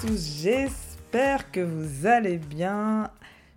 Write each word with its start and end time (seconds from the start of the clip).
tous, 0.00 0.42
j'espère 0.42 1.50
que 1.50 1.60
vous 1.60 2.06
allez 2.06 2.38
bien. 2.38 3.10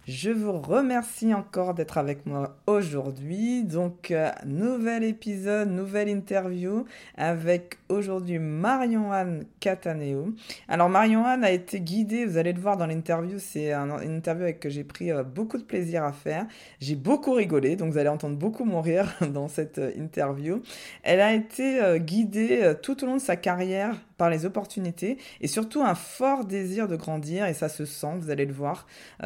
Je 0.08 0.32
vous 0.32 0.54
remercie 0.54 1.36
encore 1.36 1.76
d'être 1.76 2.00
avec 2.00 2.26
moi 2.26 2.58
aujourd'hui. 2.66 3.64
Donc, 3.64 4.10
euh, 4.10 4.32
nouvel 4.48 5.04
épisode, 5.04 5.70
nouvelle 5.70 6.10
interview 6.10 6.86
avec 7.16 7.78
aujourd'hui 7.90 8.40
Marion-Anne 8.40 9.46
Cataneo. 9.60 10.34
Alors, 10.68 10.90
Marion-Anne 10.90 11.44
a 11.44 11.52
été 11.52 11.80
guidée, 11.80 12.26
vous 12.26 12.38
allez 12.38 12.54
le 12.54 12.60
voir 12.60 12.76
dans 12.76 12.88
l'interview, 12.88 13.38
c'est 13.38 13.72
une 13.72 14.16
interview 14.16 14.46
avec 14.46 14.60
que 14.60 14.70
j'ai 14.70 14.84
pris 14.84 15.12
euh, 15.12 15.24
beaucoup 15.24 15.60
de 15.60 15.64
plaisir 15.64 16.04
à 16.04 16.12
faire. 16.12 16.48
J'ai 16.80 16.96
beaucoup 16.96 17.34
rigolé, 17.34 17.76
donc 17.76 17.92
vous 17.92 18.00
allez 18.00 18.10
entendre 18.10 18.36
beaucoup 18.36 18.66
mon 18.66 18.82
rire 18.82 19.14
dans 19.32 19.48
cette 19.48 19.78
euh, 19.78 19.92
interview. 19.96 20.64
Elle 21.04 21.22
a 21.22 21.34
été 21.34 22.00
guidée 22.00 22.74
tout 22.82 23.04
au 23.04 23.08
long 23.08 23.18
de 23.18 23.22
sa 23.22 23.36
carrière 23.36 23.96
par 24.22 24.30
les 24.30 24.46
opportunités 24.46 25.18
et 25.42 25.48
surtout 25.48 25.82
un 25.82 25.96
fort 25.96 26.46
désir 26.46 26.88
de 26.88 26.96
grandir 26.96 27.48
et 27.48 27.56
ça 27.56 27.70
se 27.70 27.86
sent, 27.86 28.14
vous 28.20 28.30
allez 28.30 28.46
le 28.46 28.54
voir 28.54 28.86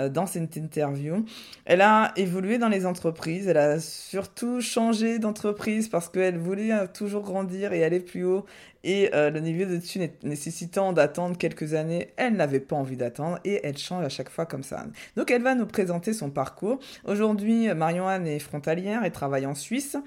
dans 0.10 0.26
cette 0.26 0.56
interview. 0.56 1.26
Elle 1.66 1.82
a 1.82 2.14
évolué 2.16 2.58
dans 2.58 2.70
les 2.70 2.86
entreprises, 2.86 3.50
elle 3.50 3.58
a 3.58 3.82
surtout 3.82 4.62
changé 4.62 5.20
d'entreprise 5.20 5.90
parce 5.90 6.08
qu'elle 6.08 6.38
voulait 6.38 6.72
euh, 6.72 6.88
toujours 6.88 7.24
grandir 7.24 7.74
et 7.74 7.84
aller 7.84 8.00
plus 8.00 8.24
haut 8.24 8.46
et 8.86 9.10
euh, 9.16 9.32
le 9.32 9.40
niveau 9.40 9.66
de 9.66 9.78
dessus 9.78 10.00
nécessitant 10.22 10.94
d'attendre 10.94 11.38
quelques 11.38 11.74
années, 11.74 12.14
elle 12.18 12.34
n'avait 12.34 12.60
pas 12.60 12.76
envie 12.76 12.96
d'attendre 12.96 13.40
et 13.44 13.60
elle 13.64 13.80
change 13.80 14.06
à 14.06 14.10
chaque 14.10 14.30
fois 14.30 14.46
comme 14.46 14.62
ça. 14.62 14.86
Donc 15.18 15.32
elle 15.32 15.42
va 15.42 15.56
nous 15.56 15.66
présenter 15.66 16.14
son 16.14 16.30
parcours. 16.30 16.78
Aujourd'hui, 17.04 17.74
Marion-Anne 17.74 18.28
est 18.28 18.38
frontalière 18.38 19.04
et 19.04 19.12
travaille 19.12 19.48
en 19.48 19.56
Suisse. 19.56 19.98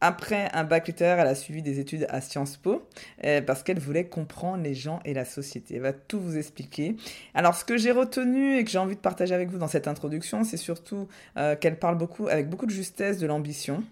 Après 0.00 0.48
un 0.52 0.62
bac 0.62 0.86
littéraire, 0.86 1.18
elle 1.18 1.26
a 1.26 1.34
suivi 1.34 1.60
des 1.60 1.80
études 1.80 2.06
à 2.08 2.20
Sciences 2.20 2.56
Po 2.56 2.86
euh, 3.24 3.42
parce 3.42 3.64
qu'elle 3.64 3.80
voulait 3.80 4.04
comprendre 4.04 4.62
les 4.62 4.74
gens 4.74 5.00
et 5.04 5.12
la 5.12 5.24
société. 5.24 5.74
Elle 5.74 5.82
va 5.82 5.92
tout 5.92 6.20
vous 6.20 6.36
expliquer. 6.36 6.96
Alors, 7.34 7.56
ce 7.56 7.64
que 7.64 7.76
j'ai 7.76 7.90
retenu 7.90 8.58
et 8.58 8.64
que 8.64 8.70
j'ai 8.70 8.78
envie 8.78 8.94
de 8.94 9.00
partager 9.00 9.34
avec 9.34 9.48
vous 9.48 9.58
dans 9.58 9.66
cette 9.66 9.88
introduction, 9.88 10.44
c'est 10.44 10.56
surtout 10.56 11.08
euh, 11.36 11.56
qu'elle 11.56 11.80
parle 11.80 11.98
beaucoup, 11.98 12.28
avec 12.28 12.48
beaucoup 12.48 12.66
de 12.66 12.70
justesse 12.70 13.18
de 13.18 13.26
l'ambition. 13.26 13.82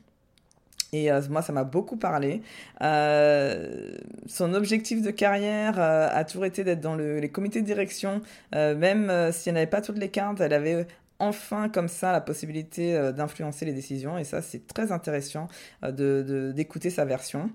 Et 0.92 1.10
euh, 1.10 1.20
moi, 1.28 1.42
ça 1.42 1.52
m'a 1.52 1.64
beaucoup 1.64 1.96
parlé. 1.96 2.40
son 2.80 4.54
objectif 4.54 5.02
de 5.02 5.10
carrière 5.10 5.80
a 5.80 6.24
toujours 6.24 6.44
été 6.44 6.62
d'être 6.62 6.80
dans 6.80 6.94
les 6.94 7.28
comités 7.30 7.60
de 7.60 7.66
direction, 7.66 8.22
même 8.52 9.32
si 9.32 9.48
elle 9.48 9.56
n'avait 9.56 9.66
pas 9.66 9.80
toutes 9.80 9.98
les 9.98 10.08
cartes, 10.08 10.40
elle 10.40 10.52
avait 10.52 10.86
enfin 11.18 11.68
comme 11.68 11.88
ça 11.88 12.12
la 12.12 12.20
possibilité 12.20 12.96
euh, 12.96 13.12
d'influencer 13.12 13.64
les 13.64 13.72
décisions 13.72 14.18
et 14.18 14.24
ça 14.24 14.42
c'est 14.42 14.66
très 14.66 14.92
intéressant 14.92 15.48
euh, 15.84 16.52
d'écouter 16.52 16.90
sa 16.90 17.04
version. 17.04 17.50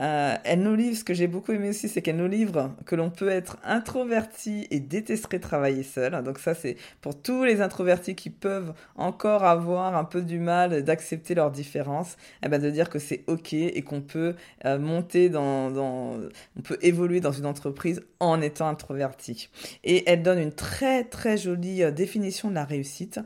Euh, 0.00 0.36
elle 0.44 0.60
nous 0.60 0.74
livre, 0.74 0.96
ce 0.96 1.04
que 1.04 1.14
j'ai 1.14 1.26
beaucoup 1.26 1.52
aimé 1.52 1.70
aussi, 1.70 1.88
c'est 1.88 2.02
qu'elle 2.02 2.16
nous 2.16 2.28
livre 2.28 2.74
que 2.86 2.94
l'on 2.94 3.10
peut 3.10 3.28
être 3.28 3.58
introverti 3.64 4.66
et 4.70 4.80
détester 4.80 5.40
travailler 5.40 5.82
seul. 5.82 6.22
Donc 6.22 6.38
ça, 6.38 6.54
c'est 6.54 6.76
pour 7.00 7.20
tous 7.20 7.44
les 7.44 7.60
introvertis 7.60 8.14
qui 8.14 8.30
peuvent 8.30 8.74
encore 8.96 9.44
avoir 9.44 9.96
un 9.96 10.04
peu 10.04 10.22
du 10.22 10.38
mal 10.38 10.82
d'accepter 10.84 11.34
leurs 11.34 11.50
différences, 11.50 12.16
eh 12.44 12.48
ben 12.48 12.60
de 12.60 12.70
dire 12.70 12.88
que 12.88 12.98
c'est 12.98 13.24
ok 13.26 13.52
et 13.52 13.82
qu'on 13.82 14.00
peut 14.00 14.34
euh, 14.64 14.78
monter 14.78 15.28
dans, 15.28 15.70
dans, 15.70 16.16
on 16.56 16.60
peut 16.62 16.78
évoluer 16.82 17.20
dans 17.20 17.32
une 17.32 17.46
entreprise 17.46 18.02
en 18.20 18.40
étant 18.40 18.68
introverti. 18.68 19.48
Et 19.84 20.08
elle 20.08 20.22
donne 20.22 20.38
une 20.38 20.52
très 20.52 21.04
très 21.04 21.36
jolie 21.36 21.82
euh, 21.82 21.90
définition 21.90 22.50
de 22.50 22.54
la 22.54 22.64
réussite 22.64 23.20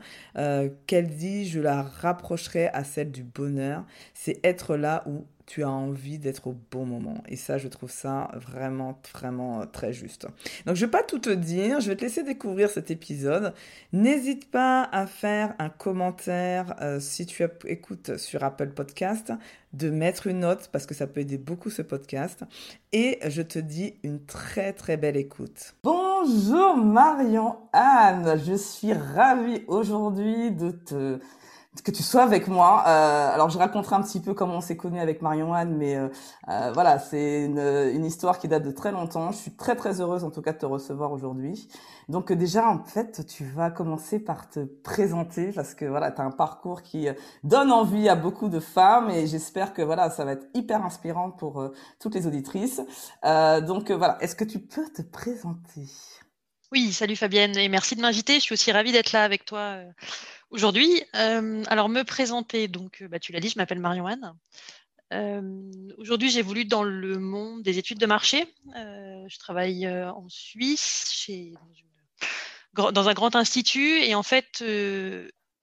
qu'elle 0.87 1.07
dit, 1.07 1.47
je 1.47 1.59
la 1.59 1.83
rapprocherai 1.83 2.67
à 2.67 2.83
celle 2.83 3.11
du 3.11 3.23
bonheur. 3.23 3.85
C'est 4.13 4.39
être 4.43 4.75
là 4.75 5.03
où 5.05 5.25
tu 5.45 5.63
as 5.63 5.69
envie 5.69 6.19
d'être 6.19 6.47
au 6.47 6.55
bon 6.71 6.85
moment. 6.85 7.23
Et 7.27 7.35
ça, 7.35 7.57
je 7.57 7.67
trouve 7.67 7.91
ça 7.91 8.31
vraiment, 8.35 8.99
vraiment 9.13 9.61
euh, 9.61 9.65
très 9.65 9.93
juste. 9.93 10.27
Donc, 10.65 10.75
je 10.75 10.85
vais 10.85 10.91
pas 10.91 11.03
tout 11.03 11.19
te 11.19 11.29
dire, 11.29 11.79
je 11.79 11.89
vais 11.89 11.95
te 11.95 12.01
laisser 12.01 12.23
découvrir 12.23 12.69
cet 12.69 12.91
épisode. 12.91 13.53
N'hésite 13.91 14.49
pas 14.49 14.83
à 14.91 15.05
faire 15.05 15.53
un 15.59 15.69
commentaire 15.69 16.75
euh, 16.81 16.99
si 16.99 17.25
tu 17.25 17.43
écoutes 17.65 18.17
sur 18.17 18.43
Apple 18.43 18.69
Podcast, 18.69 19.33
de 19.73 19.89
mettre 19.89 20.27
une 20.27 20.41
note 20.41 20.69
parce 20.71 20.85
que 20.85 20.93
ça 20.93 21.07
peut 21.07 21.21
aider 21.21 21.37
beaucoup 21.37 21.69
ce 21.69 21.81
podcast. 21.81 22.43
Et 22.91 23.19
je 23.27 23.41
te 23.41 23.59
dis 23.59 23.95
une 24.03 24.23
très, 24.23 24.71
très 24.71 24.97
belle 24.97 25.17
écoute. 25.17 25.75
Bonjour 25.83 26.77
Marion-Anne, 26.77 28.39
je 28.45 28.53
suis 28.53 28.93
ravie 28.93 29.63
aujourd'hui 29.67 30.51
de 30.51 30.71
te 30.71 31.19
que 31.81 31.91
tu 31.91 32.03
sois 32.03 32.23
avec 32.23 32.47
moi. 32.47 32.83
Euh, 32.87 33.33
alors 33.33 33.49
je 33.49 33.57
raconterai 33.57 33.95
un 33.95 34.01
petit 34.01 34.19
peu 34.19 34.33
comment 34.33 34.57
on 34.57 34.61
s'est 34.61 34.77
connu 34.77 34.99
avec 34.99 35.21
Marion 35.21 35.53
Anne, 35.53 35.75
mais 35.75 35.95
euh, 35.95 36.07
euh, 36.49 36.71
voilà, 36.73 36.99
c'est 36.99 37.45
une, 37.45 37.59
une, 37.59 38.05
histoire 38.05 38.37
qui 38.37 38.47
date 38.47 38.63
de 38.63 38.71
très 38.71 38.91
longtemps. 38.91 39.31
Je 39.31 39.37
suis 39.37 39.55
très 39.55 39.75
très 39.75 39.99
heureuse 39.99 40.23
en 40.23 40.29
tout 40.29 40.41
cas 40.41 40.53
de 40.53 40.59
te 40.59 40.65
recevoir 40.65 41.11
aujourd'hui. 41.11 41.67
Donc 42.09 42.31
déjà 42.31 42.67
en 42.69 42.83
fait, 42.83 43.25
tu 43.25 43.45
vas 43.45 43.71
commencer 43.71 44.19
par 44.19 44.49
te 44.49 44.59
présenter 44.59 45.51
parce 45.51 45.73
que 45.73 45.85
voilà, 45.85 46.11
tu 46.11 46.21
un 46.21 46.31
parcours 46.31 46.83
qui 46.83 47.07
donne 47.43 47.71
envie 47.71 48.07
à 48.07 48.15
beaucoup 48.15 48.49
de 48.49 48.59
femmes 48.59 49.09
et 49.09 49.25
j'espère 49.25 49.73
que 49.73 49.81
voilà, 49.81 50.09
ça 50.09 50.25
va 50.25 50.33
être 50.33 50.47
hyper 50.53 50.85
inspirant 50.85 51.31
pour 51.31 51.71
toutes 51.99 52.15
les 52.15 52.27
auditrices. 52.27 52.81
donc 53.23 53.91
voilà, 53.91 54.17
est-ce 54.21 54.35
que 54.35 54.43
tu 54.43 54.59
peux 54.59 54.87
te 54.89 55.01
présenter? 55.01 55.87
Oui, 56.71 56.91
salut 56.91 57.15
Fabienne 57.15 57.57
et 57.57 57.69
merci 57.69 57.95
de 57.95 58.01
m'inviter. 58.01 58.35
Je 58.35 58.39
suis 58.39 58.53
aussi 58.53 58.71
ravie 58.71 58.91
d'être 58.91 59.11
là 59.11 59.23
avec 59.23 59.45
toi 59.45 59.77
Aujourd'hui, 60.53 61.01
euh, 61.15 61.63
alors 61.65 61.89
me 61.89 62.03
présenter, 62.03 62.67
donc 62.67 63.01
euh, 63.01 63.07
bah, 63.07 63.17
tu 63.17 63.31
l'as 63.31 63.39
dit, 63.39 63.49
je 63.49 63.57
m'appelle 63.57 63.79
Marion-Anne. 63.79 64.35
Euh, 65.11 65.41
aujourd'hui, 65.97 66.29
j'ai 66.29 66.43
voulu 66.43 66.63
dans 66.63 66.83
le 66.83 67.17
monde 67.17 67.63
des 67.63 67.79
études 67.79 67.97
de 67.97 68.05
marché. 68.05 68.45
je 68.75 69.39
travaille 69.39 69.89
en 69.89 70.29
Suisse, 70.29 71.11
chez, 71.11 71.53
dans, 72.75 73.09
un 73.09 73.13
grand 73.15 73.35
institut, 73.35 74.03
et 74.03 74.13
en 74.13 74.21
fait, 74.21 74.63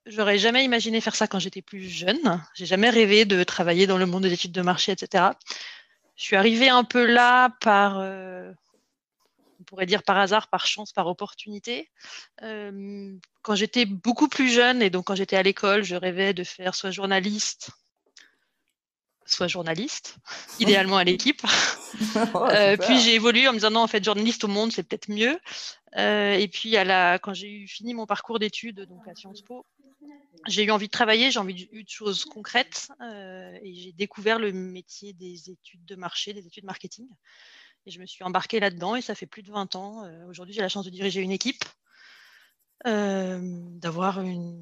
j'aurais 0.06 0.38
jamais 0.38 0.64
imaginé 0.64 1.00
faire 1.00 1.14
ça 1.14 1.28
quand 1.28 1.38
j'étais 1.38 1.62
plus 1.62 1.88
jeune. 1.88 2.42
J'ai 2.54 2.66
jamais 2.66 2.90
rêvé 2.90 3.24
de 3.24 3.44
travailler 3.44 3.86
dans 3.86 3.98
le 3.98 4.06
monde 4.06 4.24
des 4.24 4.32
études 4.32 4.52
de 4.52 4.62
marché, 4.62 4.90
etc. 4.90 5.24
Je 6.16 6.24
suis 6.24 6.36
arrivée 6.36 6.68
un 6.68 6.82
peu 6.82 7.06
là 7.06 7.50
par 7.60 8.00
pourrait 9.70 9.86
dire 9.86 10.02
par 10.02 10.18
hasard, 10.18 10.48
par 10.48 10.66
chance, 10.66 10.92
par 10.92 11.06
opportunité. 11.06 11.88
Euh, 12.42 13.16
quand 13.42 13.54
j'étais 13.54 13.86
beaucoup 13.86 14.28
plus 14.28 14.50
jeune 14.50 14.82
et 14.82 14.90
donc 14.90 15.06
quand 15.06 15.14
j'étais 15.14 15.36
à 15.36 15.44
l'école, 15.44 15.84
je 15.84 15.94
rêvais 15.94 16.34
de 16.34 16.42
faire 16.42 16.74
soit 16.74 16.90
journaliste, 16.90 17.70
soit 19.24 19.46
journaliste, 19.46 20.16
idéalement 20.60 20.98
à 20.98 21.04
l'équipe. 21.04 21.42
Euh, 22.36 22.76
puis 22.76 23.00
j'ai 23.00 23.14
évolué 23.16 23.48
en 23.48 23.52
me 23.52 23.56
disant 23.56 23.72
non, 23.72 23.80
en 23.80 23.88
fait, 23.88 24.04
journaliste 24.04 24.44
au 24.44 24.48
monde, 24.48 24.70
c'est 24.70 24.84
peut-être 24.84 25.10
mieux. 25.10 25.40
Euh, 25.96 26.34
et 26.34 26.46
puis 26.46 26.76
à 26.76 26.84
la, 26.84 27.18
quand 27.18 27.34
j'ai 27.34 27.50
eu 27.50 27.66
fini 27.66 27.94
mon 27.94 28.06
parcours 28.06 28.38
d'études 28.38 28.82
donc 28.82 29.08
à 29.08 29.14
Sciences 29.16 29.42
Po, 29.42 29.66
j'ai 30.46 30.62
eu 30.62 30.70
envie 30.70 30.86
de 30.86 30.92
travailler, 30.92 31.32
j'ai 31.32 31.40
envie 31.40 31.66
de, 31.66 31.82
de 31.82 31.88
choses 31.88 32.24
concrètes 32.24 32.90
et 33.00 33.74
j'ai 33.74 33.90
découvert 33.90 34.38
le 34.38 34.52
métier 34.52 35.12
des 35.14 35.50
études 35.50 35.84
de 35.84 35.96
marché, 35.96 36.32
des 36.32 36.46
études 36.46 36.64
marketing. 36.64 37.08
Et 37.86 37.90
je 37.90 38.00
me 38.00 38.06
suis 38.06 38.24
embarquée 38.24 38.60
là-dedans 38.60 38.96
et 38.96 39.02
ça 39.02 39.14
fait 39.14 39.26
plus 39.26 39.42
de 39.42 39.50
20 39.50 39.76
ans. 39.76 40.04
Euh, 40.04 40.26
aujourd'hui, 40.28 40.54
j'ai 40.54 40.60
la 40.60 40.68
chance 40.68 40.84
de 40.84 40.90
diriger 40.90 41.20
une 41.20 41.30
équipe, 41.30 41.64
euh, 42.86 43.38
d'avoir 43.42 44.20
une, 44.20 44.60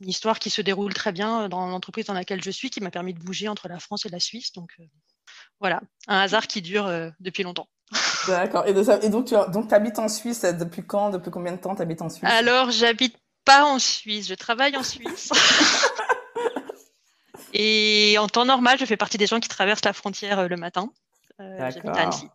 histoire 0.00 0.38
qui 0.38 0.50
se 0.50 0.62
déroule 0.62 0.92
très 0.92 1.12
bien 1.12 1.48
dans 1.48 1.68
l'entreprise 1.68 2.06
dans 2.06 2.14
laquelle 2.14 2.42
je 2.42 2.50
suis, 2.50 2.70
qui 2.70 2.80
m'a 2.80 2.90
permis 2.90 3.14
de 3.14 3.20
bouger 3.20 3.48
entre 3.48 3.68
la 3.68 3.78
France 3.78 4.04
et 4.04 4.08
la 4.08 4.18
Suisse. 4.18 4.52
Donc 4.52 4.72
euh, 4.80 4.84
voilà, 5.60 5.80
un 6.08 6.18
hasard 6.18 6.48
qui 6.48 6.60
dure 6.60 6.90
depuis 7.20 7.44
longtemps. 7.44 7.68
D'accord. 8.26 8.66
Et, 8.66 8.70
et, 8.70 9.10
donc, 9.10 9.26
tu 9.26 9.34
donc, 9.52 9.72
habites 9.72 10.00
en 10.00 10.08
Suisse 10.08 10.42
depuis 10.42 10.84
quand 10.84 11.10
Depuis 11.10 11.30
combien 11.30 11.52
de 11.52 11.58
temps 11.58 11.76
tu 11.76 11.82
habites 11.82 12.02
en 12.02 12.08
Suisse? 12.08 12.28
Alors, 12.28 12.72
j'habite 12.72 13.16
pas 13.44 13.64
en 13.64 13.78
Suisse, 13.78 14.26
je 14.26 14.34
travaille 14.34 14.76
en 14.76 14.82
Suisse. 14.82 15.30
et 17.52 18.16
en 18.18 18.26
temps 18.26 18.44
normal, 18.44 18.76
je 18.80 18.84
fais 18.84 18.96
partie 18.96 19.18
des 19.18 19.28
gens 19.28 19.38
qui 19.38 19.48
traversent 19.48 19.84
la 19.84 19.92
frontière 19.92 20.48
le 20.48 20.56
matin. 20.56 20.90
j'habite 21.38 21.86
à 21.86 22.00
Annecy. 22.00 22.28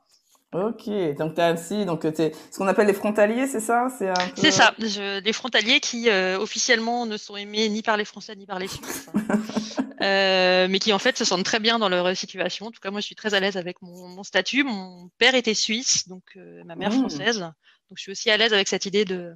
Ok, 0.54 0.90
donc 1.18 1.36
tu 1.36 1.40
as 1.40 1.48
Annecy, 1.48 1.86
donc 1.86 2.02
tu 2.02 2.22
es 2.22 2.34
ce 2.52 2.58
qu'on 2.58 2.68
appelle 2.68 2.88
les 2.88 2.94
frontaliers, 2.94 3.48
c'est 3.48 3.62
ça? 3.62 3.88
C'est 4.36 4.52
ça, 4.52 4.76
les 4.78 5.32
frontaliers 5.32 5.80
qui 5.80 6.10
euh, 6.10 6.38
officiellement 6.38 7.06
ne 7.06 7.16
sont 7.16 7.38
aimés 7.38 7.70
ni 7.70 7.82
par 7.82 7.96
les 7.96 8.04
Français 8.04 8.36
ni 8.36 8.46
par 8.46 8.60
les 8.60 8.68
Suisses, 8.68 9.08
euh, 10.02 10.68
mais 10.70 10.80
qui 10.80 10.92
en 10.92 11.00
fait 11.00 11.18
se 11.18 11.24
sentent 11.24 11.46
très 11.46 11.62
bien 11.62 11.80
dans 11.80 11.88
leur 11.88 12.18
situation. 12.18 12.66
En 12.66 12.72
tout 12.72 12.82
cas, 12.82 12.92
moi 12.92 13.00
je 13.00 13.06
suis 13.06 13.16
très 13.16 13.34
à 13.34 13.40
l'aise 13.40 13.56
avec 13.56 13.82
mon, 13.82 14.24
statut. 14.24 14.66
Mon 14.66 15.10
père 15.18 15.36
était 15.36 15.54
suisse, 15.54 16.10
donc 16.10 16.24
euh, 16.36 16.62
ma 16.66 16.76
mère 16.76 16.90
mmh. 16.90 17.00
française, 17.00 17.40
donc 17.40 17.96
je 17.96 18.02
suis 18.02 18.12
aussi 18.12 18.30
à 18.30 18.36
l'aise 18.36 18.52
avec 18.52 18.68
cette 18.68 18.86
idée 18.86 19.06
de, 19.06 19.34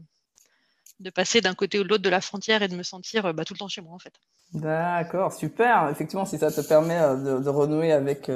de 0.99 1.09
passer 1.11 1.39
d'un 1.39 1.53
côté 1.53 1.79
ou 1.79 1.85
de 1.85 1.87
l'autre 1.87 2.03
de 2.03 2.09
la 2.09 2.19
frontière 2.19 2.61
et 2.61 2.67
de 2.67 2.75
me 2.75 2.83
sentir 2.83 3.33
bah, 3.33 3.45
tout 3.45 3.53
le 3.53 3.59
temps 3.59 3.69
chez 3.69 3.79
moi 3.79 3.93
en 3.93 3.99
fait. 3.99 4.13
D'accord, 4.51 5.31
super. 5.31 5.87
Effectivement, 5.89 6.25
si 6.25 6.37
ça 6.37 6.51
te 6.51 6.59
permet 6.59 6.99
de, 6.99 7.39
de 7.39 7.49
renouer 7.49 7.93
avec 7.93 8.29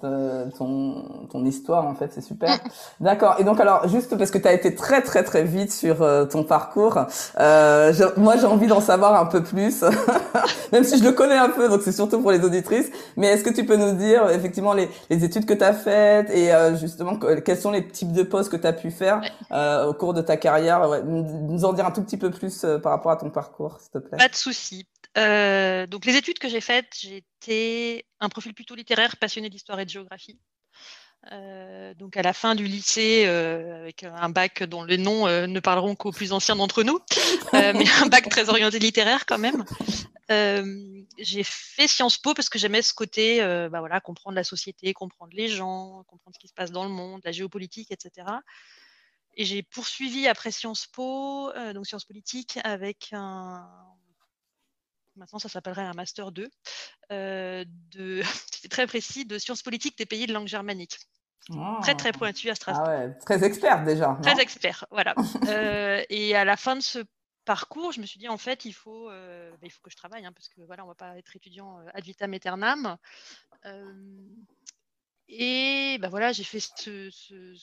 ton, 0.00 1.26
ton 1.30 1.44
histoire 1.44 1.86
en 1.86 1.94
fait, 1.94 2.12
c'est 2.12 2.20
super. 2.20 2.58
D'accord. 3.00 3.36
Et 3.38 3.44
donc 3.44 3.60
alors 3.60 3.88
juste 3.88 4.16
parce 4.16 4.30
que 4.30 4.38
tu 4.38 4.48
as 4.48 4.52
été 4.52 4.74
très 4.74 5.02
très 5.02 5.22
très 5.22 5.44
vite 5.44 5.72
sur 5.72 6.02
euh, 6.02 6.24
ton 6.24 6.44
parcours, 6.44 6.98
euh, 7.38 7.92
moi 8.16 8.36
j'ai 8.36 8.46
envie 8.46 8.66
d'en 8.66 8.80
savoir 8.80 9.20
un 9.20 9.26
peu 9.26 9.42
plus, 9.42 9.84
même 10.72 10.84
si 10.84 10.98
je 10.98 11.04
le 11.04 11.12
connais 11.12 11.36
un 11.36 11.48
peu, 11.50 11.68
donc 11.68 11.82
c'est 11.82 11.92
surtout 11.92 12.20
pour 12.20 12.32
les 12.32 12.44
auditrices. 12.44 12.90
Mais 13.16 13.28
est-ce 13.28 13.44
que 13.44 13.50
tu 13.50 13.64
peux 13.64 13.76
nous 13.76 13.92
dire 13.92 14.28
effectivement 14.30 14.72
les, 14.72 14.88
les 15.10 15.24
études 15.24 15.46
que 15.46 15.54
tu 15.54 15.64
as 15.64 15.72
faites 15.72 16.30
et 16.30 16.52
euh, 16.52 16.76
justement 16.76 17.18
quels 17.44 17.58
sont 17.58 17.70
les 17.70 17.86
types 17.86 18.12
de 18.12 18.22
postes 18.22 18.50
que 18.50 18.56
tu 18.56 18.66
as 18.66 18.72
pu 18.72 18.90
faire 18.90 19.20
euh, 19.52 19.86
au 19.86 19.94
cours 19.94 20.14
de 20.14 20.22
ta 20.22 20.36
carrière? 20.36 20.88
Ouais, 20.88 21.02
Nous 21.02 21.64
en 21.64 21.72
dire 21.72 21.86
un 21.86 21.90
tout 21.90 22.02
petit 22.02 22.16
peu 22.16 22.30
plus 22.30 22.66
par 22.82 22.92
rapport 22.92 23.12
à 23.12 23.16
ton 23.16 23.30
parcours, 23.30 23.78
s'il 23.80 23.90
te 23.90 23.98
plaît. 23.98 24.18
Pas 24.18 24.28
de 24.28 24.34
souci. 24.34 24.86
Euh, 25.18 25.86
donc 25.86 26.06
les 26.06 26.16
études 26.16 26.38
que 26.38 26.48
j'ai 26.48 26.60
faites, 26.60 26.94
j'étais 26.98 28.06
un 28.20 28.28
profil 28.28 28.54
plutôt 28.54 28.74
littéraire, 28.74 29.16
passionné 29.16 29.50
d'histoire 29.50 29.78
et 29.80 29.84
de 29.84 29.90
géographie. 29.90 30.38
Euh, 31.30 31.94
donc 31.94 32.16
à 32.16 32.22
la 32.22 32.32
fin 32.32 32.54
du 32.54 32.64
lycée, 32.64 33.24
euh, 33.26 33.82
avec 33.82 34.02
un 34.02 34.28
bac 34.28 34.64
dont 34.64 34.82
les 34.82 34.98
noms 34.98 35.28
euh, 35.28 35.46
ne 35.46 35.60
parleront 35.60 35.94
qu'aux 35.94 36.10
plus 36.10 36.32
anciens 36.32 36.56
d'entre 36.56 36.82
nous, 36.82 36.98
mais 37.52 37.84
un 38.00 38.06
bac 38.06 38.28
très 38.28 38.48
orienté 38.48 38.78
littéraire 38.78 39.24
quand 39.26 39.38
même. 39.38 39.64
j'ai 41.18 41.44
fait 41.44 41.86
Sciences 41.86 42.18
Po 42.18 42.34
parce 42.34 42.48
que 42.48 42.58
j'aimais 42.58 42.82
ce 42.82 42.92
côté, 42.92 43.40
bah 43.70 43.80
voilà, 43.80 44.00
comprendre 44.00 44.34
la 44.34 44.44
société, 44.44 44.92
comprendre 44.94 45.32
les 45.34 45.48
gens, 45.48 46.04
comprendre 46.08 46.34
ce 46.34 46.40
qui 46.40 46.48
se 46.48 46.54
passe 46.54 46.72
dans 46.72 46.84
le 46.84 46.90
monde, 46.90 47.20
la 47.24 47.32
géopolitique, 47.32 47.92
etc. 47.92 48.26
Et 49.34 49.44
j'ai 49.44 49.62
poursuivi 49.62 50.26
après 50.26 50.50
Sciences 50.50 50.86
Po, 50.86 51.52
donc 51.74 51.86
sciences 51.86 52.04
politiques, 52.04 52.58
avec 52.64 53.10
un 53.12 53.68
maintenant 55.16 55.38
ça 55.38 55.48
s'appellerait 55.48 55.82
un 55.82 55.94
master 55.94 56.32
2, 56.32 56.50
euh, 57.10 57.64
de, 57.90 58.22
c'est 58.62 58.68
très 58.68 58.86
précis, 58.86 59.24
de 59.24 59.38
sciences 59.38 59.62
politiques 59.62 59.98
des 59.98 60.06
pays 60.06 60.26
de 60.26 60.32
langue 60.32 60.48
germanique. 60.48 60.98
Très 61.82 61.94
très 61.96 62.10
ah. 62.10 62.18
pointu 62.18 62.50
à 62.50 62.54
Strasbourg. 62.54 62.86
Ah 62.88 63.06
ouais, 63.06 63.18
très 63.18 63.42
expert 63.44 63.84
déjà. 63.84 64.16
Très 64.22 64.40
expert, 64.40 64.86
voilà. 64.90 65.14
euh, 65.48 66.02
et 66.08 66.36
à 66.36 66.44
la 66.44 66.56
fin 66.56 66.76
de 66.76 66.82
ce 66.82 67.00
parcours, 67.44 67.90
je 67.90 68.00
me 68.00 68.06
suis 68.06 68.20
dit 68.20 68.28
en 68.28 68.38
fait 68.38 68.64
il 68.64 68.72
faut, 68.72 69.10
euh, 69.10 69.50
bah, 69.50 69.58
il 69.62 69.70
faut 69.70 69.80
que 69.82 69.90
je 69.90 69.96
travaille 69.96 70.24
hein, 70.24 70.32
parce 70.32 70.48
que 70.48 70.60
voilà 70.62 70.84
on 70.84 70.88
va 70.88 70.94
pas 70.94 71.18
être 71.18 71.34
étudiant 71.34 71.80
euh, 71.80 71.88
ad 71.94 72.04
vitam 72.04 72.32
aeternam. 72.32 72.96
Et 75.28 75.98
ben 76.00 76.08
voilà 76.08 76.32
j'ai 76.32 76.44
fait 76.44 76.60
ce, 76.60 77.10
ce, 77.10 77.54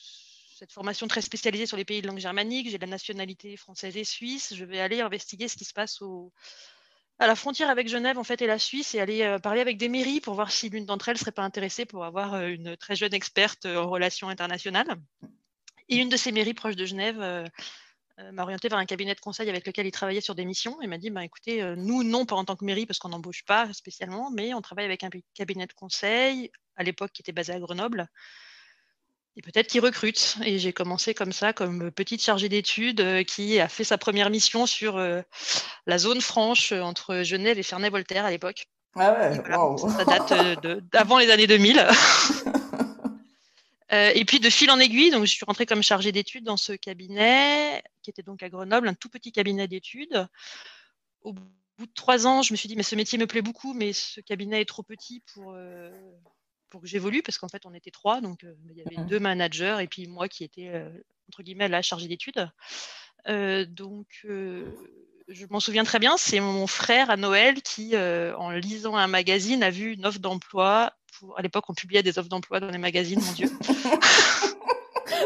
cette 0.58 0.72
formation 0.72 1.08
très 1.08 1.22
spécialisée 1.22 1.64
sur 1.64 1.78
les 1.78 1.86
pays 1.86 2.02
de 2.02 2.06
langue 2.06 2.18
germanique. 2.18 2.68
J'ai 2.68 2.78
la 2.78 2.86
nationalité 2.86 3.56
française 3.56 3.96
et 3.96 4.04
suisse. 4.04 4.54
Je 4.54 4.64
vais 4.66 4.80
aller 4.80 5.00
investiguer 5.00 5.48
ce 5.48 5.56
qui 5.56 5.64
se 5.64 5.72
passe 5.72 6.02
au, 6.02 6.32
à 7.20 7.26
la 7.26 7.36
frontière 7.36 7.68
avec 7.68 7.86
Genève 7.86 8.18
en 8.18 8.24
fait 8.24 8.40
et 8.40 8.46
la 8.46 8.58
Suisse 8.58 8.94
et 8.94 9.00
aller 9.00 9.22
euh, 9.22 9.38
parler 9.38 9.60
avec 9.60 9.76
des 9.76 9.90
mairies 9.90 10.20
pour 10.20 10.34
voir 10.34 10.50
si 10.50 10.70
l'une 10.70 10.86
d'entre 10.86 11.10
elles 11.10 11.18
serait 11.18 11.32
pas 11.32 11.42
intéressée 11.42 11.84
pour 11.84 12.04
avoir 12.04 12.32
euh, 12.32 12.48
une 12.48 12.78
très 12.78 12.96
jeune 12.96 13.12
experte 13.12 13.66
euh, 13.66 13.76
en 13.76 13.90
relations 13.90 14.30
internationales. 14.30 14.96
Et 15.90 15.96
une 15.96 16.08
de 16.08 16.16
ces 16.16 16.32
mairies 16.32 16.54
proches 16.54 16.76
de 16.76 16.86
Genève 16.86 17.18
m'a 18.32 18.42
orienté 18.44 18.68
vers 18.68 18.78
un 18.78 18.86
cabinet 18.86 19.14
de 19.16 19.20
conseil 19.20 19.48
avec 19.48 19.66
lequel 19.66 19.86
il 19.86 19.90
travaillait 19.90 20.20
sur 20.20 20.36
des 20.36 20.44
missions 20.44 20.80
et 20.80 20.86
m'a 20.86 20.98
dit 20.98 21.10
bah, 21.10 21.24
écoutez, 21.24 21.64
nous, 21.76 22.04
non, 22.04 22.26
pas 22.26 22.36
en 22.36 22.44
tant 22.44 22.54
que 22.54 22.64
mairie 22.64 22.86
parce 22.86 23.00
qu'on 23.00 23.08
n'embauche 23.08 23.44
pas 23.44 23.72
spécialement, 23.72 24.30
mais 24.30 24.54
on 24.54 24.60
travaille 24.60 24.84
avec 24.84 25.02
un 25.02 25.10
cabinet 25.34 25.66
de 25.66 25.72
conseil 25.72 26.52
à 26.76 26.84
l'époque 26.84 27.10
qui 27.12 27.22
était 27.22 27.32
basé 27.32 27.52
à 27.52 27.58
Grenoble 27.58 28.08
et 29.36 29.42
peut-être 29.42 29.68
qu'il 29.68 29.80
recrute. 29.80 30.36
Et 30.44 30.58
j'ai 30.58 30.72
commencé 30.72 31.14
comme 31.14 31.32
ça, 31.32 31.52
comme 31.52 31.90
petite 31.90 32.22
chargée 32.22 32.48
d'études 32.48 33.00
euh, 33.00 33.22
qui 33.22 33.60
a 33.60 33.68
fait 33.68 33.84
sa 33.84 33.98
première 33.98 34.30
mission 34.30 34.66
sur 34.66 34.96
euh, 34.96 35.22
la 35.86 35.98
zone 35.98 36.20
franche 36.20 36.72
euh, 36.72 36.80
entre 36.80 37.22
Genève 37.22 37.58
et 37.58 37.62
Ferney-Voltaire 37.62 38.24
à 38.24 38.30
l'époque. 38.30 38.66
Ah 38.96 39.12
ouais, 39.12 39.36
Ça 39.76 40.04
date 40.04 40.32
d'avant 40.92 41.18
les 41.18 41.30
années 41.30 41.46
2000. 41.46 41.86
et 43.92 44.24
puis 44.24 44.40
de 44.40 44.50
fil 44.50 44.68
en 44.70 44.80
aiguille, 44.80 45.12
donc 45.12 45.26
je 45.26 45.30
suis 45.30 45.44
rentrée 45.44 45.64
comme 45.64 45.82
chargée 45.82 46.10
d'études 46.10 46.42
dans 46.42 46.56
ce 46.56 46.72
cabinet, 46.72 47.84
qui 48.02 48.10
était 48.10 48.24
donc 48.24 48.42
à 48.42 48.48
Grenoble, 48.48 48.88
un 48.88 48.94
tout 48.94 49.08
petit 49.08 49.30
cabinet 49.30 49.68
d'études. 49.68 50.26
Au 51.22 51.32
bout 51.32 51.86
de 51.86 51.92
trois 51.94 52.26
ans, 52.26 52.42
je 52.42 52.52
me 52.52 52.56
suis 52.56 52.68
dit, 52.68 52.74
mais 52.74 52.82
ce 52.82 52.96
métier 52.96 53.16
me 53.16 53.28
plaît 53.28 53.42
beaucoup, 53.42 53.74
mais 53.74 53.92
ce 53.92 54.20
cabinet 54.20 54.60
est 54.60 54.68
trop 54.68 54.82
petit 54.82 55.22
pour, 55.34 55.54
pour 56.70 56.80
que 56.80 56.86
j'évolue, 56.86 57.22
parce 57.22 57.38
qu'en 57.38 57.48
fait, 57.48 57.66
on 57.66 57.74
était 57.74 57.90
trois, 57.90 58.20
donc 58.20 58.44
euh, 58.44 58.54
il 58.70 58.78
y 58.78 58.82
avait 58.82 59.02
mmh. 59.02 59.06
deux 59.06 59.20
managers 59.20 59.76
et 59.80 59.86
puis 59.86 60.06
moi 60.06 60.28
qui 60.28 60.44
étais, 60.44 60.68
euh, 60.68 60.88
entre 61.28 61.42
guillemets, 61.42 61.68
la 61.68 61.82
chargée 61.82 62.08
d'études. 62.08 62.48
Donc, 63.26 64.06
je 64.24 65.46
m'en 65.50 65.60
souviens 65.60 65.84
très 65.84 65.98
bien, 65.98 66.16
c'est 66.16 66.40
mon 66.40 66.66
frère 66.66 67.10
à 67.10 67.16
Noël 67.16 67.60
qui, 67.60 67.94
en 67.96 68.50
lisant 68.50 68.96
un 68.96 69.06
magazine, 69.08 69.62
a 69.62 69.70
vu 69.70 69.92
une 69.92 70.06
offre 70.06 70.20
d'emploi. 70.20 70.94
Pour... 71.18 71.38
À 71.38 71.42
l'époque, 71.42 71.64
on 71.68 71.74
publiait 71.74 72.02
des 72.02 72.18
offres 72.18 72.30
d'emploi 72.30 72.60
dans 72.60 72.70
les 72.70 72.78
magazines, 72.78 73.20
mon 73.20 73.32
Dieu. 73.32 73.50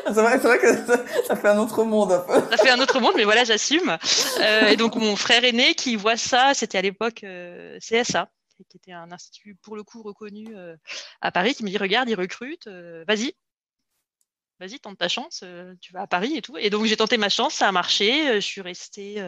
c'est 0.07 0.13
vrai, 0.13 0.39
vrai, 0.39 0.59
que 0.59 0.87
ça, 0.87 1.05
ça, 1.27 1.37
fait 1.37 1.49
un 1.49 1.59
autre 1.59 1.85
monde 1.85 2.13
un 2.13 2.21
peu. 2.21 2.35
Ça 2.51 2.57
fait 2.57 2.71
un 2.71 2.81
autre 2.81 3.01
monde, 3.01 3.15
mais 3.17 3.25
voilà, 3.25 3.45
j'assume. 3.45 3.97
Euh, 4.41 4.69
et 4.69 4.77
donc 4.77 4.97
mon 4.97 5.17
frère 5.17 5.45
aîné 5.45 5.75
qui 5.75 5.97
voit 5.97 6.17
ça, 6.17 6.53
c'était 6.55 6.79
à 6.79 6.83
l'époque 6.83 7.25
euh, 7.25 7.79
CSA 7.79 8.29
qui 8.63 8.77
était 8.77 8.93
un 8.93 9.11
institut 9.11 9.57
pour 9.57 9.77
le 9.77 9.83
coup 9.83 10.03
reconnu 10.03 10.57
euh, 10.57 10.77
à 11.21 11.33
Paris, 11.33 11.55
qui 11.55 11.65
me 11.65 11.69
dit 11.69 11.79
regarde, 11.79 12.09
ils 12.09 12.15
recrutent, 12.15 12.69
euh, 12.69 13.05
vas-y, 13.09 13.35
vas-y, 14.61 14.79
tente 14.79 14.99
ta 14.99 15.09
chance, 15.09 15.41
euh, 15.43 15.75
tu 15.81 15.93
vas 15.93 16.03
à 16.03 16.07
Paris 16.07 16.37
et 16.37 16.43
tout. 16.43 16.57
Et 16.59 16.71
donc 16.71 16.85
j'ai 16.85 16.97
tenté 16.97 17.17
ma 17.17 17.29
chance, 17.29 17.55
ça 17.55 17.69
a 17.69 17.73
marché, 17.73 18.35
je 18.35 18.47
suis 18.47 18.61
restée 18.61 19.23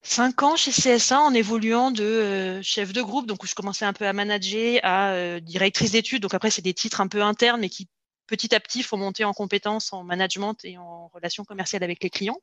cinq 0.00 0.42
ans 0.42 0.56
chez 0.56 0.70
CSA 0.70 1.20
en 1.20 1.34
évoluant 1.34 1.90
de 1.90 2.60
chef 2.62 2.92
de 2.92 3.02
groupe, 3.02 3.26
donc 3.26 3.42
où 3.42 3.46
je 3.46 3.54
commençais 3.54 3.84
un 3.84 3.92
peu 3.92 4.06
à 4.06 4.12
manager, 4.12 4.80
à 4.82 5.40
directrice 5.40 5.92
d'études. 5.92 6.22
Donc 6.22 6.34
après, 6.34 6.50
c'est 6.50 6.62
des 6.62 6.74
titres 6.74 7.00
un 7.00 7.08
peu 7.08 7.22
internes, 7.22 7.60
mais 7.60 7.68
qui 7.68 7.88
petit 8.26 8.54
à 8.54 8.60
petit 8.60 8.82
font 8.82 8.96
monter 8.96 9.24
en 9.24 9.34
compétences 9.34 9.92
en 9.92 10.04
management 10.04 10.56
et 10.64 10.78
en 10.78 11.08
relations 11.08 11.44
commerciales 11.44 11.82
avec 11.82 12.02
les 12.02 12.08
clients 12.08 12.40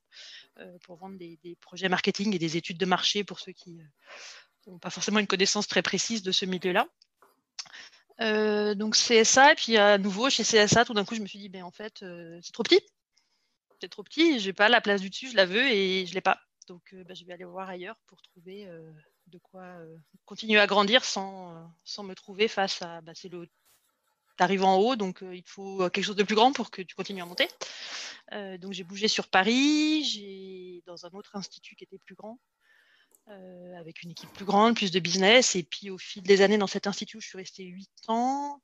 pour 0.84 0.98
vendre 0.98 1.18
des, 1.18 1.40
des, 1.44 1.56
projets 1.56 1.90
marketing 1.90 2.36
et 2.36 2.40
des 2.40 2.58
études 2.58 2.78
de 2.78 2.86
marché 2.86 3.24
pour 3.24 3.40
ceux 3.40 3.54
qui 3.54 3.82
pas 4.78 4.90
forcément 4.90 5.20
une 5.20 5.28
connaissance 5.28 5.68
très 5.68 5.82
précise 5.82 6.24
de 6.24 6.32
ce 6.32 6.46
milieu-là. 6.46 6.88
Euh, 8.22 8.76
donc 8.76 8.96
CSA, 8.96 9.54
et 9.54 9.56
puis 9.56 9.78
à 9.78 9.98
nouveau 9.98 10.30
chez 10.30 10.44
CSA, 10.44 10.86
tout 10.86 10.94
d'un 10.94 11.06
coup, 11.06 11.16
je 11.16 11.22
me 11.22 11.28
suis 11.28 11.40
dit, 11.40 11.50
ben, 11.50 11.64
en 11.64 11.72
fait, 11.72 12.04
euh, 12.04 12.38
c'est 12.42 12.52
trop 12.52 12.64
petit. 12.64 12.82
C'est 13.82 13.90
trop 13.90 14.04
petit, 14.04 14.40
j'ai 14.40 14.52
pas 14.52 14.68
la 14.68 14.82
place 14.82 15.00
du 15.00 15.10
dessus, 15.10 15.30
je 15.30 15.38
la 15.38 15.46
veux 15.46 15.66
et 15.66 16.06
je 16.06 16.14
l'ai 16.14 16.22
pas. 16.22 16.40
Donc 16.68 16.94
euh, 16.94 17.04
ben, 17.06 17.16
je 17.16 17.24
vais 17.24 17.32
aller 17.32 17.46
voir 17.46 17.70
ailleurs 17.70 17.96
pour 18.08 18.22
trouver 18.22 18.68
de 19.28 19.38
quoi 19.38 19.78
continuer 20.26 20.60
à 20.60 20.68
grandir 20.68 21.06
sans, 21.06 21.72
sans 21.86 22.04
me 22.04 22.14
trouver 22.14 22.48
face 22.48 22.82
à, 22.82 23.02
ben, 23.02 23.14
c'est 23.16 23.30
le 23.30 23.48
arrives 24.42 24.64
en 24.64 24.78
haut, 24.78 24.96
donc 24.96 25.22
il 25.34 25.44
faut 25.46 25.90
quelque 25.90 26.06
chose 26.06 26.16
de 26.16 26.24
plus 26.24 26.36
grand 26.36 26.54
pour 26.54 26.72
que 26.72 26.82
tu 26.82 26.96
continues 26.96 27.22
à 27.22 27.26
monter. 27.26 27.50
donc 28.32 28.72
j'ai 28.72 28.86
bougé 28.86 29.10
sur 29.10 29.28
Paris, 29.28 30.06
j'ai 30.06 30.82
dans 30.86 31.06
un 31.06 31.10
autre 31.10 31.36
institut 31.36 31.76
qui 31.76 31.84
était 31.84 31.98
plus 31.98 32.16
grand, 32.16 32.40
euh, 33.30 33.80
avec 33.80 34.02
une 34.02 34.12
équipe 34.12 34.32
plus 34.34 34.46
grande, 34.46 34.76
plus 34.76 34.92
de 34.92 35.00
business. 35.00 35.56
Et 35.56 35.64
puis 35.64 35.90
au 35.90 35.98
fil 35.98 36.24
des 36.24 36.42
années 36.42 36.58
dans 36.58 36.68
cet 36.68 36.88
institut, 36.88 37.22
je 37.22 37.28
suis 37.28 37.38
restée 37.38 37.64
8 37.64 37.90
ans. 38.08 38.62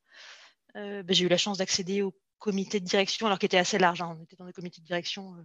Euh, 0.76 1.04
ben, 1.04 1.16
j'ai 1.16 1.26
eu 1.26 1.30
la 1.30 1.38
chance 1.38 1.60
d'accéder 1.60 2.02
au 2.02 2.16
comité 2.40 2.80
de 2.80 2.86
direction, 2.86 3.28
alors 3.28 3.38
qu'il 3.38 3.48
était 3.48 3.58
assez 3.58 3.78
large. 3.78 4.02
Hein. 4.02 4.18
On 4.20 4.24
était 4.24 4.36
dans 4.36 4.46
le 4.46 4.52
comité 4.52 4.82
de 4.82 4.86
direction. 4.86 5.36
Euh. 5.36 5.44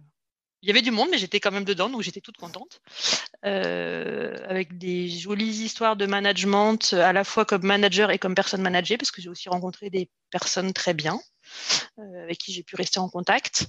Il 0.63 0.67
y 0.67 0.71
avait 0.71 0.81
du 0.81 0.91
monde, 0.91 1.09
mais 1.11 1.17
j'étais 1.17 1.39
quand 1.39 1.51
même 1.51 1.65
dedans, 1.65 1.89
donc 1.89 2.01
j'étais 2.01 2.21
toute 2.21 2.37
contente. 2.37 2.81
avec 3.43 4.77
des 4.77 5.09
jolies 5.09 5.63
histoires 5.63 5.95
de 5.95 6.05
management, 6.05 6.93
à 6.93 7.13
la 7.13 7.23
fois 7.23 7.45
comme 7.45 7.63
manager 7.63 8.11
et 8.11 8.19
comme 8.19 8.35
personne 8.35 8.61
managée, 8.61 8.97
parce 8.97 9.09
que 9.09 9.21
j'ai 9.21 9.29
aussi 9.29 9.49
rencontré 9.49 9.89
des 9.89 10.09
personnes 10.29 10.71
très 10.73 10.93
bien, 10.93 11.19
avec 11.97 12.37
qui 12.37 12.53
j'ai 12.53 12.61
pu 12.61 12.75
rester 12.75 12.99
en 12.99 13.09
contact. 13.09 13.67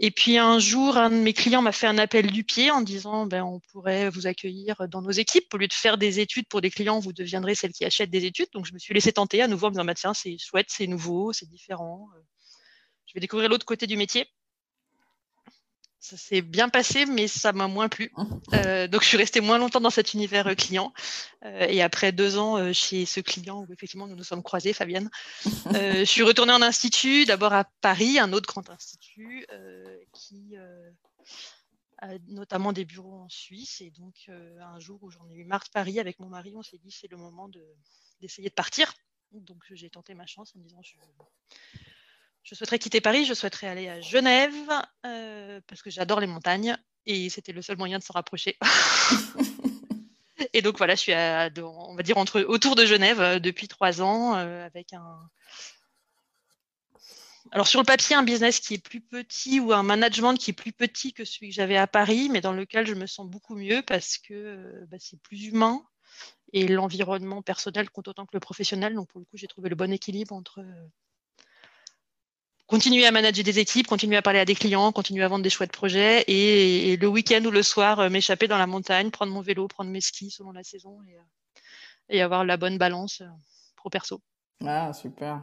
Et 0.00 0.10
puis 0.10 0.38
un 0.38 0.58
jour, 0.58 0.96
un 0.96 1.10
de 1.10 1.14
mes 1.14 1.32
clients 1.32 1.62
m'a 1.62 1.70
fait 1.70 1.86
un 1.86 1.98
appel 1.98 2.30
du 2.32 2.42
pied 2.42 2.70
en 2.70 2.80
disant 2.80 3.26
ben, 3.26 3.44
on 3.44 3.60
pourrait 3.60 4.10
vous 4.10 4.26
accueillir 4.26 4.88
dans 4.88 5.02
nos 5.02 5.12
équipes. 5.12 5.52
Au 5.54 5.56
lieu 5.56 5.68
de 5.68 5.72
faire 5.72 5.98
des 5.98 6.18
études 6.18 6.48
pour 6.48 6.60
des 6.60 6.70
clients, 6.70 6.98
vous 6.98 7.12
deviendrez 7.12 7.54
celle 7.54 7.72
qui 7.72 7.84
achète 7.84 8.10
des 8.10 8.24
études. 8.24 8.48
Donc 8.52 8.66
je 8.66 8.74
me 8.74 8.78
suis 8.78 8.92
laissée 8.92 9.12
tenter 9.12 9.40
à 9.40 9.46
nouveau 9.46 9.66
en 9.66 9.70
me 9.70 9.74
disant 9.74 9.84
bah, 9.84 9.94
tiens, 9.94 10.14
c'est 10.14 10.36
chouette, 10.38 10.66
c'est 10.68 10.88
nouveau, 10.88 11.32
c'est 11.32 11.48
différent. 11.48 12.08
Je 13.06 13.14
vais 13.14 13.20
découvrir 13.20 13.48
l'autre 13.48 13.66
côté 13.66 13.86
du 13.86 13.96
métier 13.96 14.26
ça 16.04 16.18
s'est 16.18 16.42
bien 16.42 16.68
passé, 16.68 17.06
mais 17.06 17.28
ça 17.28 17.54
m'a 17.54 17.66
moins 17.66 17.88
plu. 17.88 18.12
Mmh. 18.14 18.24
Euh, 18.52 18.88
donc, 18.88 19.02
je 19.02 19.08
suis 19.08 19.16
restée 19.16 19.40
moins 19.40 19.56
longtemps 19.56 19.80
dans 19.80 19.88
cet 19.88 20.12
univers 20.12 20.46
euh, 20.48 20.54
client. 20.54 20.92
Euh, 21.44 21.66
et 21.66 21.80
après 21.80 22.12
deux 22.12 22.36
ans 22.36 22.58
euh, 22.58 22.74
chez 22.74 23.06
ce 23.06 23.20
client 23.20 23.62
où 23.62 23.72
effectivement 23.72 24.06
nous 24.06 24.14
nous 24.14 24.24
sommes 24.24 24.42
croisés, 24.42 24.74
Fabienne, 24.74 25.10
je 25.72 26.04
suis 26.04 26.22
retournée 26.22 26.52
en 26.52 26.60
institut, 26.60 27.24
d'abord 27.24 27.54
à 27.54 27.64
Paris, 27.80 28.18
un 28.18 28.34
autre 28.34 28.46
grand 28.46 28.68
institut 28.68 29.46
qui 30.12 30.56
a 31.98 32.18
notamment 32.28 32.74
des 32.74 32.84
bureaux 32.84 33.20
en 33.20 33.28
Suisse. 33.30 33.80
Et 33.80 33.90
donc, 33.90 34.28
un 34.28 34.78
jour 34.80 35.02
où 35.02 35.10
j'en 35.10 35.26
ai 35.30 35.36
eu 35.36 35.44
marre 35.44 35.64
de 35.64 35.70
Paris 35.72 36.00
avec 36.00 36.18
mon 36.18 36.28
mari, 36.28 36.52
on 36.54 36.62
s'est 36.62 36.78
dit 36.78 36.90
c'est 36.90 37.10
le 37.10 37.16
moment 37.16 37.48
d'essayer 38.20 38.48
de, 38.48 38.52
de, 38.52 38.54
partir. 38.54 38.92
Donc, 39.32 39.62
j'ai 39.70 39.88
tenté 39.88 40.12
ma 40.12 40.26
chance 40.26 40.54
en 40.54 40.58
me 40.58 40.64
disant 40.64 40.82
je, 40.82 40.96
je 42.44 42.54
souhaiterais 42.54 42.78
quitter 42.78 43.00
Paris, 43.00 43.24
je 43.24 43.34
souhaiterais 43.34 43.66
aller 43.66 43.88
à 43.88 44.00
Genève 44.00 44.54
euh, 45.04 45.60
parce 45.66 45.82
que 45.82 45.90
j'adore 45.90 46.20
les 46.20 46.28
montagnes 46.28 46.76
et 47.06 47.28
c'était 47.30 47.52
le 47.52 47.62
seul 47.62 47.76
moyen 47.76 47.98
de 47.98 48.04
s'en 48.04 48.14
rapprocher. 48.14 48.56
Et 50.52 50.62
donc 50.62 50.78
voilà, 50.78 50.94
je 50.94 51.00
suis 51.00 51.12
à, 51.12 51.50
on 51.58 51.96
va 51.96 52.02
dire 52.04 52.16
entre, 52.16 52.40
autour 52.42 52.76
de 52.76 52.86
Genève 52.86 53.40
depuis 53.40 53.66
trois 53.66 54.02
ans 54.02 54.34
avec 54.34 54.92
un, 54.92 55.18
alors 57.54 57.68
sur 57.68 57.80
le 57.80 57.84
papier, 57.84 58.16
un 58.16 58.22
business 58.22 58.58
qui 58.58 58.74
est 58.74 58.82
plus 58.82 59.00
petit 59.00 59.60
ou 59.60 59.72
un 59.72 59.82
management 59.82 60.34
qui 60.34 60.50
est 60.50 60.54
plus 60.54 60.72
petit 60.72 61.12
que 61.12 61.24
celui 61.24 61.50
que 61.50 61.54
j'avais 61.54 61.76
à 61.76 61.86
Paris, 61.86 62.28
mais 62.30 62.40
dans 62.40 62.52
lequel 62.52 62.86
je 62.86 62.94
me 62.94 63.06
sens 63.06 63.28
beaucoup 63.28 63.54
mieux 63.54 63.82
parce 63.82 64.18
que 64.18 64.34
euh, 64.34 64.86
bah, 64.88 64.96
c'est 64.98 65.20
plus 65.20 65.44
humain 65.44 65.84
et 66.52 66.66
l'environnement 66.66 67.42
personnel 67.42 67.90
compte 67.90 68.08
autant 68.08 68.24
que 68.24 68.32
le 68.32 68.40
professionnel. 68.40 68.94
Donc 68.94 69.08
pour 69.08 69.20
le 69.20 69.26
coup, 69.26 69.36
j'ai 69.36 69.46
trouvé 69.46 69.68
le 69.68 69.76
bon 69.76 69.92
équilibre 69.92 70.34
entre 70.34 70.60
euh, 70.60 70.86
continuer 72.66 73.06
à 73.06 73.10
manager 73.10 73.44
des 73.44 73.58
équipes, 73.58 73.86
continuer 73.86 74.16
à 74.16 74.22
parler 74.22 74.40
à 74.40 74.44
des 74.44 74.54
clients, 74.54 74.92
continuer 74.92 75.24
à 75.24 75.28
vendre 75.28 75.42
des 75.42 75.50
chouettes 75.50 75.72
projets 75.72 76.24
et, 76.26 76.96
le 76.96 77.06
week-end 77.06 77.44
ou 77.44 77.50
le 77.50 77.62
soir 77.62 78.00
euh, 78.00 78.08
m'échapper 78.08 78.48
dans 78.48 78.58
la 78.58 78.66
montagne, 78.66 79.10
prendre 79.10 79.32
mon 79.32 79.40
vélo, 79.40 79.68
prendre 79.68 79.90
mes 79.90 80.00
skis 80.00 80.30
selon 80.30 80.52
la 80.52 80.62
saison 80.62 80.98
et 82.08 82.20
avoir 82.20 82.44
la 82.44 82.56
bonne 82.56 82.78
balance 82.78 83.22
pro-perso. 83.76 84.20
Ah, 84.62 84.92
super. 84.92 85.40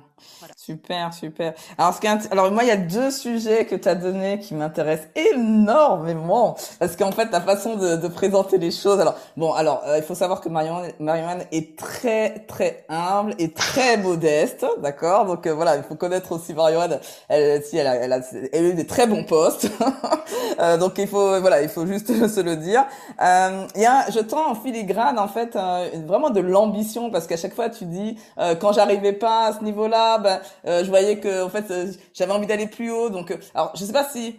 Super, 0.56 1.14
super. 1.14 1.54
Alors, 1.78 1.94
ce 1.94 2.32
Alors, 2.32 2.52
moi, 2.52 2.64
il 2.64 2.68
y 2.68 2.72
a 2.72 2.78
deux 2.78 3.12
sujets 3.12 3.66
que 3.66 3.76
tu 3.76 3.88
as 3.88 3.96
donnés 3.96 4.40
qui 4.40 4.54
m'intéressent 4.54 5.10
énormément. 5.16 6.56
Parce 6.80 6.96
qu'en 6.96 7.12
fait, 7.12 7.30
ta 7.30 7.42
façon 7.42 7.76
de, 7.76 7.96
de, 7.96 8.08
présenter 8.08 8.58
les 8.58 8.72
choses. 8.72 9.00
Alors, 9.00 9.16
bon, 9.38 9.54
alors, 9.54 9.84
euh, 9.88 9.98
il 9.98 10.04
faut 10.04 10.16
savoir 10.16 10.42
que 10.42 10.50
Marion, 10.50 10.82
Marion 11.00 11.40
est 11.52 11.78
très, 11.78 12.46
très 12.48 12.86
humble 12.90 13.36
et 13.40 13.52
très 13.52 13.98
modeste. 13.98 14.66
D'accord? 14.82 15.26
Donc, 15.26 15.48
euh, 15.48 15.54
voilà, 15.54 15.78
il 15.78 15.84
faut 15.84 15.96
connaître 15.96 16.32
aussi 16.32 16.54
Marion. 16.54 16.82
Elle, 17.28 17.64
si, 17.64 17.78
elle 17.78 17.88
a, 17.88 17.96
elle 17.96 18.14
a, 18.14 18.20
elle 18.54 18.66
a 18.66 18.70
eu 18.70 18.74
des 18.74 18.88
très 18.88 19.08
bons 19.08 19.24
postes. 19.24 19.70
euh, 20.60 20.78
donc, 20.78 20.98
il 20.98 21.08
faut, 21.08 21.40
voilà, 21.40 21.62
il 21.62 21.70
faut 21.70 21.86
juste 21.86 22.28
se 22.28 22.40
le 22.40 22.56
dire. 22.58 22.86
Euh, 23.22 23.66
il 23.76 23.82
y 23.82 23.86
a, 23.86 24.10
je 24.12 24.20
tends 24.20 24.52
en 24.52 24.56
filigrane, 24.56 25.18
en 25.18 25.28
fait, 25.28 25.58
vraiment 26.06 26.30
de 26.30 26.42
l'ambition 26.42 27.10
parce 27.10 27.28
qu'à 27.28 27.38
chaque 27.38 27.54
fois, 27.54 27.70
tu 27.70 27.86
dis, 27.86 28.18
quand 28.60 28.72
j'arrivais 29.02 29.18
pas 29.18 29.48
à 29.48 29.54
ce 29.54 29.64
niveau-là, 29.64 30.18
ben, 30.20 30.42
euh, 30.66 30.84
je 30.84 30.90
voyais 30.90 31.20
que 31.20 31.44
en 31.44 31.50
fait 31.50 31.70
euh, 31.72 31.92
j'avais 32.14 32.34
envie 32.34 32.48
d'aller 32.48 32.68
plus 32.68 32.92
haut. 32.92 33.10
Donc, 33.10 33.32
euh, 33.32 33.38
alors 33.54 33.74
je 33.76 33.84
sais 33.84 33.94
pas 33.94 34.06
si 34.06 34.36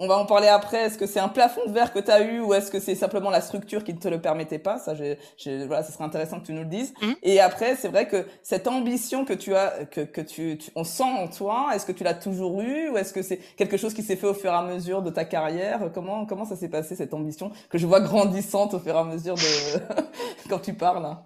on 0.00 0.08
va 0.08 0.18
en 0.18 0.26
parler 0.26 0.48
après. 0.48 0.78
Est-ce 0.86 0.98
que 0.98 1.06
c'est 1.06 1.20
un 1.20 1.28
plafond 1.28 1.60
de 1.66 1.72
verre 1.72 1.92
que 1.92 2.00
tu 2.00 2.10
as 2.10 2.22
eu 2.22 2.40
ou 2.40 2.52
est-ce 2.52 2.70
que 2.70 2.80
c'est 2.80 2.96
simplement 2.96 3.30
la 3.30 3.40
structure 3.40 3.84
qui 3.84 3.94
ne 3.94 3.98
te 3.98 4.08
le 4.08 4.20
permettait 4.20 4.58
pas 4.58 4.78
Ça, 4.78 4.94
je, 4.94 5.66
voilà, 5.66 5.84
ce 5.84 5.92
serait 5.92 6.04
intéressant 6.04 6.40
que 6.40 6.46
tu 6.46 6.52
nous 6.52 6.62
le 6.62 6.68
dises. 6.68 6.92
Mmh. 7.00 7.12
Et 7.22 7.40
après, 7.40 7.76
c'est 7.76 7.88
vrai 7.88 8.08
que 8.08 8.26
cette 8.42 8.66
ambition 8.66 9.24
que 9.24 9.32
tu 9.32 9.54
as, 9.54 9.84
que, 9.90 10.00
que 10.00 10.20
tu, 10.20 10.58
on 10.74 10.84
sent 10.84 11.04
en 11.04 11.28
toi, 11.28 11.70
est-ce 11.74 11.86
que 11.86 11.92
tu 11.92 12.02
l'as 12.02 12.14
toujours 12.14 12.60
eu 12.60 12.88
ou 12.88 12.96
est-ce 12.96 13.12
que 13.12 13.22
c'est 13.22 13.38
quelque 13.56 13.76
chose 13.76 13.94
qui 13.94 14.02
s'est 14.02 14.16
fait 14.16 14.26
au 14.26 14.34
fur 14.34 14.50
et 14.50 14.56
à 14.56 14.62
mesure 14.62 15.02
de 15.02 15.10
ta 15.10 15.24
carrière? 15.24 15.90
Comment 15.94 16.26
comment 16.26 16.44
ça 16.44 16.56
s'est 16.56 16.68
passé 16.68 16.96
cette 16.96 17.14
ambition 17.14 17.52
que 17.70 17.78
je 17.78 17.86
vois 17.86 18.00
grandissante 18.00 18.74
au 18.74 18.80
fur 18.80 18.94
et 18.94 18.98
à 18.98 19.04
mesure 19.04 19.36
de 19.36 19.80
quand 20.48 20.58
tu 20.58 20.74
parles 20.74 21.16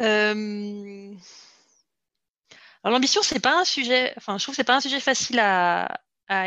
euh... 0.00 1.14
Alors 2.84 2.96
l'ambition, 2.96 3.22
c'est 3.22 3.40
pas 3.40 3.60
un 3.60 3.64
sujet, 3.64 4.12
enfin 4.16 4.38
je 4.38 4.42
trouve 4.42 4.56
c'est 4.56 4.64
pas 4.64 4.76
un 4.76 4.80
sujet 4.80 5.00
facile 5.00 5.38
à, 5.38 5.88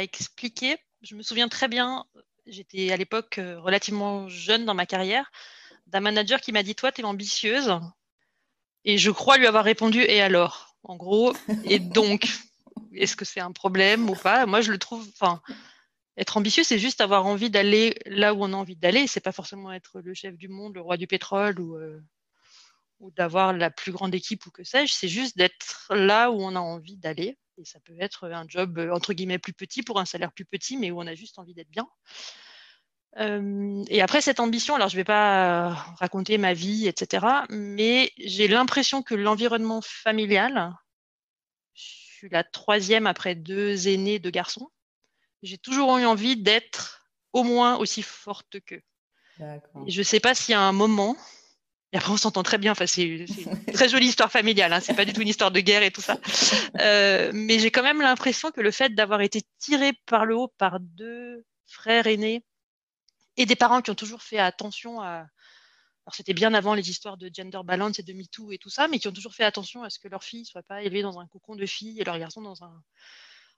expliquer. 0.01 0.77
Je 1.03 1.15
me 1.15 1.21
souviens 1.21 1.47
très 1.47 1.67
bien, 1.67 2.05
j'étais 2.47 2.91
à 2.91 2.97
l'époque 2.97 3.37
euh, 3.37 3.59
relativement 3.59 4.27
jeune 4.29 4.65
dans 4.65 4.73
ma 4.73 4.87
carrière, 4.87 5.31
d'un 5.85 5.99
manager 5.99 6.41
qui 6.41 6.51
m'a 6.51 6.63
dit 6.63 6.73
Toi, 6.73 6.91
tu 6.91 7.01
es 7.01 7.03
ambitieuse. 7.03 7.79
Et 8.83 8.97
je 8.97 9.11
crois 9.11 9.37
lui 9.37 9.45
avoir 9.47 9.63
répondu 9.63 10.01
Et 10.01 10.21
alors? 10.21 10.75
En 10.83 10.95
gros, 10.95 11.33
et 11.65 11.79
donc, 11.79 12.27
est-ce 12.93 13.15
que 13.15 13.25
c'est 13.25 13.39
un 13.39 13.51
problème 13.51 14.09
ou 14.09 14.15
pas? 14.15 14.45
Moi, 14.45 14.61
je 14.61 14.71
le 14.71 14.77
trouve. 14.77 15.07
Enfin, 15.13 15.41
être 16.17 16.37
ambitieux, 16.37 16.63
c'est 16.63 16.79
juste 16.79 17.01
avoir 17.01 17.25
envie 17.25 17.49
d'aller 17.49 17.97
là 18.05 18.33
où 18.33 18.43
on 18.43 18.53
a 18.53 18.55
envie 18.55 18.75
d'aller. 18.75 19.07
C'est 19.07 19.19
pas 19.19 19.31
forcément 19.31 19.71
être 19.71 19.99
le 20.01 20.13
chef 20.13 20.37
du 20.37 20.47
monde, 20.47 20.75
le 20.75 20.81
roi 20.81 20.97
du 20.97 21.07
pétrole 21.07 21.59
ou, 21.59 21.75
euh, 21.75 21.99
ou 22.99 23.11
d'avoir 23.11 23.53
la 23.53 23.69
plus 23.69 23.91
grande 23.91 24.15
équipe 24.15 24.45
ou 24.45 24.51
que 24.51 24.63
sais-je, 24.63 24.93
c'est 24.93 25.07
juste 25.07 25.37
d'être 25.37 25.87
là 25.89 26.31
où 26.31 26.41
on 26.41 26.55
a 26.55 26.59
envie 26.59 26.97
d'aller. 26.97 27.37
Et 27.57 27.65
ça 27.65 27.79
peut 27.79 27.95
être 27.99 28.29
un 28.29 28.45
job 28.47 28.77
euh, 28.77 28.93
entre 28.93 29.13
guillemets 29.13 29.39
plus 29.39 29.53
petit 29.53 29.83
pour 29.83 29.99
un 29.99 30.05
salaire 30.05 30.31
plus 30.31 30.45
petit, 30.45 30.77
mais 30.77 30.91
où 30.91 30.99
on 30.99 31.07
a 31.07 31.15
juste 31.15 31.39
envie 31.39 31.53
d'être 31.53 31.69
bien. 31.69 31.87
Euh, 33.17 33.83
et 33.87 34.01
après 34.01 34.19
cette 34.19 34.41
ambition, 34.41 34.75
alors 34.75 34.89
je 34.89 34.95
ne 34.95 34.99
vais 34.99 35.05
pas 35.05 35.69
raconter 35.99 36.37
ma 36.37 36.53
vie, 36.53 36.87
etc., 36.87 37.25
mais 37.49 38.11
j'ai 38.17 38.47
l'impression 38.49 39.03
que 39.03 39.15
l'environnement 39.15 39.81
familial, 39.81 40.73
je 41.73 41.83
suis 41.83 42.29
la 42.29 42.43
troisième 42.43 43.07
après 43.07 43.35
deux 43.35 43.87
aînés, 43.87 44.19
deux 44.19 44.31
garçons, 44.31 44.69
j'ai 45.43 45.57
toujours 45.57 45.97
eu 45.97 46.05
envie 46.05 46.35
d'être 46.35 47.07
au 47.31 47.43
moins 47.43 47.77
aussi 47.77 48.01
forte 48.01 48.59
qu'eux. 48.65 48.81
Je 49.87 49.99
ne 49.99 50.03
sais 50.03 50.19
pas 50.19 50.35
s'il 50.35 50.53
y 50.53 50.55
a 50.55 50.61
un 50.61 50.71
moment 50.71 51.15
et 51.95 51.97
après, 51.97 52.11
on 52.11 52.17
s'entend 52.17 52.43
très 52.43 52.57
bien. 52.57 52.73
Enfin, 52.73 52.87
c'est 52.87 53.03
une 53.03 53.25
très 53.73 53.87
jolie 53.87 54.07
histoire 54.07 54.29
familiale. 54.29 54.73
Hein. 54.73 54.81
C'est 54.81 54.95
pas 54.95 55.05
du 55.05 55.13
tout 55.13 55.21
une 55.21 55.29
histoire 55.29 55.51
de 55.51 55.61
guerre 55.61 55.81
et 55.81 55.91
tout 55.91 56.01
ça. 56.01 56.19
Euh, 56.81 57.31
mais 57.33 57.57
j'ai 57.57 57.71
quand 57.71 57.83
même 57.83 58.01
l'impression 58.01 58.51
que 58.51 58.59
le 58.59 58.69
fait 58.69 58.93
d'avoir 58.93 59.21
été 59.21 59.43
tiré 59.59 59.93
par 60.05 60.25
le 60.25 60.35
haut 60.35 60.49
par 60.57 60.81
deux 60.81 61.45
frères 61.65 62.05
aînés 62.05 62.43
et 63.37 63.45
des 63.45 63.55
parents 63.55 63.81
qui 63.81 63.91
ont 63.91 63.95
toujours 63.95 64.21
fait 64.21 64.39
attention 64.39 64.99
à. 64.99 65.25
Alors, 66.05 66.13
c'était 66.13 66.33
bien 66.33 66.53
avant 66.53 66.73
les 66.73 66.89
histoires 66.89 67.15
de 67.15 67.31
gender 67.33 67.61
balance 67.63 67.97
et 67.97 68.03
de 68.03 68.11
MeToo 68.11 68.51
et 68.51 68.57
tout 68.57 68.69
ça, 68.69 68.89
mais 68.89 68.99
qui 68.99 69.07
ont 69.07 69.13
toujours 69.13 69.33
fait 69.33 69.45
attention 69.45 69.81
à 69.81 69.89
ce 69.89 69.97
que 69.97 70.09
leur 70.09 70.21
fille 70.21 70.41
ne 70.41 70.45
soit 70.45 70.63
pas 70.63 70.83
élevée 70.83 71.01
dans 71.01 71.17
un 71.21 71.27
cocon 71.27 71.55
de 71.55 71.65
filles 71.65 72.01
et 72.01 72.03
leur 72.03 72.19
garçon 72.19 72.41
dans 72.41 72.61
un, 72.61 72.83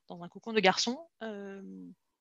dans 0.09 0.21
un 0.21 0.29
cocon 0.29 0.53
de 0.53 0.59
garçons. 0.59 0.99
Euh, 1.23 1.61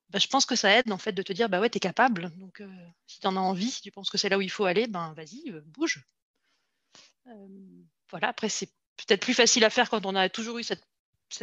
bah, 0.09 0.19
je 0.19 0.27
pense 0.27 0.45
que 0.45 0.55
ça 0.55 0.71
aide 0.77 0.91
en 0.91 0.97
fait 0.97 1.11
de 1.11 1.21
te 1.21 1.33
dire 1.33 1.49
bah 1.49 1.59
ouais, 1.59 1.69
tu 1.69 1.77
es 1.77 1.79
capable. 1.79 2.31
Donc 2.37 2.61
euh, 2.61 2.67
si 3.07 3.19
tu 3.19 3.27
en 3.27 3.35
as 3.35 3.39
envie, 3.39 3.71
si 3.71 3.81
tu 3.81 3.91
penses 3.91 4.09
que 4.09 4.17
c'est 4.17 4.29
là 4.29 4.37
où 4.37 4.41
il 4.41 4.51
faut 4.51 4.65
aller, 4.65 4.87
ben 4.87 5.13
vas-y, 5.13 5.51
euh, 5.51 5.61
bouge. 5.65 6.03
Euh, 7.27 7.47
voilà, 8.09 8.29
après 8.29 8.49
c'est 8.49 8.69
peut-être 8.95 9.21
plus 9.21 9.33
facile 9.33 9.65
à 9.65 9.69
faire 9.69 9.89
quand 9.89 10.05
on 10.05 10.15
a 10.15 10.29
toujours 10.29 10.59
eu 10.59 10.63
cette, 10.63 10.83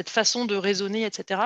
façon 0.09 0.47
de 0.47 0.56
raisonner, 0.56 1.04
etc. 1.04 1.42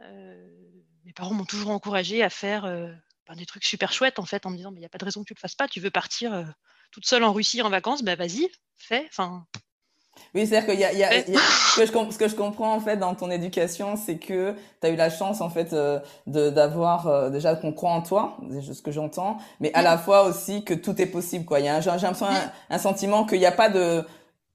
mes 0.00 1.12
parents 1.12 1.34
m'ont 1.34 1.44
toujours 1.44 1.70
encouragé 1.70 2.22
à 2.22 2.30
faire 2.30 2.62
ben, 2.62 3.34
des 3.34 3.46
trucs 3.46 3.64
super 3.64 3.92
chouettes 3.92 4.20
en 4.20 4.24
fait 4.24 4.46
me 4.50 4.56
disant 4.56 4.72
il 4.72 4.78
n'y 4.78 4.84
a 4.84 4.88
pas 4.88 4.98
de 4.98 5.04
raison 5.04 5.22
que 5.22 5.26
tu 5.26 5.34
le 5.34 5.40
fasses 5.40 5.56
pas, 5.56 5.66
tu 5.66 5.80
veux 5.80 5.90
partir 5.90 6.54
toute 6.92 7.04
seule 7.04 7.24
en 7.24 7.32
Russie 7.32 7.62
en 7.62 7.70
vacances, 7.70 8.02
ben 8.02 8.16
vas-y, 8.16 8.48
fais. 8.76 9.04
Enfin, 9.08 9.44
oui, 10.34 10.46
c'est-à-dire 10.46 10.70
qu'il 10.70 10.80
y 10.80 10.84
a, 10.84 10.92
il 10.92 10.98
y 10.98 11.04
a, 11.04 11.10
ce, 11.22 11.80
que 11.80 11.86
je, 11.86 12.12
ce 12.12 12.18
que 12.18 12.28
je 12.28 12.34
comprends 12.34 12.74
en 12.74 12.80
fait 12.80 12.96
dans 12.96 13.14
ton 13.14 13.30
éducation, 13.30 13.96
c'est 13.96 14.16
que 14.16 14.54
tu 14.80 14.86
as 14.86 14.90
eu 14.90 14.96
la 14.96 15.10
chance 15.10 15.40
en 15.40 15.50
fait 15.50 15.72
euh, 15.72 16.00
de 16.26 16.50
d'avoir 16.50 17.06
euh, 17.06 17.30
déjà 17.30 17.54
qu'on 17.54 17.72
croit 17.72 17.92
en 17.92 18.02
toi, 18.02 18.36
c'est 18.64 18.74
ce 18.74 18.82
que 18.82 18.90
j'entends, 18.90 19.38
mais 19.60 19.72
à 19.74 19.82
la 19.82 19.96
fois 19.98 20.24
aussi 20.24 20.64
que 20.64 20.74
tout 20.74 21.00
est 21.00 21.06
possible 21.06 21.44
quoi. 21.44 21.60
Il 21.60 21.66
y 21.66 21.68
a 21.68 21.80
j'ai 21.80 21.90
l'impression 21.90 22.26
un, 22.26 22.50
un 22.70 22.78
sentiment 22.78 23.24
qu'il 23.24 23.38
n'y 23.38 23.46
a 23.46 23.52
pas 23.52 23.68
de 23.68 24.04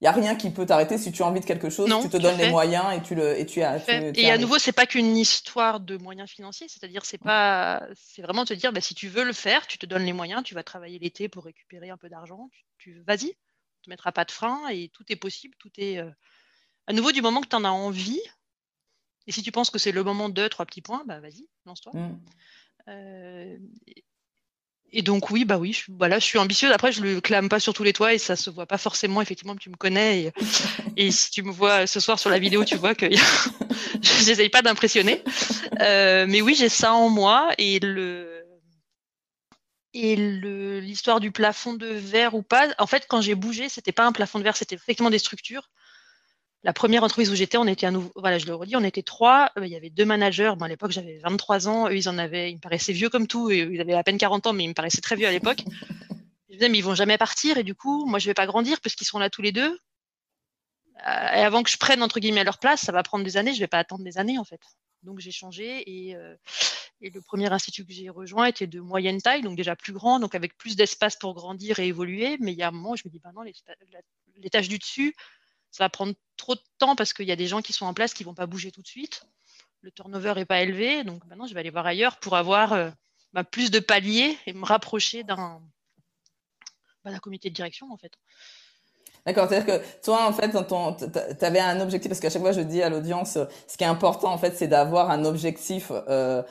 il 0.01 0.05
y 0.05 0.07
a 0.07 0.11
rien 0.11 0.35
qui 0.35 0.49
peut 0.49 0.65
t'arrêter 0.65 0.97
si 0.97 1.11
tu 1.11 1.23
as 1.23 1.25
envie 1.25 1.41
de 1.41 1.45
quelque 1.45 1.69
chose, 1.69 1.89
tu 2.01 2.09
te 2.09 2.15
donnes 2.17 2.37
les 2.37 2.49
moyens 2.49 2.85
et 2.95 3.01
tu 3.01 3.15
le 3.15 3.37
et 3.37 3.45
tu 3.45 3.61
as. 3.61 3.79
et 3.89 4.31
à 4.31 4.37
nouveau, 4.37 4.57
c'est 4.57 4.71
pas 4.71 4.85
qu'une 4.85 5.17
histoire 5.17 5.81
de 5.81 5.97
moyens 5.97 6.29
financiers, 6.29 6.67
c'est-à-dire 6.69 7.03
c'est 7.05 7.17
pas, 7.17 7.83
c'est 7.95 8.21
vraiment 8.21 8.45
te 8.45 8.53
dire, 8.53 8.71
bah, 8.71 8.79
si 8.79 8.95
tu 8.95 9.09
veux 9.09 9.25
le 9.25 9.33
faire, 9.33 9.67
tu 9.67 9.77
te 9.77 9.85
donnes 9.85 10.05
les 10.05 10.13
moyens, 10.13 10.43
tu 10.43 10.55
vas 10.55 10.63
travailler 10.63 10.99
l'été 10.99 11.27
pour 11.27 11.43
récupérer 11.43 11.89
un 11.89 11.97
peu 11.97 12.07
d'argent, 12.07 12.47
tu, 12.51 12.63
tu 12.77 13.03
vas-y, 13.05 13.33
te 13.81 13.89
mettra 13.89 14.11
pas 14.11 14.25
de 14.25 14.31
frein 14.31 14.67
et 14.69 14.89
tout 14.89 15.03
est 15.09 15.15
possible, 15.15 15.55
tout 15.59 15.71
est 15.77 15.97
euh, 15.97 16.09
à 16.87 16.93
nouveau 16.93 17.11
du 17.11 17.21
moment 17.21 17.41
que 17.41 17.47
tu 17.47 17.55
en 17.55 17.63
as 17.63 17.69
envie. 17.69 18.21
Et 19.27 19.31
si 19.31 19.43
tu 19.43 19.51
penses 19.51 19.69
que 19.69 19.77
c'est 19.79 19.91
le 19.91 20.03
moment 20.03 20.29
de 20.29 20.47
trois 20.47 20.65
petits 20.65 20.81
points, 20.81 21.03
bah 21.05 21.19
vas-y, 21.19 21.47
lance-toi. 21.65 21.93
Mm. 21.93 22.19
Euh, 22.87 23.57
et 24.91 25.01
donc 25.01 25.29
oui, 25.29 25.45
bah 25.45 25.57
oui, 25.57 25.73
je, 25.73 25.91
voilà, 25.91 26.17
je 26.17 26.25
suis 26.25 26.39
ambitieuse. 26.39 26.71
Après, 26.71 26.91
je 26.91 27.01
le 27.01 27.21
clame 27.21 27.47
pas 27.47 27.59
sur 27.59 27.73
tous 27.73 27.83
les 27.83 27.93
toits 27.93 28.13
et 28.13 28.17
ça 28.17 28.35
se 28.35 28.49
voit 28.49 28.65
pas 28.65 28.79
forcément. 28.79 29.21
Effectivement, 29.21 29.55
tu 29.55 29.69
me 29.69 29.75
connais 29.75 30.33
et, 30.97 31.11
si 31.11 31.29
tu 31.31 31.43
me 31.43 31.51
vois 31.51 31.85
ce 31.85 31.99
soir 31.99 32.17
sur 32.17 32.29
la 32.29 32.39
vidéo, 32.39 32.65
tu 32.65 32.75
vois 32.75 32.95
que 32.95 33.05
j'essaye 34.01 34.49
pas 34.49 34.61
d'impressionner. 34.61 35.23
Euh, 35.79 36.25
mais 36.27 36.41
oui, 36.41 36.55
j'ai 36.55 36.69
ça 36.69 36.93
en 36.93 37.09
moi 37.09 37.51
et 37.57 37.79
le 37.79 38.38
et 39.93 40.15
l'histoire 40.15 41.19
du 41.19 41.31
plafond 41.31 41.73
de 41.73 41.87
verre 41.87 42.35
ou 42.35 42.43
pas, 42.43 42.67
en 42.77 42.87
fait, 42.87 43.05
quand 43.07 43.21
j'ai 43.21 43.35
bougé, 43.35 43.69
c'était 43.69 43.91
pas 43.91 44.05
un 44.05 44.11
plafond 44.11 44.39
de 44.39 44.43
verre, 44.43 44.57
c'était 44.57 44.75
effectivement 44.75 45.09
des 45.09 45.19
structures. 45.19 45.69
La 46.63 46.73
première 46.73 47.03
entreprise 47.03 47.31
où 47.31 47.35
j'étais, 47.35 47.57
on 47.57 47.65
était 47.67 47.85
à 47.85 47.91
nouveau, 47.91 48.11
voilà, 48.15 48.37
je 48.37 48.45
le 48.45 48.53
redis, 48.53 48.75
on 48.75 48.83
était 48.83 49.01
trois. 49.01 49.49
Euh, 49.57 49.65
il 49.65 49.71
y 49.71 49.77
avait 49.77 49.89
deux 49.89 50.03
managers. 50.03 50.53
à 50.59 50.67
l'époque, 50.67 50.91
j'avais 50.91 51.17
23 51.19 51.69
ans. 51.69 51.87
Eux, 51.87 51.95
ils 51.95 52.09
en 52.09 52.17
avaient, 52.17 52.51
ils 52.51 52.55
me 52.55 52.59
paraissaient 52.59 52.91
vieux 52.91 53.09
comme 53.09 53.27
tout. 53.27 53.49
Et 53.49 53.59
ils 53.59 53.79
avaient 53.79 53.93
à 53.93 54.03
peine 54.03 54.17
40 54.17 54.47
ans, 54.47 54.53
mais 54.53 54.65
ils 54.65 54.69
me 54.69 54.73
paraissaient 54.73 55.01
très 55.01 55.15
vieux 55.15 55.27
à 55.27 55.31
l'époque. 55.31 55.63
je 56.09 56.13
me 56.49 56.53
disais, 56.53 56.67
mais 56.67 56.77
ils 56.77 56.83
vont 56.83 56.95
jamais 56.95 57.17
partir. 57.17 57.57
Et 57.57 57.63
du 57.63 57.75
coup, 57.75 58.05
moi, 58.05 58.19
je 58.19 58.25
vais 58.25 58.33
pas 58.33 58.45
grandir 58.45 58.81
parce 58.81 58.95
qu'ils 58.95 59.07
sont 59.07 59.19
là 59.19 59.29
tous 59.29 59.41
les 59.41 59.53
deux. 59.53 59.79
Euh, 61.07 61.33
et 61.33 61.43
avant 61.43 61.63
que 61.63 61.69
je 61.69 61.77
prenne, 61.77 62.03
entre 62.03 62.19
guillemets, 62.19 62.43
leur 62.43 62.59
place, 62.59 62.81
ça 62.81 62.91
va 62.91 63.03
prendre 63.03 63.23
des 63.23 63.37
années. 63.37 63.53
Je 63.53 63.59
vais 63.59 63.67
pas 63.67 63.79
attendre 63.79 64.03
des 64.03 64.17
années, 64.17 64.37
en 64.37 64.43
fait. 64.43 64.59
Donc 65.03 65.19
j'ai 65.19 65.31
changé 65.31 65.83
et, 65.89 66.15
euh, 66.15 66.35
et, 67.01 67.09
le 67.09 67.21
premier 67.21 67.51
institut 67.51 67.85
que 67.85 67.93
j'ai 67.93 68.09
rejoint 68.09 68.45
était 68.45 68.67
de 68.67 68.79
moyenne 68.79 69.21
taille, 69.21 69.41
donc 69.41 69.55
déjà 69.55 69.75
plus 69.75 69.93
grand, 69.93 70.19
donc 70.19 70.35
avec 70.35 70.57
plus 70.57 70.75
d'espace 70.75 71.15
pour 71.15 71.33
grandir 71.33 71.79
et 71.79 71.87
évoluer. 71.87 72.37
Mais 72.39 72.51
il 72.51 72.57
y 72.57 72.63
a 72.63 72.67
un 72.67 72.71
moment 72.71 72.91
où 72.91 72.97
je 72.97 73.03
me 73.05 73.11
dis, 73.11 73.19
bah 73.19 73.31
non, 73.33 73.43
l'étage 74.37 74.69
du 74.69 74.77
dessus, 74.77 75.15
ça 75.71 75.83
va 75.83 75.89
prendre 75.89 76.13
trop 76.37 76.55
de 76.55 76.61
temps 76.77 76.95
parce 76.95 77.13
qu'il 77.13 77.27
y 77.27 77.31
a 77.31 77.35
des 77.35 77.47
gens 77.47 77.61
qui 77.61 77.73
sont 77.73 77.85
en 77.85 77.93
place 77.93 78.13
qui 78.13 78.23
vont 78.23 78.33
pas 78.33 78.47
bouger 78.47 78.71
tout 78.71 78.81
de 78.81 78.87
suite. 78.87 79.25
Le 79.81 79.91
turnover 79.91 80.33
est 80.37 80.45
pas 80.45 80.61
élevé, 80.61 81.03
donc 81.03 81.23
maintenant 81.25 81.47
je 81.47 81.53
vais 81.53 81.61
aller 81.61 81.69
voir 81.69 81.85
ailleurs 81.85 82.19
pour 82.19 82.35
avoir 82.35 82.73
euh, 82.73 82.89
bah, 83.33 83.43
plus 83.43 83.71
de 83.71 83.79
paliers 83.79 84.37
et 84.45 84.53
me 84.53 84.65
rapprocher 84.65 85.23
d'un 85.23 85.61
d'un 87.05 87.19
comité 87.19 87.49
de 87.49 87.55
direction 87.55 87.91
en 87.91 87.97
fait. 87.97 88.13
D'accord, 89.29 89.47
c'est-à-dire 89.47 89.79
que 89.79 89.85
toi, 90.03 90.25
en 90.27 90.33
fait, 90.33 90.49
tu 90.49 91.45
avais 91.45 91.59
un 91.59 91.79
objectif, 91.81 92.09
parce 92.09 92.19
qu'à 92.19 92.31
chaque 92.31 92.41
fois, 92.41 92.51
je 92.51 92.61
dis 92.61 92.81
à 92.81 92.89
l'audience, 92.89 93.37
ce 93.67 93.77
qui 93.77 93.83
est 93.83 93.87
important, 93.87 94.33
en 94.33 94.39
fait, 94.39 94.57
c'est 94.57 94.67
d'avoir 94.67 95.11
un 95.11 95.23
objectif 95.23 95.91
euh, 95.91 96.41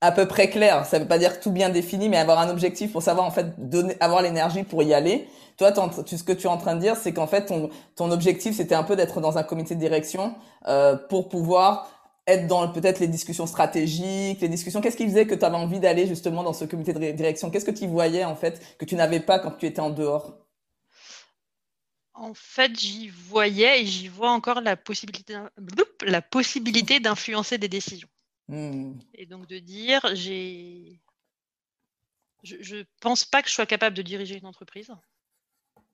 à 0.00 0.10
peu 0.10 0.26
près 0.26 0.48
clair. 0.48 0.86
Ça 0.86 0.98
veut 0.98 1.06
pas 1.06 1.18
dire 1.18 1.38
tout 1.38 1.50
bien 1.50 1.68
défini, 1.68 2.08
mais 2.08 2.16
avoir 2.16 2.38
un 2.38 2.48
objectif 2.48 2.92
pour 2.92 3.02
savoir, 3.02 3.26
en 3.26 3.30
fait, 3.30 3.68
donner, 3.68 3.94
avoir 4.00 4.22
l'énergie 4.22 4.62
pour 4.62 4.82
y 4.82 4.94
aller. 4.94 5.28
Toi, 5.58 5.70
tu, 6.06 6.16
ce 6.16 6.24
que 6.24 6.32
tu 6.32 6.46
es 6.46 6.50
en 6.50 6.56
train 6.56 6.76
de 6.76 6.80
dire, 6.80 6.96
c'est 6.96 7.12
qu'en 7.12 7.26
fait, 7.26 7.44
ton, 7.44 7.68
ton 7.94 8.10
objectif, 8.10 8.56
c'était 8.56 8.74
un 8.74 8.84
peu 8.84 8.96
d'être 8.96 9.20
dans 9.20 9.36
un 9.36 9.42
comité 9.42 9.74
de 9.74 9.80
direction 9.80 10.34
euh, 10.66 10.96
pour 10.96 11.28
pouvoir 11.28 11.88
être 12.26 12.46
dans 12.46 12.66
peut-être 12.72 13.00
les 13.00 13.08
discussions 13.08 13.46
stratégiques, 13.46 14.40
les 14.40 14.48
discussions. 14.48 14.80
Qu'est-ce 14.80 14.96
qui 14.96 15.06
faisait 15.06 15.26
que 15.26 15.34
tu 15.34 15.44
avais 15.44 15.56
envie 15.56 15.78
d'aller 15.78 16.06
justement 16.06 16.42
dans 16.42 16.54
ce 16.54 16.64
comité 16.64 16.94
de 16.94 17.10
direction? 17.10 17.50
Qu'est-ce 17.50 17.66
que 17.66 17.70
tu 17.70 17.86
voyais 17.86 18.24
en 18.24 18.34
fait 18.34 18.62
que 18.78 18.86
tu 18.86 18.94
n'avais 18.96 19.20
pas 19.20 19.38
quand 19.38 19.50
tu 19.58 19.66
étais 19.66 19.80
en 19.80 19.90
dehors? 19.90 20.43
En 22.14 22.32
fait, 22.32 22.78
j'y 22.78 23.08
voyais 23.08 23.82
et 23.82 23.86
j'y 23.86 24.08
vois 24.08 24.30
encore 24.30 24.60
la 24.60 24.76
possibilité, 24.76 25.36
la 26.02 26.22
possibilité 26.22 27.00
d'influencer 27.00 27.58
des 27.58 27.68
décisions. 27.68 28.08
Hmm. 28.48 28.98
Et 29.14 29.26
donc 29.26 29.46
de 29.46 29.58
dire, 29.58 30.00
j'ai, 30.14 31.00
je, 32.42 32.76
ne 32.76 32.84
pense 33.00 33.24
pas 33.24 33.42
que 33.42 33.48
je 33.48 33.54
sois 33.54 33.66
capable 33.66 33.96
de 33.96 34.02
diriger 34.02 34.36
une 34.36 34.46
entreprise 34.46 34.92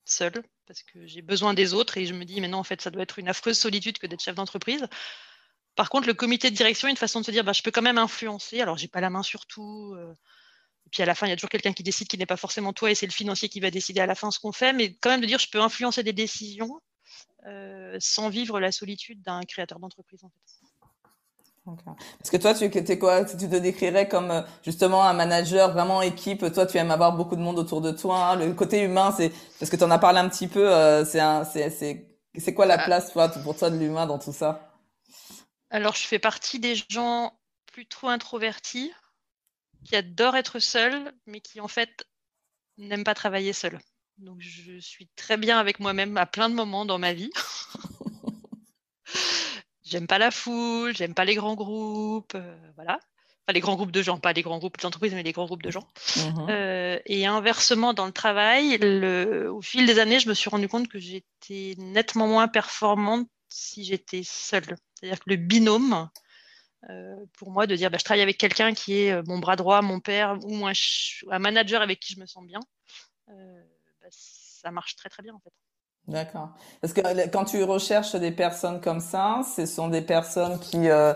seule 0.05 0.43
parce 0.67 0.83
que 0.83 1.07
j'ai 1.07 1.23
besoin 1.23 1.55
des 1.55 1.73
autres 1.73 1.97
et 1.97 2.05
je 2.05 2.15
me 2.15 2.25
dis 2.25 2.41
mais 2.41 2.49
non 2.49 2.59
en 2.59 2.65
fait 2.65 2.81
ça 2.81 2.91
doit 2.91 3.03
être 3.03 3.21
une 3.21 3.29
affreuse 3.29 3.59
solitude 3.59 3.99
que 3.99 4.09
d'être 4.09 4.23
chef 4.23 4.35
d'entreprise. 4.35 4.89
Par 5.77 5.89
contre, 5.89 6.07
le 6.07 6.15
comité 6.15 6.51
de 6.51 6.57
direction 6.57 6.89
est 6.89 6.91
une 6.91 6.97
façon 6.97 7.21
de 7.21 7.25
se 7.25 7.31
dire, 7.31 7.45
bah, 7.45 7.53
je 7.53 7.63
peux 7.63 7.71
quand 7.71 7.83
même 7.83 7.99
influencer. 7.99 8.61
Alors, 8.61 8.77
j'ai 8.77 8.89
pas 8.89 9.01
la 9.01 9.11
main 9.11 9.23
sur 9.23 9.47
tout. 9.47 9.95
Euh, 9.97 10.15
et 10.87 10.91
puis 10.91 11.03
à 11.03 11.07
la 11.07 11.15
fin, 11.15 11.27
il 11.27 11.31
y 11.31 11.33
a 11.33 11.37
toujours 11.37 11.51
quelqu'un 11.51 11.73
qui 11.73 11.83
décide 11.83 12.09
qui 12.09 12.19
n'est 12.19 12.27
pas 12.27 12.37
forcément 12.37 12.73
toi, 12.73 12.91
et 12.91 12.95
c'est 12.95 13.07
le 13.07 13.13
financier 13.13 13.49
qui 13.49 13.61
va 13.61 13.71
décider 13.71 14.01
à 14.01 14.07
la 14.07 14.15
fin 14.15 14.31
ce 14.31 14.39
qu'on 14.39 14.53
fait. 14.53 14.73
Mais 14.73 14.95
quand 14.95 15.11
même 15.11 15.21
de 15.21 15.27
dire, 15.27 15.39
je 15.39 15.49
peux 15.49 15.61
influencer 15.61 16.03
des 16.03 16.13
décisions 16.13 16.81
euh, 17.47 17.97
sans 18.01 18.29
vivre 18.29 18.59
la 18.61 18.73
solitude 18.73 19.23
d'un 19.23 19.43
créateur 19.43 19.79
d'entreprise. 19.79 20.25
En 20.25 20.31
fait. 20.31 21.87
Parce 22.19 22.31
que 22.31 22.37
toi, 22.39 22.55
tu 22.55 22.65
es 22.65 22.99
quoi? 22.99 23.25
Tu 23.25 23.37
te 23.37 23.45
décrirais 23.45 24.09
comme 24.09 24.31
euh, 24.31 24.43
justement 24.65 25.05
un 25.05 25.13
manager 25.13 25.73
vraiment 25.73 26.03
équipe. 26.03 26.51
Toi, 26.53 26.67
tu 26.67 26.79
aimes 26.79 26.91
avoir 26.91 27.17
beaucoup 27.17 27.37
de 27.37 27.43
monde 27.43 27.59
autour 27.59 27.81
de 27.81 27.93
toi. 27.93 28.31
Hein. 28.31 28.37
Le 28.37 28.53
côté 28.55 28.83
humain, 28.83 29.15
c'est 29.17 29.31
parce 29.59 29.71
que 29.71 29.77
tu 29.77 29.85
en 29.85 29.91
as 29.91 29.99
parlé 29.99 30.19
un 30.19 30.29
petit 30.29 30.49
peu. 30.49 30.69
c'est 31.05 31.21
c'est 32.37 32.55
quoi 32.55 32.67
la 32.67 32.81
ah. 32.81 32.85
place 32.85 33.13
toi, 33.13 33.29
pour 33.29 33.57
toi 33.57 33.71
de 33.71 33.77
l'humain 33.77 34.07
dans 34.07 34.19
tout 34.19 34.33
ça? 34.33 34.73
Alors, 35.71 35.95
je 35.95 36.03
fais 36.03 36.19
partie 36.19 36.59
des 36.59 36.75
gens 36.89 37.33
plutôt 37.67 38.09
introvertis 38.09 38.93
qui 39.85 39.97
adorent 39.97 40.37
être 40.37 40.59
seuls, 40.59 41.13
mais 41.27 41.41
qui 41.41 41.61
en 41.61 41.69
fait 41.69 42.07
n'aiment 42.79 43.05
pas 43.05 43.15
travailler 43.15 43.53
seuls. 43.53 43.79
Donc, 44.19 44.41
je 44.41 44.79
suis 44.81 45.09
très 45.17 45.37
bien 45.37 45.59
avec 45.59 45.81
moi-même 45.81 46.17
à 46.17 46.27
plein 46.27 46.51
de 46.51 46.55
moments 46.55 46.85
dans 46.85 46.99
ma 46.99 47.15
vie. 47.15 47.31
j'aime 49.83 50.07
pas 50.07 50.19
la 50.19 50.31
foule, 50.31 50.95
j'aime 50.95 51.15
pas 51.15 51.25
les 51.25 51.35
grands 51.35 51.55
groupes, 51.55 52.35
euh, 52.35 52.57
voilà. 52.77 53.01
Enfin, 53.43 53.55
les 53.55 53.61
grands 53.61 53.77
groupes 53.77 53.91
de 53.91 54.03
gens, 54.03 54.19
pas 54.19 54.35
les 54.35 54.43
grands 54.43 54.59
groupes 54.59 54.79
d'entreprise, 54.79 55.15
mais 55.15 55.23
les 55.23 55.33
grands 55.33 55.47
groupes 55.47 55.63
de 55.63 55.71
gens. 55.71 55.89
Mmh 56.17 56.47
euh, 56.51 56.99
et 57.07 57.27
inversement, 57.27 57.95
dans 57.95 58.07
le 58.07 58.13
travail, 58.13 58.79
au 59.49 59.63
fil 59.63 59.87
des 59.87 59.99
années, 59.99 60.21
je 60.21 60.29
me 60.29 60.35
suis 60.35 60.51
rendu 60.51 60.69
compte 60.69 60.89
que 60.89 60.99
j'étais 60.99 61.75
nettement 61.79 62.29
moins 62.29 62.49
performante 62.49 63.29
si 63.49 63.85
j'étais 63.85 64.23
seule. 64.23 64.77
C'est-à-dire 64.95 65.19
que 65.19 65.31
le 65.31 65.37
binôme, 65.37 66.11
pour 67.37 67.51
moi, 67.51 67.67
de 67.67 67.77
dire 67.77 67.91
bah, 67.91 67.99
je 67.99 68.05
travaille 68.05 68.23
avec 68.23 68.39
quelqu'un 68.39 68.73
qui 68.73 69.03
est 69.03 69.13
euh, 69.13 69.23
mon 69.27 69.39
bras 69.39 69.57
droit, 69.57 69.83
mon 69.83 70.01
père, 70.01 70.39
ou 70.45 70.67
un, 70.67 70.73
un 71.31 71.39
manager 71.39 71.83
avec 71.83 72.01
qui 72.01 72.15
je 72.15 72.21
me 72.21 72.27
sens 72.27 72.45
bien, 72.45 72.61
euh, 73.29 73.63
bah, 74.01 74.09
ça 74.11 74.71
marche 74.71 74.97
très 74.97 75.09
très 75.09 75.23
bien 75.23 75.35
en 75.35 75.41
fait. 75.41 75.53
D'accord. 76.09 76.49
Parce 76.81 76.93
que 76.93 77.29
quand 77.29 77.45
tu 77.45 77.63
recherches 77.63 78.17
des 78.17 78.33
personnes 78.33 78.81
comme 78.81 79.01
ça, 79.01 79.43
ce 79.55 79.67
sont 79.67 79.89
des 79.89 80.01
personnes 80.01 80.59
qui 80.59 80.89
euh, 80.89 81.13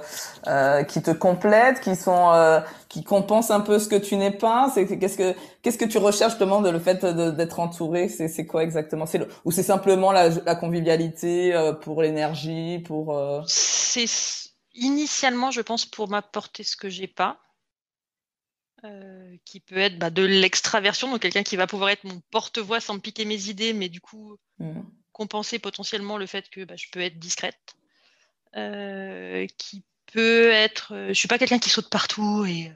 euh, 0.46 0.84
qui 0.84 1.02
te 1.02 1.10
complètent, 1.10 1.80
qui 1.80 1.96
sont 1.96 2.30
euh, 2.32 2.60
qui 2.88 3.02
compensent 3.02 3.50
un 3.50 3.60
peu 3.60 3.78
ce 3.78 3.88
que 3.88 3.96
tu 3.96 4.16
n'es 4.16 4.30
pas. 4.30 4.70
C'est 4.72 4.86
qu'est-ce 4.86 5.16
que 5.16 5.34
qu'est-ce 5.62 5.78
que 5.78 5.84
tu 5.86 5.98
recherches 5.98 6.32
justement 6.32 6.60
de 6.60 6.70
le 6.70 6.78
fait 6.78 7.04
d'être 7.04 7.58
entouré 7.58 8.08
C'est 8.08 8.28
c'est 8.28 8.46
quoi 8.46 8.62
exactement? 8.62 9.06
C'est 9.06 9.26
ou 9.44 9.50
c'est 9.50 9.62
simplement 9.64 10.12
la, 10.12 10.28
la 10.28 10.54
convivialité 10.54 11.54
euh, 11.54 11.72
pour 11.72 12.02
l'énergie, 12.02 12.78
pour. 12.80 13.16
Euh? 13.16 13.40
C'est 13.46 14.06
initialement, 14.74 15.50
je 15.50 15.60
pense, 15.60 15.86
pour 15.86 16.08
m'apporter 16.08 16.64
ce 16.64 16.76
que 16.76 16.88
j'ai 16.88 17.08
pas. 17.08 17.40
Euh, 18.84 19.38
qui 19.46 19.60
peut 19.60 19.78
être 19.78 19.98
bah, 19.98 20.10
de 20.10 20.22
l'extraversion, 20.22 21.10
donc 21.10 21.22
quelqu'un 21.22 21.42
qui 21.42 21.56
va 21.56 21.66
pouvoir 21.66 21.88
être 21.88 22.04
mon 22.04 22.20
porte-voix 22.30 22.80
sans 22.80 22.92
me 22.94 22.98
piquer 22.98 23.24
mes 23.24 23.48
idées, 23.48 23.72
mais 23.72 23.88
du 23.88 24.02
coup 24.02 24.36
mm. 24.58 24.82
compenser 25.10 25.58
potentiellement 25.58 26.18
le 26.18 26.26
fait 26.26 26.50
que 26.50 26.64
bah, 26.64 26.76
je 26.76 26.88
peux 26.92 27.00
être 27.00 27.18
discrète. 27.18 27.76
Euh, 28.56 29.46
qui 29.56 29.84
peut 30.12 30.50
être, 30.50 30.92
euh, 30.92 31.08
je 31.08 31.14
suis 31.14 31.28
pas 31.28 31.38
quelqu'un 31.38 31.58
qui 31.58 31.70
saute 31.70 31.88
partout 31.88 32.44
et 32.44 32.70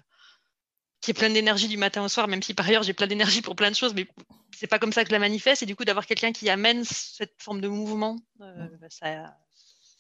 qui 1.03 1.11
est 1.11 1.15
plein 1.15 1.29
d'énergie 1.29 1.69
du 1.69 1.77
matin 1.77 2.03
au 2.03 2.09
soir, 2.09 2.27
même 2.27 2.43
si 2.43 2.55
par 2.55 2.67
ailleurs 2.67 2.85
j'ai 2.85 2.95
plein 2.95 3.07
d'énergie 3.07 3.43
pour 3.43 3.55
plein 3.55 3.71
de 3.71 3.77
choses, 3.77 3.93
mais 3.93 4.09
c'est 4.57 4.67
pas 4.67 4.79
comme 4.79 4.95
ça 4.95 5.03
que 5.03 5.11
je 5.11 5.15
la 5.15 5.19
manifeste. 5.19 5.63
Et 5.63 5.67
du 5.67 5.77
coup, 5.77 5.85
d'avoir 5.85 6.07
quelqu'un 6.07 6.33
qui 6.33 6.49
amène 6.49 6.85
cette 6.85 7.35
forme 7.43 7.61
de 7.61 7.69
mouvement, 7.69 8.17
mm. 8.39 8.79
bah, 8.81 8.89
ça, 8.89 9.37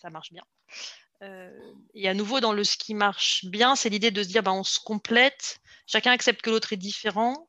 ça 0.01 0.09
marche 0.09 0.33
bien. 0.33 0.45
Et 1.95 2.09
à 2.09 2.15
nouveau, 2.15 2.41
dans 2.41 2.53
le 2.53 2.65
ce 2.65 2.77
qui 2.77 2.95
marche 2.95 3.45
bien, 3.47 3.77
c'est 3.77 3.89
l'idée 3.89 4.11
de 4.11 4.23
se 4.23 4.29
dire, 4.29 4.43
bah, 4.43 4.53
on 4.53 4.65
se 4.65 4.79
complète 4.79 5.61
chacun 5.89 6.13
accepte 6.13 6.43
que 6.43 6.51
l'autre 6.51 6.73
est 6.73 6.77
différent. 6.77 7.49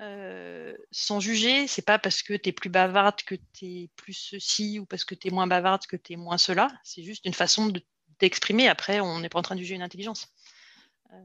Euh, 0.00 0.74
sans 0.90 1.20
juger, 1.20 1.66
c'est 1.66 1.84
pas 1.84 1.98
parce 1.98 2.22
que 2.22 2.34
tu 2.34 2.48
es 2.48 2.52
plus 2.52 2.70
bavarde 2.70 3.22
que 3.22 3.36
tu 3.54 3.66
es 3.66 3.90
plus 3.96 4.14
ceci 4.14 4.78
ou 4.78 4.84
parce 4.84 5.04
que 5.04 5.14
tu 5.14 5.28
es 5.28 5.30
moins 5.30 5.46
bavarde 5.46 5.86
que 5.86 5.96
tu 5.96 6.14
es 6.14 6.16
moins 6.16 6.38
cela. 6.38 6.68
C'est 6.82 7.02
juste 7.02 7.24
une 7.24 7.34
façon 7.34 7.66
de 7.66 7.82
t'exprimer. 8.18 8.68
Après, 8.68 9.00
on 9.00 9.20
n'est 9.20 9.28
pas 9.28 9.38
en 9.38 9.42
train 9.42 9.54
de 9.54 9.60
juger 9.60 9.74
une 9.74 9.82
intelligence. 9.82 10.28
Euh, 11.12 11.24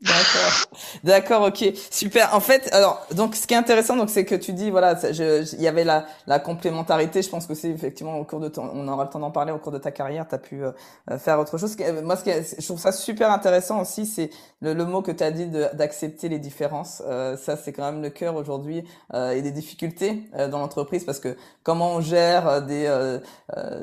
D'accord. 0.00 0.68
D'accord, 1.02 1.42
ok. 1.48 1.72
Super. 1.90 2.32
En 2.34 2.40
fait, 2.40 2.72
alors, 2.72 3.04
donc, 3.14 3.34
ce 3.34 3.48
qui 3.48 3.54
est 3.54 3.56
intéressant, 3.56 3.96
donc, 3.96 4.10
c'est 4.10 4.24
que 4.24 4.36
tu 4.36 4.52
dis, 4.52 4.70
voilà, 4.70 4.96
il 5.02 5.60
y 5.60 5.66
avait 5.66 5.82
la, 5.82 6.06
la 6.28 6.38
complémentarité. 6.38 7.20
Je 7.20 7.28
pense 7.28 7.46
que 7.46 7.54
c'est 7.54 7.70
effectivement 7.70 8.16
au 8.16 8.24
cours 8.24 8.38
de 8.38 8.48
ton, 8.48 8.70
on 8.72 8.86
aura 8.86 9.04
le 9.04 9.10
temps 9.10 9.18
d'en 9.18 9.32
parler 9.32 9.50
au 9.50 9.58
cours 9.58 9.72
de 9.72 9.78
ta 9.78 9.90
carrière, 9.90 10.28
tu 10.28 10.34
as 10.36 10.38
pu 10.38 10.62
euh, 10.62 11.18
faire 11.18 11.40
autre 11.40 11.58
chose. 11.58 11.76
Moi, 12.04 12.16
ce 12.16 12.24
qui 12.24 12.30
je 12.58 12.64
trouve 12.64 12.78
ça 12.78 12.92
super 12.92 13.32
intéressant 13.32 13.80
aussi, 13.80 14.06
c'est 14.06 14.30
le, 14.60 14.74
le, 14.74 14.84
mot 14.84 15.02
que 15.02 15.10
tu 15.12 15.22
as 15.22 15.30
dit 15.30 15.46
d'accepter 15.46 16.28
les 16.28 16.38
différences. 16.38 17.02
Euh, 17.06 17.36
ça, 17.36 17.56
c'est 17.56 17.72
quand 17.72 17.84
même 17.84 18.02
le 18.02 18.10
cœur 18.10 18.36
aujourd'hui 18.36 18.84
euh, 19.14 19.32
et 19.32 19.42
des 19.42 19.50
difficultés 19.50 20.22
euh, 20.36 20.48
dans 20.48 20.58
l'entreprise 20.58 21.04
parce 21.04 21.20
que 21.20 21.36
comment 21.62 21.94
on 21.94 22.00
gère 22.00 22.62
des, 22.62 22.88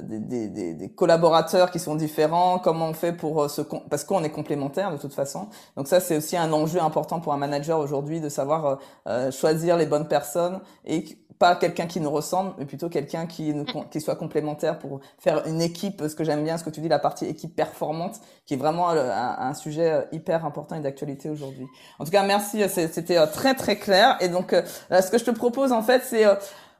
des, 0.03 0.49
des, 0.49 0.73
des, 0.73 0.89
collaborateurs 0.89 1.71
qui 1.71 1.79
sont 1.79 1.95
différents, 1.95 2.59
comment 2.59 2.87
on 2.87 2.93
fait 2.93 3.13
pour 3.13 3.49
se, 3.49 3.61
parce 3.61 4.03
qu'on 4.03 4.23
est 4.23 4.31
complémentaires 4.31 4.91
de 4.91 4.97
toute 4.97 5.13
façon. 5.13 5.47
Donc 5.77 5.87
ça, 5.87 5.99
c'est 6.05 6.17
aussi 6.17 6.37
un 6.37 6.51
enjeu 6.53 6.81
important 6.81 7.19
pour 7.19 7.33
un 7.33 7.37
manager 7.37 7.79
aujourd'hui 7.79 8.21
de 8.21 8.29
savoir 8.29 8.65
euh, 8.65 8.75
euh, 9.07 9.31
choisir 9.31 9.77
les 9.77 9.85
bonnes 9.85 10.07
personnes 10.07 10.61
et 10.85 11.03
pas 11.37 11.55
quelqu'un 11.57 11.85
qui 11.85 11.99
nous 11.99 12.09
ressemble, 12.09 12.53
mais 12.57 12.65
plutôt 12.65 12.87
quelqu'un 12.87 13.25
qui, 13.25 13.53
nous, 13.53 13.65
qui 13.91 13.99
soit 13.99 14.15
complémentaire 14.15 14.79
pour 14.79 15.01
faire 15.19 15.45
une 15.45 15.61
équipe. 15.61 16.01
Ce 16.07 16.15
que 16.15 16.23
j'aime 16.23 16.45
bien, 16.45 16.57
ce 16.57 16.63
que 16.63 16.69
tu 16.69 16.79
dis, 16.79 16.87
la 16.87 16.99
partie 16.99 17.25
équipe 17.25 17.53
performante, 17.53 18.21
qui 18.45 18.53
est 18.53 18.57
vraiment 18.57 18.91
euh, 18.91 19.11
un, 19.11 19.49
un 19.49 19.53
sujet 19.53 20.07
hyper 20.13 20.45
important 20.45 20.77
et 20.77 20.79
d'actualité 20.79 21.29
aujourd'hui. 21.29 21.67
En 21.99 22.05
tout 22.05 22.11
cas, 22.11 22.23
merci, 22.23 22.63
c'était 22.69 23.27
très 23.27 23.53
très 23.53 23.75
clair. 23.75 24.17
Et 24.21 24.29
donc, 24.29 24.55
ce 24.91 25.11
que 25.11 25.17
je 25.17 25.25
te 25.25 25.31
propose 25.31 25.73
en 25.73 25.81
fait, 25.81 26.03
c'est 26.05 26.25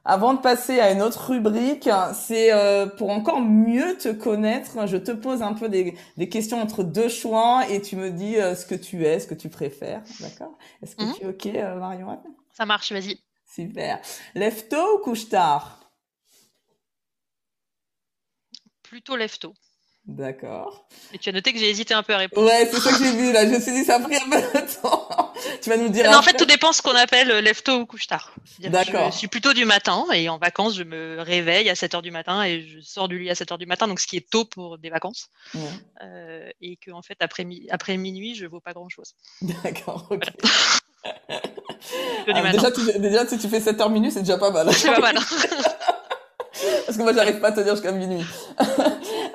avant 0.06 0.36
de 0.36 0.40
passer 0.40 0.80
à 0.80 0.92
une 0.92 1.02
autre 1.02 1.32
rubrique, 1.32 1.90
c'est 2.14 2.54
euh, 2.54 2.86
pour 2.86 3.10
encore 3.10 3.42
mieux 3.42 3.98
te 3.98 4.10
connaître, 4.10 4.86
je 4.88 4.98
te 4.98 5.12
pose 5.12 5.42
un 5.42 5.54
peu 5.54 5.68
des, 5.68 5.98
des 6.18 6.30
questions 6.30 6.62
entre 6.62 6.84
deux 6.84 7.10
choix 7.10 7.68
et 7.70 7.82
tu 7.82 7.96
me 7.96 8.12
dis 8.12 8.38
euh, 8.38 8.54
ce 8.54 8.68
que 8.68 8.76
tu 8.76 9.04
es, 9.04 9.20
ce 9.20 9.26
que 9.26 9.34
tu 9.34 9.50
préfères, 9.50 10.04
d'accord? 10.20 10.58
Est-ce 10.84 10.96
que 10.96 11.04
mhm. 11.04 11.14
tu 11.16 11.24
es 11.24 11.28
ok, 11.28 11.46
euh, 11.48 11.80
Marion 11.80 12.20
Ça 12.54 12.68
marche, 12.68 12.92
vas-y. 12.92 13.20
Super. 13.52 14.00
Lève 14.36 14.68
tôt 14.68 15.00
ou 15.00 15.04
couche 15.04 15.28
tard 15.28 15.80
Plutôt 18.84 19.16
lève 19.16 19.38
tôt. 19.40 19.56
D'accord. 20.08 20.86
Et 21.14 21.18
tu 21.18 21.30
as 21.30 21.32
noté 21.32 21.52
que 21.52 21.58
j'ai 21.58 21.70
hésité 21.70 21.96
un 21.96 22.04
peu 22.04 22.14
à 22.14 22.18
répondre. 22.18 22.46
Ouais, 22.48 22.70
c'est 22.72 22.80
ça 22.80 22.92
que 22.92 23.04
j'ai 23.04 23.12
vu 23.12 23.32
là. 23.32 23.44
Je 23.46 23.56
me 23.56 23.60
suis 23.60 23.72
dit, 23.72 23.84
ça 23.84 23.96
a 23.96 24.00
pris 24.00 24.16
un 24.16 24.30
peu 24.30 24.38
de 24.38 24.82
temps. 24.82 25.34
tu 25.64 25.70
vas 25.70 25.78
nous 25.78 25.90
dire. 25.90 26.08
en 26.12 26.22
fait, 26.22 26.34
tout 26.34 26.46
dépend 26.46 26.74
ce 26.74 26.84
qu'on 26.84 26.96
appelle 26.96 27.32
euh, 27.32 27.42
lève 27.42 27.64
tôt 27.64 27.80
ou 27.80 27.86
couche 27.88 28.06
tard. 28.06 28.36
D'accord. 28.60 29.12
Je 29.12 29.18
suis 29.18 29.28
plutôt 29.28 29.54
du 29.54 29.66
matin 29.66 30.06
et 30.14 30.30
en 30.30 30.38
vacances, 30.38 30.76
je 30.76 30.84
me 30.84 31.20
réveille 31.22 31.72
à 31.72 31.76
7 31.76 31.96
heures 31.96 32.02
du 32.04 32.12
matin 32.12 32.44
et 32.44 32.62
je 32.62 32.80
sors 32.82 33.08
du 33.08 33.18
lit 33.18 33.32
à 33.32 33.36
7 33.36 33.54
heures 33.54 33.58
du 33.58 33.66
matin, 33.66 33.88
donc 33.88 34.00
ce 34.00 34.06
qui 34.06 34.18
est 34.18 34.30
tôt 34.30 34.46
pour 34.46 34.78
des 34.78 34.92
vacances. 34.92 35.30
Euh, 36.04 36.50
et 36.62 36.78
que 36.78 36.92
en 36.92 37.02
fait, 37.02 37.18
après, 37.22 37.48
après 37.72 37.98
minuit, 37.98 38.36
je 38.36 38.46
vaux 38.46 38.60
pas 38.60 38.74
grand 38.74 38.90
chose. 38.90 39.16
D'accord, 39.64 40.08
ok. 40.10 40.24
Ah, 42.28 42.52
déjà, 42.52 42.72
tu, 42.72 42.82
déjà, 42.98 43.28
si 43.28 43.38
tu 43.38 43.48
fais 43.48 43.60
7 43.60 43.80
heures 43.80 43.92
minuit, 43.92 44.10
c'est 44.10 44.22
déjà 44.22 44.40
pas 44.40 44.50
mal. 44.50 44.74
C'est 44.74 44.88
pas 44.88 45.00
mal. 45.00 45.16
Parce 46.86 46.98
que 46.98 47.04
moi, 47.04 47.14
j'arrive 47.14 47.40
pas 47.40 47.50
à 47.50 47.52
tenir 47.52 47.76
jusqu'à 47.76 47.92
minuit. 47.92 48.26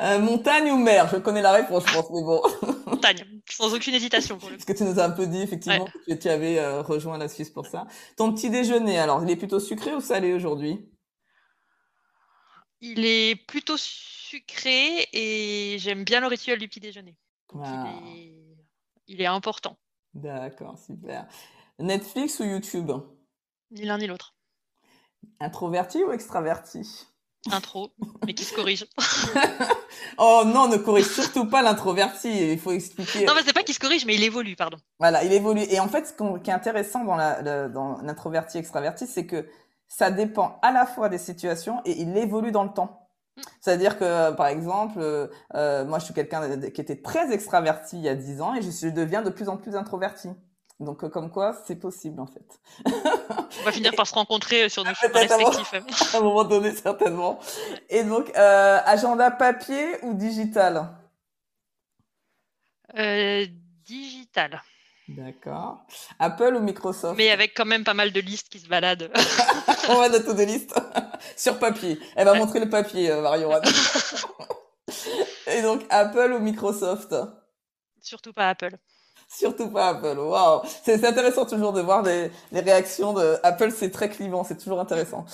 Euh, 0.01 0.19
montagne 0.19 0.71
ou 0.71 0.77
mer? 0.77 1.09
Je 1.09 1.17
connais 1.17 1.43
la 1.43 1.53
réponse, 1.53 1.85
je 1.87 1.95
pense, 1.95 2.11
mais 2.11 2.23
bon. 2.23 2.43
montagne, 2.87 3.25
sans 3.49 3.75
aucune 3.75 3.95
hésitation. 3.95 4.39
Pour 4.39 4.49
le 4.49 4.57
Parce 4.57 4.65
que 4.65 4.73
tu 4.73 4.85
nous 4.85 4.99
as 4.99 5.05
un 5.05 5.11
peu 5.11 5.27
dit, 5.27 5.43
effectivement, 5.43 5.87
que 6.07 6.15
tu 6.15 6.29
avais 6.29 6.59
euh, 6.59 6.83
rejoint 6.83 7.19
la 7.19 7.29
Suisse 7.29 7.51
pour 7.51 7.67
ça. 7.67 7.87
Ton 8.17 8.33
petit 8.33 8.51
déjeuner, 8.51 8.99
alors, 8.99 9.23
il 9.23 9.31
est 9.31 9.37
plutôt 9.37 9.61
sucré 9.61 9.95
ou 9.95 10.01
salé 10.01 10.33
aujourd'hui? 10.33 10.91
Il 12.81 13.05
est 13.05 13.37
plutôt 13.47 13.77
sucré 13.77 15.07
et 15.13 15.77
j'aime 15.79 16.05
bien 16.05 16.21
le 16.21 16.29
rituel 16.29 16.59
du 16.59 16.69
petit 16.69 16.81
déjeuner. 16.81 17.17
il, 19.07 19.21
est... 19.21 19.27
important. 19.27 19.77
D'accord, 20.15 20.79
super. 20.79 21.27
Netflix 21.79 22.41
ou 22.41 22.45
YouTube? 22.45 22.91
Ni 23.71 23.83
l'un 23.83 23.99
ni 23.99 24.07
l'autre. 24.07 24.35
Introverti 25.41 26.03
ou 26.03 26.13
extraverti? 26.13 27.07
Intro, 27.51 27.91
mais 28.27 28.35
qui 28.35 28.45
se 28.45 28.55
corrige. 28.55 28.87
oh 30.19 30.43
non, 30.45 30.69
ne 30.69 30.77
corrige 30.77 31.07
surtout 31.07 31.47
pas 31.47 31.63
l'introverti. 31.63 32.53
Il 32.53 32.59
faut 32.59 32.73
expliquer. 32.73 33.25
Non, 33.25 33.33
mais 33.35 33.43
c'est 33.45 33.55
pas 33.55 33.63
qu'il 33.63 33.75
se 33.75 33.81
corrige, 33.81 34.05
mais 34.05 34.15
il 34.15 34.23
évolue, 34.23 34.57
pardon. 34.57 34.77
Voilà, 34.99 35.25
il 35.25 35.33
évolue. 35.33 35.63
Et 35.71 35.81
en 35.81 35.89
fait, 35.89 36.07
ce 36.07 36.39
qui 36.39 36.51
est 36.51 36.53
intéressant 36.53 37.05
dans 37.05 37.99
l'introverti 38.03 38.59
extraverti, 38.59 39.07
c'est 39.07 39.25
que 39.25 39.49
ça 39.89 40.11
dépend 40.11 40.59
à 40.63 40.71
la 40.71 40.85
fois 40.85 41.09
des 41.09 41.19
situations 41.19 41.81
et 41.87 42.01
il 42.01 42.17
évolue 42.17 42.53
dans 42.53 42.65
le 42.65 42.73
temps. 42.73 43.09
Mm. 43.37 43.41
C'est-à-dire 43.61 43.99
que, 43.99 44.33
par 44.33 44.49
exemple, 44.49 45.01
euh, 45.55 45.85
moi, 45.87 45.99
je 45.99 46.05
suis 46.05 46.15
quelqu'un 46.15 46.61
qui 46.71 46.81
était 46.81 47.01
très 47.01 47.33
extraverti 47.33 47.97
il 47.97 48.03
y 48.03 48.09
a 48.09 48.15
10 48.15 48.43
ans 48.43 48.55
et 48.55 48.61
je 48.61 48.89
deviens 48.89 49.23
de 49.23 49.31
plus 49.31 49.49
en 49.49 49.57
plus 49.57 49.77
introverti. 49.77 50.29
Donc, 50.81 51.05
euh, 51.05 51.11
comme 51.11 51.31
quoi, 51.31 51.55
c'est 51.67 51.77
possible 51.77 52.21
en 52.21 52.27
fait. 52.27 52.61
On 53.61 53.65
va 53.65 53.71
finir 53.71 53.93
par 53.97 54.07
se 54.07 54.15
rencontrer 54.15 54.69
sur 54.71 54.83
nos 54.83 54.95
chemins 54.95 55.21
respectifs. 55.21 55.75
À 56.15 56.17
un 56.17 56.21
moment 56.23 56.45
donné, 56.45 56.75
certainement. 56.75 57.39
Et 57.91 58.03
donc, 58.03 58.33
euh, 58.37 58.81
agenda 58.87 59.31
papier 59.31 60.03
ou 60.03 60.15
digital? 60.15 60.89
Euh, 62.97 63.47
Digital. 63.85 64.63
D'accord. 65.09 65.81
Apple 66.19 66.55
ou 66.55 66.61
Microsoft? 66.61 67.19
Mais 67.19 67.31
avec 67.31 67.55
quand 67.57 67.65
même 67.65 67.83
pas 67.85 67.95
mal 67.95 68.13
de 68.13 68.21
listes 68.21 68.49
qui 68.49 68.61
se 68.61 68.69
baladent. 68.69 69.11
On 69.89 69.97
va 69.97 70.09
noter 70.09 70.33
des 70.35 70.47
listes 70.47 70.75
sur 71.37 71.59
papier. 71.59 71.99
Elle 72.15 72.27
va 72.27 72.35
montrer 72.35 72.61
le 72.61 72.71
papier, 72.71 73.11
euh, 73.11 73.21
Marion. 73.21 73.51
Et 75.49 75.63
donc, 75.63 75.83
Apple 75.91 76.33
ou 76.33 76.39
Microsoft? 76.39 77.15
Surtout 78.01 78.33
pas 78.33 78.49
Apple. 78.51 78.79
Surtout 79.33 79.69
pas 79.71 79.91
Apple. 79.91 80.19
Waouh, 80.19 80.63
c'est 80.83 81.05
intéressant 81.05 81.47
toujours 81.47 81.73
de 81.73 81.81
voir 81.81 82.03
les, 82.03 82.33
les 82.51 82.61
réactions 82.61 83.13
de 83.13 83.37
Apple. 83.45 83.71
C'est 83.71 83.91
très 83.91 84.09
clivant, 84.09 84.43
c'est 84.43 84.57
toujours 84.57 84.81
intéressant. 84.81 85.25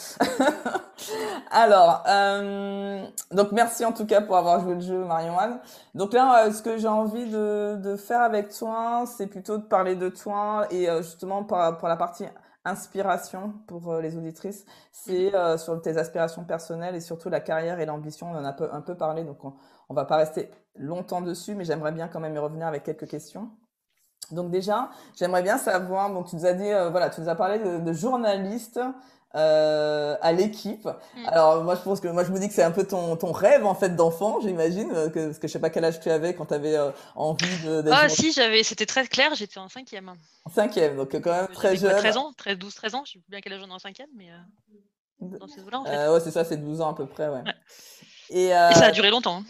Alors, 1.50 2.04
euh, 2.06 3.06
donc 3.32 3.52
merci 3.52 3.87
en 3.87 3.92
tout 3.92 4.04
cas 4.04 4.20
pour 4.20 4.37
avoir 4.37 4.61
joué 4.61 4.74
le 4.74 4.80
jeu, 4.82 5.02
Marion-Anne. 5.04 5.61
Donc 5.94 6.12
là, 6.12 6.44
euh, 6.44 6.52
ce 6.52 6.61
que 6.61 6.76
j'ai 6.76 6.88
envie 6.88 7.24
de, 7.24 7.76
de, 7.82 7.96
faire 7.96 8.20
avec 8.20 8.50
toi, 8.50 9.04
c'est 9.06 9.28
plutôt 9.28 9.56
de 9.56 9.62
parler 9.62 9.94
de 9.96 10.11
toi 10.11 10.66
et 10.70 10.90
euh, 10.90 11.00
justement 11.00 11.42
pour, 11.42 11.59
pour 11.78 11.88
la 11.88 11.96
partie 11.96 12.26
inspiration 12.66 13.54
pour 13.66 13.94
euh, 13.94 14.02
les 14.02 14.18
auditrices, 14.18 14.66
c'est 14.92 15.32
sur 15.56 15.80
tes 15.80 15.96
aspirations 15.96 16.44
personnelles 16.44 16.96
et 16.96 17.00
surtout 17.00 17.30
la 17.30 17.40
carrière 17.40 17.80
et 17.80 17.87
l'ambition. 17.87 18.30
On 18.30 18.37
en 18.37 18.44
a 18.44 18.48
un 18.48 18.52
peu, 18.52 18.68
un 18.70 18.82
peu 18.82 18.94
parlé, 18.94 19.24
donc 19.24 19.42
on, 19.42 19.54
on 19.88 19.94
va 19.94 20.04
pas 20.04 20.16
rester 20.16 20.50
longtemps 20.74 21.22
dessus, 21.22 21.54
mais 21.54 21.64
j'aimerais 21.64 21.92
bien 21.92 22.09
quand 22.09 22.20
même 22.20 22.35
y 22.35 22.38
revenir 22.38 22.66
avec 22.66 22.82
quelques 22.82 23.09
questions. 23.09 23.50
Donc 24.33 24.51
déjà, 24.51 24.91
j'aimerais 25.19 25.43
bien 25.43 25.59
savoir, 25.59 26.12
donc 26.12 26.29
tu 26.29 26.37
nous 26.37 26.47
as 26.47 26.53
dit, 26.53 26.71
euh, 26.71 26.91
voilà, 26.91 27.11
tu 27.11 27.21
nous 27.21 27.29
as 27.29 27.35
parlé 27.35 27.59
de, 27.59 27.79
de 27.79 27.93
journaliste 27.93 28.81
euh, 29.37 30.17
à 30.23 30.33
l'équipe. 30.33 30.87
Mm. 30.87 31.27
Alors 31.27 31.62
moi 31.62 31.75
je 31.75 31.83
pense 31.83 32.01
que 32.01 32.09
moi 32.09 32.25
je 32.25 32.31
me 32.31 32.39
dis 32.39 32.49
que 32.49 32.55
c'est 32.55 32.62
un 32.62 32.71
peu 32.71 32.85
ton, 32.85 33.17
ton 33.17 33.33
rêve 33.33 33.67
en 33.67 33.75
fait 33.75 33.95
d'enfant, 33.95 34.41
j'imagine, 34.41 34.91
euh, 34.95 35.11
que, 35.11 35.27
parce 35.27 35.39
que 35.39 35.47
je 35.47 35.53
sais 35.53 35.59
pas 35.59 35.69
quel 35.69 35.85
âge 35.85 36.01
tu 36.01 36.09
avais 36.09 36.35
quand 36.35 36.47
tu 36.47 36.55
avais 36.55 36.75
euh, 36.75 36.91
envie 37.15 37.59
de. 37.62 37.85
Ah 37.93 38.09
si, 38.09 38.33
j'avais, 38.33 38.62
c'était 38.62 38.87
très 38.87 39.07
clair, 39.07 39.35
j'étais 39.35 39.59
en 39.59 39.69
cinquième. 39.69 40.11
En 40.47 40.51
cinquième, 40.51 40.97
donc 40.97 41.21
quand 41.21 41.33
même 41.33 41.49
très 41.49 41.77
jeune. 41.77 41.95
13 41.99 42.17
ans, 42.17 42.33
13, 42.35 42.57
12, 42.57 42.75
13 42.77 42.95
ans, 42.95 43.03
je 43.05 43.12
sais 43.12 43.19
plus 43.19 43.31
bien 43.31 43.41
quel 43.43 43.53
âge 43.53 43.61
on 43.62 43.69
est 43.69 43.75
en 43.75 43.79
cinquième, 43.79 44.09
mais 44.17 44.29
dans 45.21 45.49
ces 45.49 45.61
là 45.71 45.81
en 45.81 45.85
fait. 45.85 46.09
ouais, 46.09 46.21
c'est 46.21 46.31
ça, 46.31 46.45
c'est 46.45 46.57
12 46.57 46.81
ans 46.81 46.93
à 46.93 46.95
peu 46.95 47.05
près, 47.05 47.29
ouais. 47.29 47.43
Et, 48.31 48.47
Et, 48.47 48.51
ça 48.51 48.87
a 48.87 48.91
duré 48.91 49.11
longtemps. 49.11 49.41
Hein. 49.41 49.45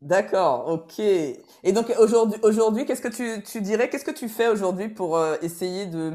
D'accord, 0.00 0.66
ok. 0.68 0.98
Et 0.98 1.72
donc 1.72 1.92
aujourd'hui, 1.98 2.40
aujourd'hui, 2.42 2.86
qu'est-ce 2.86 3.02
que 3.02 3.08
tu, 3.08 3.42
tu 3.42 3.60
dirais, 3.60 3.90
qu'est-ce 3.90 4.04
que 4.04 4.10
tu 4.10 4.28
fais 4.28 4.48
aujourd'hui 4.48 4.88
pour 4.88 5.16
euh, 5.18 5.36
essayer 5.42 5.86
de 5.86 6.14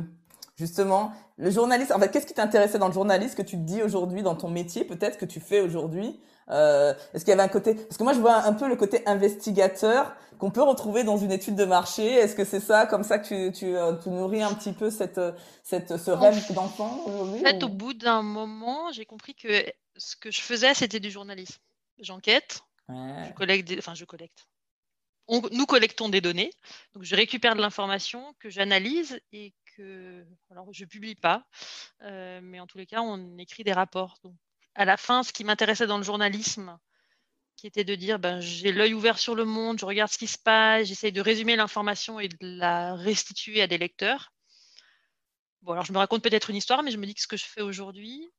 justement 0.55 1.11
le 1.37 1.51
journaliste. 1.51 1.91
En 1.91 1.99
fait, 1.99 2.09
qu'est-ce 2.09 2.25
qui 2.25 2.33
t'intéressait 2.33 2.79
dans 2.79 2.87
le 2.87 2.93
journaliste 2.93 3.35
que 3.35 3.41
tu 3.41 3.57
te 3.57 3.61
dis 3.61 3.83
aujourd'hui 3.83 4.23
dans 4.23 4.35
ton 4.35 4.49
métier, 4.49 4.85
peut-être 4.85 5.17
que 5.17 5.25
tu 5.25 5.39
fais 5.39 5.61
aujourd'hui 5.61 6.19
euh, 6.49 6.93
Est-ce 7.13 7.25
qu'il 7.25 7.31
y 7.31 7.33
avait 7.33 7.43
un 7.43 7.47
côté 7.47 7.75
Parce 7.75 7.97
que 7.97 8.03
moi, 8.03 8.13
je 8.13 8.19
vois 8.19 8.37
un 8.37 8.53
peu 8.53 8.67
le 8.67 8.75
côté 8.75 9.03
investigateur 9.05 10.15
qu'on 10.39 10.51
peut 10.51 10.63
retrouver 10.63 11.03
dans 11.03 11.17
une 11.17 11.31
étude 11.31 11.55
de 11.55 11.65
marché. 11.65 12.05
Est-ce 12.13 12.35
que 12.35 12.45
c'est 12.45 12.59
ça, 12.59 12.85
comme 12.85 13.03
ça, 13.03 13.19
que 13.19 13.27
tu, 13.27 13.51
tu, 13.51 13.75
euh, 13.75 13.93
tu 14.01 14.09
nourris 14.09 14.43
un 14.43 14.53
petit 14.53 14.73
peu 14.73 14.89
cette, 14.89 15.21
cette, 15.63 15.97
ce 15.97 16.11
rêve 16.11 16.53
d'enfant 16.53 17.01
aujourd'hui 17.05 17.41
En 17.41 17.43
fait, 17.43 17.63
au 17.63 17.69
bout 17.69 17.93
d'un 17.93 18.21
moment, 18.21 18.91
j'ai 18.91 19.05
compris 19.05 19.35
que 19.35 19.63
ce 19.97 20.15
que 20.15 20.31
je 20.31 20.41
faisais, 20.41 20.73
c'était 20.73 20.99
du 20.99 21.11
journalisme. 21.11 21.59
J'enquête, 21.99 22.61
je 22.89 23.33
collecte, 23.33 23.73
enfin 23.77 23.95
je 23.95 24.05
collecte. 24.05 24.47
nous 25.29 25.65
collectons 25.65 26.09
des 26.09 26.21
données, 26.21 26.51
donc 26.93 27.03
je 27.03 27.15
récupère 27.15 27.55
de 27.55 27.61
l'information 27.61 28.33
que 28.39 28.49
j'analyse 28.49 29.19
et 29.31 29.53
que, 29.75 30.25
alors 30.51 30.71
je 30.71 30.85
publie 30.85 31.15
pas, 31.15 31.45
euh, 32.03 32.39
mais 32.43 32.59
en 32.59 32.67
tous 32.67 32.77
les 32.77 32.85
cas 32.85 33.01
on 33.01 33.37
écrit 33.37 33.63
des 33.63 33.73
rapports. 33.73 34.17
Donc, 34.23 34.35
à 34.75 34.85
la 34.85 34.97
fin, 34.97 35.23
ce 35.23 35.33
qui 35.33 35.43
m'intéressait 35.43 35.87
dans 35.87 35.97
le 35.97 36.03
journalisme, 36.03 36.77
qui 37.55 37.67
était 37.67 37.85
de 37.85 37.95
dire, 37.95 38.19
ben 38.19 38.39
j'ai 38.41 38.71
l'œil 38.71 38.93
ouvert 38.93 39.17
sur 39.17 39.35
le 39.35 39.45
monde, 39.45 39.79
je 39.79 39.85
regarde 39.85 40.11
ce 40.11 40.17
qui 40.17 40.27
se 40.27 40.37
passe, 40.37 40.87
j'essaye 40.87 41.11
de 41.11 41.21
résumer 41.21 41.55
l'information 41.55 42.19
et 42.19 42.27
de 42.27 42.37
la 42.41 42.95
restituer 42.95 43.61
à 43.61 43.67
des 43.67 43.77
lecteurs. 43.77 44.33
Bon, 45.61 45.71
alors 45.71 45.85
je 45.85 45.93
me 45.93 45.97
raconte 45.97 46.21
peut-être 46.21 46.49
une 46.49 46.57
histoire, 46.57 46.83
mais 46.83 46.91
je 46.91 46.97
me 46.97 47.05
dis 47.05 47.15
que 47.15 47.21
ce 47.21 47.27
que 47.27 47.37
je 47.37 47.45
fais 47.45 47.61
aujourd'hui, 47.61 48.29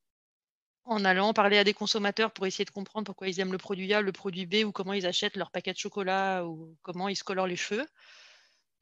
en 0.87 1.05
allant 1.05 1.33
parler 1.33 1.59
à 1.59 1.64
des 1.64 1.75
consommateurs 1.75 2.31
pour 2.31 2.46
essayer 2.46 2.64
de 2.64 2.70
comprendre 2.70 3.05
pourquoi 3.05 3.29
ils 3.29 3.40
aiment 3.40 3.53
le 3.53 3.59
produit 3.59 3.92
A, 3.92 4.01
le 4.01 4.12
produit 4.12 4.46
B, 4.46 4.64
ou 4.64 4.72
comment 4.72 4.92
ils 4.92 5.07
achètent 5.07 5.37
leur 5.37 5.51
paquet 5.51 5.72
de 5.72 5.79
chocolat, 5.79 6.44
ou 6.46 6.75
comment 6.83 7.09
ils 7.09 7.16
se 7.16 7.25
colorent 7.25 7.49
les 7.49 7.57
cheveux. 7.57 7.87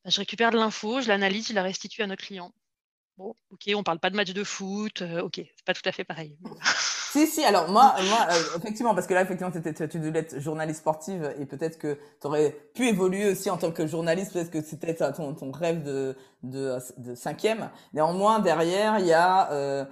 Bah, 0.05 0.11
je 0.11 0.21
récupère 0.21 0.51
de 0.51 0.59
l'info, 0.59 1.01
je 1.01 1.09
l'analyse, 1.09 1.49
je 1.49 1.55
la 1.55 1.63
restitue 1.63 2.03
à 2.03 2.07
nos 2.07 2.17
clients. 2.17 2.53
Bon, 3.17 3.35
ok, 3.51 3.71
on 3.75 3.83
parle 3.83 4.01
pas 4.01 4.11
de 4.11 4.17
match 4.17 4.33
de 4.33 4.45
foot, 4.45 5.03
euh, 5.03 5.23
ok, 5.23 5.37
c'est 5.37 5.65
pas 5.65 5.73
tout 5.73 5.87
à 5.89 5.93
fait 5.93 6.05
pareil. 6.05 6.37
si, 7.13 7.27
si, 7.27 7.45
alors 7.45 7.71
moi, 7.71 7.95
moi 8.09 8.27
euh, 8.31 8.59
effectivement, 8.59 8.95
parce 8.95 9.07
que 9.07 9.15
là, 9.15 9.23
effectivement, 9.23 9.53
tu 9.53 9.99
devais 10.01 10.19
être 10.19 10.41
journaliste 10.41 10.81
sportive 10.81 11.33
et 11.39 11.47
peut-être 11.47 11.79
que 11.79 11.95
tu 12.21 12.27
aurais 12.27 12.51
pu 12.75 12.89
évoluer 12.89 13.31
aussi 13.31 13.51
en 13.51 13.57
tant 13.57 13.71
que 13.71 13.87
journaliste, 13.87 14.33
peut-être 14.33 14.51
que 14.51 14.63
c'était 14.63 14.95
ton, 14.95 15.53
rêve 15.53 15.85
de 16.43 17.15
cinquième. 17.15 17.71
Néanmoins, 17.93 18.41
derrière, 18.41 18.99
il 18.99 19.07
y 19.07 19.13
a 19.13 19.51
euh, 19.53 19.85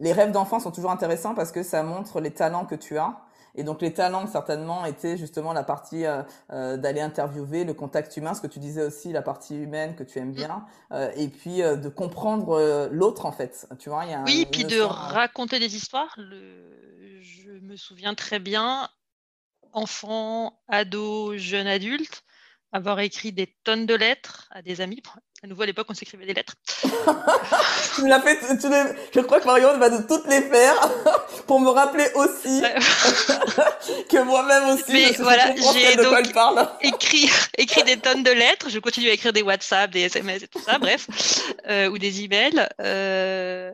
les 0.00 0.12
rêves 0.12 0.32
d'enfant 0.32 0.60
sont 0.60 0.70
toujours 0.70 0.90
intéressants 0.90 1.34
parce 1.34 1.52
que 1.52 1.62
ça 1.62 1.82
montre 1.82 2.20
les 2.20 2.32
talents 2.32 2.66
que 2.66 2.74
tu 2.74 2.98
as. 2.98 3.20
Et 3.56 3.62
donc 3.62 3.82
les 3.82 3.92
talents 3.92 4.26
certainement 4.26 4.84
étaient 4.84 5.16
justement 5.16 5.52
la 5.52 5.62
partie 5.62 6.04
euh, 6.04 6.22
euh, 6.50 6.76
d'aller 6.76 7.00
interviewer, 7.00 7.64
le 7.64 7.72
contact 7.72 8.16
humain, 8.16 8.34
ce 8.34 8.40
que 8.40 8.48
tu 8.48 8.58
disais 8.58 8.82
aussi, 8.82 9.12
la 9.12 9.22
partie 9.22 9.54
humaine 9.56 9.94
que 9.94 10.02
tu 10.02 10.18
aimes 10.18 10.32
bien, 10.32 10.66
euh, 10.92 11.10
et 11.16 11.28
puis 11.28 11.58
de 11.58 11.88
comprendre 11.88 12.88
l'autre 12.90 13.26
en 13.26 13.32
fait. 13.32 13.68
Tu 13.78 13.88
vois, 13.88 14.04
il 14.04 14.10
y 14.10 14.14
a 14.14 14.22
oui, 14.24 14.46
puis 14.50 14.64
de 14.64 14.80
raconter 14.80 15.60
des 15.60 15.76
histoires. 15.76 16.14
Je 16.16 17.50
me 17.62 17.76
souviens 17.76 18.14
très 18.14 18.40
bien, 18.40 18.88
enfant, 19.72 20.60
ado, 20.66 21.36
jeune 21.36 21.68
adulte, 21.68 22.24
avoir 22.72 22.98
écrit 22.98 23.32
des 23.32 23.54
tonnes 23.62 23.86
de 23.86 23.94
lettres 23.94 24.48
à 24.50 24.62
des 24.62 24.80
amis. 24.80 25.00
À 25.44 25.46
nouveau, 25.46 25.64
à 25.64 25.66
l'époque, 25.66 25.88
on 25.90 25.94
s'écrivait 25.94 26.24
des 26.24 26.32
lettres. 26.32 26.54
tu 27.94 28.02
me 28.02 28.08
l'as 28.08 28.22
fait, 28.22 28.38
tu 28.56 28.66
je 29.14 29.20
crois 29.20 29.40
que 29.40 29.44
Marion 29.44 29.76
va 29.76 29.90
de 29.90 30.02
toutes 30.06 30.26
les 30.26 30.40
faire 30.40 30.74
pour 31.46 31.60
me 31.60 31.68
rappeler 31.68 32.06
aussi 32.14 32.62
que 34.08 34.22
moi-même 34.22 34.70
aussi, 34.70 34.90
Mais 34.90 35.12
je 35.12 35.22
voilà, 35.22 35.54
j'ai 35.54 35.96
donc 35.96 36.32
parle. 36.32 36.66
écrit, 36.80 37.28
écrit 37.58 37.82
des 37.82 37.98
tonnes 37.98 38.22
de 38.22 38.30
lettres. 38.30 38.70
Je 38.70 38.78
continue 38.78 39.10
à 39.10 39.12
écrire 39.12 39.34
des 39.34 39.42
WhatsApp, 39.42 39.90
des 39.90 40.00
SMS 40.00 40.44
et 40.44 40.48
tout 40.48 40.60
ça, 40.60 40.78
bref, 40.78 41.08
euh, 41.68 41.90
ou 41.90 41.98
des 41.98 42.22
emails. 42.22 42.66
Euh, 42.80 43.70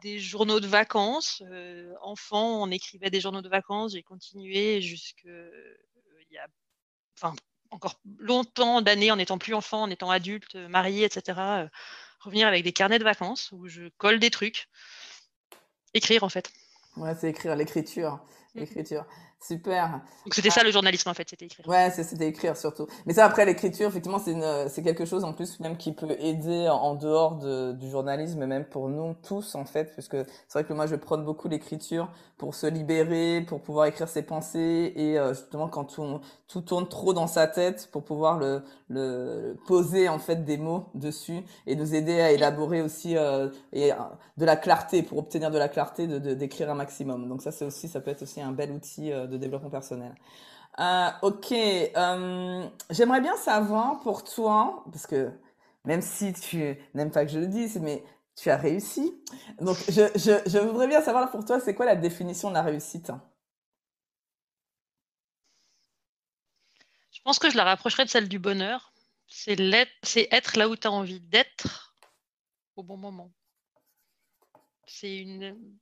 des 0.00 0.18
journaux 0.18 0.60
de 0.60 0.66
vacances. 0.66 1.42
Euh, 1.44 1.92
enfant, 2.00 2.62
on 2.62 2.70
écrivait 2.70 3.10
des 3.10 3.20
journaux 3.20 3.42
de 3.42 3.50
vacances. 3.50 3.92
J'ai 3.92 4.02
continué 4.02 4.80
jusque 4.80 5.26
il 5.26 6.34
y 6.34 6.38
a, 6.38 6.46
enfin, 7.18 7.34
encore 7.70 8.00
longtemps 8.18 8.82
d'années 8.82 9.10
en 9.10 9.18
étant 9.18 9.38
plus 9.38 9.54
enfant, 9.54 9.82
en 9.82 9.90
étant 9.90 10.10
adulte, 10.10 10.54
euh, 10.54 10.68
marié, 10.68 11.04
etc. 11.04 11.38
Euh, 11.38 11.68
revenir 12.20 12.48
avec 12.48 12.64
des 12.64 12.72
carnets 12.72 12.98
de 12.98 13.04
vacances 13.04 13.50
où 13.52 13.68
je 13.68 13.88
colle 13.98 14.18
des 14.18 14.30
trucs. 14.30 14.68
Écrire 15.94 16.24
en 16.24 16.28
fait. 16.28 16.50
Ouais, 16.96 17.14
c'est 17.14 17.30
écrire 17.30 17.56
l'écriture. 17.56 18.20
Mm. 18.54 18.60
L'écriture. 18.60 19.06
Super. 19.40 20.00
Donc 20.24 20.34
c'était 20.34 20.50
ça 20.50 20.64
le 20.64 20.70
journalisme 20.70 21.08
en 21.08 21.14
fait, 21.14 21.28
c'était 21.28 21.46
écrire. 21.46 21.66
Ouais, 21.68 21.90
c'était 21.90 22.26
écrire 22.26 22.56
surtout. 22.56 22.86
Mais 23.06 23.14
ça 23.14 23.24
après 23.24 23.46
l'écriture, 23.46 23.88
effectivement, 23.88 24.18
c'est 24.18 24.82
quelque 24.82 25.04
chose 25.04 25.24
en 25.24 25.32
plus 25.32 25.60
même 25.60 25.76
qui 25.76 25.92
peut 25.92 26.16
aider 26.18 26.68
en 26.68 26.94
dehors 26.94 27.36
de, 27.36 27.72
du 27.72 27.88
journalisme, 27.88 28.44
même 28.46 28.64
pour 28.64 28.88
nous 28.88 29.14
tous 29.22 29.54
en 29.54 29.64
fait, 29.64 29.92
puisque 29.92 30.16
c'est 30.16 30.52
vrai 30.52 30.64
que 30.64 30.72
moi 30.72 30.86
je 30.86 30.96
prône 30.96 31.24
beaucoup 31.24 31.48
l'écriture 31.48 32.10
pour 32.36 32.54
se 32.54 32.66
libérer, 32.66 33.44
pour 33.46 33.60
pouvoir 33.60 33.86
écrire 33.86 34.08
ses 34.08 34.22
pensées 34.22 34.92
et 34.94 35.18
euh, 35.18 35.34
justement 35.34 35.68
quand 35.68 35.84
tout, 35.84 36.20
tout 36.46 36.60
tourne 36.60 36.88
trop 36.88 37.12
dans 37.12 37.26
sa 37.26 37.46
tête, 37.46 37.88
pour 37.92 38.04
pouvoir 38.04 38.38
le, 38.38 38.62
le 38.88 39.56
poser 39.66 40.08
en 40.08 40.18
fait 40.18 40.44
des 40.44 40.56
mots 40.56 40.86
dessus 40.94 41.42
et 41.66 41.74
nous 41.74 41.94
aider 41.94 42.20
à 42.20 42.30
élaborer 42.32 42.80
aussi 42.82 43.16
euh, 43.16 43.48
et 43.72 43.92
euh, 43.92 43.96
de 44.36 44.44
la 44.44 44.56
clarté 44.56 45.02
pour 45.02 45.18
obtenir 45.18 45.50
de 45.50 45.58
la 45.58 45.68
clarté, 45.68 46.06
de 46.06 46.34
d'écrire 46.34 46.70
un 46.70 46.74
maximum. 46.74 47.28
Donc 47.28 47.42
ça 47.42 47.50
c'est 47.50 47.64
aussi 47.64 47.88
ça 47.88 48.00
peut 48.00 48.10
être 48.10 48.22
aussi 48.22 48.40
un 48.40 48.52
bel 48.52 48.70
outil 48.70 49.10
de 49.28 49.36
développement 49.36 49.70
personnel. 49.70 50.14
Euh, 50.80 51.08
ok, 51.22 51.52
euh, 51.52 52.68
j'aimerais 52.90 53.20
bien 53.20 53.36
savoir 53.36 54.00
pour 54.00 54.22
toi, 54.22 54.84
parce 54.92 55.06
que 55.06 55.32
même 55.84 56.02
si 56.02 56.32
tu 56.32 56.76
n'aimes 56.94 57.10
pas 57.10 57.24
que 57.24 57.32
je 57.32 57.38
le 57.38 57.48
dise, 57.48 57.80
mais 57.80 58.04
tu 58.36 58.50
as 58.50 58.56
réussi. 58.56 59.20
Donc 59.60 59.76
je, 59.88 60.58
voudrais 60.58 60.86
bien 60.86 61.02
savoir 61.02 61.30
pour 61.30 61.44
toi, 61.44 61.58
c'est 61.58 61.74
quoi 61.74 61.86
la 61.86 61.96
définition 61.96 62.50
de 62.50 62.54
la 62.54 62.62
réussite? 62.62 63.10
Je 67.10 67.20
pense 67.22 67.40
que 67.40 67.50
je 67.50 67.56
la 67.56 67.64
rapprocherais 67.64 68.04
de 68.04 68.10
celle 68.10 68.28
du 68.28 68.38
bonheur. 68.38 68.92
C'est 69.26 69.58
être 70.30 70.56
là 70.56 70.68
où 70.68 70.76
tu 70.76 70.86
as 70.86 70.92
envie 70.92 71.20
d'être 71.20 71.96
au 72.76 72.84
bon 72.84 72.96
moment. 72.96 73.32
C'est 74.86 75.18
une 75.18 75.78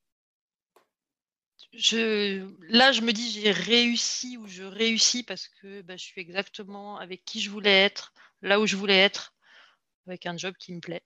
là, 2.69 2.93
je 2.93 3.01
me 3.03 3.13
dis 3.13 3.31
j'ai 3.31 3.51
réussi 3.51 4.37
ou 4.39 4.47
je 4.47 4.63
réussis 4.63 5.23
parce 5.23 5.49
que 5.49 5.83
bah, 5.83 5.97
je 5.97 6.05
suis 6.05 6.21
exactement 6.21 6.99
avec 6.99 7.25
qui 7.25 7.41
je 7.41 7.51
voulais 7.51 7.85
être, 7.85 8.13
là 8.43 8.61
où 8.61 8.67
je 8.67 8.77
voulais 8.77 8.99
être, 8.99 9.35
avec 10.07 10.27
un 10.27 10.37
job 10.37 10.55
qui 10.59 10.73
me 10.73 10.81
plaît. 10.81 11.03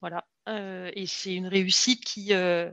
Voilà. 0.00 0.26
Euh, 0.48 0.90
et 0.94 1.06
c'est 1.06 1.34
une 1.34 1.46
réussite 1.48 2.04
qui, 2.04 2.32
euh, 2.34 2.70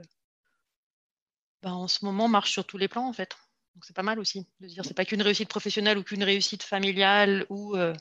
bah, 1.62 1.72
en 1.72 1.88
ce 1.88 2.04
moment, 2.04 2.28
marche 2.28 2.52
sur 2.52 2.64
tous 2.66 2.78
les 2.78 2.88
plans, 2.88 3.08
en 3.08 3.12
fait. 3.12 3.36
Donc 3.74 3.84
c'est 3.84 3.96
pas 3.96 4.02
mal 4.02 4.18
aussi 4.20 4.46
de 4.60 4.68
dire 4.68 4.84
c'est 4.84 4.94
pas 4.94 5.04
qu'une 5.04 5.22
réussite 5.22 5.48
professionnelle 5.48 5.98
ou 5.98 6.04
qu'une 6.04 6.22
réussite 6.22 6.62
familiale 6.62 7.44
ou 7.48 7.76
euh, 7.76 7.92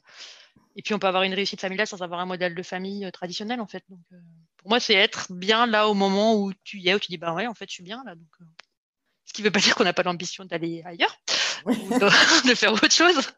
et 0.75 0.81
puis 0.81 0.93
on 0.93 0.99
peut 0.99 1.07
avoir 1.07 1.23
une 1.23 1.33
réussite 1.33 1.61
familiale 1.61 1.87
sans 1.87 2.01
avoir 2.01 2.19
un 2.19 2.25
modèle 2.25 2.55
de 2.55 2.63
famille 2.63 3.09
traditionnel 3.11 3.61
en 3.61 3.67
fait. 3.67 3.83
Donc 3.89 3.99
pour 4.63 4.69
moi, 4.69 4.79
c'est 4.79 4.93
être 4.93 5.27
bien 5.29 5.65
là 5.65 5.89
au 5.89 5.93
moment 5.93 6.35
où 6.35 6.53
tu 6.63 6.77
y 6.79 6.87
es, 6.87 6.95
où 6.95 6.99
tu 6.99 7.11
dis, 7.11 7.17
bah 7.17 7.33
ouais, 7.33 7.47
en 7.47 7.53
fait, 7.53 7.65
je 7.67 7.73
suis 7.73 7.83
bien 7.83 8.01
là. 8.05 8.15
Donc, 8.15 8.29
euh, 8.39 8.45
ce 9.25 9.33
qui 9.33 9.41
ne 9.41 9.47
veut 9.47 9.51
pas 9.51 9.59
dire 9.59 9.75
qu'on 9.75 9.83
n'a 9.83 9.91
pas 9.91 10.03
l'ambition 10.03 10.45
d'aller 10.45 10.81
ailleurs, 10.85 11.17
ou 11.65 11.71
de, 12.47 12.55
faire 12.55 12.71
autre 12.71 12.89
chose. 12.89 13.29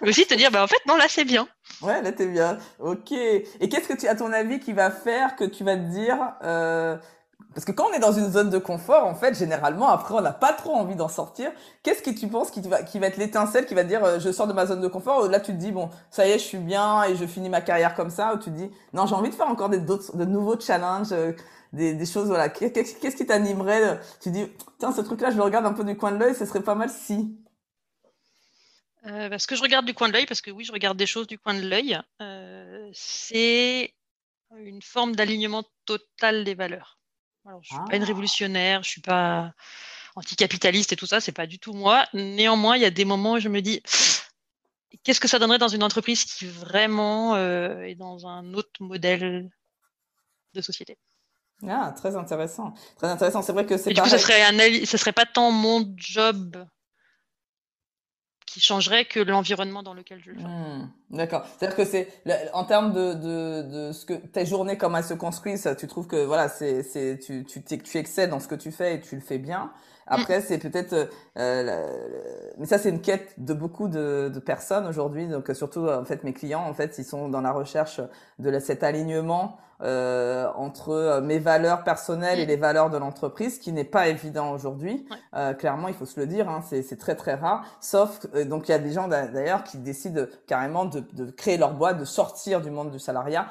Mais 0.00 0.08
aussi 0.08 0.24
te 0.24 0.34
dire, 0.34 0.52
bah 0.52 0.62
en 0.62 0.68
fait, 0.68 0.78
non, 0.86 0.96
là, 0.96 1.06
c'est 1.08 1.24
bien. 1.24 1.48
Ouais, 1.82 2.00
là, 2.00 2.12
t'es 2.12 2.28
bien. 2.28 2.58
Ok. 2.78 3.10
Et 3.10 3.68
qu'est-ce 3.68 3.88
que 3.88 3.98
tu, 3.98 4.06
à 4.06 4.14
ton 4.14 4.32
avis, 4.32 4.60
qui 4.60 4.72
va 4.72 4.92
faire 4.92 5.34
que 5.34 5.44
tu 5.44 5.64
vas 5.64 5.76
te 5.76 5.90
dire, 5.90 6.34
euh, 6.44 6.96
parce 7.56 7.64
que 7.64 7.72
quand 7.72 7.86
on 7.88 7.92
est 7.94 8.00
dans 8.00 8.12
une 8.12 8.30
zone 8.30 8.50
de 8.50 8.58
confort, 8.58 9.06
en 9.06 9.14
fait, 9.14 9.34
généralement, 9.34 9.88
après, 9.88 10.12
on 10.12 10.20
n'a 10.20 10.34
pas 10.34 10.52
trop 10.52 10.74
envie 10.74 10.94
d'en 10.94 11.08
sortir. 11.08 11.50
Qu'est-ce 11.82 12.02
que 12.02 12.10
tu 12.10 12.28
penses 12.28 12.50
qui 12.50 12.60
va, 12.60 12.82
qui 12.82 12.98
va 12.98 13.06
être 13.06 13.16
l'étincelle 13.16 13.64
qui 13.64 13.72
va 13.72 13.82
dire, 13.82 14.04
euh, 14.04 14.20
je 14.20 14.30
sors 14.30 14.46
de 14.46 14.52
ma 14.52 14.66
zone 14.66 14.82
de 14.82 14.88
confort, 14.88 15.24
ou 15.24 15.28
là, 15.28 15.40
tu 15.40 15.52
te 15.52 15.56
dis, 15.56 15.72
bon, 15.72 15.88
ça 16.10 16.28
y 16.28 16.32
est, 16.32 16.38
je 16.38 16.44
suis 16.44 16.58
bien 16.58 17.04
et 17.04 17.16
je 17.16 17.24
finis 17.24 17.48
ma 17.48 17.62
carrière 17.62 17.94
comme 17.94 18.10
ça, 18.10 18.34
ou 18.34 18.36
tu 18.36 18.50
te 18.50 18.56
dis, 18.56 18.70
non, 18.92 19.06
j'ai 19.06 19.14
envie 19.14 19.30
de 19.30 19.34
faire 19.34 19.48
encore 19.48 19.70
des, 19.70 19.78
de 19.78 20.24
nouveaux 20.26 20.60
challenges, 20.60 21.12
euh, 21.12 21.32
des, 21.72 21.94
des 21.94 22.04
choses, 22.04 22.26
voilà. 22.26 22.50
Qu'est-ce 22.50 23.16
qui 23.16 23.24
t'animerait? 23.24 24.00
Tu 24.20 24.30
dis, 24.30 24.46
tiens, 24.78 24.92
ce 24.92 25.00
truc-là, 25.00 25.30
je 25.30 25.36
le 25.38 25.42
regarde 25.42 25.64
un 25.64 25.72
peu 25.72 25.84
du 25.84 25.96
coin 25.96 26.12
de 26.12 26.18
l'œil, 26.18 26.34
ce 26.34 26.44
serait 26.44 26.62
pas 26.62 26.74
mal 26.74 26.90
si. 26.90 27.38
Euh, 29.06 29.30
parce 29.30 29.46
que 29.46 29.56
je 29.56 29.62
regarde 29.62 29.86
du 29.86 29.94
coin 29.94 30.08
de 30.08 30.12
l'œil, 30.12 30.26
parce 30.26 30.42
que 30.42 30.50
oui, 30.50 30.64
je 30.64 30.72
regarde 30.72 30.98
des 30.98 31.06
choses 31.06 31.26
du 31.26 31.38
coin 31.38 31.54
de 31.54 31.66
l'œil, 31.66 31.98
c'est 32.92 33.94
une 34.58 34.82
forme 34.82 35.16
d'alignement 35.16 35.64
total 35.86 36.44
des 36.44 36.54
valeurs. 36.54 36.98
Alors, 37.46 37.62
je 37.62 37.68
suis 37.68 37.84
pas 37.88 37.96
une 37.96 38.02
ah. 38.02 38.06
révolutionnaire, 38.06 38.82
je 38.82 38.88
suis 38.88 39.00
pas 39.00 39.52
anticapitaliste 40.16 40.92
et 40.92 40.96
tout 40.96 41.06
ça, 41.06 41.20
c'est 41.20 41.32
pas 41.32 41.46
du 41.46 41.58
tout 41.58 41.72
moi. 41.72 42.06
Néanmoins, 42.12 42.76
il 42.76 42.82
y 42.82 42.86
a 42.86 42.90
des 42.90 43.04
moments 43.04 43.34
où 43.34 43.38
je 43.38 43.48
me 43.48 43.60
dis 43.60 43.82
qu'est-ce 45.04 45.20
que 45.20 45.28
ça 45.28 45.38
donnerait 45.38 45.58
dans 45.58 45.68
une 45.68 45.82
entreprise 45.82 46.24
qui 46.24 46.46
vraiment 46.46 47.36
euh, 47.36 47.82
est 47.82 47.94
dans 47.94 48.26
un 48.26 48.54
autre 48.54 48.70
modèle 48.80 49.48
de 50.54 50.60
société? 50.60 50.98
Ah, 51.66 51.94
très 51.96 52.16
intéressant. 52.16 52.74
Très 52.96 53.08
intéressant. 53.08 53.42
C'est 53.42 53.52
vrai 53.52 53.64
que 53.64 53.76
c'est. 53.76 53.92
Du 53.92 54.00
coup, 54.00 54.08
ça 54.08 54.18
serait 54.18 54.42
un, 54.42 54.84
ça 54.84 54.98
serait 54.98 55.12
pas 55.12 55.24
tant 55.24 55.50
mon 55.50 55.94
job 55.96 56.66
qui 58.56 58.62
changerait 58.62 59.04
que 59.04 59.20
l'environnement 59.20 59.82
dans 59.82 59.92
lequel 59.92 60.18
je 60.24 60.30
le 60.30 60.38
fais. 60.38 60.44
Hmm, 60.44 60.88
d'accord. 61.10 61.44
C'est-à-dire 61.58 61.76
que 61.76 61.84
c'est 61.84 62.08
en 62.54 62.64
termes 62.64 62.94
de, 62.94 63.12
de, 63.12 63.88
de, 63.88 63.92
ce 63.92 64.06
que 64.06 64.14
tes 64.14 64.46
journées 64.46 64.78
comment 64.78 64.96
elles 64.96 65.04
se 65.04 65.12
construisent, 65.12 65.68
tu 65.78 65.86
trouves 65.86 66.06
que 66.06 66.24
voilà, 66.24 66.48
c'est 66.48 67.18
tu 67.22 67.44
tu 67.44 67.62
tu 67.62 67.98
excèdes 67.98 68.30
dans 68.30 68.40
ce 68.40 68.48
que 68.48 68.54
tu 68.54 68.72
fais 68.72 68.94
et 68.94 69.00
tu 69.02 69.14
le 69.14 69.20
fais 69.20 69.36
bien. 69.36 69.70
Après, 70.06 70.38
mm. 70.38 70.42
c'est 70.46 70.58
peut-être, 70.58 71.08
euh, 71.38 71.98
mais 72.58 72.66
ça 72.66 72.78
c'est 72.78 72.90
une 72.90 73.00
quête 73.00 73.34
de 73.38 73.54
beaucoup 73.54 73.88
de, 73.88 74.30
de 74.32 74.40
personnes 74.40 74.86
aujourd'hui. 74.86 75.26
Donc 75.28 75.50
surtout 75.54 75.88
en 75.88 76.04
fait 76.04 76.24
mes 76.24 76.32
clients 76.32 76.64
en 76.66 76.74
fait 76.74 76.98
ils 76.98 77.04
sont 77.04 77.28
dans 77.28 77.40
la 77.40 77.52
recherche 77.52 78.00
de 78.38 78.58
cet 78.58 78.82
alignement 78.82 79.58
euh, 79.82 80.48
entre 80.54 80.90
euh, 80.90 81.20
mes 81.20 81.38
valeurs 81.38 81.84
personnelles 81.84 82.40
et 82.40 82.46
mm. 82.46 82.48
les 82.48 82.56
valeurs 82.56 82.90
de 82.90 82.96
l'entreprise, 82.96 83.58
qui 83.58 83.72
n'est 83.72 83.84
pas 83.84 84.08
évident 84.08 84.52
aujourd'hui. 84.52 85.06
Euh, 85.34 85.52
clairement, 85.52 85.88
il 85.88 85.94
faut 85.94 86.06
se 86.06 86.18
le 86.18 86.26
dire, 86.26 86.48
hein, 86.48 86.62
c'est 86.62 86.98
très 86.98 87.14
très 87.14 87.34
rare. 87.34 87.64
Sauf 87.80 88.26
euh, 88.34 88.44
donc 88.44 88.68
il 88.68 88.72
y 88.72 88.74
a 88.74 88.78
des 88.78 88.92
gens 88.92 89.08
d'ailleurs 89.08 89.64
qui 89.64 89.78
décident 89.78 90.24
carrément 90.46 90.86
de, 90.86 91.00
de 91.00 91.30
créer 91.30 91.58
leur 91.58 91.74
boîte, 91.74 91.98
de 91.98 92.04
sortir 92.04 92.60
du 92.60 92.70
monde 92.70 92.90
du 92.90 92.98
salariat 92.98 93.48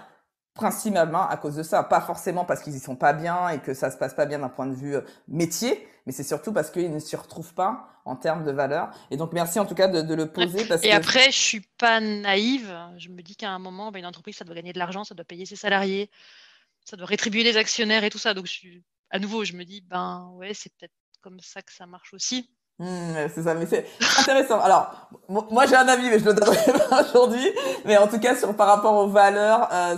principalement 0.55 1.27
à 1.27 1.37
cause 1.37 1.55
de 1.55 1.63
ça, 1.63 1.83
pas 1.83 2.01
forcément 2.01 2.45
parce 2.45 2.61
qu'ils 2.61 2.75
y 2.75 2.79
sont 2.79 2.95
pas 2.95 3.13
bien 3.13 3.49
et 3.49 3.59
que 3.59 3.73
ça 3.73 3.91
se 3.91 3.97
passe 3.97 4.13
pas 4.13 4.25
bien 4.25 4.39
d'un 4.39 4.49
point 4.49 4.65
de 4.65 4.73
vue 4.73 4.95
métier, 5.27 5.87
mais 6.05 6.13
c'est 6.13 6.23
surtout 6.23 6.53
parce 6.53 6.71
qu'ils 6.71 6.91
ne 6.91 6.99
s'y 6.99 7.15
retrouvent 7.15 7.53
pas 7.53 7.89
en 8.05 8.15
termes 8.15 8.45
de 8.45 8.51
valeur. 8.51 8.89
Et 9.11 9.17
donc 9.17 9.33
merci 9.33 9.59
en 9.59 9.65
tout 9.65 9.75
cas 9.75 9.87
de, 9.87 10.01
de 10.01 10.13
le 10.15 10.31
poser. 10.31 10.65
Parce 10.65 10.83
et 10.83 10.91
après, 10.91 11.31
je 11.31 11.37
suis 11.37 11.61
pas 11.77 11.99
naïve. 11.99 12.73
Je 12.97 13.09
me 13.09 13.21
dis 13.21 13.35
qu'à 13.35 13.51
un 13.51 13.59
moment, 13.59 13.91
ben, 13.91 13.99
une 13.99 14.05
entreprise, 14.05 14.37
ça 14.37 14.45
doit 14.45 14.55
gagner 14.55 14.73
de 14.73 14.79
l'argent, 14.79 15.03
ça 15.03 15.13
doit 15.13 15.25
payer 15.25 15.45
ses 15.45 15.57
salariés, 15.57 16.09
ça 16.85 16.95
doit 16.95 17.07
rétribuer 17.07 17.43
les 17.43 17.57
actionnaires 17.57 18.03
et 18.03 18.09
tout 18.09 18.17
ça. 18.17 18.33
Donc 18.33 18.45
je 18.45 18.79
à 19.11 19.19
nouveau, 19.19 19.43
je 19.43 19.53
me 19.53 19.63
dis, 19.63 19.81
ben 19.81 20.31
ouais, 20.35 20.53
c'est 20.53 20.73
peut-être 20.77 20.93
comme 21.21 21.39
ça 21.39 21.61
que 21.61 21.71
ça 21.71 21.85
marche 21.85 22.13
aussi. 22.13 22.49
Mmh, 22.77 23.29
c'est 23.33 23.43
ça, 23.43 23.53
mais 23.53 23.65
c'est 23.65 23.85
intéressant. 24.19 24.59
Alors, 24.59 25.09
moi 25.29 25.65
j'ai 25.65 25.77
un 25.77 25.87
avis, 25.87 26.09
mais 26.09 26.19
je 26.19 26.25
le 26.25 26.33
donnerai 26.33 26.57
pas 26.89 27.03
aujourd'hui. 27.03 27.49
Mais 27.85 27.97
en 27.97 28.07
tout 28.07 28.19
cas, 28.19 28.35
sur 28.35 28.53
par 28.53 28.67
rapport 28.67 28.95
aux 28.95 29.07
valeurs, 29.07 29.69
euh, 29.71 29.95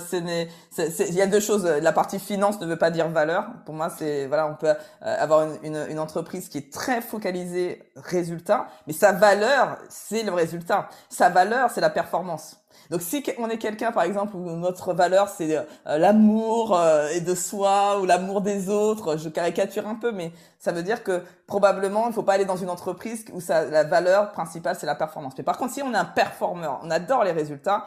il 0.78 1.14
y 1.16 1.22
a 1.22 1.26
deux 1.26 1.40
choses. 1.40 1.66
La 1.66 1.92
partie 1.92 2.20
finance 2.20 2.62
ne 2.62 2.68
veut 2.68 2.78
pas 2.78 2.92
dire 2.92 3.10
valeur. 3.10 3.46
Pour 3.66 3.74
moi, 3.74 3.90
c'est 3.90 4.28
voilà, 4.28 4.48
on 4.48 4.54
peut 4.54 4.68
euh, 4.68 4.76
avoir 5.02 5.48
une, 5.48 5.58
une, 5.64 5.86
une, 5.90 6.00
entreprise 6.00 6.50
qui 6.50 6.60
est 6.60 6.72
très 6.72 7.02
focalisée 7.02 7.82
résultat, 7.96 8.68
mais 8.86 8.94
sa 8.94 9.12
valeur, 9.12 9.78
c'est 9.90 10.22
le 10.22 10.34
résultat. 10.34 10.88
Sa 11.10 11.30
valeur, 11.30 11.72
c'est 11.72 11.82
la 11.82 11.90
performance. 11.90 12.58
Donc 12.90 13.02
si 13.02 13.24
on 13.38 13.50
est 13.50 13.58
quelqu'un, 13.58 13.92
par 13.92 14.04
exemple, 14.04 14.36
où 14.36 14.52
notre 14.56 14.94
valeur 14.94 15.30
c'est 15.30 15.58
euh, 15.58 15.98
l'amour 15.98 16.78
euh, 16.78 17.10
et 17.10 17.22
de 17.22 17.36
soi 17.36 18.00
ou 18.00 18.06
l'amour 18.06 18.42
des 18.42 18.70
autres, 18.70 19.18
je 19.18 19.30
caricature 19.30 19.88
un 19.88 19.96
peu, 19.96 20.12
mais 20.12 20.32
ça 20.60 20.72
veut 20.72 20.84
dire 20.84 21.04
que 21.04 21.22
probablement 21.46 22.06
il 22.06 22.10
ne 22.10 22.14
faut 22.14 22.24
pas 22.24 22.34
aller 22.34 22.46
dans 22.46 22.58
une 22.58 22.70
entreprise 22.70 23.26
où 23.34 23.42
ça, 23.42 23.66
la 23.66 23.84
valeur 23.84 24.32
principale 24.32 24.76
c'est 24.80 24.86
la 24.86 24.96
performance. 24.96 25.34
Mais 25.38 25.44
par 25.44 25.58
contre, 25.58 25.74
si 25.74 25.82
on 25.82 25.94
est 25.94 25.98
un 25.98 26.06
performeur, 26.06 26.80
on 26.84 26.92
adore 26.92 27.24
les 27.24 27.32
résultats, 27.32 27.86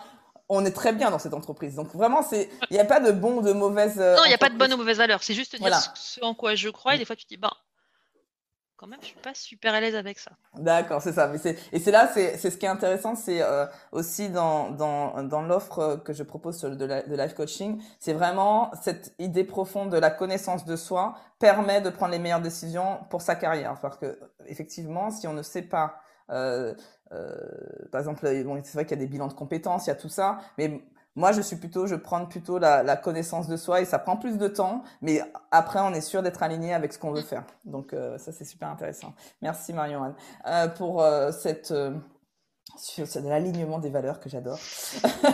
on 0.50 0.64
est 0.64 0.72
très 0.72 0.92
bien 0.92 1.10
dans 1.10 1.18
cette 1.18 1.32
entreprise. 1.32 1.76
Donc 1.76 1.94
vraiment, 1.94 2.22
c'est, 2.22 2.50
il 2.70 2.74
n'y 2.74 2.80
a 2.80 2.84
pas 2.84 3.00
de 3.00 3.12
bon 3.12 3.36
ou 3.36 3.42
de 3.42 3.52
mauvaise. 3.52 3.98
Euh, 3.98 4.16
non, 4.16 4.24
il 4.24 4.28
n'y 4.28 4.34
a 4.34 4.38
pas 4.38 4.50
de 4.50 4.56
bonne 4.56 4.72
ou 4.74 4.76
mauvaise 4.76 4.98
valeur. 4.98 5.22
C'est 5.22 5.32
juste 5.32 5.56
dire 5.56 5.80
ce 5.94 6.22
en 6.22 6.34
quoi 6.34 6.56
je 6.56 6.68
crois. 6.68 6.96
Et 6.96 6.98
des 6.98 7.04
fois, 7.04 7.16
tu 7.16 7.24
te 7.24 7.28
dis, 7.28 7.36
bah, 7.36 7.52
quand 8.80 8.86
même, 8.86 8.98
je 9.02 9.08
suis 9.08 9.20
pas 9.20 9.34
super 9.34 9.74
à 9.74 9.80
l'aise 9.80 9.94
avec 9.94 10.18
ça. 10.18 10.30
D'accord, 10.56 11.02
c'est 11.02 11.12
ça. 11.12 11.30
Et 11.70 11.78
c'est 11.78 11.90
là, 11.90 12.08
c'est 12.14 12.38
ce 12.38 12.56
qui 12.56 12.64
est 12.64 12.70
intéressant, 12.70 13.14
c'est 13.14 13.42
euh, 13.42 13.66
aussi 13.92 14.30
dans 14.30 14.70
dans 14.70 15.22
dans 15.22 15.42
l'offre 15.42 16.00
que 16.02 16.14
je 16.14 16.22
propose 16.22 16.62
de, 16.62 16.74
de 16.74 17.14
life 17.14 17.34
coaching, 17.34 17.78
c'est 17.98 18.14
vraiment 18.14 18.70
cette 18.80 19.14
idée 19.18 19.44
profonde 19.44 19.90
de 19.92 19.98
la 19.98 20.10
connaissance 20.10 20.64
de 20.64 20.76
soi 20.76 21.14
permet 21.38 21.82
de 21.82 21.90
prendre 21.90 22.12
les 22.12 22.18
meilleures 22.18 22.40
décisions 22.40 23.00
pour 23.10 23.20
sa 23.20 23.34
carrière. 23.34 23.78
Parce 23.82 23.98
que 23.98 24.18
effectivement, 24.46 25.10
si 25.10 25.28
on 25.28 25.34
ne 25.34 25.42
sait 25.42 25.62
pas 25.62 26.00
euh, 26.30 26.74
euh, 27.12 27.36
par 27.90 28.00
exemple, 28.00 28.26
bon, 28.44 28.60
c'est 28.64 28.74
vrai 28.74 28.86
qu'il 28.86 28.96
y 28.98 29.00
a 29.00 29.04
des 29.04 29.10
bilans 29.10 29.28
de 29.28 29.34
compétences, 29.34 29.86
il 29.86 29.88
y 29.88 29.92
a 29.92 29.96
tout 29.96 30.08
ça, 30.08 30.38
mais 30.58 30.80
moi, 31.20 31.32
je 31.32 31.42
suis 31.42 31.56
plutôt, 31.56 31.86
je 31.86 31.94
prends 31.94 32.24
plutôt 32.24 32.58
la, 32.58 32.82
la, 32.82 32.96
connaissance 32.96 33.46
de 33.46 33.56
soi 33.56 33.82
et 33.82 33.84
ça 33.84 33.98
prend 33.98 34.16
plus 34.16 34.38
de 34.38 34.48
temps, 34.48 34.82
mais 35.02 35.20
après, 35.50 35.78
on 35.80 35.92
est 35.92 36.00
sûr 36.00 36.22
d'être 36.22 36.42
aligné 36.42 36.72
avec 36.72 36.92
ce 36.94 36.98
qu'on 36.98 37.12
veut 37.12 37.22
faire. 37.22 37.44
Donc, 37.64 37.92
euh, 37.92 38.16
ça, 38.16 38.32
c'est 38.32 38.46
super 38.46 38.70
intéressant. 38.70 39.12
Merci, 39.42 39.74
Marion 39.74 40.14
euh, 40.46 40.68
pour 40.68 41.02
euh, 41.02 41.30
cette 41.32 41.72
euh, 41.72 41.92
l'alignement 43.22 43.78
des 43.78 43.90
valeurs 43.90 44.18
que 44.18 44.30
j'adore. 44.30 44.58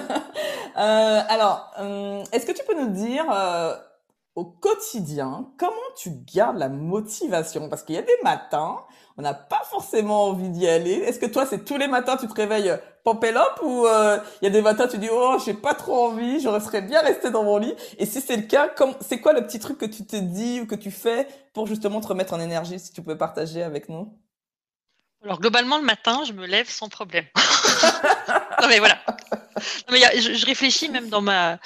alors, 0.74 1.72
est-ce 2.32 2.46
que 2.46 2.52
tu 2.52 2.64
peux 2.64 2.78
nous 2.80 2.90
dire 2.90 3.24
au 4.36 4.44
quotidien, 4.44 5.48
comment 5.58 5.74
tu 5.96 6.10
gardes 6.34 6.58
la 6.58 6.68
motivation? 6.68 7.70
Parce 7.70 7.82
qu'il 7.82 7.94
y 7.94 7.98
a 7.98 8.02
des 8.02 8.18
matins, 8.22 8.78
on 9.16 9.22
n'a 9.22 9.32
pas 9.32 9.62
forcément 9.70 10.24
envie 10.26 10.50
d'y 10.50 10.68
aller. 10.68 10.92
Est-ce 10.92 11.18
que 11.18 11.24
toi, 11.24 11.46
c'est 11.46 11.64
tous 11.64 11.78
les 11.78 11.88
matins, 11.88 12.18
tu 12.18 12.28
te 12.28 12.34
réveilles 12.34 12.68
euh, 12.68 12.76
up 13.06 13.62
ou 13.62 13.86
euh, 13.86 14.18
il 14.42 14.44
y 14.44 14.48
a 14.48 14.50
des 14.50 14.60
matins, 14.60 14.86
tu 14.88 14.98
dis 14.98 15.08
oh, 15.10 15.38
j'ai 15.44 15.54
pas 15.54 15.72
trop 15.72 16.08
envie, 16.08 16.38
je 16.38 16.60
serais 16.60 16.82
bien 16.82 17.00
resté 17.00 17.30
dans 17.30 17.44
mon 17.44 17.56
lit? 17.56 17.74
Et 17.98 18.04
si 18.04 18.20
c'est 18.20 18.36
le 18.36 18.42
cas, 18.42 18.68
c'est 19.00 19.20
quoi 19.20 19.32
le 19.32 19.46
petit 19.46 19.58
truc 19.58 19.78
que 19.78 19.86
tu 19.86 20.04
te 20.04 20.16
dis 20.16 20.60
ou 20.60 20.66
que 20.66 20.74
tu 20.74 20.90
fais 20.90 21.26
pour 21.54 21.66
justement 21.66 22.02
te 22.02 22.08
remettre 22.08 22.34
en 22.34 22.40
énergie, 22.40 22.78
si 22.78 22.92
tu 22.92 23.02
peux 23.02 23.16
partager 23.16 23.62
avec 23.62 23.88
nous? 23.88 24.12
Alors 25.24 25.40
globalement, 25.40 25.78
le 25.78 25.84
matin, 25.84 26.24
je 26.26 26.34
me 26.34 26.46
lève 26.46 26.68
sans 26.68 26.90
problème. 26.90 27.24
mais 28.68 28.80
voilà. 28.80 28.98
mais 29.90 29.98
je, 30.20 30.44
réfléchis 30.44 30.90
même 30.90 31.08
dans 31.08 31.22
ma 31.22 31.58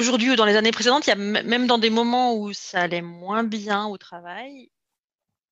aujourd'hui 0.00 0.30
ou 0.30 0.36
dans 0.36 0.46
les 0.46 0.56
années 0.56 0.72
précédentes, 0.72 1.06
il 1.06 1.10
y 1.10 1.12
a 1.12 1.16
même 1.16 1.66
dans 1.66 1.78
des 1.78 1.90
moments 1.90 2.34
où 2.34 2.52
ça 2.52 2.80
allait 2.80 3.02
moins 3.02 3.44
bien 3.44 3.86
au 3.86 3.98
travail, 3.98 4.70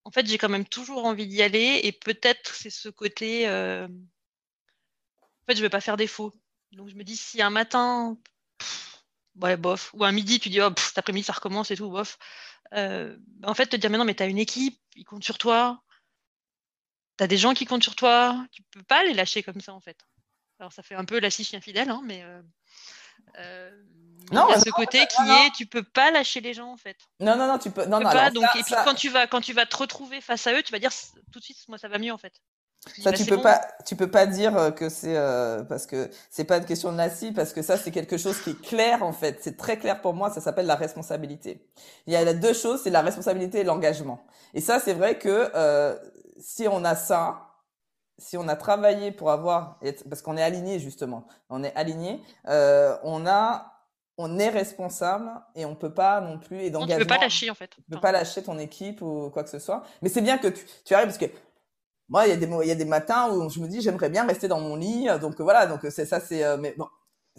en 0.08 0.10
fait, 0.10 0.26
j'ai 0.26 0.38
quand 0.38 0.48
même 0.48 0.64
toujours 0.64 1.04
envie 1.04 1.26
d'y 1.26 1.42
aller 1.42 1.80
et 1.82 1.92
peut-être 1.92 2.54
c'est 2.54 2.70
ce 2.70 2.88
côté. 2.88 3.46
Euh, 3.46 3.86
en 3.86 5.44
fait, 5.46 5.54
je 5.54 5.60
vais 5.60 5.68
pas 5.68 5.82
faire 5.82 5.98
défaut. 5.98 6.32
Donc 6.72 6.88
je 6.88 6.94
me 6.94 7.04
dis 7.04 7.14
si 7.14 7.42
un 7.42 7.50
matin, 7.50 8.16
ouais, 9.36 9.58
bof, 9.58 9.90
ou 9.92 10.04
un 10.06 10.12
midi, 10.12 10.40
tu 10.40 10.48
dis 10.48 10.62
oh, 10.62 10.70
cet 10.78 10.96
après-midi 10.96 11.24
ça 11.24 11.34
recommence 11.34 11.70
et 11.70 11.76
tout, 11.76 11.90
bof. 11.90 12.16
Euh, 12.72 13.18
en 13.44 13.52
fait, 13.52 13.66
te 13.66 13.76
dire 13.76 13.90
mais 13.90 13.98
non, 13.98 14.06
mais 14.06 14.14
tu 14.14 14.22
as 14.22 14.26
une 14.26 14.38
équipe, 14.38 14.80
ils 14.96 15.04
comptent 15.04 15.24
sur 15.24 15.36
toi. 15.36 15.82
Tu 17.18 17.24
as 17.24 17.26
des 17.26 17.36
gens 17.36 17.52
qui 17.52 17.66
comptent 17.66 17.82
sur 17.82 17.96
toi. 17.96 18.46
Tu 18.50 18.62
peux 18.62 18.82
pas 18.84 19.04
les 19.04 19.12
lâcher 19.12 19.42
comme 19.42 19.60
ça 19.60 19.74
en 19.74 19.80
fait. 19.80 19.98
Alors 20.58 20.72
ça 20.72 20.82
fait 20.82 20.94
un 20.94 21.04
peu 21.04 21.20
la 21.20 21.30
scie 21.30 21.44
chien 21.44 21.60
fidèle, 21.60 21.90
hein, 21.90 22.00
mais 22.04 22.22
euh, 22.22 22.40
non, 24.32 24.46
il 24.48 24.52
y 24.52 24.54
a 24.54 24.60
ce 24.60 24.70
côté 24.70 25.06
qui 25.06 25.22
est, 25.22 25.50
tu 25.56 25.66
peux 25.66 25.82
pas 25.82 26.10
lâcher 26.10 26.40
les 26.40 26.52
gens 26.54 26.72
en 26.72 26.76
fait. 26.76 26.96
Non, 27.20 27.36
non, 27.36 27.46
non, 27.46 27.58
tu 27.58 27.70
peux. 27.70 27.84
Non, 27.86 28.00
non. 28.00 28.10
donc, 28.34 28.44
et 28.56 28.62
puis 28.62 28.74
quand 28.84 28.94
tu 28.94 29.08
vas, 29.08 29.26
quand 29.26 29.40
tu 29.40 29.52
vas 29.52 29.66
te 29.66 29.76
retrouver 29.76 30.20
face 30.20 30.46
à 30.46 30.52
eux, 30.52 30.62
tu 30.62 30.72
vas 30.72 30.78
dire 30.78 30.90
tout 31.32 31.38
de 31.38 31.44
suite, 31.44 31.56
moi 31.68 31.78
ça 31.78 31.88
va 31.88 31.98
mieux 31.98 32.12
en 32.12 32.18
fait. 32.18 32.32
Ça, 33.02 33.12
tu 33.12 33.24
peux 33.24 33.40
pas, 33.40 33.60
tu 33.84 33.96
peux 33.96 34.10
pas 34.10 34.26
dire 34.26 34.56
euh, 34.56 34.70
que 34.70 34.88
c'est 34.88 35.16
euh, 35.16 35.64
parce 35.64 35.86
que 35.86 36.10
c'est 36.30 36.44
pas 36.44 36.58
une 36.58 36.64
question 36.64 36.92
de 36.92 36.96
nassi, 36.96 37.32
parce 37.32 37.52
que 37.52 37.60
ça 37.60 37.76
c'est 37.76 37.90
quelque 37.90 38.16
chose 38.16 38.40
qui 38.40 38.50
est 38.50 38.62
clair 38.62 39.02
en 39.02 39.12
fait. 39.12 39.38
C'est 39.42 39.56
très 39.56 39.78
clair 39.78 40.00
pour 40.00 40.14
moi. 40.14 40.30
Ça 40.30 40.40
s'appelle 40.40 40.66
la 40.66 40.76
responsabilité. 40.76 41.66
Il 42.06 42.12
y 42.12 42.16
a 42.16 42.34
deux 42.34 42.54
choses, 42.54 42.82
c'est 42.82 42.90
la 42.90 43.02
responsabilité 43.02 43.60
et 43.60 43.64
l'engagement. 43.64 44.24
Et 44.54 44.60
ça, 44.60 44.78
c'est 44.78 44.94
vrai 44.94 45.18
que 45.18 45.50
euh, 45.54 45.96
si 46.38 46.68
on 46.68 46.84
a 46.84 46.94
ça, 46.94 47.47
si 48.18 48.36
on 48.36 48.48
a 48.48 48.56
travaillé 48.56 49.12
pour 49.12 49.30
avoir, 49.30 49.78
parce 50.08 50.22
qu'on 50.22 50.36
est 50.36 50.42
aligné 50.42 50.78
justement, 50.78 51.26
on 51.48 51.62
est 51.62 51.74
aligné, 51.74 52.20
euh, 52.48 52.96
on 53.02 53.26
a 53.26 53.74
on 54.20 54.36
est 54.40 54.48
responsable 54.48 55.30
et 55.54 55.64
on 55.64 55.76
peut 55.76 55.94
pas 55.94 56.20
non 56.20 56.40
plus 56.40 56.58
et 56.58 56.70
d'engagement. 56.70 56.98
Tu 56.98 57.06
peux 57.06 57.14
pas 57.14 57.20
lâcher 57.20 57.50
en 57.50 57.54
fait. 57.54 57.70
Tu 57.76 57.82
peux 57.88 58.00
pas 58.00 58.10
lâcher 58.10 58.42
ton 58.42 58.58
équipe 58.58 59.00
ou 59.00 59.30
quoi 59.30 59.44
que 59.44 59.50
ce 59.50 59.60
soit. 59.60 59.84
Mais 60.02 60.08
c'est 60.08 60.22
bien 60.22 60.38
que 60.38 60.48
tu, 60.48 60.66
tu 60.84 60.92
arrives 60.94 61.06
parce 61.06 61.18
que 61.18 61.26
moi 62.08 62.26
il 62.26 62.30
y 62.30 62.32
a 62.32 62.36
des 62.36 62.46
il 62.46 62.68
y 62.68 62.72
a 62.72 62.74
des 62.74 62.84
matins 62.84 63.30
où 63.30 63.48
je 63.48 63.60
me 63.60 63.68
dis 63.68 63.80
j'aimerais 63.80 64.10
bien 64.10 64.26
rester 64.26 64.48
dans 64.48 64.60
mon 64.60 64.74
lit 64.74 65.06
donc 65.20 65.40
voilà 65.40 65.66
donc 65.66 65.80
c'est 65.90 66.06
ça 66.06 66.20
c'est 66.20 66.42
euh, 66.42 66.56
mais 66.56 66.74
bon 66.76 66.88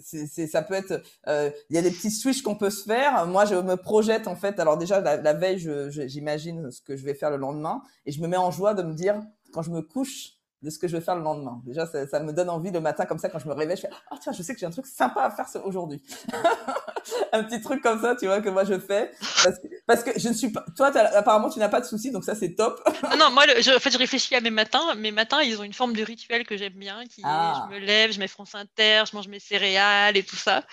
c'est 0.02 0.48
ça 0.48 0.62
peut 0.62 0.76
être 0.76 1.02
euh, 1.28 1.52
il 1.70 1.76
y 1.76 1.80
a 1.80 1.82
des 1.82 1.92
petits 1.92 2.12
switches 2.12 2.42
qu'on 2.42 2.56
peut 2.56 2.70
se 2.70 2.86
faire 2.86 3.26
moi 3.26 3.44
je 3.44 3.56
me 3.56 3.76
projette 3.76 4.28
en 4.28 4.36
fait 4.36 4.60
alors 4.60 4.78
déjà 4.78 5.02
la, 5.02 5.18
la 5.18 5.34
veille 5.34 5.60
j'imagine 5.90 6.72
ce 6.72 6.82
que 6.82 6.96
je 6.96 7.04
vais 7.04 7.16
faire 7.16 7.32
le 7.32 7.38
lendemain 7.38 7.82
et 8.06 8.12
je 8.12 8.22
me 8.22 8.28
mets 8.28 8.38
en 8.38 8.52
joie 8.52 8.74
de 8.74 8.84
me 8.84 8.94
dire 8.94 9.22
quand 9.52 9.64
je 9.64 9.72
me 9.72 9.82
couche 9.82 10.39
de 10.62 10.70
ce 10.70 10.78
que 10.78 10.88
je 10.88 10.98
vais 10.98 11.02
faire 11.02 11.16
le 11.16 11.22
lendemain. 11.22 11.62
Déjà, 11.66 11.86
ça, 11.86 12.06
ça, 12.08 12.20
me 12.20 12.34
donne 12.34 12.50
envie 12.50 12.72
le 12.72 12.82
matin 12.82 13.06
comme 13.06 13.18
ça 13.18 13.30
quand 13.30 13.40
je 13.40 13.48
me 13.48 13.54
réveille, 13.54 13.78
je 13.78 13.84
fais 13.84 13.90
ah 14.12 14.16
tiens, 14.22 14.34
je 14.34 14.44
sais 14.44 14.54
que 14.54 14.60
j'ai 14.60 14.66
un 14.66 14.72
truc 14.72 14.86
sympa 14.86 15.22
à 15.22 15.32
faire 15.32 15.48
aujourd'hui. 15.66 16.02
un 17.32 17.44
petit 17.44 17.62
truc 17.62 17.82
comme 17.82 18.02
ça, 18.02 18.16
tu 18.16 18.26
vois 18.26 18.42
que 18.42 18.50
moi 18.50 18.66
je 18.66 18.78
fais 18.78 19.12
parce 19.44 19.60
que, 19.60 19.68
parce 19.88 20.04
que 20.04 20.20
je 20.20 20.28
ne 20.28 20.34
suis 20.34 20.52
pas. 20.52 20.66
Toi, 20.76 20.92
apparemment, 21.16 21.50
tu 21.50 21.60
n'as 21.60 21.70
pas 21.70 21.80
de 21.80 21.86
soucis, 21.86 22.12
donc 22.12 22.26
ça 22.26 22.36
c'est 22.36 22.56
top. 22.56 22.82
non, 23.18 23.32
moi, 23.32 23.46
je, 23.60 23.76
en 23.76 23.80
fait, 23.80 23.92
je 23.92 23.98
réfléchis 23.98 24.36
à 24.36 24.42
mes 24.42 24.50
matins. 24.50 24.96
Mes 24.96 25.12
matins, 25.12 25.42
ils 25.42 25.60
ont 25.60 25.64
une 25.64 25.74
forme 25.74 25.94
de 25.94 26.04
rituel 26.04 26.46
que 26.46 26.58
j'aime 26.58 26.74
bien, 26.74 27.06
qui 27.06 27.22
ah. 27.24 27.68
je 27.70 27.76
me 27.76 27.80
lève, 27.80 28.12
je 28.12 28.20
mets 28.20 28.28
France 28.28 28.54
Inter, 28.56 29.04
je 29.10 29.16
mange 29.16 29.30
mes 29.30 29.40
céréales 29.40 30.18
et 30.18 30.24
tout 30.24 30.36
ça. 30.36 30.64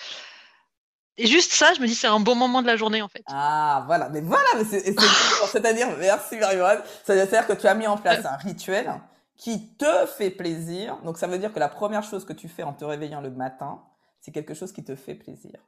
Et 1.19 1.27
juste 1.27 1.53
ça, 1.53 1.73
je 1.75 1.81
me 1.81 1.87
dis, 1.87 1.95
c'est 1.95 2.09
un 2.09 2.21
bon 2.21 2.35
moment 2.35 2.61
de 2.61 2.67
la 2.67 2.77
journée, 2.77 3.01
en 3.01 3.09
fait. 3.09 3.23
Ah, 3.29 3.85
voilà. 3.87 4.11
Mais 4.11 4.21
voilà, 4.21 4.65
c'est-à-dire, 4.69 5.89
merci 5.99 6.37
Marie-Anne. 6.37 6.81
C'est-à-dire 7.05 7.47
que 7.47 7.55
tu 7.55 7.67
as 7.67 7.75
mis 7.75 7.87
en 7.87 7.97
place 7.97 8.25
un 8.27 8.37
rituel 8.37 8.93
qui 9.37 9.75
te 9.75 10.07
fait 10.07 10.31
plaisir. 10.31 10.97
Donc 11.05 11.19
ça 11.19 11.27
veut 11.27 11.39
dire 11.39 11.53
que 11.53 11.59
la 11.59 11.69
première 11.69 12.03
chose 12.03 12.25
que 12.25 12.33
tu 12.33 12.49
fais 12.49 12.63
en 12.63 12.73
te 12.73 12.85
réveillant 12.85 13.21
le 13.21 13.31
matin, 13.31 13.83
c'est 14.21 14.33
quelque 14.33 14.55
chose 14.55 14.73
qui 14.73 14.85
te 14.85 14.97
fait 14.97 15.15
plaisir. 15.15 15.59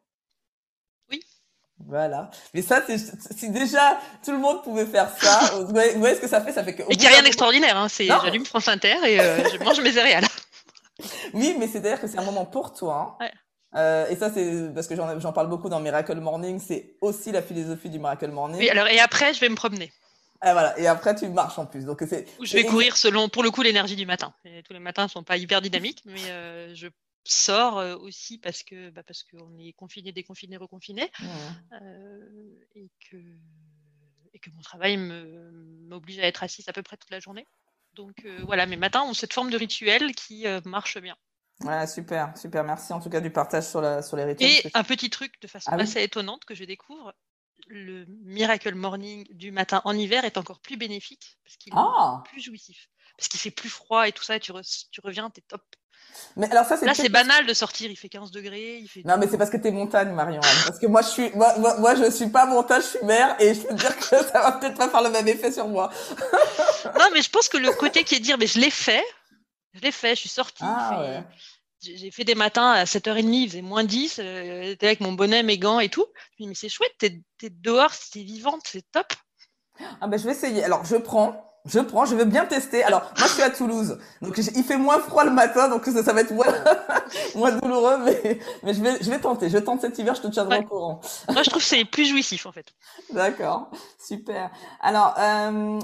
Oui. 1.11 1.20
Voilà. 1.87 2.31
Mais 2.54 2.62
ça, 2.62 2.83
si 2.87 3.50
déjà 3.50 4.00
tout 4.24 4.33
le 4.33 4.38
monde 4.38 4.62
pouvait 4.62 4.87
faire 4.87 5.11
ça, 5.16 5.52
vous 5.54 5.68
voyez, 5.68 6.16
ce 6.16 6.20
que 6.20 6.28
ça 6.28 6.40
fait? 6.40 6.52
Ça 6.52 6.64
fait 6.64 6.74
que. 6.74 6.83
Et 6.83 6.96
qu'il 6.96 7.00
n'y 7.00 7.07
a 7.07 7.11
rien 7.11 7.22
d'extraordinaire. 7.22 7.76
Hein. 7.76 7.88
C'est 7.88 8.07
j'allume 8.07 8.44
France 8.44 8.68
Inter 8.68 8.96
et 9.07 9.20
euh, 9.20 9.48
je 9.48 9.59
mange 9.62 9.81
mes 9.81 9.92
céréales. 9.92 10.26
oui, 11.35 11.54
mais 11.59 11.68
c'est-à-dire 11.68 12.00
que 12.00 12.09
c'est 12.09 12.18
un 12.18 12.24
moment 12.24 12.46
pour 12.46 12.72
toi. 12.72 13.16
Ouais. 13.20 13.31
Euh, 13.76 14.09
et 14.09 14.16
ça, 14.16 14.33
c'est 14.33 14.72
parce 14.74 14.87
que 14.87 14.96
j'en 14.96 15.33
parle 15.33 15.48
beaucoup 15.48 15.68
dans 15.68 15.81
Miracle 15.81 16.18
Morning. 16.18 16.59
C'est 16.59 16.96
aussi 17.00 17.33
la 17.33 17.42
philosophie 17.42 17.90
du 17.90 17.98
Miracle 17.98 18.31
Morning. 18.31 18.59
Oui, 18.59 18.70
alors 18.70 18.88
et 18.88 18.98
après, 18.98 19.35
je 19.35 19.40
vais 19.40 19.48
me 19.48 19.57
promener. 19.57 19.92
Et 20.44 20.53
voilà. 20.53 20.79
Et 20.79 20.87
après, 20.87 21.14
tu 21.14 21.29
marches 21.29 21.59
en 21.59 21.66
plus. 21.66 21.85
Donc 21.85 22.03
c'est. 22.09 22.27
Je 22.42 22.53
vais 22.55 22.64
courir 22.64 22.96
selon, 22.96 23.29
pour 23.29 23.42
le 23.42 23.51
coup, 23.51 23.62
l'énergie 23.62 23.96
du 23.96 24.07
matin. 24.07 24.33
tous 24.64 24.72
les 24.72 24.79
matins 24.79 25.05
ne 25.05 25.09
sont 25.09 25.24
pas 25.24 25.37
hyper 25.37 25.61
dynamiques, 25.61 26.03
mais 26.05 26.31
euh, 26.31 26.74
je 26.74 26.88
sors 27.24 27.79
euh, 27.79 27.96
aussi 27.96 28.38
parce 28.38 28.62
que 28.62 28.90
bah, 28.90 29.03
parce 29.07 29.24
qu'on 29.24 29.59
est 29.59 29.72
confiné, 29.72 30.12
déconfiné, 30.12 30.57
reconfiné, 30.57 31.11
euh, 31.72 32.61
et 32.74 32.90
que 33.11 33.16
et 34.33 34.38
que 34.38 34.51
mon 34.51 34.62
travail 34.62 34.96
m'oblige 34.96 36.20
à 36.20 36.27
être 36.27 36.44
assise 36.44 36.68
à 36.68 36.72
peu 36.72 36.83
près 36.83 36.96
toute 36.96 37.11
la 37.11 37.20
journée. 37.20 37.46
Donc 37.94 38.24
voilà, 38.44 38.66
mes 38.66 38.77
matins 38.77 39.03
ont 39.03 39.14
cette 39.14 39.33
forme 39.33 39.51
de 39.51 39.57
rituel 39.57 40.14
qui 40.14 40.46
marche 40.64 40.98
bien. 40.98 41.16
Ouais, 41.64 41.87
super, 41.88 42.37
super. 42.37 42.62
Merci 42.62 42.92
en 42.92 43.01
tout 43.01 43.11
cas 43.11 43.20
du 43.20 43.31
partage 43.31 43.64
sur, 43.64 43.81
la, 43.81 44.03
sur 44.03 44.16
les 44.16 44.24
rituels. 44.24 44.48
Et 44.48 44.70
un 44.74 44.85
petit 44.85 45.11
truc 45.11 45.40
de 45.40 45.48
façon 45.48 45.70
ah 45.72 45.77
assez 45.77 46.01
étonnante 46.01 46.44
que 46.44 46.55
je 46.55 46.62
découvre, 46.62 47.12
le 47.68 48.07
Miracle 48.24 48.74
Morning 48.74 49.26
du 49.31 49.52
matin 49.52 49.81
en 49.85 49.96
hiver 49.96 50.24
est 50.24 50.37
encore 50.37 50.61
plus 50.61 50.76
bénéfique 50.76 51.38
parce 51.44 51.57
qu'il 51.57 51.72
est 51.72 51.76
ah. 51.76 52.22
plus 52.26 52.40
jouissif. 52.40 52.88
Parce 53.16 53.28
qu'il 53.28 53.40
fait 53.40 53.50
plus 53.50 53.68
froid 53.68 54.07
et 54.07 54.12
tout 54.12 54.22
ça, 54.22 54.37
et 54.37 54.40
tu, 54.40 54.52
tu 54.92 55.00
reviens, 55.00 55.28
t'es 55.31 55.40
top. 55.40 55.62
Mais 56.37 56.50
alors 56.50 56.64
ça, 56.64 56.76
Là, 56.83 56.94
c'est 56.94 57.09
banal 57.09 57.46
de 57.46 57.54
sortir, 57.54 57.90
il 57.90 57.96
fait 57.96 58.09
15 58.09 58.31
degrés. 58.31 58.78
Il 58.78 58.88
fait... 58.88 59.02
Non, 59.04 59.16
mais 59.18 59.26
c'est 59.28 59.38
parce 59.38 59.50
que 59.50 59.57
t'es 59.57 59.70
montagne, 59.70 60.12
Marion. 60.12 60.40
parce 60.40 60.78
que 60.78 60.87
moi, 60.87 61.02
je 61.02 61.09
suis, 61.09 61.31
moi, 61.35 61.54
moi, 61.59 61.94
je 61.94 62.11
suis 62.11 62.28
pas 62.28 62.46
montagne, 62.46 62.81
je 62.81 62.98
suis 62.98 63.04
mer, 63.04 63.37
et 63.40 63.54
je 63.54 63.61
peux 63.61 63.68
te 63.68 63.74
dire 63.74 63.96
que 63.96 64.02
ça 64.33 64.40
va 64.40 64.52
peut-être 64.52 64.76
pas 64.76 64.88
faire 64.88 65.02
le 65.02 65.11
même 65.11 65.26
effet 65.28 65.50
sur 65.50 65.68
moi. 65.68 65.90
non, 66.98 67.07
mais 67.12 67.22
je 67.22 67.31
pense 67.31 67.48
que 67.48 67.59
le 67.59 67.72
côté 67.72 68.04
qui 68.04 68.14
est 68.14 68.20
de 68.20 68.24
dire, 68.24 68.38
mais 68.38 68.46
je 68.46 68.59
l'ai 68.59 68.70
fait, 68.70 69.04
je 69.74 69.81
l'ai 69.81 69.92
fait, 69.92 70.14
je 70.14 70.20
suis 70.20 70.28
sortie. 70.28 70.64
Ah, 70.64 71.24
j'ai 71.80 72.10
fait 72.10 72.24
des 72.24 72.34
matins 72.34 72.70
à 72.70 72.84
7h30, 72.84 73.32
il 73.32 73.48
faisait 73.48 73.62
moins 73.62 73.84
10, 73.84 74.18
euh, 74.18 74.62
j'étais 74.64 74.86
avec 74.86 75.00
mon 75.00 75.12
bonnet, 75.12 75.42
mes 75.42 75.58
gants 75.58 75.80
et 75.80 75.88
tout. 75.88 76.06
Je 76.38 76.42
me 76.42 76.44
dis, 76.44 76.48
mais 76.48 76.54
c'est 76.54 76.68
chouette, 76.68 76.92
t'es 76.98 77.20
es 77.42 77.50
dehors, 77.50 77.92
t'es 78.12 78.22
vivante, 78.22 78.62
c'est 78.64 78.90
top. 78.90 79.06
Ah 80.00 80.08
ben 80.08 80.18
je 80.18 80.24
vais 80.24 80.32
essayer. 80.32 80.64
Alors 80.64 80.84
je 80.84 80.96
prends, 80.96 81.60
je 81.64 81.78
prends, 81.78 82.04
je 82.04 82.16
veux 82.16 82.24
bien 82.24 82.46
tester. 82.46 82.82
Alors 82.82 83.02
moi 83.16 83.28
je 83.28 83.32
suis 83.32 83.42
à 83.42 83.50
Toulouse, 83.50 83.98
donc 84.22 84.36
il 84.38 84.64
fait 84.64 84.76
moins 84.76 84.98
froid 84.98 85.24
le 85.24 85.30
matin, 85.30 85.68
donc 85.68 85.84
ça, 85.84 86.02
ça 86.02 86.12
va 86.12 86.22
être 86.22 86.32
moins, 86.32 86.52
moins 87.36 87.52
douloureux, 87.52 87.98
mais, 87.98 88.40
mais 88.64 88.74
je, 88.74 88.82
vais, 88.82 88.96
je 89.00 89.10
vais 89.10 89.20
tenter. 89.20 89.48
Je 89.48 89.58
tente 89.58 89.80
cet 89.80 89.98
hiver, 89.98 90.14
je 90.16 90.22
te 90.22 90.26
tiendrai 90.28 90.60
au 90.60 90.64
courant. 90.64 91.00
moi 91.28 91.42
je 91.42 91.50
trouve 91.50 91.62
que 91.62 91.68
c'est 91.68 91.84
plus 91.84 92.06
jouissif 92.06 92.46
en 92.46 92.52
fait. 92.52 92.66
D'accord, 93.12 93.70
super. 94.04 94.50
Alors, 94.80 95.14
euh, 95.18 95.78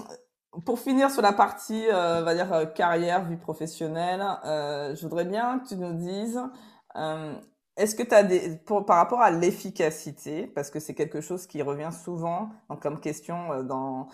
pour 0.65 0.79
finir 0.79 1.11
sur 1.11 1.23
la 1.23 1.33
partie, 1.33 1.85
euh, 1.93 2.23
va 2.23 2.35
dire 2.35 2.53
euh, 2.53 2.67
carrière, 2.67 3.25
vie 3.25 3.37
professionnelle, 3.37 4.25
euh, 4.45 4.95
je 4.95 5.03
voudrais 5.03 5.25
bien 5.25 5.59
que 5.59 5.69
tu 5.69 5.77
nous 5.77 5.95
dises, 5.95 6.41
euh, 6.97 7.35
est-ce 7.77 7.97
que 7.97 8.03
tu 8.03 8.15
as 8.15 8.23
des, 8.23 8.61
par 8.87 8.97
rapport 8.97 9.21
à 9.21 9.31
l'efficacité, 9.31 10.47
parce 10.47 10.71
que 10.71 10.79
c'est 10.79 10.95
quelque 10.95 11.21
chose 11.21 11.47
qui 11.47 11.61
revient 11.63 11.91
souvent 11.93 12.51
donc, 12.71 12.81
comme 12.81 13.01
question 13.01 13.53
euh, 13.53 13.63
dans 13.63 14.09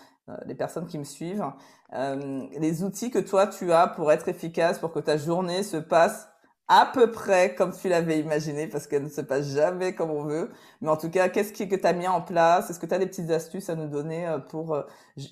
les 0.45 0.55
personnes 0.55 0.87
qui 0.87 0.97
me 0.97 1.03
suivent, 1.03 1.43
les 1.91 2.83
outils 2.83 3.11
que 3.11 3.19
toi 3.19 3.47
tu 3.47 3.73
as 3.73 3.87
pour 3.87 4.13
être 4.13 4.29
efficace, 4.29 4.79
pour 4.79 4.93
que 4.93 4.99
ta 4.99 5.17
journée 5.17 5.61
se 5.61 5.75
passe 5.75 6.30
à 6.71 6.85
peu 6.85 7.11
près 7.11 7.53
comme 7.53 7.77
tu 7.77 7.89
l'avais 7.89 8.17
imaginé, 8.19 8.65
parce 8.65 8.87
qu'elle 8.87 9.03
ne 9.03 9.09
se 9.09 9.19
passe 9.19 9.53
jamais 9.53 9.93
comme 9.93 10.09
on 10.09 10.23
veut. 10.23 10.49
Mais 10.79 10.87
en 10.87 10.95
tout 10.95 11.09
cas, 11.09 11.27
qu'est-ce 11.27 11.51
que 11.51 11.75
tu 11.75 11.85
as 11.85 11.91
mis 11.91 12.07
en 12.07 12.21
place? 12.21 12.69
Est-ce 12.69 12.79
que 12.79 12.85
tu 12.85 12.93
as 12.93 12.97
des 12.97 13.07
petites 13.07 13.29
astuces 13.29 13.69
à 13.69 13.75
nous 13.75 13.89
donner 13.89 14.25
euh, 14.25 14.39
pour 14.39 14.75
euh, 14.75 14.83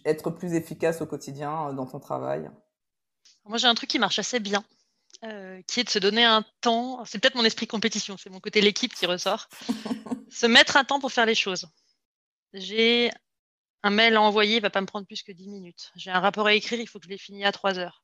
être 0.04 0.32
plus 0.32 0.54
efficace 0.54 1.02
au 1.02 1.06
quotidien 1.06 1.70
euh, 1.70 1.72
dans 1.72 1.86
ton 1.86 2.02
travail? 2.02 2.52
Moi, 3.46 3.58
j'ai 3.58 3.68
un 3.68 3.74
truc 3.74 3.90
qui 3.90 4.00
marche 4.00 4.20
assez 4.20 4.42
bien, 4.42 4.66
qui 5.66 5.80
est 5.80 5.86
de 5.86 5.90
se 5.90 6.00
donner 6.00 6.26
un 6.26 6.44
temps. 6.60 7.06
C'est 7.06 7.20
peut-être 7.20 7.36
mon 7.36 7.46
esprit 7.46 7.68
compétition, 7.68 8.18
c'est 8.18 8.30
mon 8.30 8.42
côté 8.42 8.60
l'équipe 8.60 8.94
qui 8.94 9.06
ressort. 9.06 9.48
se 10.30 10.46
mettre 10.46 10.76
un 10.76 10.84
temps 10.84 11.00
pour 11.00 11.14
faire 11.14 11.26
les 11.26 11.36
choses. 11.36 11.70
J'ai 12.52 13.12
un 13.84 13.92
mail 13.92 14.18
à 14.18 14.22
envoyer, 14.22 14.58
il 14.58 14.62
va 14.62 14.70
pas 14.70 14.82
me 14.82 14.88
prendre 14.88 15.08
plus 15.08 15.24
que 15.24 15.32
10 15.32 15.48
minutes. 15.48 15.94
J'ai 15.96 16.12
un 16.12 16.20
rapport 16.20 16.48
à 16.48 16.54
écrire, 16.54 16.82
il 16.82 16.88
faut 16.88 17.00
que 17.00 17.06
je 17.06 17.12
l'ai 17.12 17.18
fini 17.18 17.46
à 17.46 17.54
3 17.54 17.80
heures 17.80 18.04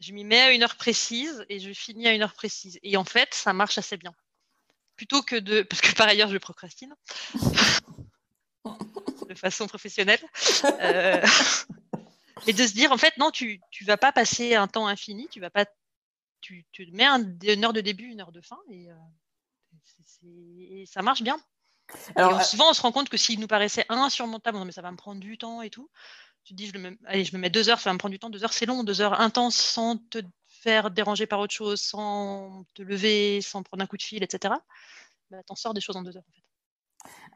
je 0.00 0.12
m'y 0.12 0.24
mets 0.24 0.40
à 0.40 0.52
une 0.52 0.62
heure 0.62 0.76
précise 0.76 1.44
et 1.48 1.60
je 1.60 1.72
finis 1.72 2.08
à 2.08 2.14
une 2.14 2.22
heure 2.22 2.34
précise. 2.34 2.78
Et 2.82 2.96
en 2.96 3.04
fait, 3.04 3.34
ça 3.34 3.52
marche 3.52 3.78
assez 3.78 3.96
bien. 3.96 4.14
plutôt 4.96 5.22
que 5.22 5.36
de. 5.36 5.62
Parce 5.62 5.80
que 5.80 5.94
par 5.94 6.08
ailleurs, 6.08 6.28
je 6.28 6.38
procrastine. 6.38 6.94
de 9.28 9.34
façon 9.34 9.66
professionnelle. 9.66 10.20
Euh, 10.64 11.24
et 12.46 12.52
de 12.52 12.66
se 12.66 12.72
dire, 12.72 12.92
en 12.92 12.98
fait, 12.98 13.16
non, 13.16 13.30
tu 13.30 13.60
ne 13.80 13.86
vas 13.86 13.96
pas 13.96 14.12
passer 14.12 14.54
un 14.54 14.66
temps 14.66 14.86
infini, 14.86 15.28
tu 15.28 15.40
vas 15.40 15.50
pas. 15.50 15.66
Tu, 16.40 16.64
tu 16.72 16.86
mets 16.92 17.04
un, 17.04 17.22
une 17.42 17.64
heure 17.64 17.72
de 17.72 17.80
début, 17.82 18.06
une 18.06 18.20
heure 18.20 18.32
de 18.32 18.40
fin, 18.40 18.58
et, 18.70 18.88
ça 20.86 21.02
marche 21.02 21.22
bien. 21.22 21.38
Alors, 22.16 22.42
souvent, 22.44 22.70
on 22.70 22.72
se 22.72 22.82
rend 22.82 22.92
compte 22.92 23.08
que 23.08 23.16
s'il 23.16 23.40
nous 23.40 23.46
paraissait 23.46 23.84
insurmontable, 23.88 24.58
non, 24.58 24.64
mais 24.64 24.72
ça 24.72 24.82
va 24.82 24.90
me 24.90 24.96
prendre 24.96 25.20
du 25.20 25.36
temps 25.38 25.60
et 25.60 25.70
tout, 25.70 25.90
tu 26.44 26.54
te 26.54 26.56
dis, 26.56 26.66
je, 26.66 26.78
me, 26.78 26.96
allez, 27.06 27.24
je 27.24 27.34
me 27.36 27.40
mets 27.40 27.50
deux 27.50 27.68
heures, 27.68 27.80
ça 27.80 27.90
va 27.90 27.94
me 27.94 27.98
prendre 27.98 28.12
du 28.12 28.18
temps, 28.18 28.30
deux 28.30 28.44
heures, 28.44 28.52
c'est 28.52 28.66
long, 28.66 28.84
deux 28.84 29.00
heures 29.00 29.20
intenses 29.20 29.56
sans 29.56 29.96
te 29.96 30.18
faire 30.48 30.90
déranger 30.90 31.26
par 31.26 31.40
autre 31.40 31.54
chose, 31.54 31.80
sans 31.80 32.64
te 32.74 32.82
lever, 32.82 33.40
sans 33.40 33.62
prendre 33.62 33.82
un 33.82 33.86
coup 33.86 33.96
de 33.96 34.02
fil, 34.02 34.22
etc. 34.22 34.54
Bah, 35.30 35.38
t'en 35.46 35.54
sors 35.54 35.74
des 35.74 35.80
choses 35.80 35.96
en 35.96 36.02
deux 36.02 36.16
heures, 36.16 36.24
en 36.28 36.32
fait. 36.32 36.42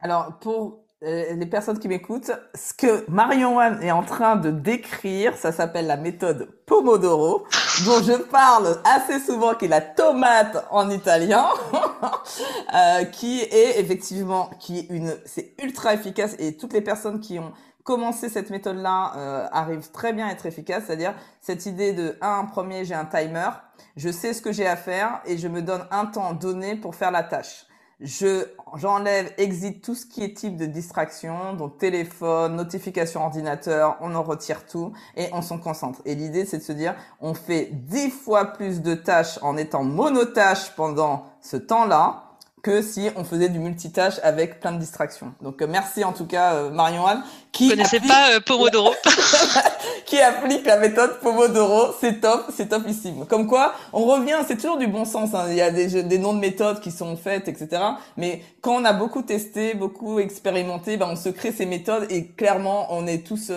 Alors, 0.00 0.38
pour 0.40 0.84
euh, 1.02 1.34
les 1.34 1.46
personnes 1.46 1.78
qui 1.78 1.88
m'écoutent, 1.88 2.32
ce 2.54 2.74
que 2.74 3.08
Marion 3.10 3.56
Wan 3.56 3.82
est 3.82 3.90
en 3.90 4.02
train 4.02 4.36
de 4.36 4.50
décrire, 4.50 5.36
ça 5.36 5.52
s'appelle 5.52 5.86
la 5.86 5.96
méthode 5.96 6.48
Pomodoro, 6.66 7.46
dont 7.86 8.02
je 8.02 8.22
parle 8.24 8.80
assez 8.84 9.20
souvent, 9.20 9.54
qui 9.54 9.66
est 9.66 9.68
la 9.68 9.80
tomate 9.80 10.66
en 10.70 10.90
italien, 10.90 11.46
euh, 12.74 13.04
qui 13.04 13.40
est 13.40 13.80
effectivement, 13.80 14.50
qui 14.58 14.80
est 14.80 14.86
une, 14.90 15.16
c'est 15.24 15.54
ultra 15.62 15.94
efficace 15.94 16.36
et 16.38 16.56
toutes 16.56 16.72
les 16.72 16.82
personnes 16.82 17.20
qui 17.20 17.38
ont 17.38 17.52
commencer 17.84 18.30
cette 18.30 18.50
méthode-là 18.50 19.12
euh, 19.16 19.46
arrive 19.52 19.90
très 19.90 20.12
bien 20.12 20.26
à 20.26 20.32
être 20.32 20.46
efficace, 20.46 20.84
c'est-à-dire 20.86 21.14
cette 21.40 21.66
idée 21.66 21.92
de 21.92 22.16
un 22.22 22.46
premier 22.46 22.84
j'ai 22.84 22.94
un 22.94 23.04
timer, 23.04 23.50
je 23.96 24.10
sais 24.10 24.32
ce 24.32 24.42
que 24.42 24.52
j'ai 24.52 24.66
à 24.66 24.76
faire 24.76 25.20
et 25.26 25.36
je 25.38 25.46
me 25.46 25.62
donne 25.62 25.84
un 25.90 26.06
temps 26.06 26.32
donné 26.32 26.76
pour 26.76 26.94
faire 26.94 27.10
la 27.10 27.22
tâche. 27.22 27.66
Je 28.00 28.46
j'enlève, 28.74 29.32
exit 29.38 29.80
tout 29.80 29.94
ce 29.94 30.04
qui 30.04 30.24
est 30.24 30.34
type 30.34 30.56
de 30.56 30.66
distraction, 30.66 31.54
donc 31.54 31.78
téléphone, 31.78 32.56
notification 32.56 33.22
ordinateur, 33.22 33.96
on 34.00 34.14
en 34.16 34.22
retire 34.22 34.66
tout 34.66 34.92
et 35.16 35.28
on 35.32 35.42
s'en 35.42 35.58
concentre. 35.58 36.00
Et 36.06 36.14
l'idée 36.14 36.46
c'est 36.46 36.58
de 36.58 36.62
se 36.62 36.72
dire 36.72 36.94
on 37.20 37.34
fait 37.34 37.68
dix 37.70 38.10
fois 38.10 38.46
plus 38.46 38.80
de 38.80 38.94
tâches 38.94 39.38
en 39.42 39.56
étant 39.58 39.84
monotâche 39.84 40.74
pendant 40.74 41.26
ce 41.40 41.56
temps-là 41.58 42.23
que 42.64 42.80
si 42.80 43.10
on 43.14 43.24
faisait 43.24 43.50
du 43.50 43.58
multitâche 43.58 44.14
avec 44.22 44.58
plein 44.58 44.72
de 44.72 44.78
distractions. 44.78 45.34
Donc 45.42 45.60
euh, 45.60 45.66
merci 45.68 46.02
en 46.02 46.12
tout 46.12 46.24
cas 46.24 46.54
euh, 46.54 46.70
Marion-Anne 46.70 47.22
qui 47.52 47.68
connaissez 47.68 48.00
pas 48.00 48.32
euh, 48.32 48.40
Pomodoro 48.40 48.94
qui 50.04 50.20
applique 50.20 50.66
la 50.66 50.78
méthode 50.78 51.20
Pomodoro, 51.20 51.94
c'est 52.00 52.20
top, 52.20 52.46
c'est 52.50 52.68
topissime. 52.68 53.26
Comme 53.26 53.46
quoi, 53.46 53.74
on 53.92 54.04
revient, 54.04 54.38
c'est 54.46 54.56
toujours 54.56 54.78
du 54.78 54.86
bon 54.86 55.04
sens. 55.04 55.34
Hein. 55.34 55.46
Il 55.48 55.56
y 55.56 55.60
a 55.60 55.70
des, 55.70 56.18
noms 56.18 56.34
de 56.34 56.40
méthodes 56.40 56.80
qui 56.80 56.90
sont 56.90 57.16
faites, 57.16 57.48
etc. 57.48 57.82
Mais 58.16 58.42
quand 58.60 58.74
on 58.74 58.84
a 58.84 58.92
beaucoup 58.92 59.22
testé, 59.22 59.74
beaucoup 59.74 60.18
expérimenté, 60.18 60.96
ben 60.96 61.08
on 61.10 61.16
se 61.16 61.28
crée 61.28 61.52
ces 61.52 61.66
méthodes 61.66 62.06
et 62.10 62.28
clairement, 62.28 62.88
on 62.90 63.06
est 63.06 63.26
tous, 63.26 63.50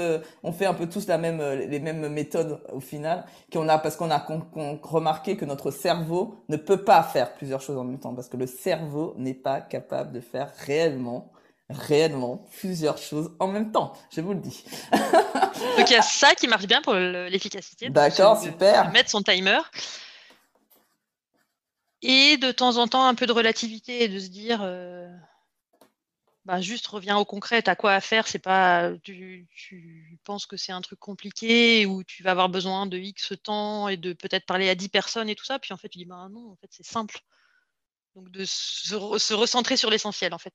on 0.43 0.51
fait 0.51 0.65
un 0.65 0.73
peu 0.73 0.87
tous 0.87 1.07
la 1.07 1.17
même, 1.17 1.41
les 1.69 1.79
mêmes 1.79 2.07
méthodes 2.09 2.59
au 2.73 2.79
final. 2.79 3.25
Qu'on 3.51 3.67
a 3.67 3.77
parce 3.77 3.95
qu'on 3.95 4.11
a 4.11 4.25
remarqué 4.83 5.37
que 5.37 5.45
notre 5.45 5.71
cerveau 5.71 6.35
ne 6.49 6.57
peut 6.57 6.83
pas 6.83 7.03
faire 7.03 7.33
plusieurs 7.33 7.61
choses 7.61 7.77
en 7.77 7.83
même 7.83 7.99
temps 7.99 8.13
parce 8.13 8.29
que 8.29 8.37
le 8.37 8.47
cerveau 8.47 9.13
n'est 9.17 9.33
pas 9.33 9.61
capable 9.61 10.11
de 10.11 10.19
faire 10.19 10.51
réellement, 10.65 11.31
réellement 11.69 12.45
plusieurs 12.59 12.97
choses 12.97 13.31
en 13.39 13.47
même 13.47 13.71
temps. 13.71 13.93
Je 14.11 14.21
vous 14.21 14.33
le 14.33 14.39
dis. 14.39 14.63
Donc 14.91 15.89
il 15.89 15.93
y 15.93 15.95
a 15.95 16.01
ça 16.01 16.33
qui 16.35 16.47
marche 16.47 16.65
bien 16.65 16.81
pour 16.81 16.93
l'efficacité. 16.93 17.89
D'accord, 17.89 18.41
super. 18.41 18.91
mettre 18.91 19.09
son 19.09 19.21
timer. 19.21 19.59
Et 22.01 22.37
de 22.37 22.51
temps 22.51 22.77
en 22.77 22.87
temps, 22.87 23.05
un 23.05 23.15
peu 23.15 23.25
de 23.25 23.31
relativité 23.31 24.03
et 24.03 24.07
de 24.07 24.19
se 24.19 24.27
dire, 24.27 24.61
euh, 24.61 25.09
bah, 26.47 26.61
juste 26.61 26.87
reviens 26.87 27.17
au 27.17 27.25
concret, 27.25 27.61
t'as 27.61 27.75
quoi 27.75 27.93
à 27.93 27.99
faire, 27.99 28.27
c'est 28.27 28.39
pas, 28.39 28.91
tu, 29.03 29.47
tu, 29.53 30.17
penses 30.23 30.45
que 30.45 30.55
c'est 30.55 30.71
un 30.71 30.79
truc 30.79 30.99
compliqué 30.99 31.85
ou 31.85 32.05
tu 32.05 32.23
vas 32.23 32.31
avoir 32.31 32.47
besoin 32.47 32.85
de 32.85 32.97
X 32.97 33.33
temps 33.43 33.89
et 33.89 33.97
de 33.97 34.13
peut-être 34.13 34.45
parler 34.45 34.69
à 34.69 34.75
10 34.75 34.89
personnes 34.89 35.27
et 35.27 35.35
tout 35.35 35.43
ça, 35.43 35.59
puis 35.59 35.73
en 35.73 35.77
fait 35.77 35.89
tu 35.89 35.97
dis, 35.97 36.05
bah 36.05 36.29
non, 36.31 36.51
en 36.51 36.55
fait 36.55 36.69
c'est 36.69 36.85
simple. 36.85 37.19
Donc 38.15 38.31
de 38.31 38.45
se, 38.45 39.33
recentrer 39.33 39.75
sur 39.75 39.89
l'essentiel 39.89 40.33
en 40.33 40.37
fait. 40.37 40.53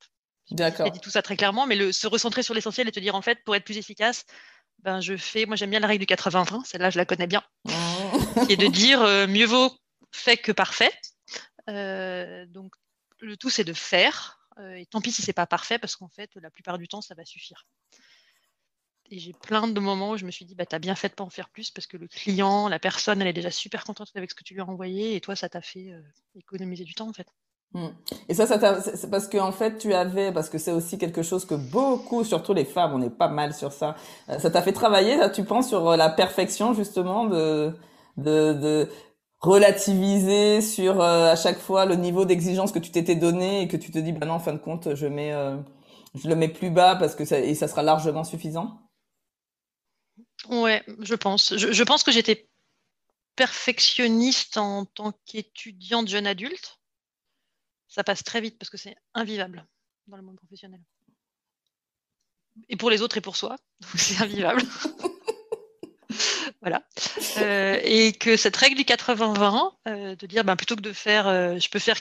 D'accord. 0.52 0.90
Dit 0.90 1.00
tout 1.00 1.10
ça 1.10 1.22
très 1.22 1.36
clairement, 1.36 1.66
mais 1.66 1.76
le, 1.76 1.92
se 1.92 2.06
recentrer 2.06 2.42
sur 2.42 2.54
l'essentiel 2.54 2.88
et 2.88 2.92
te 2.92 3.00
dire 3.00 3.14
en 3.14 3.22
fait, 3.22 3.42
pour 3.44 3.56
être 3.56 3.64
plus 3.64 3.78
efficace, 3.78 4.26
ben 4.80 5.00
je 5.00 5.16
fais, 5.16 5.46
moi 5.46 5.56
j'aime 5.56 5.70
bien 5.70 5.80
la 5.80 5.86
règle 5.86 6.04
du 6.04 6.12
80-20, 6.12 6.64
celle-là 6.64 6.90
je 6.90 6.98
la 6.98 7.04
connais 7.04 7.26
bien, 7.26 7.42
qui 8.46 8.52
est 8.52 8.56
de 8.56 8.66
dire 8.66 9.00
euh, 9.02 9.26
mieux 9.26 9.46
vaut 9.46 9.72
fait 10.10 10.36
que 10.36 10.52
parfait. 10.52 10.92
Euh, 11.68 12.44
donc 12.46 12.74
le 13.20 13.36
tout 13.36 13.50
c'est 13.50 13.64
de 13.64 13.72
faire, 13.72 14.40
euh, 14.58 14.74
et 14.74 14.86
tant 14.86 15.00
pis 15.00 15.12
si 15.12 15.22
c'est 15.22 15.32
pas 15.32 15.46
parfait 15.46 15.78
parce 15.78 15.96
qu'en 15.96 16.08
fait 16.08 16.30
la 16.36 16.50
plupart 16.50 16.78
du 16.78 16.88
temps 16.88 17.00
ça 17.00 17.14
va 17.14 17.24
suffire. 17.24 17.66
Et 19.10 19.18
j'ai 19.18 19.34
plein 19.34 19.68
de 19.68 19.78
moments 19.78 20.12
où 20.12 20.16
je 20.16 20.24
me 20.24 20.30
suis 20.30 20.46
dit, 20.46 20.54
bah, 20.54 20.64
tu 20.64 20.74
as 20.74 20.78
bien 20.78 20.94
fait 20.94 21.10
de 21.10 21.14
pas 21.14 21.24
en 21.24 21.28
faire 21.28 21.50
plus 21.50 21.70
parce 21.70 21.86
que 21.86 21.98
le 21.98 22.08
client, 22.08 22.68
la 22.68 22.78
personne, 22.78 23.20
elle 23.20 23.28
est 23.28 23.34
déjà 23.34 23.50
super 23.50 23.84
contente 23.84 24.10
avec 24.14 24.30
ce 24.30 24.34
que 24.34 24.42
tu 24.42 24.54
lui 24.54 24.62
as 24.62 24.66
envoyé 24.66 25.16
et 25.16 25.20
toi, 25.20 25.36
ça 25.36 25.50
t'a 25.50 25.60
fait 25.60 25.92
économiser 26.34 26.84
du 26.84 26.94
temps 26.94 27.10
en 27.10 27.12
fait. 27.12 27.28
Mm. 27.74 27.88
Et 28.28 28.34
ça, 28.34 28.46
ça 28.46 28.80
c'est 28.82 29.10
parce 29.10 29.28
que 29.28 29.38
en 29.38 29.52
fait, 29.52 29.78
tu 29.78 29.94
avais, 29.94 30.32
parce 30.32 30.50
que 30.50 30.58
c'est 30.58 30.72
aussi 30.72 30.98
quelque 30.98 31.22
chose 31.22 31.44
que 31.44 31.54
beaucoup, 31.54 32.24
surtout 32.24 32.52
les 32.52 32.64
femmes, 32.64 32.92
on 32.94 33.02
est 33.02 33.10
pas 33.10 33.28
mal 33.28 33.54
sur 33.54 33.72
ça. 33.72 33.96
Euh, 34.28 34.38
ça 34.38 34.50
t'a 34.50 34.62
fait 34.62 34.72
travailler, 34.72 35.16
là, 35.16 35.30
tu 35.30 35.44
penses, 35.44 35.68
sur 35.68 35.90
euh, 35.90 35.96
la 35.96 36.10
perfection 36.10 36.74
justement 36.74 37.26
de 37.26 37.72
de, 38.18 38.52
de 38.52 38.88
relativiser 39.40 40.60
sur 40.60 41.00
euh, 41.00 41.32
à 41.32 41.36
chaque 41.36 41.58
fois 41.58 41.86
le 41.86 41.94
niveau 41.96 42.24
d'exigence 42.26 42.72
que 42.72 42.78
tu 42.78 42.90
t'étais 42.90 43.16
donné 43.16 43.62
et 43.62 43.68
que 43.68 43.76
tu 43.78 43.90
te 43.90 43.98
dis, 43.98 44.12
bah 44.12 44.26
non, 44.26 44.34
en 44.34 44.38
fin 44.40 44.52
de 44.52 44.58
compte, 44.58 44.94
je 44.94 45.06
mets, 45.06 45.32
je 46.14 46.28
le 46.28 46.36
mets 46.36 46.48
plus 46.48 46.70
bas 46.70 46.96
parce 46.96 47.14
que 47.14 47.24
ça 47.24 47.40
et 47.40 47.54
ça 47.54 47.68
sera 47.68 47.82
largement 47.82 48.24
suffisant? 48.24 48.78
Ouais, 50.48 50.82
je 51.00 51.14
pense. 51.14 51.56
Je, 51.56 51.72
je 51.72 51.82
pense 51.84 52.02
que 52.02 52.12
j'étais 52.12 52.48
perfectionniste 53.36 54.58
en 54.58 54.84
tant 54.84 55.12
qu'étudiante 55.24 56.08
jeune 56.08 56.26
adulte 56.26 56.81
ça 57.92 58.02
passe 58.02 58.24
très 58.24 58.40
vite 58.40 58.58
parce 58.58 58.70
que 58.70 58.78
c'est 58.78 58.96
invivable 59.12 59.66
dans 60.06 60.16
le 60.16 60.22
monde 60.22 60.36
professionnel. 60.36 60.80
Et 62.70 62.76
pour 62.76 62.88
les 62.88 63.02
autres 63.02 63.18
et 63.18 63.20
pour 63.20 63.36
soi, 63.36 63.56
c'est 63.96 64.22
invivable. 64.22 64.62
voilà. 66.62 66.82
Euh, 67.38 67.78
et 67.82 68.14
que 68.14 68.38
cette 68.38 68.56
règle 68.56 68.76
du 68.76 68.84
80-20, 68.84 69.74
euh, 69.88 70.16
de 70.16 70.26
dire 70.26 70.42
ben, 70.42 70.56
plutôt 70.56 70.74
que 70.74 70.80
de 70.80 70.92
faire, 70.92 71.28
euh, 71.28 71.58
je 71.58 71.68
peux 71.68 71.78
faire 71.78 71.98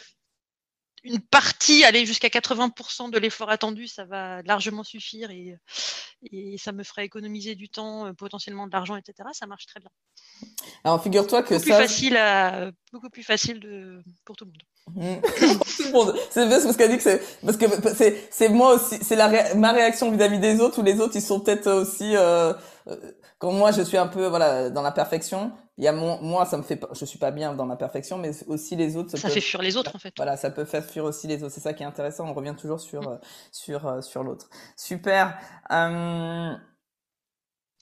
une 1.03 1.19
partie, 1.19 1.83
aller 1.83 2.05
jusqu'à 2.05 2.27
80% 2.27 3.09
de 3.09 3.17
l'effort 3.17 3.49
attendu, 3.49 3.87
ça 3.87 4.05
va 4.05 4.41
largement 4.43 4.83
suffire 4.83 5.31
et, 5.31 5.57
et, 6.31 6.57
ça 6.57 6.71
me 6.71 6.83
fera 6.83 7.03
économiser 7.03 7.55
du 7.55 7.69
temps, 7.69 8.13
potentiellement 8.13 8.67
de 8.67 8.71
l'argent, 8.71 8.95
etc. 8.95 9.29
Ça 9.33 9.47
marche 9.47 9.65
très 9.65 9.79
bien. 9.79 9.89
Alors 10.83 11.01
figure-toi 11.01 11.43
que 11.43 11.55
beaucoup 11.55 11.69
ça... 11.69 11.77
Plus 11.77 11.87
facile 11.87 12.17
à, 12.17 12.71
beaucoup 12.91 13.09
plus 13.09 13.23
facile 13.23 13.59
de, 13.59 14.01
pour 14.25 14.35
tout 14.35 14.45
le 14.45 14.51
monde. 14.51 14.61
c'est 16.29 16.49
parce 16.49 16.77
qu'elle 16.77 16.89
dit 16.89 16.97
que 16.97 17.03
c'est 17.03 17.21
parce 17.45 17.57
que 17.57 17.65
c'est 17.95 18.27
c'est 18.31 18.49
moi 18.49 18.73
aussi 18.73 18.97
c'est 19.01 19.15
la 19.15 19.53
ma 19.53 19.71
réaction 19.71 20.11
vis-à-vis 20.11 20.39
des 20.39 20.59
autres 20.59 20.79
ou 20.79 20.83
les 20.83 20.99
autres 20.99 21.15
ils 21.15 21.21
sont 21.21 21.39
peut-être 21.39 21.71
aussi 21.71 22.15
euh, 22.15 22.51
euh, 22.87 22.95
quand 23.37 23.51
moi 23.51 23.71
je 23.71 23.83
suis 23.83 23.97
un 23.97 24.07
peu 24.07 24.25
voilà 24.25 24.69
dans 24.71 24.81
la 24.81 24.91
perfection 24.91 25.51
il 25.82 25.86
y 25.86 25.88
a 25.88 25.93
mon 25.93 26.21
moi 26.21 26.45
ça 26.45 26.57
me 26.57 26.61
fait 26.61 26.79
je 26.93 27.05
suis 27.05 27.17
pas 27.17 27.32
bien 27.32 27.55
dans 27.55 27.65
ma 27.65 27.75
perfection 27.75 28.19
mais 28.19 28.32
aussi 28.45 28.75
les 28.75 28.95
autres 28.95 29.09
ça, 29.09 29.17
ça 29.17 29.29
fait 29.29 29.41
fuir 29.41 29.63
les 29.63 29.75
autres 29.75 29.95
en 29.95 29.99
fait. 29.99 30.13
voilà 30.15 30.38
ça 30.38 30.51
peut 30.51 30.63
faire 30.63 30.86
fuir 30.86 31.05
aussi 31.05 31.25
les 31.27 31.41
autres. 31.43 31.53
C'est 31.53 31.61
ça 31.61 31.73
qui 31.73 31.82
est 31.82 31.88
intéressant 31.88 32.29
on 32.29 32.36
revient 32.36 32.55
toujours 32.55 32.79
sur 32.79 33.01
mm. 33.01 33.19
sur 33.51 33.88
euh, 33.88 34.01
sur 34.01 34.23
l'autre. 34.23 34.47
Super 34.75 35.39
euh... 35.71 36.53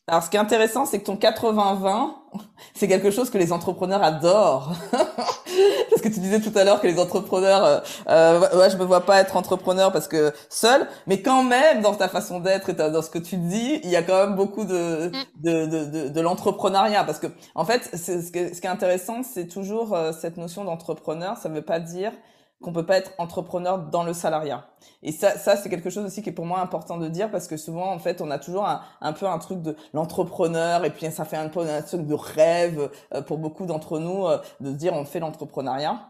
Alors, 0.10 0.24
ce 0.24 0.32
qui 0.32 0.38
est 0.38 0.39
intéressant, 0.39 0.88
c'est 0.88 0.99
que 0.99 1.05
ton 1.05 1.18
80-20, 1.18 2.10
c'est 2.74 2.88
quelque 2.88 3.12
chose 3.12 3.30
que 3.30 3.38
les 3.38 3.53
entrepreneurs 3.53 4.01
adorent. 4.01 4.74
parce 4.91 6.01
que 6.01 6.07
tu 6.07 6.20
disais 6.20 6.39
tout 6.39 6.51
à 6.55 6.64
l'heure 6.64 6.82
que 6.82 6.88
les 6.88 6.99
entrepreneurs, 6.99 7.64
euh, 7.64 7.80
euh, 8.10 8.57
ouais, 8.60 8.72
je 8.72 8.78
me 8.78 8.86
vois 8.86 9.05
pas 9.05 9.20
être 9.20 9.38
entrepreneur 9.38 9.91
parce 9.91 10.07
que 10.07 10.34
seul, 10.49 10.88
mais 11.05 11.22
quand 11.22 11.43
même, 11.43 11.82
dans 11.82 11.93
ta 11.93 12.10
façon 12.10 12.39
d'être 12.39 12.70
et 12.70 12.74
dans 12.74 13.03
ce 13.03 13.12
que 13.12 13.20
tu 13.20 13.38
dis, 13.38 13.82
il 13.84 13.89
y 13.91 13.95
a 13.95 14.01
quand 14.01 14.26
même 14.26 14.36
beaucoup 14.36 14.66
de, 14.66 15.10
mm. 15.10 15.43
de, 15.43 15.66
de, 15.68 15.86
de, 15.86 16.07
de 16.10 16.22
l'entrepreneuriat. 16.22 17.03
Parce 17.03 17.20
que, 17.20 17.28
en 17.53 17.66
fait, 17.66 17.88
ce, 17.95 18.20
ce 18.20 18.32
qui 18.32 18.39
est 18.39 18.66
intéressant, 18.68 19.22
c'est 19.22 19.47
toujours 19.47 19.95
euh, 19.95 20.12
cette 20.12 20.38
notion 20.38 20.64
d'entrepreneur. 20.64 21.38
Ça 21.38 21.49
veut 21.49 21.62
pas 21.62 21.80
dire 21.80 22.14
qu'on 22.62 22.74
peut 22.74 22.86
pas 22.86 22.97
être 22.97 23.12
entrepreneur 23.18 23.78
dans 23.78 24.03
le 24.03 24.14
salariat. 24.14 24.66
Et 25.01 25.12
ça, 25.12 25.38
ça 25.38 25.55
c'est 25.55 25.70
quelque 25.70 25.89
chose 25.89 26.05
aussi 26.05 26.22
qui 26.22 26.30
est 26.30 26.34
pour 26.34 26.45
moi 26.45 26.60
important 26.60 26.97
de 26.97 27.07
dire 27.07 27.32
parce 27.32 27.47
que 27.47 27.57
souvent, 27.57 27.91
en 27.91 27.99
fait, 27.99 28.22
on 28.22 28.30
a 28.32 28.39
toujours 28.39 28.68
un, 28.68 28.82
un 29.01 29.14
peu 29.14 29.28
un 29.28 29.39
truc 29.39 29.62
de 29.62 29.76
l'entrepreneur 29.93 30.84
et 30.86 30.89
puis 30.89 31.10
ça 31.12 31.26
fait 31.26 31.38
un 31.38 31.49
peu 31.49 31.62
un 31.62 31.82
truc 31.82 32.05
de 32.05 32.14
rêve 32.14 32.89
euh, 33.14 33.22
pour 33.22 33.38
beaucoup 33.38 33.66
d'entre 33.66 33.99
nous 33.99 34.28
euh, 34.28 34.39
de 34.60 34.72
se 34.72 34.76
dire 34.76 34.93
on 34.93 35.05
fait 35.05 35.20
l'entrepreneuriat. 35.20 36.10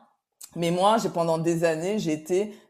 Mais 0.56 0.72
moi, 0.72 0.98
j'ai 0.98 1.10
pendant 1.10 1.38
des 1.38 1.64
années, 1.64 2.00
j'ai 2.00 2.24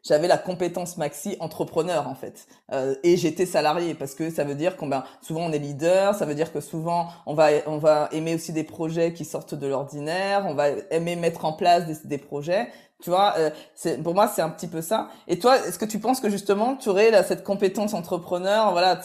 j'avais 0.03 0.28
la 0.28 0.38
compétence 0.38 0.97
maxi 0.97 1.38
entrepreneur 1.39 2.07
en 2.09 2.15
fait, 2.15 2.47
euh, 2.74 2.95
et 3.03 3.15
j'étais 3.15 3.45
salarié 3.45 3.93
parce 3.93 4.15
que 4.15 4.30
ça 4.30 4.43
veut 4.43 4.55
dire 4.55 4.76
qu'on 4.76 4.88
ben 4.88 5.05
souvent 5.22 5.41
on 5.45 5.51
est 5.53 5.59
leader, 5.59 6.13
ça 6.13 6.26
veut 6.26 6.36
dire 6.36 6.51
que 6.51 6.59
souvent 6.59 7.07
on 7.26 7.34
va 7.34 7.49
on 7.67 7.78
va 7.78 8.09
aimer 8.11 8.36
aussi 8.36 8.51
des 8.51 8.65
projets 8.65 9.13
qui 9.13 9.24
sortent 9.24 9.55
de 9.55 9.65
l'ordinaire, 9.67 10.45
on 10.47 10.55
va 10.55 10.70
aimer 10.91 11.15
mettre 11.15 11.45
en 11.45 11.53
place 11.53 11.86
des, 11.86 12.07
des 12.07 12.17
projets. 12.17 12.70
Tu 13.01 13.09
vois, 13.09 13.36
euh, 13.38 13.49
c'est 13.76 14.01
pour 14.03 14.13
moi 14.13 14.28
c'est 14.28 14.41
un 14.41 14.49
petit 14.49 14.67
peu 14.67 14.82
ça. 14.82 15.09
Et 15.28 15.39
toi, 15.39 15.57
est-ce 15.65 15.80
que 15.80 15.86
tu 15.86 15.99
penses 15.99 16.20
que 16.20 16.30
justement 16.30 16.76
tu 16.76 16.89
aurais 16.89 17.11
là, 17.11 17.24
cette 17.24 17.43
compétence 17.45 17.93
entrepreneur, 17.93 18.72
voilà, 18.72 18.99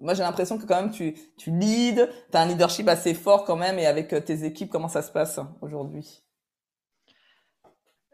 moi 0.00 0.14
j'ai 0.14 0.22
l'impression 0.22 0.58
que 0.58 0.66
quand 0.66 0.80
même 0.80 0.92
tu 0.92 1.14
tu 1.38 1.50
leads, 1.50 2.06
tu 2.30 2.36
as 2.38 2.40
un 2.40 2.46
leadership 2.46 2.88
assez 2.88 3.14
fort 3.14 3.44
quand 3.44 3.56
même 3.56 3.78
et 3.80 3.86
avec 3.86 4.12
euh, 4.12 4.20
tes 4.20 4.44
équipes 4.44 4.70
comment 4.70 4.88
ça 4.88 5.02
se 5.02 5.10
passe 5.10 5.40
aujourd'hui? 5.60 6.22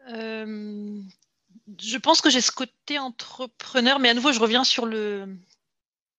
Euh, 0.09 1.01
je 1.79 1.97
pense 1.97 2.21
que 2.21 2.29
j'ai 2.29 2.41
ce 2.41 2.51
côté 2.51 2.99
entrepreneur, 2.99 3.99
mais 3.99 4.09
à 4.09 4.13
nouveau, 4.13 4.31
je 4.31 4.39
reviens 4.39 4.63
sur 4.63 4.85
le. 4.85 5.37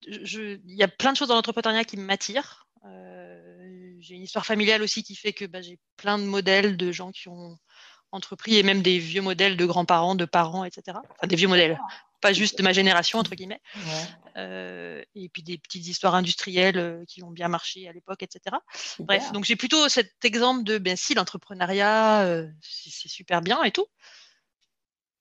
il 0.07 0.61
y 0.67 0.83
a 0.83 0.89
plein 0.89 1.13
de 1.13 1.17
choses 1.17 1.29
dans 1.29 1.35
l'entrepreneuriat 1.35 1.85
qui 1.85 1.97
m'attirent. 1.97 2.67
Euh, 2.85 3.97
j'ai 4.01 4.15
une 4.15 4.23
histoire 4.23 4.47
familiale 4.47 4.83
aussi 4.83 5.03
qui 5.03 5.15
fait 5.15 5.33
que 5.33 5.45
bah, 5.45 5.61
j'ai 5.61 5.79
plein 5.97 6.19
de 6.19 6.25
modèles 6.25 6.77
de 6.77 6.93
gens 6.93 7.11
qui 7.11 7.29
ont 7.29 7.59
entrepris 8.13 8.57
et 8.57 8.63
même 8.63 8.83
des 8.83 8.99
vieux 8.99 9.23
modèles 9.23 9.57
de 9.57 9.67
grands-parents, 9.67 10.15
de 10.15 10.25
parents, 10.25 10.65
etc. 10.65 10.99
Enfin, 10.99 11.27
des 11.27 11.37
vieux 11.37 11.49
modèles, 11.49 11.79
pas 12.21 12.33
juste 12.33 12.59
de 12.59 12.63
ma 12.63 12.73
génération, 12.73 13.19
entre 13.19 13.35
guillemets. 13.35 13.61
Euh, 14.37 15.03
et 15.15 15.29
puis 15.29 15.43
des 15.43 15.59
petites 15.59 15.87
histoires 15.87 16.15
industrielles 16.15 17.05
qui 17.09 17.23
ont 17.23 17.31
bien 17.31 17.49
marché 17.49 17.89
à 17.89 17.93
l'époque, 17.93 18.23
etc. 18.23 18.57
Bref, 18.99 19.33
donc 19.33 19.45
j'ai 19.45 19.57
plutôt 19.57 19.89
cet 19.89 20.25
exemple 20.25 20.65
de, 20.65 20.79
ben 20.79 20.97
si, 20.97 21.15
l'entrepreneuriat, 21.15 22.47
c'est 22.63 23.09
super 23.09 23.41
bien 23.41 23.63
et 23.63 23.71
tout. 23.71 23.87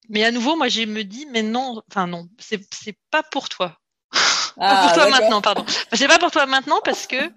Mais 0.09 0.23
à 0.23 0.31
nouveau, 0.31 0.55
moi, 0.55 0.67
je 0.69 0.81
me 0.81 1.03
dis, 1.03 1.27
mais 1.27 1.43
non, 1.43 1.81
enfin 1.89 2.07
non, 2.07 2.27
c'est 2.39 2.97
pas 3.11 3.23
pour 3.23 3.47
toi. 3.47 3.79
pas 4.11 4.81
pour 4.81 4.89
ah, 4.89 4.91
toi 4.95 5.09
maintenant, 5.09 5.41
pardon. 5.41 5.65
C'est 5.93 6.07
pas 6.07 6.17
pour 6.17 6.31
toi 6.31 6.47
maintenant 6.47 6.81
parce 6.83 7.05
que, 7.05 7.31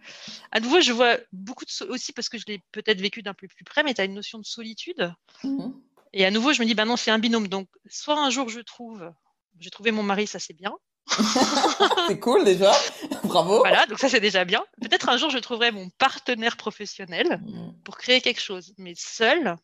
à 0.51 0.61
nouveau, 0.61 0.81
je 0.81 0.93
vois 0.93 1.19
beaucoup 1.33 1.67
de 1.67 1.85
aussi 1.91 2.13
parce 2.13 2.31
que 2.31 2.39
je 2.39 2.45
l'ai 2.47 2.63
peut-être 2.73 3.01
vécu 3.01 3.23
d'un 3.23 3.35
peu 3.35 3.47
plus 3.47 3.65
près, 3.65 3.83
mais 3.83 3.93
tu 3.93 4.01
as 4.01 4.05
une 4.05 4.15
notion 4.15 4.39
de 4.39 4.47
solitude. 4.47 5.13
Mmh 5.45 5.71
et 6.15 6.27
à 6.27 6.31
nouveau, 6.31 6.53
je 6.53 6.61
me 6.61 6.67
dis, 6.67 6.75
bah 6.75 6.85
non, 6.85 6.99
c'est 6.99 7.11
un 7.11 7.19
binôme. 7.19 7.49
Donc, 7.49 7.69
soit 7.89 8.21
un 8.21 8.29
jour 8.29 8.51
je 8.51 8.61
trouve, 8.61 9.11
j'ai 9.59 9.71
trouvé 9.71 9.91
mon 9.91 10.03
mari, 10.03 10.27
ça 10.27 10.39
c'est 10.39 10.55
bien. 10.55 10.73
c'est 12.09 12.21
cool 12.21 12.45
déjà, 12.45 12.73
bravo. 13.25 13.59
Voilà, 13.59 13.87
donc 13.87 13.99
ça 13.99 14.09
c'est 14.09 14.21
déjà 14.21 14.45
bien. 14.45 14.65
Peut-être 14.81 15.09
un 15.09 15.17
jour 15.17 15.31
je 15.31 15.39
trouverai 15.39 15.73
mon 15.73 15.91
partenaire 15.99 16.57
professionnel 16.57 17.41
mmh. 17.45 17.83
pour 17.85 17.97
créer 17.97 18.21
quelque 18.21 18.41
chose, 18.41 18.73
mais 18.79 18.95
seul, 18.97 19.57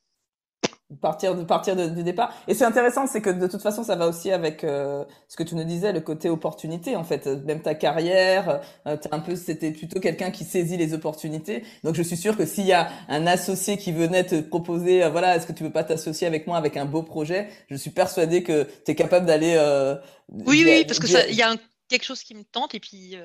partir 0.97 1.34
de 1.34 1.45
partir 1.45 1.76
du 1.76 2.03
départ. 2.03 2.32
Et 2.49 2.55
c'est 2.55 2.64
intéressant 2.64 3.07
c'est 3.07 3.20
que 3.20 3.30
de 3.30 3.47
toute 3.47 3.61
façon 3.61 3.82
ça 3.82 3.95
va 3.97 4.09
aussi 4.09 4.30
avec 4.30 4.64
euh, 4.64 5.05
ce 5.28 5.36
que 5.36 5.43
tu 5.43 5.55
nous 5.55 5.64
disais 5.64 5.93
le 5.93 6.01
côté 6.01 6.30
opportunité 6.30 6.97
en 6.97 7.05
fait. 7.05 7.26
Même 7.26 7.61
ta 7.61 7.74
carrière 7.74 8.61
euh, 8.86 8.97
un 9.11 9.20
peu 9.20 9.36
c'était 9.36 9.70
plutôt 9.70 10.01
quelqu'un 10.01 10.30
qui 10.30 10.45
saisit 10.45 10.76
les 10.76 10.95
opportunités. 10.95 11.62
Donc 11.84 11.95
je 11.95 12.03
suis 12.03 12.16
sûr 12.16 12.36
que 12.36 12.47
s'il 12.47 12.66
y 12.66 12.72
a 12.72 12.89
un 13.09 13.26
associé 13.26 13.76
qui 13.76 13.93
venait 13.93 14.24
te 14.24 14.41
proposer 14.41 15.05
euh, 15.05 15.11
voilà 15.11 15.36
est-ce 15.36 15.47
que 15.47 15.53
tu 15.53 15.62
veux 15.62 15.72
pas 15.72 15.84
t'associer 15.84 16.26
avec 16.26 16.47
moi 16.47 16.57
avec 16.57 16.76
un 16.76 16.86
beau 16.86 17.03
projet 17.03 17.49
je 17.70 17.76
suis 17.76 17.91
persuadée 17.91 18.43
que 18.43 18.66
tu 18.84 18.93
es 18.93 18.95
capable 18.95 19.26
d'aller 19.26 19.55
euh, 19.57 19.97
oui 20.30 20.62
oui 20.64 20.84
parce 20.86 20.99
que 20.99 21.30
il 21.30 21.36
y 21.36 21.43
a 21.43 21.55
quelque 21.89 22.05
chose 22.05 22.22
qui 22.22 22.34
me 22.34 22.45
tente 22.45 22.74
et 22.74 22.80
puis 22.80 23.16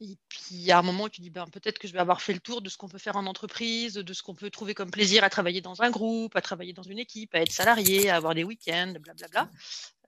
et 0.00 0.18
puis, 0.28 0.70
à 0.70 0.78
un 0.78 0.82
moment, 0.82 1.08
tu 1.08 1.22
dis, 1.22 1.30
ben, 1.30 1.46
peut-être 1.46 1.78
que 1.78 1.88
je 1.88 1.92
vais 1.92 1.98
avoir 1.98 2.20
fait 2.20 2.34
le 2.34 2.40
tour 2.40 2.60
de 2.60 2.68
ce 2.68 2.76
qu'on 2.76 2.88
peut 2.88 2.98
faire 2.98 3.16
en 3.16 3.24
entreprise, 3.24 3.94
de 3.94 4.12
ce 4.12 4.22
qu'on 4.22 4.34
peut 4.34 4.50
trouver 4.50 4.74
comme 4.74 4.90
plaisir 4.90 5.24
à 5.24 5.30
travailler 5.30 5.62
dans 5.62 5.80
un 5.80 5.90
groupe, 5.90 6.36
à 6.36 6.42
travailler 6.42 6.74
dans 6.74 6.82
une 6.82 6.98
équipe, 6.98 7.34
à 7.34 7.40
être 7.40 7.52
salarié, 7.52 8.10
à 8.10 8.16
avoir 8.16 8.34
des 8.34 8.44
week-ends, 8.44 8.92
blablabla. 9.00 9.48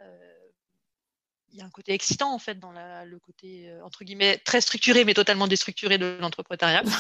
Euh, 0.03 0.35
il 1.51 1.59
y 1.59 1.63
a 1.63 1.65
un 1.65 1.71
côté 1.71 1.95
excitant, 1.95 2.35
en 2.35 2.39
fait, 2.39 2.59
dans 2.59 2.71
le 2.71 3.19
côté, 3.19 3.71
euh, 3.71 3.83
entre 3.83 4.05
guillemets, 4.05 4.37
très 4.45 4.61
structuré, 4.61 5.07
mais 5.07 5.15
totalement 5.15 5.47
déstructuré 5.47 5.97
de 5.97 6.19
l'entrepreneuriat. 6.21 6.83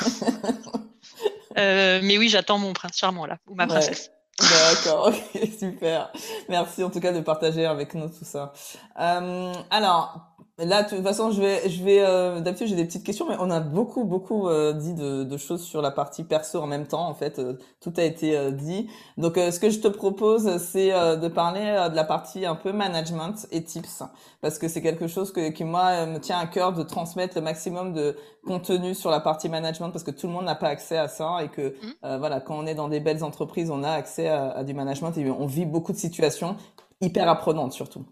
Euh, 1.57 1.99
mais 2.05 2.19
oui, 2.19 2.29
j'attends 2.29 2.59
mon 2.59 2.73
prince 2.73 2.97
charmant, 2.97 3.27
là, 3.27 3.39
ou 3.49 3.57
ma 3.57 3.67
princesse. 3.67 4.13
D'accord, 4.39 5.09
ok, 5.09 5.49
super. 5.59 6.13
Merci 6.49 6.85
en 6.85 6.91
tout 6.91 7.01
cas 7.01 7.11
de 7.11 7.21
partager 7.21 7.67
avec 7.67 7.95
nous 7.95 8.09
tout 8.09 8.25
ça. 8.25 8.53
alors, 8.95 10.37
Là, 10.61 10.83
de 10.83 10.89
toute 10.89 11.05
façon, 11.05 11.31
je 11.31 11.41
vais, 11.41 11.69
je 11.69 11.85
vais. 11.85 12.01
Euh, 12.01 12.41
D'habitude, 12.41 12.67
j'ai 12.67 12.75
des 12.75 12.85
petites 12.85 13.05
questions, 13.05 13.27
mais 13.29 13.37
on 13.39 13.49
a 13.49 13.61
beaucoup, 13.61 14.03
beaucoup 14.03 14.49
euh, 14.49 14.73
dit 14.73 14.93
de, 14.93 15.23
de, 15.23 15.37
choses 15.37 15.63
sur 15.63 15.81
la 15.81 15.93
partie 15.93 16.25
perso 16.25 16.61
en 16.61 16.67
même 16.67 16.89
temps. 16.89 17.07
En 17.07 17.15
fait, 17.15 17.39
euh, 17.39 17.53
tout 17.81 17.93
a 17.97 18.03
été 18.03 18.37
euh, 18.37 18.51
dit. 18.51 18.89
Donc, 19.19 19.37
ce 19.37 19.61
que 19.61 19.71
je 19.71 19.79
te 19.79 19.87
propose, 19.87 20.59
c'est 20.59 20.91
de 20.91 21.29
parler 21.29 21.89
de 21.91 21.95
la 21.95 22.03
partie 22.03 22.45
un 22.45 22.57
peu 22.57 22.73
management 22.73 23.47
et 23.53 23.63
tips, 23.63 24.03
parce 24.41 24.59
que 24.59 24.67
c'est 24.67 24.83
quelque 24.83 25.07
chose 25.07 25.33
que, 25.33 25.51
qui 25.51 25.63
moi 25.63 26.07
me 26.07 26.19
tient 26.19 26.39
à 26.39 26.47
cœur 26.47 26.73
de 26.73 26.83
transmettre 26.83 27.37
le 27.37 27.43
maximum 27.43 27.93
de 27.93 28.17
contenu 28.45 28.95
sur 28.95 29.11
la 29.11 29.21
partie 29.21 29.49
management, 29.49 29.91
parce 29.91 30.05
que 30.05 30.11
tout 30.11 30.27
le 30.27 30.33
monde 30.33 30.45
n'a 30.45 30.57
pas 30.57 30.69
accès 30.69 30.99
à 30.99 31.07
ça 31.07 31.39
et 31.43 31.49
que 31.49 31.69
mmh. 31.69 32.17
voilà, 32.19 32.41
quand 32.41 32.57
on 32.59 32.67
est 32.67 32.75
dans 32.75 32.89
des 32.89 33.01
belles 33.01 33.23
entreprises, 33.23 33.71
on 33.71 33.85
a 33.85 33.91
accès 33.91 34.29
à, 34.29 34.51
à 34.51 34.65
du 34.65 34.75
management 34.75 35.17
et 35.17 35.31
on 35.31 35.47
vit 35.47 35.67
beaucoup 35.67 35.93
de 35.93 35.99
situations 35.99 36.57
hyper 37.01 37.29
apprenante 37.29 37.73
surtout. 37.73 38.05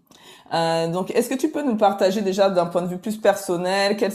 Euh, 0.53 0.87
donc, 0.87 1.11
est-ce 1.11 1.29
que 1.29 1.35
tu 1.35 1.49
peux 1.49 1.61
nous 1.61 1.75
partager 1.75 2.21
déjà 2.21 2.49
d'un 2.49 2.67
point 2.67 2.81
de 2.81 2.87
vue 2.87 2.97
plus 2.97 3.17
personnel, 3.17 3.97
quel, 3.97 4.11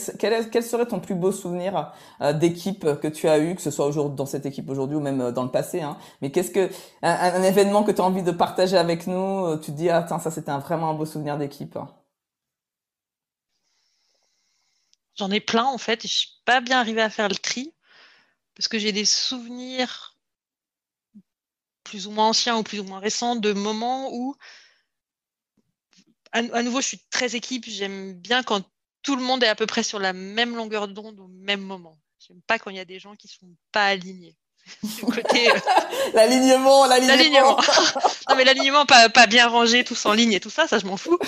serait 0.64 0.86
ton 0.86 1.00
plus 1.00 1.14
beau 1.14 1.30
souvenir 1.30 1.92
euh, 2.20 2.32
d'équipe 2.32 2.86
que 3.00 3.08
tu 3.08 3.28
as 3.28 3.38
eu, 3.38 3.54
que 3.54 3.62
ce 3.62 3.70
soit 3.70 3.86
aujourd'hui 3.86 4.16
dans 4.16 4.26
cette 4.26 4.46
équipe 4.46 4.68
aujourd'hui 4.70 4.96
ou 4.96 5.00
même 5.00 5.20
euh, 5.20 5.32
dans 5.32 5.42
le 5.42 5.50
passé 5.50 5.82
hein. 5.82 5.98
Mais 6.22 6.30
qu'est-ce 6.30 6.50
que 6.50 6.70
un, 7.02 7.42
événement 7.42 7.82
que 7.82 7.90
tu 7.90 8.00
as 8.00 8.04
envie 8.04 8.22
de 8.22 8.30
partager 8.30 8.78
avec 8.78 9.06
nous 9.06 9.56
Tu 9.58 9.72
te 9.72 9.76
dis 9.76 9.90
ah 9.90 10.06
ça 10.06 10.30
c'était 10.30 10.50
un, 10.50 10.58
vraiment 10.58 10.90
un 10.90 10.94
beau 10.94 11.06
souvenir 11.06 11.36
d'équipe. 11.36 11.78
J'en 15.16 15.30
ai 15.30 15.40
plein 15.40 15.64
en 15.64 15.78
fait. 15.78 16.02
Je 16.02 16.08
suis 16.08 16.40
pas 16.44 16.60
bien 16.60 16.80
arrivé 16.80 17.02
à 17.02 17.10
faire 17.10 17.28
le 17.28 17.36
tri 17.36 17.74
parce 18.56 18.68
que 18.68 18.78
j'ai 18.78 18.92
des 18.92 19.04
souvenirs 19.04 20.16
plus 21.84 22.06
ou 22.06 22.10
moins 22.10 22.28
anciens 22.28 22.56
ou 22.56 22.62
plus 22.62 22.80
ou 22.80 22.84
moins 22.84 23.00
récents 23.00 23.36
de 23.36 23.52
moments 23.52 24.08
où 24.12 24.34
à, 26.32 26.62
nouveau, 26.62 26.80
je 26.80 26.86
suis 26.86 27.00
très 27.10 27.36
équipe. 27.36 27.64
J'aime 27.68 28.14
bien 28.14 28.42
quand 28.42 28.62
tout 29.02 29.16
le 29.16 29.22
monde 29.22 29.42
est 29.44 29.48
à 29.48 29.54
peu 29.54 29.66
près 29.66 29.82
sur 29.82 29.98
la 29.98 30.12
même 30.12 30.56
longueur 30.56 30.88
d'onde 30.88 31.18
au 31.20 31.28
même 31.28 31.60
moment. 31.60 31.98
J'aime 32.26 32.40
pas 32.46 32.58
quand 32.58 32.70
il 32.70 32.76
y 32.76 32.80
a 32.80 32.84
des 32.84 32.98
gens 32.98 33.14
qui 33.16 33.28
sont 33.28 33.54
pas 33.72 33.86
alignés. 33.86 34.36
Euh, 35.08 35.60
l'alignement, 36.14 36.86
l'alignement. 36.86 37.56
non 38.28 38.36
mais 38.36 38.44
l'alignement 38.44 38.86
pas, 38.86 39.08
pas 39.08 39.26
bien 39.26 39.48
rangé, 39.48 39.82
tous 39.82 40.06
en 40.06 40.12
ligne 40.12 40.32
et 40.32 40.40
tout 40.40 40.50
ça, 40.50 40.68
ça 40.68 40.78
je 40.78 40.86
m'en 40.86 40.96
fous. 40.96 41.18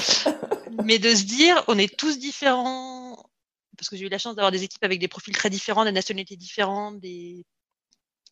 Mais 0.84 0.98
de 0.98 1.12
se 1.12 1.24
dire, 1.24 1.64
on 1.66 1.76
est 1.76 1.96
tous 1.96 2.18
différents, 2.18 3.16
parce 3.76 3.88
que 3.88 3.96
j'ai 3.96 4.04
eu 4.04 4.08
la 4.08 4.18
chance 4.18 4.36
d'avoir 4.36 4.52
des 4.52 4.62
équipes 4.62 4.84
avec 4.84 5.00
des 5.00 5.08
profils 5.08 5.34
très 5.34 5.50
différents, 5.50 5.84
des 5.84 5.92
nationalités 5.92 6.36
différentes, 6.36 7.00
des, 7.00 7.44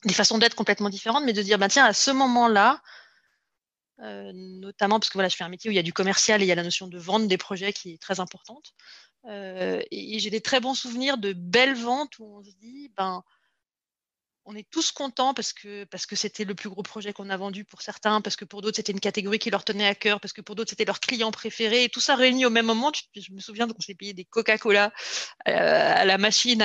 des 0.05 0.15
façons 0.15 0.39
d'être 0.39 0.55
complètement 0.55 0.91
différentes, 0.91 1.25
mais 1.25 1.33
de 1.33 1.41
se 1.41 1.47
dire, 1.47 1.59
bah, 1.59 1.69
tiens, 1.69 1.85
à 1.85 1.93
ce 1.93 2.11
moment-là, 2.11 2.81
euh, 4.03 4.33
notamment 4.35 4.99
parce 4.99 5.11
que 5.11 5.15
voilà, 5.15 5.29
je 5.29 5.37
fais 5.37 5.45
un 5.45 5.49
métier 5.49 5.69
où 5.69 5.73
il 5.73 5.77
y 5.77 5.81
a 5.81 5.85
du 5.85 5.93
commercial 5.93 6.43
et 6.43 6.45
il 6.45 6.49
y 6.49 6.53
a 6.53 6.57
la 6.57 6.65
notion 6.65 6.89
de 6.89 6.99
vente 6.99 7.29
des 7.29 7.39
projets 7.39 7.73
qui 7.73 7.93
est 7.93 8.03
très 8.03 8.21
importante. 8.21 8.73
Euh, 9.27 9.81
et, 9.93 10.19
j'ai 10.19 10.31
des 10.31 10.41
très 10.41 10.61
bons 10.61 10.75
souvenirs 10.75 11.19
de 11.19 11.33
belles 11.33 11.77
ventes 11.77 12.19
où 12.19 12.39
on 12.39 12.43
se 12.43 12.51
dit, 12.61 12.91
ben, 12.97 13.23
on 14.45 14.57
est 14.57 14.69
tous 14.71 14.91
contents 14.91 15.35
parce 15.35 15.53
que 15.53 15.85
parce 15.85 16.05
que 16.05 16.17
c'était 16.17 16.45
le 16.45 16.57
plus 16.57 16.69
gros 16.69 16.83
projet 16.83 17.13
qu'on 17.13 17.31
a 17.31 17.37
vendu 17.37 17.65
pour 17.65 17.81
certains, 17.81 18.21
parce 18.21 18.35
que 18.35 18.45
pour 18.45 18.61
d'autres 18.61 18.77
c'était 18.77 18.91
une 18.91 18.99
catégorie 18.99 19.39
qui 19.39 19.51
leur 19.51 19.65
tenait 19.65 19.87
à 19.87 19.95
cœur, 19.95 20.21
parce 20.21 20.33
que 20.33 20.41
pour 20.41 20.57
d'autres 20.57 20.71
c'était 20.71 20.85
leur 20.85 20.99
client 20.99 21.31
préféré, 21.31 21.85
et 21.85 21.89
tout 21.89 22.01
ça 22.01 22.17
réuni 22.17 22.45
au 22.45 22.51
même 22.51 22.67
moment. 22.67 22.91
Je 23.15 23.33
me 23.33 23.39
souviens 23.39 23.69
qu'on 23.69 23.81
s'est 23.81 23.95
payé 23.95 24.15
des 24.15 24.25
Coca-Cola 24.25 24.93
euh, 25.49 25.53
à 25.97 26.05
la 26.05 26.19
machine, 26.19 26.63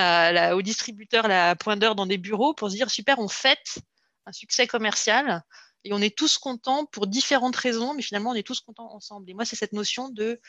au 0.53 0.61
distributeur, 0.63 1.25
à 1.25 1.27
la 1.27 1.55
point 1.55 1.77
d'heure 1.77 1.95
dans 1.95 2.07
des 2.07 2.17
bureaux 2.17 2.55
pour 2.55 2.71
se 2.71 2.75
dire 2.75 2.89
super, 2.89 3.19
on 3.19 3.27
fête 3.27 3.77
un 4.25 4.31
succès 4.31 4.65
commercial 4.65 5.43
et 5.83 5.93
on 5.93 6.01
est 6.01 6.15
tous 6.15 6.37
contents 6.37 6.85
pour 6.85 7.07
différentes 7.07 7.55
raisons, 7.55 7.93
mais 7.93 8.01
finalement, 8.01 8.31
on 8.31 8.35
est 8.35 8.45
tous 8.45 8.59
contents 8.61 8.93
ensemble. 8.93 9.29
Et 9.29 9.33
moi, 9.33 9.45
c'est 9.45 9.55
cette 9.55 9.73
notion 9.73 10.09
de, 10.09 10.39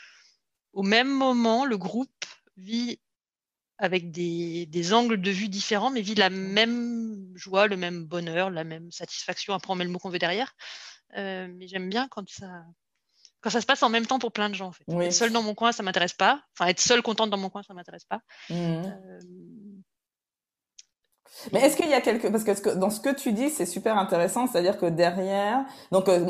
au 0.73 0.83
même 0.83 1.11
moment, 1.11 1.65
le 1.65 1.79
groupe 1.79 2.25
vit 2.57 2.99
avec 3.79 4.11
des, 4.11 4.93
angles 4.93 5.21
de 5.21 5.31
vue 5.31 5.49
différents, 5.49 5.91
mais 5.91 6.01
vit 6.01 6.17
la 6.17 6.31
même 6.31 7.33
joie, 7.37 7.69
le 7.69 7.77
même 7.77 8.05
bonheur, 8.05 8.51
la 8.51 8.65
même 8.65 8.91
satisfaction. 8.91 9.55
Après, 9.55 9.73
on 9.73 9.77
met 9.77 9.85
le 9.85 9.91
mot 9.91 10.01
qu'on 10.01 10.11
veut 10.11 10.19
derrière. 10.19 10.55
Euh, 11.17 11.47
mais 11.49 11.69
j'aime 11.69 11.89
bien 11.89 12.09
quand 12.09 12.29
ça, 12.29 12.65
quand 13.41 13.51
ça 13.51 13.61
se 13.61 13.67
passe 13.67 13.83
en 13.83 13.89
même 13.89 14.07
temps 14.07 14.19
pour 14.19 14.33
plein 14.33 14.51
de 14.51 14.55
gens. 14.55 14.69
En 14.69 14.73
fait. 14.73 14.85
Être 14.89 15.13
seul 15.13 15.33
dans 15.33 15.43
mon 15.43 15.55
coin, 15.55 15.71
ça 15.71 15.85
m'intéresse 15.85 16.13
pas. 16.13 16.43
Enfin, 16.55 16.69
être 16.69 16.81
seul 16.81 17.03
contente 17.03 17.31
dans 17.31 17.39
mon 17.39 17.51
coin, 17.51 17.63
ça 17.63 17.73
m'intéresse 17.73 18.05
pas. 18.05 18.21
Mmh. 18.51 18.55
Euh, 18.55 19.21
Mais 21.53 21.61
est-ce 21.61 21.77
qu'il 21.77 21.89
y 21.89 21.95
a 21.95 22.01
quelque 22.01 22.29
parce 22.29 22.61
que 22.61 22.71
dans 22.71 22.91
ce 22.91 23.01
que 23.01 23.15
tu 23.15 23.33
dis 23.33 23.49
c'est 23.51 23.67
super 23.67 23.97
intéressant, 23.97 24.47
c'est-à-dire 24.47 24.79
que 24.79 24.87
derrière, 24.87 25.61
donc 25.93 26.09
euh, 26.09 26.21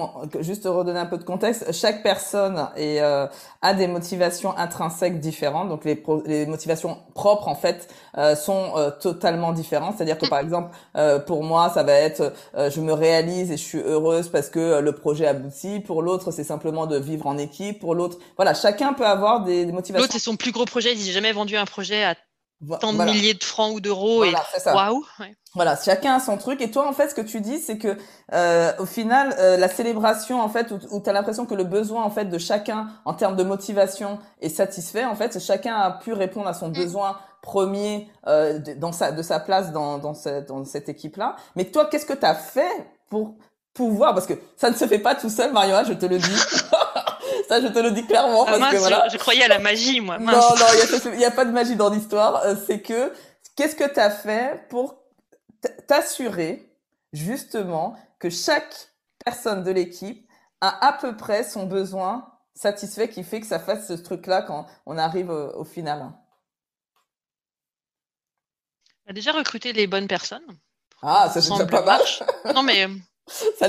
juste 0.41 0.65
redonner 0.65 0.99
un 0.99 1.07
peu 1.07 1.19
de 1.19 1.25
contexte, 1.25 1.73
chaque 1.73 2.03
personne 2.03 2.69
est, 2.77 3.01
euh, 3.01 3.27
a 3.63 3.75
des 3.75 3.87
motivations 3.87 4.57
intrinsèques 4.57 5.19
différentes, 5.19 5.69
donc 5.69 5.85
les, 5.85 6.03
les 6.27 6.47
motivations 6.47 6.99
propres 7.15 7.49
en 7.49 7.55
fait 7.55 7.89
euh, 8.17 8.37
sont 8.37 8.73
totalement 9.01 9.53
différentes, 9.53 9.97
c'est-à-dire 9.97 10.19
que 10.19 10.29
par 10.29 10.41
exemple 10.41 10.77
pour 11.27 11.43
moi 11.43 11.71
ça 11.71 11.83
va 11.83 11.95
être 11.95 12.33
je 12.55 12.81
me 12.81 12.93
réalise 12.93 13.51
et 13.51 13.57
je 13.57 13.63
suis 13.63 13.81
heureuse 13.81 14.29
parce 14.29 14.51
que 14.51 14.81
le 14.81 14.93
projet 14.93 15.27
aboutit, 15.27 15.81
pour 15.81 16.03
l'autre 16.03 16.31
c'est 16.31 16.45
simplement 16.45 16.87
de 16.87 16.99
vivre 16.99 17.27
en 17.27 17.39
équipe, 17.39 17.81
pour 17.81 17.95
l'autre 17.95 18.19
voilà 18.37 18.55
chacun 18.55 18.93
peut 18.93 19.07
avoir 19.07 19.45
des, 19.45 19.67
motivations. 19.67 20.03
L'autre 20.03 20.13
c'est 20.13 20.19
son 20.19 20.37
plus 20.37 20.53
gros 20.53 20.65
projet, 20.65 20.93
il 20.95 21.07
n'a 21.07 21.13
jamais 21.13 21.33
vendu 21.33 21.57
un 21.57 21.65
projet 21.65 22.05
à 22.05 22.15
tant 22.81 22.93
de 22.93 23.05
milliers 23.05 23.35
de 23.35 23.45
francs 23.45 23.75
ou 23.75 23.81
d'euros 23.81 24.25
et 24.25 24.35
waouh. 24.67 25.05
Voilà, 25.55 25.77
chacun 25.77 26.15
a 26.15 26.21
son 26.21 26.37
truc. 26.37 26.61
Et 26.61 26.71
toi, 26.71 26.87
en 26.87 26.93
fait, 26.93 27.09
ce 27.09 27.15
que 27.15 27.21
tu 27.21 27.41
dis, 27.41 27.59
c'est 27.59 27.79
que 27.79 27.97
euh, 28.33 28.73
au 28.79 28.87
final, 28.87 29.35
euh, 29.39 29.57
la 29.57 29.69
célébration, 29.69 30.41
en 30.41 30.49
fait, 30.49 30.71
où, 30.71 30.79
où 30.91 31.01
tu 31.01 31.09
as 31.09 31.13
l'impression 31.13 31.47
que 31.47 31.55
le 31.55 31.65
besoin, 31.65 32.05
en 32.05 32.11
fait, 32.11 32.27
de 32.27 32.39
chacun 32.39 32.89
en 33.05 33.15
termes 33.15 33.37
de 33.37 33.43
motivation 33.43 34.19
est 34.41 34.51
satisfait. 34.51 35.05
En 35.05 35.15
fait, 35.15 35.39
chacun 35.41 35.75
a 35.75 35.91
pu 35.93 36.13
répondre 36.13 36.49
à 36.49 36.55
son 36.55 36.69
mm. 36.69 36.75
besoin 36.75 37.19
premier 37.41 38.11
euh, 38.27 38.59
dans 38.77 38.93
sa 38.93 39.13
de 39.13 39.23
sa 39.23 39.41
place 39.41 39.73
dans 39.73 39.99
dans, 39.99 40.15
dans 40.47 40.65
cette 40.65 40.89
équipe-là. 40.89 41.37
Mais 41.57 41.65
toi, 41.67 41.87
qu'est-ce 41.87 42.07
que 42.07 42.13
tu 42.13 42.27
as 42.27 42.35
fait 42.35 42.87
pour 43.09 43.37
pouvoir 43.73 44.13
parce 44.13 44.27
que 44.27 44.35
ça 44.57 44.71
ne 44.71 44.75
se 44.75 44.87
fait 44.87 44.99
pas 44.99 45.15
tout 45.15 45.31
seul, 45.31 45.53
Mario, 45.53 45.77
je 45.87 45.93
te 45.93 46.07
le 46.07 46.19
dis. 46.19 46.43
Ça, 47.49 47.63
je 47.63 47.69
te 47.69 47.79
le 47.79 47.93
dis 47.93 48.07
clairement. 48.07 48.45
Ah, 48.47 48.59
parce 48.59 48.73
que, 48.73 48.79
voilà. 48.79 49.09
je, 49.09 49.17
croyais 49.17 49.43
à 49.43 49.49
la 49.49 49.59
magie, 49.59 50.01
moi. 50.01 50.19
Non, 50.19 50.33
non, 50.33 50.67
il 51.07 51.19
n'y 51.19 51.25
a, 51.25 51.31
pas 51.31 51.47
de 51.47 51.51
magie 51.51 51.77
dans 51.77 51.89
l'histoire. 51.89 52.45
Euh, 52.45 52.55
c'est 52.67 52.83
que, 52.83 53.13
qu'est-ce 53.57 53.75
que 53.75 53.91
tu 53.91 53.99
as 53.99 54.11
fait 54.11 54.67
pour 54.69 55.03
t'assurer, 55.87 56.71
justement, 57.13 57.97
que 58.19 58.29
chaque 58.29 58.91
personne 59.25 59.65
de 59.65 59.71
l'équipe 59.71 60.29
a 60.61 60.87
à 60.87 60.93
peu 60.93 61.17
près 61.17 61.43
son 61.43 61.67
besoin 61.67 62.31
satisfait 62.55 63.09
qui 63.09 63.25
fait 63.25 63.41
que 63.41 63.47
ça 63.47 63.59
fasse 63.59 63.89
ce 63.89 63.95
truc-là 63.95 64.43
quand 64.43 64.67
on 64.85 64.99
arrive 64.99 65.31
au, 65.31 65.65
final? 65.65 66.13
On 69.07 69.11
a 69.11 69.13
déjà 69.15 69.33
recruté 69.33 69.73
les 69.73 69.87
bonnes 69.87 70.09
personnes. 70.09 70.47
Ah, 71.03 71.31
ça 71.33 71.41
c'est 71.41 71.71
pas 71.71 71.83
mal. 71.83 72.03
Non, 72.55 72.63
mais. 72.63 72.89
Ça 73.29 73.69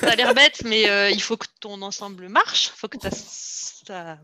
ça 0.00 0.10
a 0.12 0.16
l'air 0.16 0.34
bête, 0.34 0.62
mais 0.64 0.88
euh, 0.88 1.10
il 1.10 1.20
faut 1.20 1.36
que 1.36 1.46
ton 1.60 1.82
ensemble 1.82 2.28
marche. 2.28 2.70
Faut 2.76 2.88
que 2.88 2.98
ça... 3.00 4.18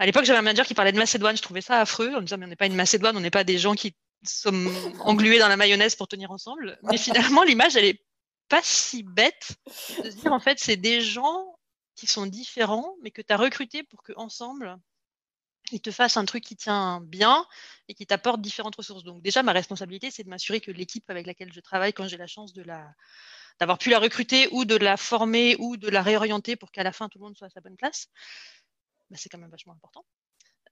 À 0.00 0.06
l'époque, 0.06 0.24
j'avais 0.24 0.38
un 0.38 0.42
manager 0.42 0.66
qui 0.66 0.74
parlait 0.74 0.92
de 0.92 0.98
Macédoine. 0.98 1.36
Je 1.36 1.42
trouvais 1.42 1.60
ça 1.60 1.80
affreux 1.80 2.14
en 2.14 2.18
me 2.18 2.22
disant, 2.22 2.38
mais 2.38 2.46
on 2.46 2.48
n'est 2.48 2.56
pas 2.56 2.66
une 2.66 2.74
Macédoine, 2.74 3.16
on 3.16 3.20
n'est 3.20 3.30
pas 3.30 3.44
des 3.44 3.58
gens 3.58 3.74
qui 3.74 3.96
sommes 4.24 4.72
englués 5.00 5.38
dans 5.38 5.48
la 5.48 5.56
mayonnaise 5.56 5.96
pour 5.96 6.08
tenir 6.08 6.30
ensemble. 6.30 6.78
Mais 6.82 6.98
finalement, 6.98 7.42
l'image, 7.42 7.76
elle 7.76 7.96
pas 8.48 8.60
si 8.62 9.02
bête 9.02 9.50
de 10.02 10.10
se 10.10 10.16
dire, 10.16 10.32
en 10.32 10.40
fait, 10.40 10.58
c'est 10.58 10.76
des 10.76 11.00
gens 11.00 11.58
qui 11.94 12.06
sont 12.06 12.26
différents, 12.26 12.96
mais 13.02 13.10
que 13.10 13.22
tu 13.22 13.32
as 13.32 13.36
recrutés 13.36 13.82
pour 13.82 14.02
qu'ensemble, 14.02 14.76
ils 15.72 15.80
te 15.80 15.90
fassent 15.90 16.16
un 16.16 16.24
truc 16.24 16.44
qui 16.44 16.56
tient 16.56 17.00
bien 17.00 17.46
et 17.88 17.94
qui 17.94 18.06
t'apporte 18.06 18.40
différentes 18.40 18.76
ressources. 18.76 19.04
Donc 19.04 19.22
déjà, 19.22 19.42
ma 19.42 19.52
responsabilité, 19.52 20.10
c'est 20.10 20.24
de 20.24 20.28
m'assurer 20.28 20.60
que 20.60 20.70
l'équipe 20.70 21.08
avec 21.10 21.26
laquelle 21.26 21.52
je 21.52 21.60
travaille, 21.60 21.92
quand 21.92 22.08
j'ai 22.08 22.16
la 22.16 22.26
chance 22.26 22.52
de 22.52 22.62
la, 22.62 22.94
d'avoir 23.58 23.78
pu 23.78 23.90
la 23.90 23.98
recruter 23.98 24.48
ou 24.52 24.64
de 24.64 24.76
la 24.76 24.96
former 24.96 25.56
ou 25.58 25.76
de 25.76 25.88
la 25.88 26.02
réorienter 26.02 26.56
pour 26.56 26.70
qu'à 26.70 26.82
la 26.82 26.92
fin 26.92 27.08
tout 27.08 27.18
le 27.18 27.24
monde 27.24 27.36
soit 27.36 27.48
à 27.48 27.50
sa 27.50 27.60
bonne 27.60 27.76
place, 27.76 28.08
bah, 29.10 29.16
c'est 29.18 29.28
quand 29.28 29.38
même 29.38 29.50
vachement 29.50 29.72
important. 29.72 30.04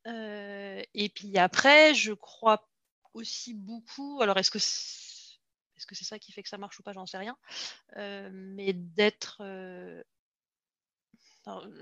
Euh, 0.06 0.82
et 0.94 1.08
puis 1.08 1.36
après, 1.38 1.94
je 1.94 2.12
crois 2.12 2.68
aussi 3.14 3.54
beaucoup, 3.54 4.20
alors 4.22 4.38
est-ce 4.38 4.50
que 4.50 4.58
c'est, 4.58 5.94
-ce 5.94 6.04
ça 6.04 6.18
qui 6.18 6.32
fait 6.32 6.42
que 6.42 6.48
ça 6.48 6.58
marche 6.58 6.78
ou 6.78 6.82
pas, 6.82 6.92
j'en 6.92 7.06
sais 7.06 7.18
rien, 7.18 7.36
euh, 7.96 8.30
mais 8.32 8.72
d'être 8.72 9.38
euh, 9.40 10.02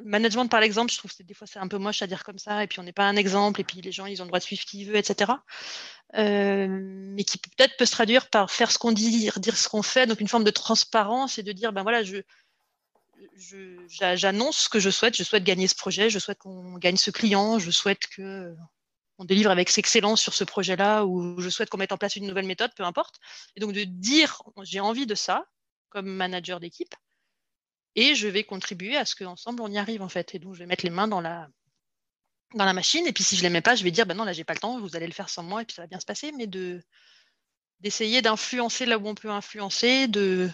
management, 0.05 0.49
par 0.49 0.63
exemple, 0.63 0.93
je 0.93 0.99
trouve 0.99 1.15
que 1.15 1.23
des 1.23 1.35
fois 1.35 1.47
c'est 1.47 1.59
un 1.59 1.69
peu 1.69 1.79
moche 1.79 2.03
à 2.03 2.07
dire 2.07 2.23
comme 2.25 2.39
ça, 2.39 2.63
et 2.63 2.67
puis 2.67 2.81
on 2.81 2.83
n'est 2.83 2.93
pas 2.93 3.09
un 3.09 3.17
exemple, 3.17 3.61
et 3.61 3.65
puis 3.65 3.81
les 3.81 3.93
gens 3.93 4.07
ils 4.07 4.21
ont 4.21 4.25
le 4.25 4.29
droit 4.29 4.39
de 4.39 4.45
suivre 4.45 4.65
qui 4.65 4.85
veulent, 4.85 4.97
etc. 4.97 5.33
Euh, 6.17 6.69
mais 6.71 7.25
qui 7.25 7.39
peut-être 7.39 7.77
peut 7.77 7.87
se 7.87 7.93
traduire 7.93 8.29
par 8.29 8.51
faire 8.51 8.71
ce 8.71 8.79
qu'on 8.79 8.93
dit, 8.93 9.31
dire 9.37 9.57
ce 9.57 9.69
qu'on 9.69 9.83
fait, 9.83 10.07
donc 10.07 10.21
une 10.21 10.29
forme 10.29 10.45
de 10.45 10.51
transparence 10.51 11.39
et 11.39 11.43
de 11.43 11.53
dire 11.53 11.73
ben 11.73 11.83
voilà, 11.83 12.03
je 12.03 12.23
j'annonce 14.15 14.59
ce 14.59 14.69
que 14.69 14.79
je 14.79 14.91
souhaite, 14.91 15.17
je 15.17 15.23
souhaite 15.23 15.45
gagner 15.45 15.67
ce 15.67 15.75
projet, 15.75 16.11
je 16.11 16.19
souhaite 16.19 16.39
qu'on 16.39 16.77
gagne 16.79 16.97
ce 16.97 17.11
client, 17.11 17.59
je 17.59 17.71
souhaite 17.71 18.07
que 18.09 18.55
on 19.19 19.25
délivre 19.25 19.51
avec 19.51 19.77
excellence 19.79 20.21
sur 20.21 20.35
ce 20.35 20.45
projet-là, 20.45 21.05
ou 21.05 21.41
je 21.41 21.49
souhaite 21.49 21.71
qu'on 21.71 21.79
mette 21.79 21.93
en 21.93 21.97
place 21.97 22.17
une 22.17 22.27
nouvelle 22.27 22.47
méthode, 22.47 22.73
peu 22.77 22.85
importe. 22.85 23.21
Et 23.57 23.61
donc 23.61 23.73
de 23.73 23.85
dire 23.85 24.43
j'ai 24.63 24.81
envie 24.81 25.07
de 25.07 25.15
ça 25.15 25.47
comme 25.89 26.07
manager 26.07 26.61
d'équipe 26.61 26.95
et 27.97 28.15
je 28.15 28.29
vais 28.29 28.45
contribuer 28.45 28.97
à 28.97 29.05
ce 29.05 29.15
qu'ensemble 29.15 29.63
on 29.63 29.69
y 29.69 29.79
arrive 29.79 30.03
en 30.03 30.09
fait. 30.09 30.35
Et 30.35 30.39
donc 30.39 30.55
je 30.55 30.61
vais 30.61 30.67
mettre 30.67 30.85
les 30.85 30.91
mains 30.91 31.09
dans 31.09 31.21
la, 31.21 31.49
dans 32.55 32.65
la 32.65 32.73
machine, 32.73 33.07
et 33.07 33.13
puis 33.13 33.25
si 33.25 33.37
je 33.37 33.43
ne 33.43 33.49
les 33.49 33.53
mets 33.53 33.61
pas, 33.61 33.75
je 33.75 33.85
vais 33.85 33.91
dire 33.91 34.07
ben 34.07 34.17
non, 34.17 34.25
là 34.25 34.33
j'ai 34.33 34.45
pas 34.45 34.55
le 34.55 34.61
temps, 34.61 34.81
vous 34.81 34.97
allez 34.97 35.07
le 35.07 35.13
faire 35.13 35.29
sans 35.29 35.43
moi, 35.43 35.63
et 35.63 35.65
puis 35.65 35.75
ça 35.75 35.83
va 35.83 35.87
bien 35.87 36.01
se 36.01 36.07
passer, 36.07 36.33
mais 36.33 36.47
de 36.47 36.83
d'essayer 37.81 38.23
d'influencer 38.23 38.87
là 38.87 38.99
où 38.99 39.07
on 39.07 39.15
peut 39.15 39.29
influencer, 39.29 40.09
de, 40.09 40.49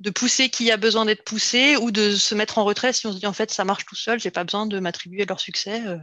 de 0.00 0.10
pousser 0.10 0.48
qui 0.48 0.70
a 0.70 0.76
besoin 0.76 1.04
d'être 1.04 1.24
poussé, 1.24 1.76
ou 1.76 1.90
de 1.90 2.14
se 2.14 2.34
mettre 2.34 2.58
en 2.58 2.64
retrait 2.64 2.92
si 2.92 3.06
on 3.06 3.12
se 3.12 3.18
dit 3.18 3.26
en 3.26 3.32
fait 3.32 3.50
ça 3.50 3.64
marche 3.64 3.84
tout 3.84 3.96
seul, 3.96 4.20
j'ai 4.20 4.30
pas 4.30 4.44
besoin 4.44 4.66
de 4.66 4.78
m'attribuer 4.78 5.26
leur 5.26 5.40
succès. 5.40 5.84
Euh, 5.86 5.98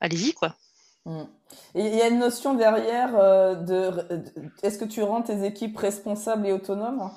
allez-y 0.00 0.32
quoi. 0.32 0.56
Mmh. 1.04 1.24
Il 1.74 1.94
y 1.94 2.02
a 2.02 2.08
une 2.08 2.18
notion 2.18 2.54
derrière 2.54 3.16
euh, 3.16 3.54
de 3.54 4.24
est-ce 4.62 4.78
que 4.78 4.84
tu 4.84 5.02
rends 5.02 5.22
tes 5.22 5.44
équipes 5.44 5.76
responsables 5.76 6.46
et 6.46 6.52
autonomes? 6.52 7.10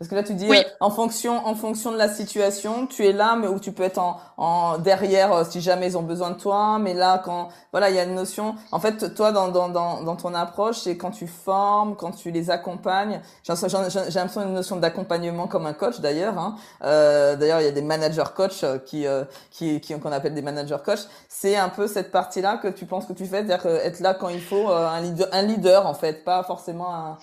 Parce 0.00 0.08
que 0.08 0.14
là, 0.14 0.22
tu 0.22 0.32
dis, 0.32 0.48
euh, 0.50 0.62
en 0.80 0.88
fonction, 0.88 1.46
en 1.46 1.54
fonction 1.54 1.92
de 1.92 1.98
la 1.98 2.08
situation, 2.08 2.86
tu 2.86 3.06
es 3.06 3.12
là, 3.12 3.36
mais 3.36 3.48
où 3.48 3.60
tu 3.60 3.70
peux 3.70 3.82
être 3.82 3.98
en, 3.98 4.18
en 4.38 4.78
derrière 4.78 5.30
euh, 5.30 5.44
si 5.46 5.60
jamais 5.60 5.88
ils 5.88 5.98
ont 5.98 6.02
besoin 6.02 6.30
de 6.30 6.38
toi. 6.38 6.78
Mais 6.78 6.94
là, 6.94 7.20
quand, 7.22 7.48
voilà, 7.70 7.90
il 7.90 7.96
y 7.96 7.98
a 7.98 8.04
une 8.04 8.14
notion. 8.14 8.54
En 8.72 8.80
fait, 8.80 9.14
toi, 9.14 9.30
dans, 9.30 9.48
dans, 9.48 9.68
dans, 9.68 10.02
dans 10.02 10.16
ton 10.16 10.32
approche, 10.32 10.78
c'est 10.78 10.96
quand 10.96 11.10
tu 11.10 11.26
formes, 11.26 11.96
quand 11.96 12.12
tu 12.12 12.30
les 12.30 12.50
accompagnes. 12.50 13.20
J'ai 13.44 13.52
l'impression 13.52 14.40
une 14.40 14.54
notion 14.54 14.76
d'accompagnement 14.76 15.46
comme 15.46 15.66
un 15.66 15.74
coach, 15.74 16.00
d'ailleurs. 16.00 16.38
Hein. 16.38 16.56
Euh, 16.82 17.36
d'ailleurs, 17.36 17.60
il 17.60 17.64
y 17.64 17.68
a 17.68 17.72
des 17.72 17.82
managers 17.82 18.24
coach 18.34 18.64
euh, 18.64 18.78
qui, 18.78 19.04
qui, 19.50 19.82
qui, 19.82 20.00
qu'on 20.00 20.12
appelle 20.12 20.32
des 20.32 20.40
managers 20.40 20.78
coach. 20.82 21.00
C'est 21.28 21.56
un 21.56 21.68
peu 21.68 21.86
cette 21.86 22.10
partie-là 22.10 22.56
que 22.56 22.68
tu 22.68 22.86
penses 22.86 23.04
que 23.04 23.12
tu 23.12 23.26
fais, 23.26 23.44
c'est-à-dire 23.44 23.66
être 23.66 24.00
là 24.00 24.14
quand 24.14 24.30
il 24.30 24.40
faut, 24.40 24.68
un 24.68 25.00
leader, 25.02 25.28
un 25.32 25.42
leader 25.42 25.86
en 25.86 25.92
fait, 25.92 26.24
pas 26.24 26.42
forcément 26.42 26.90
un 26.90 27.18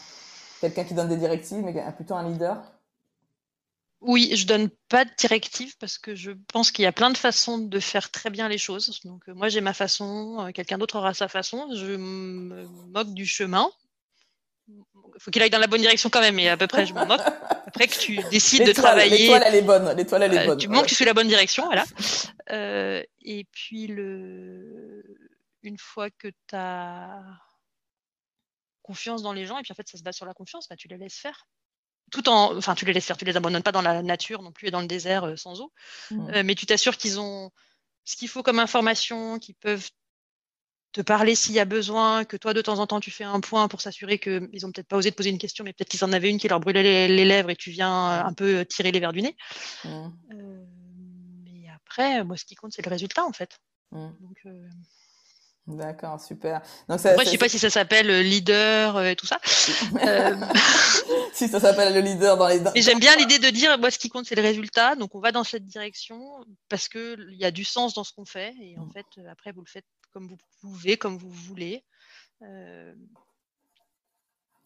Quelqu'un 0.62 0.84
qui 0.84 0.94
donne 0.94 1.10
des 1.10 1.18
directives, 1.18 1.64
mais 1.64 1.74
plutôt 1.96 2.16
un 2.16 2.30
leader? 2.30 2.58
Oui, 4.02 4.32
je 4.36 4.46
donne 4.46 4.70
pas 4.90 5.06
de 5.06 5.10
directives 5.18 5.76
parce 5.80 5.98
que 5.98 6.14
je 6.14 6.32
pense 6.54 6.72
qu'il 6.72 6.84
y 6.84 6.86
a 6.86 6.92
plein 6.92 7.10
de 7.10 7.18
façons 7.18 7.58
de 7.58 7.80
faire 7.80 8.12
très 8.12 8.30
bien 8.30 8.48
les 8.48 8.60
choses. 8.60 9.00
Donc 9.04 9.24
euh, 9.28 9.34
moi 9.34 9.50
j'ai 9.50 9.62
ma 9.62 9.74
façon, 9.74 10.38
euh, 10.40 10.52
quelqu'un 10.52 10.78
d'autre 10.78 10.98
aura 10.98 11.14
sa 11.14 11.28
façon. 11.28 11.68
Je 11.76 11.96
me 11.96 12.68
moque 12.92 13.14
du 13.14 13.26
chemin. 13.26 13.70
Il 14.70 14.84
faut 15.20 15.32
qu'il 15.32 15.42
aille 15.42 15.50
dans 15.50 15.60
la 15.60 15.68
bonne 15.68 15.82
direction 15.82 16.10
quand 16.10 16.20
même, 16.20 16.36
mais 16.36 16.48
à 16.48 16.58
peu 16.58 16.68
près 16.68 16.86
je 16.86 16.94
m'en 16.94 17.08
moque. 17.08 17.22
Après 17.66 17.88
que 17.88 17.98
tu 17.98 18.20
décides 18.32 18.68
de 18.68 18.72
travailler. 18.72 19.18
L'étoile 19.18 19.44
elle 19.48 19.56
est 19.56 19.62
bonne. 19.64 19.98
L'étoile 19.98 20.24
elle 20.24 20.34
est 20.34 20.40
euh, 20.40 20.46
bonne. 20.46 20.58
tu 20.60 20.68
montres 20.68 20.84
que 20.84 20.90
tu 20.90 20.96
suis 20.96 21.06
la 21.06 21.14
bonne 21.16 21.28
direction, 21.28 21.66
voilà. 21.66 21.86
et 22.50 23.48
puis 23.52 23.88
le, 23.88 25.04
une 25.64 25.78
fois 25.80 26.12
que 26.12 26.28
tu 26.28 26.56
as 26.56 27.24
confiance 28.88 29.22
dans 29.22 29.34
les 29.34 29.46
gens, 29.46 29.58
et 29.58 29.64
puis 29.64 29.74
en 29.74 29.76
fait 29.76 29.88
ça 29.88 29.98
se 29.98 30.04
base 30.04 30.16
sur 30.16 30.26
la 30.26 30.34
confiance, 30.34 30.68
bah, 30.70 30.78
tu 30.78 30.88
les 30.88 30.98
laisses 30.98 31.18
faire. 31.18 31.48
Tout 32.10 32.30
en, 32.30 32.56
enfin, 32.56 32.74
tu 32.74 32.86
les 32.86 32.94
laisses 32.94 33.06
faire, 33.06 33.18
tu 33.18 33.26
les 33.26 33.36
abandonnes 33.36 33.64
pas 33.64 33.74
dans 33.74 33.82
la 33.82 34.02
nature 34.02 34.42
non 34.42 34.54
plus 34.54 34.70
et 34.70 34.72
dans 34.72 34.80
le 34.80 34.88
désert 34.88 35.26
euh, 35.26 35.36
sans 35.36 35.60
eau, 35.60 35.74
mmh. 36.12 36.30
euh, 36.30 36.44
mais 36.46 36.56
tu 36.56 36.66
t'assures 36.66 36.96
qu'ils 36.96 37.20
ont 37.20 37.52
ce 38.06 38.16
qu'il 38.16 38.30
faut 38.30 38.44
comme 38.44 38.60
information, 38.60 39.40
qu'ils 39.40 39.56
peuvent 39.56 39.90
te 40.94 41.02
parler 41.02 41.36
s'il 41.36 41.54
y 41.54 41.60
a 41.60 41.66
besoin, 41.66 42.24
que 42.24 42.38
toi 42.38 42.54
de 42.54 42.62
temps 42.62 42.80
en 42.80 42.88
temps 42.88 43.02
tu 43.02 43.12
fais 43.12 43.26
un 43.26 43.42
point 43.42 43.68
pour 43.68 43.82
s'assurer 43.82 44.20
qu'ils 44.20 44.66
ont 44.66 44.72
peut-être 44.72 44.88
pas 44.88 44.96
osé 44.96 45.12
te 45.12 45.18
poser 45.18 45.32
une 45.32 45.38
question, 45.38 45.66
mais 45.66 45.74
peut-être 45.74 45.90
qu'ils 45.90 46.06
en 46.06 46.14
avaient 46.14 46.30
une 46.30 46.40
qui 46.40 46.48
leur 46.48 46.62
brûlait 46.62 47.10
les, 47.10 47.26
lèvres 47.26 47.50
et 47.50 47.58
tu 47.58 47.72
viens 47.72 47.94
euh, 47.94 48.24
un 48.24 48.34
peu 48.34 48.66
tirer 48.66 48.94
les 48.94 49.02
verres 49.02 49.12
du 49.12 49.22
nez. 49.22 49.36
Mmh. 49.84 50.08
mais 51.44 51.70
après, 51.76 52.24
moi, 52.24 52.38
ce 52.38 52.46
qui 52.46 52.56
compte, 52.56 52.72
c'est 52.72 52.86
le 52.86 52.90
résultat 52.90 53.26
en 53.26 53.34
fait. 53.34 53.60
Mmh. 53.92 54.08
Donc, 54.22 54.38
D'accord, 55.68 56.22
super. 56.22 56.62
Donc 56.88 57.00
ça, 57.00 57.12
Après, 57.12 57.26
je 57.26 57.32
sais 57.32 57.38
pas 57.38 57.50
si 57.50 57.60
ça 57.60 57.70
s'appelle 57.70 58.10
euh, 58.10 58.22
leader 58.22 58.96
euh, 58.96 59.10
et 59.10 59.16
tout 59.18 59.26
ça. 59.26 59.40
euh... 60.02 60.36
si 61.34 61.50
ça 61.50 61.60
s'appelle 61.60 61.94
le 61.94 62.00
leader 62.00 62.38
dans 62.38 62.48
les. 62.48 62.62
Et 62.74 62.82
j'aime 62.82 63.00
bien 63.00 63.16
l'idée 63.18 63.38
de 63.38 63.50
dire, 63.50 63.78
moi, 63.78 63.92
ce 63.92 64.00
qui 64.00 64.08
compte, 64.08 64.26
c'est 64.26 64.36
le 64.36 64.42
résultat. 64.42 64.96
Donc, 64.96 65.14
on 65.14 65.20
va 65.20 65.34
dans 65.34 65.44
cette 65.44 65.66
direction 65.66 66.22
parce 66.70 66.88
que 66.88 67.18
il 67.32 67.38
y 67.38 67.44
a 67.44 67.52
du 67.52 67.66
sens 67.66 67.94
dans 67.94 68.06
ce 68.06 68.14
qu'on 68.14 68.26
fait. 68.26 68.56
Et 68.62 68.78
en 68.78 68.86
mm. 68.86 68.92
fait, 68.94 69.30
après, 69.30 69.52
vous 69.52 69.62
le 69.62 69.70
faites 69.70 69.86
comme 70.14 70.28
vous 70.28 70.38
pouvez, 70.62 70.96
comme 70.96 71.18
vous 71.18 71.30
voulez. 71.30 71.84
Euh, 72.44 72.94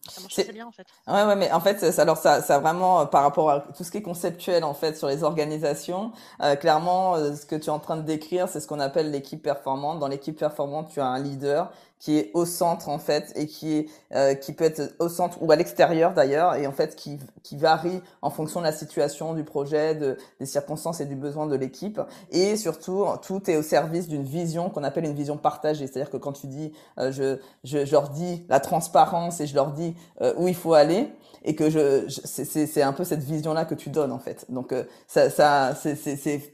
ça 0.08 0.20
marche 0.20 0.38
très 0.38 0.52
bien 0.52 0.66
en 0.66 0.72
fait. 0.72 0.86
Ouais, 1.06 1.24
ouais, 1.24 1.36
mais 1.36 1.52
en 1.52 1.60
fait, 1.60 1.92
ça, 1.92 2.02
alors 2.02 2.16
ça, 2.16 2.42
ça 2.42 2.58
vraiment 2.58 3.02
euh, 3.02 3.04
par 3.06 3.22
rapport 3.22 3.50
à 3.50 3.60
tout 3.60 3.84
ce 3.84 3.90
qui 3.90 3.98
est 3.98 4.02
conceptuel 4.02 4.64
en 4.64 4.74
fait 4.74 4.96
sur 4.96 5.06
les 5.08 5.22
organisations, 5.22 6.12
euh, 6.42 6.56
clairement, 6.56 7.14
euh, 7.14 7.34
ce 7.36 7.46
que 7.46 7.54
tu 7.54 7.66
es 7.66 7.70
en 7.70 7.78
train 7.78 7.96
de 7.96 8.02
décrire, 8.02 8.48
c'est 8.48 8.58
ce 8.60 8.66
qu'on 8.66 8.80
appelle 8.80 9.12
l'équipe 9.12 9.40
performante. 9.42 10.00
Dans 10.00 10.08
l'équipe 10.08 10.36
performante, 10.36 10.88
tu 10.90 11.00
as 11.00 11.06
un 11.06 11.20
leader 11.20 11.70
qui 12.02 12.18
est 12.18 12.32
au 12.34 12.44
centre 12.46 12.88
en 12.88 12.98
fait 12.98 13.32
et 13.36 13.46
qui 13.46 13.74
est 13.74 13.86
euh, 14.12 14.34
qui 14.34 14.52
peut 14.52 14.64
être 14.64 14.92
au 14.98 15.08
centre 15.08 15.40
ou 15.40 15.52
à 15.52 15.56
l'extérieur 15.56 16.14
d'ailleurs 16.14 16.56
et 16.56 16.66
en 16.66 16.72
fait 16.72 16.96
qui 16.96 17.20
qui 17.44 17.56
varie 17.56 18.02
en 18.22 18.30
fonction 18.30 18.58
de 18.58 18.64
la 18.64 18.72
situation 18.72 19.34
du 19.34 19.44
projet, 19.44 19.94
de, 19.94 20.18
des 20.40 20.46
circonstances 20.46 21.00
et 21.00 21.06
du 21.06 21.14
besoin 21.14 21.46
de 21.46 21.54
l'équipe 21.54 22.00
et 22.32 22.56
surtout 22.56 23.06
tout 23.22 23.48
est 23.48 23.56
au 23.56 23.62
service 23.62 24.08
d'une 24.08 24.24
vision 24.24 24.68
qu'on 24.68 24.82
appelle 24.82 25.04
une 25.04 25.14
vision 25.14 25.36
partagée, 25.36 25.86
c'est-à-dire 25.86 26.10
que 26.10 26.16
quand 26.16 26.32
tu 26.32 26.48
dis 26.48 26.72
euh, 26.98 27.12
je, 27.12 27.38
je, 27.62 27.84
je 27.84 27.92
leur 27.92 28.08
dis 28.08 28.44
la 28.48 28.58
transparence 28.58 29.40
et 29.40 29.46
je 29.46 29.54
leur 29.54 29.70
dis 29.70 29.94
euh, 30.22 30.34
où 30.36 30.48
il 30.48 30.56
faut 30.56 30.74
aller 30.74 31.08
et 31.44 31.54
que 31.54 31.70
je, 31.70 32.08
je 32.08 32.20
c'est 32.24 32.82
un 32.82 32.92
peu 32.92 33.04
cette 33.04 33.22
vision 33.22 33.54
là 33.54 33.64
que 33.64 33.76
tu 33.76 33.90
donnes 33.90 34.12
en 34.12 34.18
fait. 34.18 34.46
Donc 34.48 34.74
ça 35.06 35.30
ça 35.30 35.74
c'est 35.76 36.52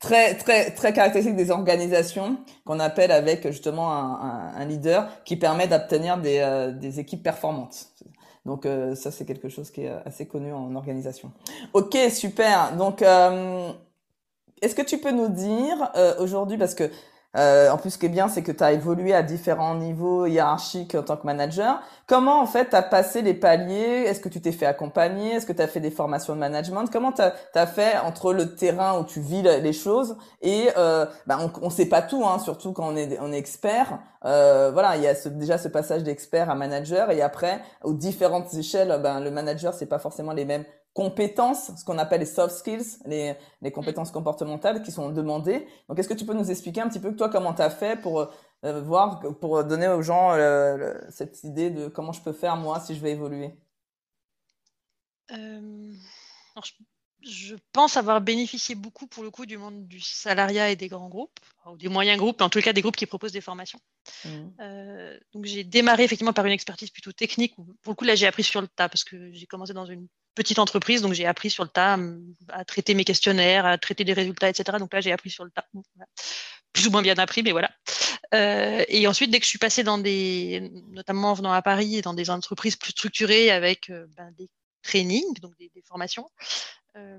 très 0.00 0.34
très 0.34 0.70
très 0.70 0.92
caractéristique 0.92 1.36
des 1.36 1.50
organisations 1.50 2.38
qu'on 2.64 2.80
appelle 2.80 3.10
avec 3.10 3.46
justement 3.46 3.92
un, 3.92 4.52
un, 4.54 4.64
leader 4.64 5.08
qui 5.24 5.36
permet 5.36 5.68
d'obtenir 5.68 6.18
des, 6.18 6.38
euh, 6.40 6.72
des 6.72 7.00
équipes 7.00 7.22
performantes. 7.22 7.88
Donc 8.44 8.66
euh, 8.66 8.94
ça 8.94 9.10
c'est 9.10 9.24
quelque 9.24 9.48
chose 9.48 9.70
qui 9.70 9.82
est 9.82 9.92
assez 10.04 10.26
connu 10.26 10.52
en 10.52 10.74
organisation. 10.74 11.32
Ok 11.72 11.96
super. 12.10 12.76
Donc 12.76 13.02
euh, 13.02 13.72
est-ce 14.62 14.74
que 14.74 14.82
tu 14.82 14.98
peux 14.98 15.12
nous 15.12 15.28
dire 15.28 15.90
aujourd'hui 16.18 16.58
parce 16.58 16.74
que 16.74 16.90
euh, 17.36 17.70
en 17.70 17.76
plus, 17.76 17.90
ce 17.90 17.98
qui 17.98 18.06
est 18.06 18.10
bien, 18.10 18.28
c'est 18.28 18.42
que 18.42 18.52
tu 18.52 18.64
as 18.64 18.72
évolué 18.72 19.12
à 19.12 19.22
différents 19.22 19.74
niveaux 19.74 20.26
hiérarchiques 20.26 20.94
en 20.94 21.02
tant 21.02 21.16
que 21.16 21.26
manager. 21.26 21.80
Comment, 22.06 22.40
en 22.40 22.46
fait, 22.46 22.70
tu 22.70 22.76
as 22.76 22.82
passé 22.82 23.20
les 23.20 23.34
paliers? 23.34 24.04
Est-ce 24.06 24.20
que 24.20 24.28
tu 24.28 24.40
t'es 24.40 24.52
fait 24.52 24.66
accompagner? 24.66 25.32
Est-ce 25.32 25.46
que 25.46 25.52
tu 25.52 25.60
as 25.60 25.68
fait 25.68 25.80
des 25.80 25.90
formations 25.90 26.34
de 26.34 26.40
management? 26.40 26.86
Comment 26.90 27.12
tu 27.12 27.22
as, 27.22 27.66
fait 27.66 27.98
entre 27.98 28.32
le 28.32 28.54
terrain 28.54 28.98
où 28.98 29.04
tu 29.04 29.20
vis 29.20 29.42
les 29.42 29.72
choses 29.72 30.16
et 30.40 30.68
euh, 30.76 31.04
bah, 31.26 31.38
on 31.60 31.66
ne 31.66 31.70
sait 31.70 31.86
pas 31.86 32.02
tout, 32.02 32.24
hein, 32.24 32.38
surtout 32.38 32.72
quand 32.72 32.86
on 32.86 32.96
est, 32.96 33.18
on 33.20 33.32
est 33.32 33.38
expert. 33.38 33.98
Euh, 34.24 34.70
voilà, 34.72 34.96
il 34.96 35.02
y 35.02 35.06
a 35.06 35.14
ce, 35.14 35.28
déjà 35.28 35.58
ce 35.58 35.68
passage 35.68 36.04
d'expert 36.04 36.48
à 36.48 36.54
manager 36.54 37.10
et 37.10 37.22
après, 37.22 37.60
aux 37.82 37.92
différentes 37.92 38.54
échelles, 38.54 38.98
ben, 39.02 39.20
le 39.20 39.30
manager, 39.30 39.74
c'est 39.74 39.86
pas 39.86 39.98
forcément 39.98 40.32
les 40.32 40.44
mêmes 40.44 40.64
compétences, 40.96 41.72
ce 41.76 41.84
qu'on 41.84 41.98
appelle 41.98 42.20
les 42.20 42.26
soft 42.26 42.56
skills, 42.56 42.96
les, 43.04 43.34
les 43.60 43.70
compétences 43.70 44.10
comportementales 44.10 44.82
qui 44.82 44.90
sont 44.90 45.10
demandées. 45.10 45.68
Donc, 45.90 45.98
est-ce 45.98 46.08
que 46.08 46.14
tu 46.14 46.24
peux 46.24 46.32
nous 46.32 46.50
expliquer 46.50 46.80
un 46.80 46.88
petit 46.88 47.00
peu 47.00 47.14
toi 47.14 47.28
comment 47.28 47.52
tu 47.52 47.60
as 47.60 47.68
fait 47.68 48.00
pour 48.00 48.32
euh, 48.64 48.80
voir, 48.80 49.20
pour 49.38 49.62
donner 49.62 49.88
aux 49.88 50.00
gens 50.00 50.32
euh, 50.32 50.94
cette 51.10 51.44
idée 51.44 51.68
de 51.68 51.88
comment 51.88 52.12
je 52.12 52.22
peux 52.22 52.32
faire 52.32 52.56
moi 52.56 52.80
si 52.80 52.94
je 52.94 53.00
vais 53.00 53.10
évoluer? 53.10 53.50
Euh, 55.32 55.92
je, 57.20 57.56
pense 57.74 57.98
avoir 57.98 58.22
bénéficié 58.22 58.74
beaucoup 58.74 59.06
pour 59.06 59.22
le 59.22 59.30
coup 59.30 59.44
du 59.44 59.58
monde 59.58 59.86
du 59.86 60.00
salariat 60.00 60.70
et 60.70 60.76
des 60.76 60.88
grands 60.88 61.10
groupes, 61.10 61.40
ou 61.66 61.76
des 61.76 61.88
moyens 61.88 62.16
groupes, 62.16 62.40
en 62.40 62.48
tout 62.48 62.62
cas 62.62 62.72
des 62.72 62.80
groupes 62.80 62.96
qui 62.96 63.04
proposent 63.04 63.32
des 63.32 63.42
formations. 63.42 63.80
Mmh. 64.24 65.18
donc 65.34 65.44
j'ai 65.44 65.64
démarré 65.64 66.04
effectivement 66.04 66.32
par 66.32 66.46
une 66.46 66.52
expertise 66.52 66.90
plutôt 66.90 67.10
technique. 67.10 67.56
pour 67.56 67.90
le 67.92 67.94
coup 67.94 68.04
là 68.04 68.14
j'ai 68.14 68.28
appris 68.28 68.44
sur 68.44 68.60
le 68.60 68.68
tas 68.68 68.88
parce 68.88 69.02
que 69.02 69.32
j'ai 69.32 69.46
commencé 69.46 69.74
dans 69.74 69.84
une 69.84 70.06
petite 70.36 70.60
entreprise, 70.60 71.02
donc 71.02 71.14
j'ai 71.14 71.26
appris 71.26 71.50
sur 71.50 71.64
le 71.64 71.70
tas 71.70 71.98
à 72.50 72.64
traiter 72.64 72.94
mes 72.94 73.04
questionnaires, 73.04 73.66
à 73.66 73.78
traiter 73.78 74.04
des 74.04 74.12
résultats, 74.12 74.48
etc. 74.48 74.78
Donc 74.78 74.92
là, 74.92 75.00
j'ai 75.00 75.10
appris 75.10 75.30
sur 75.30 75.44
le 75.44 75.50
tas. 75.50 75.66
Plus 76.72 76.86
ou 76.86 76.90
moins 76.90 77.02
bien 77.02 77.16
appris, 77.16 77.42
mais 77.42 77.52
voilà. 77.52 77.70
Euh, 78.34 78.84
et 78.88 79.06
ensuite, 79.06 79.30
dès 79.30 79.38
que 79.38 79.44
je 79.44 79.48
suis 79.48 79.58
passée 79.58 79.82
dans 79.82 79.98
des, 79.98 80.70
notamment 80.90 81.30
en 81.30 81.34
venant 81.34 81.52
à 81.52 81.62
Paris, 81.62 82.02
dans 82.02 82.14
des 82.14 82.30
entreprises 82.30 82.76
plus 82.76 82.90
structurées 82.90 83.50
avec 83.50 83.90
euh, 83.90 84.06
ben, 84.16 84.30
des 84.36 84.48
trainings, 84.82 85.40
donc 85.40 85.56
des, 85.58 85.70
formations, 85.88 86.28
euh, 86.96 87.18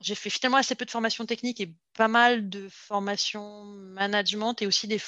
j'ai 0.00 0.14
fait 0.14 0.30
finalement 0.30 0.58
assez 0.58 0.74
peu 0.74 0.84
de 0.84 0.90
formations 0.90 1.26
techniques 1.26 1.60
et 1.60 1.74
pas 1.96 2.08
mal 2.08 2.48
de 2.48 2.68
formations 2.70 3.64
management 3.64 4.62
et 4.62 4.66
aussi 4.66 4.86
des. 4.86 5.00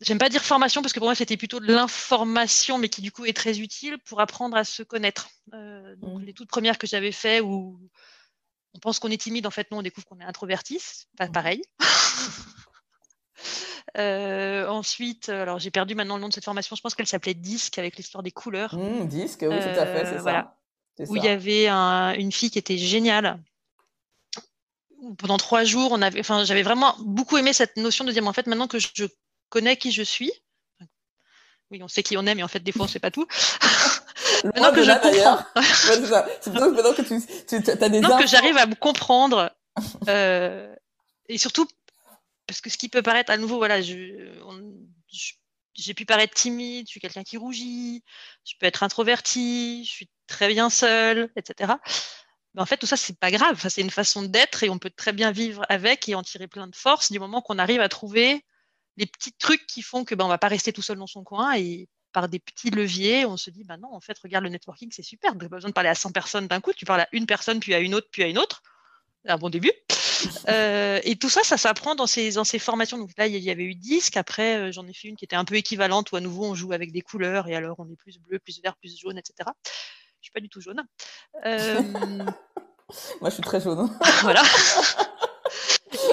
J'aime 0.00 0.18
pas 0.18 0.28
dire 0.28 0.44
formation 0.44 0.82
parce 0.82 0.92
que 0.92 0.98
pour 0.98 1.08
moi 1.08 1.14
c'était 1.14 1.36
plutôt 1.36 1.60
de 1.60 1.72
l'information, 1.72 2.78
mais 2.78 2.88
qui 2.88 3.02
du 3.02 3.12
coup 3.12 3.24
est 3.24 3.36
très 3.36 3.60
utile 3.60 3.98
pour 4.04 4.20
apprendre 4.20 4.56
à 4.56 4.64
se 4.64 4.82
connaître. 4.82 5.28
Euh, 5.54 5.96
donc 5.96 6.20
mmh. 6.20 6.24
les 6.24 6.32
toutes 6.32 6.48
premières 6.48 6.78
que 6.78 6.86
j'avais 6.86 7.12
fait 7.12 7.40
où 7.40 7.78
on 8.74 8.78
pense 8.78 8.98
qu'on 8.98 9.10
est 9.10 9.20
timide, 9.20 9.46
en 9.46 9.50
fait 9.50 9.70
non, 9.70 9.78
on 9.78 9.82
découvre 9.82 10.06
qu'on 10.06 10.20
est 10.20 10.24
introverti, 10.24 10.80
pas 11.16 11.28
mmh. 11.28 11.32
pareil. 11.32 11.62
Euh, 13.96 14.68
ensuite, 14.68 15.30
alors 15.30 15.58
j'ai 15.58 15.70
perdu 15.70 15.94
maintenant 15.94 16.16
le 16.16 16.20
nom 16.20 16.28
de 16.28 16.34
cette 16.34 16.44
formation. 16.44 16.76
Je 16.76 16.82
pense 16.82 16.94
qu'elle 16.94 17.06
s'appelait 17.06 17.32
Disque 17.32 17.78
avec 17.78 17.96
l'histoire 17.96 18.22
des 18.22 18.30
couleurs. 18.30 18.74
Mmh, 18.76 19.08
disque, 19.08 19.40
oui, 19.48 19.58
tout 19.58 19.80
à 19.80 19.86
fait, 19.86 20.04
c'est 20.04 20.16
euh, 20.16 20.22
ça. 20.22 20.58
Où 21.08 21.16
il 21.16 21.24
y 21.24 21.28
avait 21.28 21.68
une 21.68 22.30
fille 22.30 22.50
qui 22.50 22.58
était 22.58 22.76
géniale. 22.76 23.42
Pendant 25.16 25.38
trois 25.38 25.64
jours, 25.64 25.92
on 25.92 26.02
avait, 26.02 26.20
enfin, 26.20 26.44
j'avais 26.44 26.62
vraiment 26.62 26.96
beaucoup 27.00 27.38
aimé 27.38 27.54
cette 27.54 27.76
notion 27.76 28.04
de 28.04 28.12
dire, 28.12 28.26
en 28.26 28.32
fait, 28.32 28.46
maintenant 28.46 28.68
que 28.68 28.78
je 28.78 29.06
connais 29.48 29.76
qui 29.76 29.92
je 29.92 30.02
suis. 30.02 30.32
Oui, 31.70 31.82
on 31.82 31.88
sait 31.88 32.02
qui 32.02 32.16
on 32.16 32.26
est, 32.26 32.34
mais 32.34 32.42
en 32.42 32.48
fait, 32.48 32.60
des 32.60 32.72
fois, 32.72 32.82
on 32.82 32.86
ne 32.86 32.90
sait 32.90 33.00
pas 33.00 33.10
tout. 33.10 33.26
maintenant 34.44 34.72
que 34.72 34.82
je 34.82 34.90
comprends. 34.90 35.44
c'est 36.40 36.52
maintenant 36.52 36.94
que 36.94 37.02
tu, 37.02 37.14
as 37.70 37.88
des 37.88 38.00
Maintenant 38.00 38.18
que 38.18 38.26
j'arrive 38.26 38.56
à 38.56 38.66
me 38.66 38.74
comprendre. 38.74 39.52
Euh, 40.08 40.74
et 41.28 41.38
surtout, 41.38 41.68
parce 42.46 42.60
que 42.60 42.70
ce 42.70 42.78
qui 42.78 42.88
peut 42.88 43.02
paraître 43.02 43.30
à 43.30 43.36
nouveau, 43.36 43.58
voilà, 43.58 43.80
j'ai 43.82 44.32
pu 45.94 46.06
paraître 46.06 46.34
timide, 46.34 46.86
je 46.86 46.92
suis 46.92 47.00
quelqu'un 47.00 47.22
qui 47.22 47.36
rougit, 47.36 48.02
je 48.44 48.54
peux 48.58 48.66
être 48.66 48.82
introverti, 48.82 49.84
je 49.84 49.90
suis 49.90 50.08
très 50.26 50.48
bien 50.48 50.70
seule, 50.70 51.30
etc. 51.36 51.74
Mais 52.54 52.62
en 52.62 52.66
fait, 52.66 52.78
tout 52.78 52.86
ça, 52.86 52.96
c'est 52.96 53.18
pas 53.18 53.30
grave. 53.30 53.62
c'est 53.68 53.82
une 53.82 53.90
façon 53.90 54.22
d'être 54.22 54.62
et 54.62 54.70
on 54.70 54.78
peut 54.78 54.90
très 54.90 55.12
bien 55.12 55.32
vivre 55.32 55.66
avec 55.68 56.08
et 56.08 56.14
en 56.14 56.22
tirer 56.22 56.48
plein 56.48 56.66
de 56.66 56.74
force 56.74 57.12
du 57.12 57.18
moment 57.18 57.42
qu'on 57.42 57.58
arrive 57.58 57.80
à 57.80 57.90
trouver 57.90 58.42
les 58.98 59.06
petits 59.06 59.32
trucs 59.32 59.66
qui 59.66 59.80
font 59.80 60.04
que 60.04 60.14
ben, 60.14 60.24
on 60.24 60.28
va 60.28 60.38
pas 60.38 60.48
rester 60.48 60.72
tout 60.72 60.82
seul 60.82 60.98
dans 60.98 61.06
son 61.06 61.24
coin 61.24 61.56
et 61.56 61.88
par 62.12 62.28
des 62.28 62.40
petits 62.40 62.70
leviers, 62.70 63.26
on 63.26 63.36
se 63.36 63.50
dit, 63.50 63.64
bah 63.64 63.76
non, 63.76 63.92
en 63.92 64.00
fait, 64.00 64.18
regarde 64.18 64.44
le 64.44 64.50
networking, 64.50 64.90
c'est 64.92 65.02
super. 65.02 65.32
Tu 65.32 65.38
n'as 65.38 65.48
pas 65.48 65.56
besoin 65.56 65.70
de 65.70 65.74
parler 65.74 65.90
à 65.90 65.94
100 65.94 66.10
personnes 66.10 66.48
d'un 66.48 66.60
coup, 66.60 66.72
tu 66.72 66.84
parles 66.84 67.02
à 67.02 67.08
une 67.12 67.26
personne, 67.26 67.60
puis 67.60 67.74
à 67.74 67.78
une 67.78 67.94
autre, 67.94 68.08
puis 68.10 68.24
à 68.24 68.26
une 68.26 68.38
autre. 68.38 68.62
Un 69.26 69.38
bon 69.38 69.48
début. 69.48 69.72
Euh, 70.48 70.98
et 71.04 71.14
tout 71.14 71.28
ça, 71.28 71.44
ça 71.44 71.56
s'apprend 71.56 71.94
dans 71.94 72.08
ces, 72.08 72.32
dans 72.32 72.42
ces 72.42 72.58
formations. 72.58 72.98
Donc 72.98 73.10
là, 73.16 73.28
il 73.28 73.36
y 73.36 73.50
avait 73.50 73.62
eu 73.62 73.76
10, 73.76 74.10
qu'après, 74.10 74.56
euh, 74.56 74.72
j'en 74.72 74.84
ai 74.88 74.92
fait 74.92 75.06
une 75.06 75.14
qui 75.14 75.24
était 75.24 75.36
un 75.36 75.44
peu 75.44 75.54
équivalente, 75.54 76.10
où 76.10 76.16
à 76.16 76.20
nouveau, 76.20 76.44
on 76.44 76.56
joue 76.56 76.72
avec 76.72 76.90
des 76.90 77.02
couleurs, 77.02 77.46
et 77.46 77.54
alors 77.54 77.76
on 77.78 77.88
est 77.88 77.94
plus 77.94 78.18
bleu, 78.18 78.40
plus 78.40 78.60
vert, 78.60 78.74
plus 78.78 78.98
jaune, 78.98 79.16
etc. 79.16 79.48
Je 79.64 80.22
suis 80.22 80.32
pas 80.32 80.40
du 80.40 80.48
tout 80.48 80.60
jaune. 80.60 80.82
Euh, 81.46 81.80
Moi, 83.20 83.30
je 83.30 83.34
suis 83.34 83.42
très 83.44 83.60
jaune. 83.60 83.96
voilà. 84.22 84.42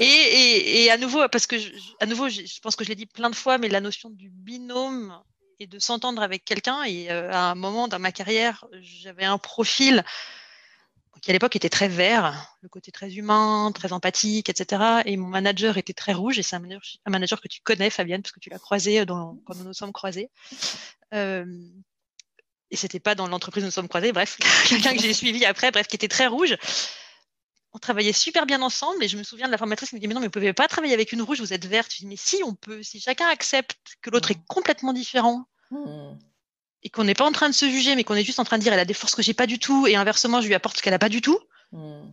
Et, 0.02 0.90
à 0.92 0.98
nouveau, 0.98 1.28
parce 1.30 1.48
que 1.48 1.58
je, 1.58 1.70
à 2.00 2.06
nouveau, 2.06 2.30
je, 2.30 2.60
pense 2.62 2.76
que 2.76 2.84
je 2.84 2.90
l'ai 2.90 2.96
dit 2.96 3.06
plein 3.06 3.30
de 3.30 3.36
fois, 3.36 3.58
mais 3.58 3.68
la 3.68 3.82
notion 3.82 4.10
du 4.10 4.30
binôme 4.30 5.20
et 5.60 5.68
de 5.68 5.80
s'entendre 5.80 6.22
avec 6.22 6.46
quelqu'un. 6.46 6.84
Et 6.84 7.12
euh, 7.12 7.32
à 7.32 7.52
un 7.52 7.56
moment 7.56 7.88
dans 7.88 8.00
ma 8.00 8.12
carrière, 8.12 8.66
j'avais 8.82 9.26
un 9.26 9.38
profil 9.38 10.04
qui 11.22 11.32
à 11.32 11.34
l'époque 11.34 11.56
était 11.56 11.70
très 11.70 11.88
vert, 11.88 12.56
le 12.62 12.70
côté 12.70 12.92
très 12.92 13.14
humain, 13.14 13.72
très 13.74 13.94
empathique, 13.94 14.50
etc. 14.50 15.02
Et 15.06 15.18
mon 15.18 15.28
manager 15.28 15.78
était 15.78 15.94
très 15.94 16.14
rouge, 16.14 16.38
et 16.38 16.44
c'est 16.44 16.56
un 16.56 16.62
manager, 17.08 17.42
que 17.42 17.48
tu 17.48 17.62
connais, 17.64 17.90
Fabienne, 17.90 18.22
parce 18.22 18.32
que 18.32 18.40
tu 18.40 18.50
l'as 18.50 18.60
croisé 18.60 19.04
quand 19.08 19.56
nous 19.56 19.64
nous 19.64 19.74
sommes 19.74 19.94
croisés. 19.94 20.30
Euh, 21.14 21.46
et 22.70 22.76
c'était 22.76 23.00
pas 23.00 23.16
dans 23.16 23.28
l'entreprise 23.28 23.64
où 23.64 23.68
nous 23.68 23.72
sommes 23.72 23.88
croisés, 23.88 24.12
bref, 24.12 24.38
quelqu'un 24.70 24.94
que 24.94 25.02
j'ai 25.02 25.14
suivi 25.14 25.46
après, 25.46 25.72
bref, 25.72 25.88
qui 25.88 25.96
était 25.96 26.08
très 26.08 26.28
rouge 26.28 26.56
on 27.76 27.78
travaillait 27.78 28.14
super 28.14 28.46
bien 28.46 28.62
ensemble 28.62 29.04
et 29.04 29.10
je 29.10 29.18
me 29.18 29.24
souviens 29.24 29.48
de 29.48 29.52
la 29.52 29.58
formatrice 29.58 29.90
qui 29.90 29.96
me 29.96 30.00
dit 30.00 30.08
mais 30.08 30.14
non 30.14 30.22
mais 30.22 30.28
vous 30.28 30.32
pouvez 30.32 30.54
pas 30.54 30.70
travailler 30.70 30.94
avec 30.94 31.12
une 31.12 31.22
rouge 31.22 31.42
vous 31.42 31.52
êtes 31.52 31.66
verte. 31.66 31.92
Je 31.92 31.98
dis 31.98 32.08
mais 32.08 32.16
si 32.16 32.42
on 32.46 32.56
peut 32.56 32.82
si 32.82 33.02
chacun 33.02 33.28
accepte 33.28 33.78
que 34.02 34.10
l'autre 34.10 34.32
est 34.32 34.38
mmh. 34.38 34.46
complètement 34.48 34.94
différent 34.94 35.46
mmh. 35.72 36.14
et 36.84 36.90
qu'on 36.90 37.04
n'est 37.04 37.14
pas 37.14 37.26
en 37.26 37.34
train 37.34 37.50
de 37.50 37.54
se 37.54 37.70
juger 37.70 37.96
mais 37.96 38.06
qu'on 38.06 38.16
est 38.16 38.24
juste 38.24 38.40
en 38.40 38.46
train 38.46 38.58
de 38.58 38.64
dire 38.64 38.72
elle 38.72 38.80
a 38.80 38.86
des 38.86 38.94
forces 38.94 39.14
que 39.14 39.22
j'ai 39.22 39.34
pas 39.34 39.46
du 39.46 39.60
tout 39.60 39.88
et 39.88 39.98
inversement 39.98 40.40
je 40.40 40.48
lui 40.48 40.56
apporte 40.56 40.78
ce 40.78 40.82
qu'elle 40.82 40.94
a 40.94 41.00
pas 41.00 41.10
du 41.10 41.20
tout. 41.20 41.38
Mmh. 41.74 42.04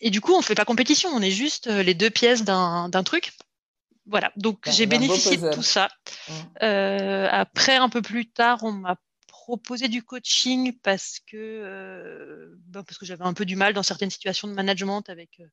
et 0.00 0.08
du 0.08 0.22
coup 0.22 0.32
on 0.32 0.40
fait 0.40 0.54
pas 0.54 0.64
compétition 0.64 1.10
on 1.10 1.20
est 1.20 1.30
juste 1.30 1.66
euh, 1.66 1.82
les 1.82 1.94
deux 1.94 2.10
pièces 2.10 2.42
d'un 2.42 3.02
truc. 3.04 3.32
Voilà. 4.06 4.32
Donc 4.36 4.68
j'ai 4.70 4.86
bénéficié 4.86 5.36
de 5.36 5.52
tout 5.52 5.62
ça. 5.62 5.88
Euh, 6.62 7.28
après 7.30 7.76
un 7.76 7.90
peu 7.90 8.00
plus 8.00 8.26
tard 8.26 8.62
on 8.62 8.72
m'a 8.72 8.96
proposer 9.44 9.88
du 9.88 10.02
coaching 10.02 10.72
parce 10.82 11.20
que, 11.26 11.36
euh, 11.36 12.54
ben, 12.66 12.82
parce 12.82 12.96
que 12.96 13.04
j'avais 13.04 13.24
un 13.24 13.34
peu 13.34 13.44
du 13.44 13.56
mal 13.56 13.74
dans 13.74 13.82
certaines 13.82 14.08
situations 14.08 14.48
de 14.48 14.54
management 14.54 15.02
avec, 15.10 15.38
euh, 15.40 15.46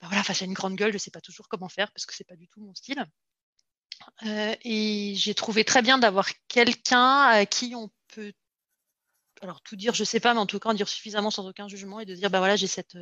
ben 0.00 0.08
voilà, 0.08 0.24
face 0.24 0.42
à 0.42 0.46
une 0.46 0.52
grande 0.52 0.74
gueule, 0.74 0.90
je 0.90 0.96
ne 0.96 0.98
sais 0.98 1.12
pas 1.12 1.20
toujours 1.20 1.46
comment 1.46 1.68
faire 1.68 1.92
parce 1.92 2.06
que 2.06 2.14
c'est 2.14 2.26
pas 2.26 2.34
du 2.34 2.48
tout 2.48 2.60
mon 2.60 2.74
style. 2.74 3.04
Euh, 4.26 4.56
et 4.62 5.14
j'ai 5.14 5.32
trouvé 5.32 5.64
très 5.64 5.80
bien 5.80 5.98
d'avoir 5.98 6.28
quelqu'un 6.48 7.20
à 7.20 7.46
qui 7.46 7.72
on 7.76 7.88
peut, 8.08 8.32
alors 9.42 9.60
tout 9.60 9.76
dire, 9.76 9.94
je 9.94 10.02
sais 10.02 10.18
pas, 10.18 10.34
mais 10.34 10.40
en 10.40 10.46
tout 10.46 10.58
cas 10.58 10.70
en 10.70 10.74
dire 10.74 10.88
suffisamment 10.88 11.30
sans 11.30 11.46
aucun 11.46 11.68
jugement 11.68 12.00
et 12.00 12.04
de 12.04 12.16
dire, 12.16 12.30
bah 12.30 12.40
voilà, 12.40 12.56
j'ai 12.56 12.66
cette 12.66 12.98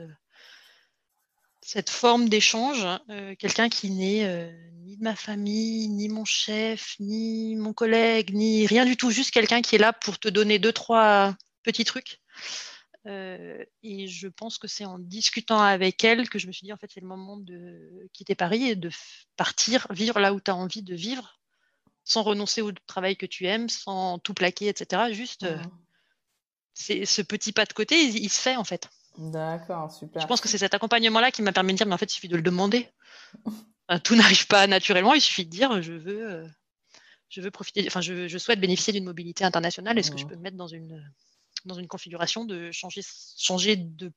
cette 1.60 1.90
forme 1.90 2.28
d'échange, 2.28 2.86
euh, 3.10 3.34
quelqu'un 3.36 3.68
qui 3.68 3.90
n'est 3.90 4.24
euh, 4.24 4.50
ni 4.84 4.96
de 4.96 5.04
ma 5.04 5.14
famille, 5.14 5.88
ni 5.88 6.08
mon 6.08 6.24
chef, 6.24 6.96
ni 7.00 7.54
mon 7.56 7.72
collègue, 7.72 8.34
ni 8.34 8.66
rien 8.66 8.84
du 8.84 8.96
tout, 8.96 9.10
juste 9.10 9.30
quelqu'un 9.30 9.62
qui 9.62 9.74
est 9.74 9.78
là 9.78 9.92
pour 9.92 10.18
te 10.18 10.28
donner 10.28 10.58
deux, 10.58 10.72
trois 10.72 11.36
petits 11.62 11.84
trucs 11.84 12.20
et 13.82 14.06
je 14.08 14.28
pense 14.28 14.58
que 14.58 14.68
c'est 14.68 14.84
en 14.84 14.98
discutant 14.98 15.60
avec 15.60 16.04
elle 16.04 16.28
que 16.28 16.38
je 16.38 16.46
me 16.46 16.52
suis 16.52 16.64
dit, 16.64 16.72
en 16.72 16.76
fait, 16.76 16.90
c'est 16.92 17.00
le 17.00 17.06
moment 17.06 17.36
de 17.36 18.08
quitter 18.12 18.34
Paris 18.34 18.64
et 18.64 18.76
de 18.76 18.90
partir, 19.36 19.86
vivre 19.90 20.20
là 20.20 20.34
où 20.34 20.40
tu 20.40 20.50
as 20.50 20.56
envie 20.56 20.82
de 20.82 20.94
vivre, 20.94 21.40
sans 22.04 22.22
renoncer 22.22 22.62
au 22.62 22.72
travail 22.86 23.16
que 23.16 23.26
tu 23.26 23.46
aimes, 23.46 23.68
sans 23.68 24.18
tout 24.18 24.34
plaquer, 24.34 24.68
etc. 24.68 25.12
Juste, 25.12 25.44
mmh. 25.44 25.62
c'est 26.74 27.04
ce 27.06 27.22
petit 27.22 27.52
pas 27.52 27.64
de 27.64 27.72
côté, 27.72 28.02
il, 28.02 28.30
se 28.30 28.40
fait, 28.40 28.56
en 28.56 28.64
fait. 28.64 28.88
D'accord, 29.18 29.92
super. 29.92 30.22
Je 30.22 30.26
pense 30.26 30.40
que 30.40 30.48
c'est 30.48 30.58
cet 30.58 30.74
accompagnement-là 30.74 31.30
qui 31.30 31.42
m'a 31.42 31.52
permis 31.52 31.72
de 31.72 31.78
dire, 31.78 31.86
mais 31.86 31.94
en 31.94 31.98
fait, 31.98 32.10
il 32.10 32.14
suffit 32.14 32.28
de 32.28 32.36
le 32.36 32.42
demander. 32.42 32.88
tout 34.04 34.14
n'arrive 34.14 34.46
pas 34.46 34.66
naturellement, 34.66 35.14
il 35.14 35.20
suffit 35.20 35.44
de 35.44 35.50
dire, 35.50 35.82
je 35.82 35.92
veux 35.92 36.46
je 37.30 37.40
veux 37.40 37.50
profiter, 37.50 37.84
enfin, 37.86 38.00
je, 38.00 38.38
souhaite 38.38 38.60
bénéficier 38.60 38.92
d'une 38.92 39.04
mobilité 39.04 39.44
internationale. 39.44 39.96
Est-ce 39.98 40.10
que 40.10 40.18
je 40.18 40.24
mmh. 40.24 40.28
peux 40.28 40.36
me 40.36 40.42
mettre 40.42 40.56
dans 40.56 40.66
une, 40.66 41.00
dans 41.64 41.76
une 41.76 41.86
configuration 41.86 42.44
de 42.44 42.72
changer, 42.72 43.02
changer, 43.38 43.76
de, 43.76 44.12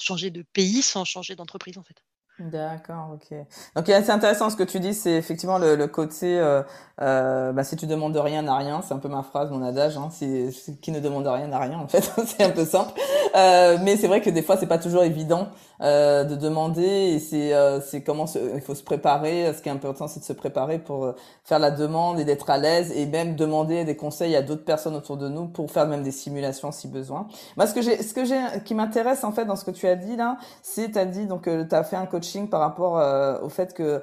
changer 0.00 0.30
de 0.30 0.42
pays 0.42 0.82
sans 0.82 1.04
changer 1.04 1.34
d'entreprise, 1.34 1.78
en 1.78 1.82
fait? 1.82 2.02
D'accord, 2.50 3.10
ok. 3.14 3.38
Donc 3.76 3.84
c'est 3.86 4.10
intéressant 4.10 4.50
ce 4.50 4.56
que 4.56 4.64
tu 4.64 4.80
dis, 4.80 4.94
c'est 4.94 5.12
effectivement 5.12 5.58
le, 5.58 5.76
le 5.76 5.86
côté 5.86 6.40
euh, 6.40 6.62
euh, 7.00 7.52
bah, 7.52 7.62
si 7.62 7.76
tu 7.76 7.86
demandes 7.86 8.16
rien 8.16 8.42
n'a 8.42 8.56
rien, 8.56 8.82
c'est 8.82 8.94
un 8.94 8.98
peu 8.98 9.08
ma 9.08 9.22
phrase, 9.22 9.50
mon 9.50 9.62
adage. 9.62 9.96
Hein, 9.96 10.08
si, 10.10 10.50
qui 10.80 10.90
ne 10.90 10.98
demande 10.98 11.26
rien 11.26 11.46
n'a 11.46 11.58
rien 11.60 11.78
en 11.78 11.86
fait, 11.86 12.00
c'est 12.26 12.42
un 12.42 12.50
peu 12.50 12.64
simple. 12.64 12.98
Euh, 13.36 13.78
mais 13.82 13.96
c'est 13.96 14.08
vrai 14.08 14.20
que 14.20 14.30
des 14.30 14.42
fois 14.42 14.56
c'est 14.56 14.66
pas 14.66 14.78
toujours 14.78 15.04
évident 15.04 15.48
euh, 15.82 16.24
de 16.24 16.36
demander 16.36 16.82
et 16.82 17.18
c'est 17.18 17.52
euh, 17.54 17.80
c'est 17.80 18.02
comment 18.02 18.26
il 18.54 18.60
faut 18.60 18.74
se 18.74 18.82
préparer. 18.82 19.52
Ce 19.52 19.62
qui 19.62 19.68
est 19.68 19.72
important 19.72 20.06
c'est 20.08 20.20
de 20.20 20.24
se 20.24 20.32
préparer 20.32 20.78
pour 20.78 21.04
euh, 21.04 21.16
faire 21.44 21.58
la 21.58 21.70
demande 21.70 22.20
et 22.20 22.24
d'être 22.24 22.50
à 22.50 22.58
l'aise 22.58 22.92
et 22.94 23.06
même 23.06 23.34
demander 23.34 23.84
des 23.84 23.96
conseils 23.96 24.36
à 24.36 24.42
d'autres 24.42 24.64
personnes 24.64 24.94
autour 24.94 25.16
de 25.16 25.28
nous 25.28 25.46
pour 25.46 25.70
faire 25.70 25.86
même 25.86 26.02
des 26.02 26.12
simulations 26.12 26.70
si 26.72 26.88
besoin. 26.88 27.26
Moi 27.56 27.66
ce 27.66 27.74
que 27.74 27.82
j'ai 27.82 28.02
ce 28.02 28.14
que 28.14 28.24
j'ai 28.24 28.40
qui 28.64 28.74
m'intéresse 28.74 29.24
en 29.24 29.32
fait 29.32 29.44
dans 29.44 29.56
ce 29.56 29.64
que 29.64 29.70
tu 29.70 29.88
as 29.88 29.96
dit 29.96 30.16
là, 30.16 30.38
c'est 30.62 30.96
as 30.96 31.04
dit 31.04 31.26
donc 31.26 31.44
tu 31.44 31.74
as 31.74 31.84
fait 31.84 31.96
un 31.96 32.06
coaching 32.06 32.48
par 32.48 32.60
rapport 32.60 33.42
au 33.42 33.48
fait 33.48 33.74
que 33.74 34.02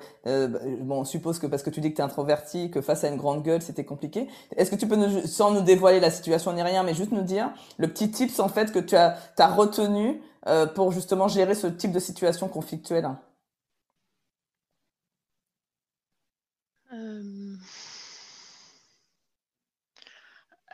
bon 0.82 1.00
on 1.00 1.06
suppose 1.06 1.40
que 1.40 1.48
parce 1.48 1.64
que 1.64 1.70
tu 1.70 1.82
dis 1.82 1.92
que 1.92 1.96
tu 1.96 2.02
es 2.02 2.06
introverti 2.06 2.72
que 2.72 2.82
face 2.82 3.04
à 3.04 3.08
une 3.08 3.18
grande 3.18 3.44
gueule, 3.44 3.62
c'était 3.62 3.86
compliqué. 3.86 4.28
Est-ce 4.56 4.72
que 4.72 4.76
tu 4.76 4.88
peux, 4.88 4.96
nous, 4.96 5.28
sans 5.28 5.52
nous 5.52 5.62
dévoiler 5.62 6.00
la 6.00 6.12
situation 6.12 6.54
ni 6.54 6.62
rien, 6.62 6.84
mais 6.84 6.94
juste 6.94 7.12
nous 7.12 7.22
dire 7.22 7.50
le 7.78 7.88
petit 7.88 8.12
tips 8.12 8.40
en 8.40 8.50
fait 8.50 8.72
que 8.72 8.80
tu 8.80 8.96
as, 8.96 9.16
as 9.38 9.48
retenu 9.48 10.22
euh, 10.48 10.66
pour 10.66 10.92
justement 10.92 11.28
gérer 11.28 11.56
ce 11.56 11.68
type 11.68 11.92
de 11.92 12.00
situation 12.00 12.48
conflictuelle 12.48 13.10
euh... 16.94 17.56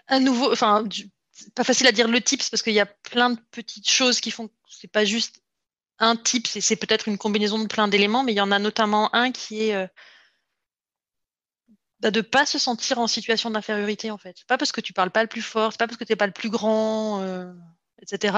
À 0.08 0.20
nouveau, 0.20 0.52
enfin, 0.52 0.84
pas 1.56 1.64
facile 1.64 1.88
à 1.88 1.92
dire 1.92 2.08
le 2.08 2.22
tips 2.22 2.50
parce 2.50 2.62
qu'il 2.62 2.74
y 2.74 2.80
a 2.80 2.86
plein 2.86 3.32
de 3.32 3.40
petites 3.52 3.90
choses 3.90 4.20
qui 4.20 4.32
font. 4.32 4.50
C'est 4.70 4.92
pas 4.92 5.06
juste 5.06 5.42
un 6.00 6.16
tips, 6.16 6.60
c'est 6.60 6.76
peut-être 6.76 7.08
une 7.08 7.18
combinaison 7.18 7.60
de 7.60 7.68
plein 7.68 7.88
d'éléments, 7.88 8.24
mais 8.24 8.34
il 8.34 8.38
y 8.38 8.42
en 8.42 8.52
a 8.52 8.60
notamment 8.60 9.14
un 9.16 9.32
qui 9.32 9.70
est 9.70 9.76
euh, 9.76 9.88
bah, 12.02 12.12
de 12.12 12.20
ne 12.20 12.22
pas 12.22 12.46
se 12.46 12.60
sentir 12.60 13.00
en 13.00 13.08
situation 13.08 13.50
d'infériorité 13.50 14.12
en 14.12 14.18
fait. 14.18 14.38
Pas 14.48 14.58
parce 14.58 14.72
que 14.72 14.82
tu 14.82 14.94
parles 14.94 15.12
pas 15.12 15.24
le 15.24 15.30
plus 15.30 15.42
fort, 15.42 15.72
c'est 15.72 15.80
pas 15.80 15.88
parce 15.88 15.98
que 15.98 16.04
tu 16.04 16.12
n'es 16.12 16.18
pas 16.18 16.28
le 16.28 16.34
plus 16.34 16.50
grand, 16.50 17.22
euh, 17.22 17.52
etc. 18.02 18.38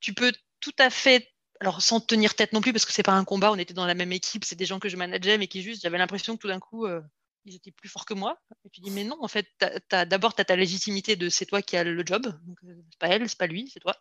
Tu 0.00 0.14
peux 0.14 0.32
tout 0.60 0.74
à 0.78 0.90
fait, 0.90 1.32
alors 1.60 1.82
sans 1.82 2.00
tenir 2.00 2.34
tête 2.34 2.52
non 2.52 2.60
plus, 2.60 2.72
parce 2.72 2.84
que 2.84 2.92
c'est 2.92 3.02
pas 3.02 3.12
un 3.12 3.24
combat, 3.24 3.52
on 3.52 3.56
était 3.56 3.74
dans 3.74 3.86
la 3.86 3.94
même 3.94 4.12
équipe, 4.12 4.44
c'est 4.44 4.56
des 4.56 4.66
gens 4.66 4.78
que 4.78 4.88
je 4.88 4.96
manageais, 4.96 5.38
mais 5.38 5.48
qui 5.48 5.62
juste, 5.62 5.82
j'avais 5.82 5.98
l'impression 5.98 6.36
que 6.36 6.42
tout 6.42 6.48
d'un 6.48 6.60
coup, 6.60 6.86
euh, 6.86 7.00
ils 7.44 7.54
étaient 7.54 7.70
plus 7.70 7.88
forts 7.88 8.06
que 8.06 8.14
moi. 8.14 8.38
Et 8.64 8.70
tu 8.70 8.80
dis, 8.80 8.90
mais 8.90 9.04
non, 9.04 9.16
en 9.20 9.28
fait, 9.28 9.48
d'abord, 9.90 10.34
tu 10.34 10.40
as 10.40 10.44
ta 10.44 10.56
légitimité 10.56 11.16
de 11.16 11.28
c'est 11.28 11.46
toi 11.46 11.62
qui 11.62 11.76
as 11.76 11.84
le 11.84 12.04
job, 12.04 12.22
donc 12.46 12.58
euh, 12.64 12.82
c'est 12.90 12.98
pas 12.98 13.08
elle, 13.08 13.28
c'est 13.28 13.38
pas 13.38 13.46
lui, 13.46 13.70
c'est 13.72 13.80
toi. 13.80 13.96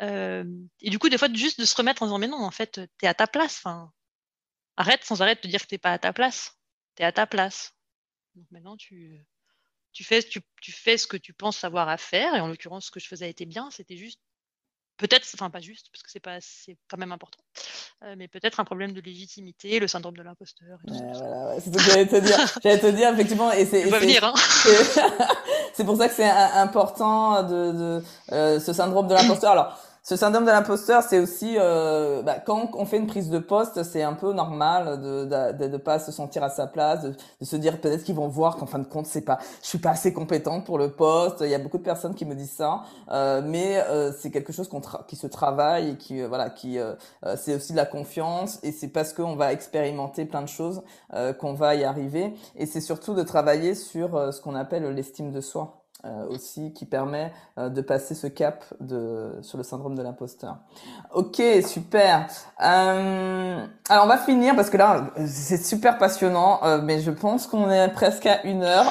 et 0.00 0.90
du 0.90 0.98
coup, 0.98 1.08
des 1.08 1.18
fois, 1.18 1.28
juste 1.32 1.60
de 1.60 1.64
se 1.64 1.74
remettre 1.74 2.02
en 2.02 2.06
disant, 2.06 2.18
mais 2.18 2.28
non, 2.28 2.42
en 2.42 2.50
fait, 2.50 2.80
tu 2.98 3.06
es 3.06 3.08
à 3.08 3.14
ta 3.14 3.26
place. 3.26 3.64
Arrête 4.80 5.04
sans 5.04 5.20
arrêt 5.20 5.34
de 5.34 5.40
te 5.40 5.46
dire 5.46 5.60
que 5.60 5.66
tu 5.66 5.74
n'es 5.74 5.78
pas 5.78 5.92
à 5.92 5.98
ta 5.98 6.12
place. 6.14 6.58
Tu 6.96 7.02
es 7.02 7.04
à 7.04 7.12
ta 7.12 7.26
place. 7.26 7.74
Donc 8.34 8.46
maintenant, 8.50 8.76
tu, 8.78 9.26
tu, 9.92 10.04
fais, 10.04 10.22
tu, 10.22 10.40
tu, 10.62 10.72
fais 10.72 10.96
ce 10.96 11.06
que 11.06 11.18
tu 11.18 11.34
penses 11.34 11.58
savoir 11.58 11.88
à 11.90 11.98
faire. 11.98 12.34
Et 12.34 12.40
en 12.40 12.48
l'occurrence, 12.48 12.86
ce 12.86 12.90
que 12.90 13.00
je 13.00 13.06
faisais 13.06 13.28
été 13.28 13.44
bien. 13.44 13.70
C'était 13.70 13.98
juste, 13.98 14.20
peut-être, 15.00 15.26
enfin 15.34 15.50
pas 15.50 15.60
juste, 15.60 15.86
parce 15.92 16.02
que 16.02 16.10
c'est, 16.10 16.20
pas, 16.20 16.38
c'est 16.40 16.76
quand 16.88 16.98
même 16.98 17.12
important, 17.12 17.40
euh, 18.04 18.14
mais 18.18 18.28
peut-être 18.28 18.60
un 18.60 18.64
problème 18.64 18.92
de 18.92 19.00
légitimité, 19.00 19.80
le 19.80 19.88
syndrome 19.88 20.16
de 20.16 20.22
l'imposteur. 20.22 20.78
voilà, 20.84 21.60
c'est 21.60 21.72
ce 21.72 21.76
que 21.76 21.82
j'allais 21.82 22.06
te 22.06 22.16
dire. 22.16 22.38
j'allais 22.62 22.78
te 22.78 22.86
dire, 22.86 23.12
effectivement. 23.12 23.50
Et 23.52 23.64
c'est, 23.64 23.82
venir, 23.84 24.22
hein. 24.24 24.34
c'est 25.72 25.84
pour 25.84 25.96
ça 25.96 26.08
que 26.08 26.14
c'est 26.14 26.28
important 26.28 27.42
de, 27.42 27.72
de 27.72 28.04
euh, 28.32 28.60
ce 28.60 28.72
syndrome 28.72 29.08
de 29.08 29.14
l'imposteur. 29.14 29.52
Alors, 29.52 29.78
ce 30.02 30.16
syndrome 30.16 30.44
de 30.44 30.50
l'imposteur, 30.50 31.02
c'est 31.02 31.18
aussi 31.18 31.56
euh, 31.58 32.22
bah, 32.22 32.36
quand 32.44 32.70
on 32.74 32.86
fait 32.86 32.96
une 32.96 33.06
prise 33.06 33.30
de 33.30 33.38
poste, 33.38 33.82
c'est 33.82 34.02
un 34.02 34.14
peu 34.14 34.32
normal 34.32 35.00
de 35.00 35.24
de, 35.24 35.66
de, 35.68 35.76
pas 35.76 35.98
se 35.98 36.12
sentir 36.12 36.42
à 36.42 36.50
sa 36.50 36.66
place, 36.66 37.02
de, 37.02 37.10
de 37.40 37.44
se 37.44 37.56
dire 37.56 37.80
peut-être 37.80 38.04
qu'ils 38.04 38.14
vont 38.14 38.28
voir 38.28 38.56
qu'en 38.56 38.66
fin 38.66 38.78
de 38.78 38.84
compte, 38.86 39.06
c'est 39.06 39.20
pas, 39.22 39.38
je 39.62 39.68
suis 39.68 39.78
pas 39.78 39.90
assez 39.90 40.12
compétente 40.12 40.64
pour 40.64 40.78
le 40.78 40.90
poste. 40.90 41.38
Il 41.40 41.50
y 41.50 41.54
a 41.54 41.58
beaucoup 41.58 41.78
de 41.78 41.82
personnes 41.82 42.14
qui 42.14 42.24
me 42.24 42.34
disent 42.34 42.52
ça, 42.52 42.82
euh, 43.10 43.42
mais 43.44 43.78
euh, 43.88 44.12
c'est 44.18 44.30
quelque 44.30 44.52
chose 44.52 44.68
qui 45.06 45.16
se 45.16 45.26
travaille 45.26 45.90
et 45.90 45.96
qui 45.96 46.20
euh, 46.22 46.28
voilà, 46.28 46.50
qui 46.50 46.78
euh, 46.78 46.94
euh, 47.24 47.36
c'est 47.36 47.54
aussi 47.54 47.72
de 47.72 47.76
la 47.76 47.86
confiance 47.86 48.58
et 48.62 48.72
c'est 48.72 48.88
parce 48.88 49.12
qu'on 49.12 49.36
va 49.36 49.52
expérimenter 49.52 50.24
plein 50.24 50.42
de 50.42 50.48
choses 50.48 50.82
qu'on 51.38 51.54
va 51.54 51.74
y 51.74 51.84
arriver. 51.84 52.34
Et 52.56 52.66
c'est 52.66 52.80
surtout 52.80 53.14
de 53.14 53.22
travailler 53.22 53.74
sur 53.74 54.32
ce 54.32 54.40
qu'on 54.40 54.54
appelle 54.54 54.84
l'estime 54.94 55.32
de 55.32 55.40
soi. 55.40 55.79
Euh, 56.06 56.26
aussi 56.28 56.72
qui 56.72 56.86
permet 56.86 57.30
euh, 57.58 57.68
de 57.68 57.82
passer 57.82 58.14
ce 58.14 58.26
cap 58.26 58.64
de 58.80 59.32
sur 59.42 59.58
le 59.58 59.64
syndrome 59.64 59.94
de 59.94 60.02
l'imposteur. 60.02 60.56
Ok, 61.12 61.42
super. 61.66 62.26
Euh, 62.64 63.66
alors 63.86 64.04
on 64.04 64.08
va 64.08 64.16
finir 64.16 64.56
parce 64.56 64.70
que 64.70 64.78
là 64.78 65.10
c'est 65.26 65.62
super 65.62 65.98
passionnant, 65.98 66.60
euh, 66.64 66.80
mais 66.82 67.02
je 67.02 67.10
pense 67.10 67.46
qu'on 67.46 67.70
est 67.70 67.86
presque 67.88 68.24
à 68.24 68.42
une 68.44 68.62
heure, 68.62 68.90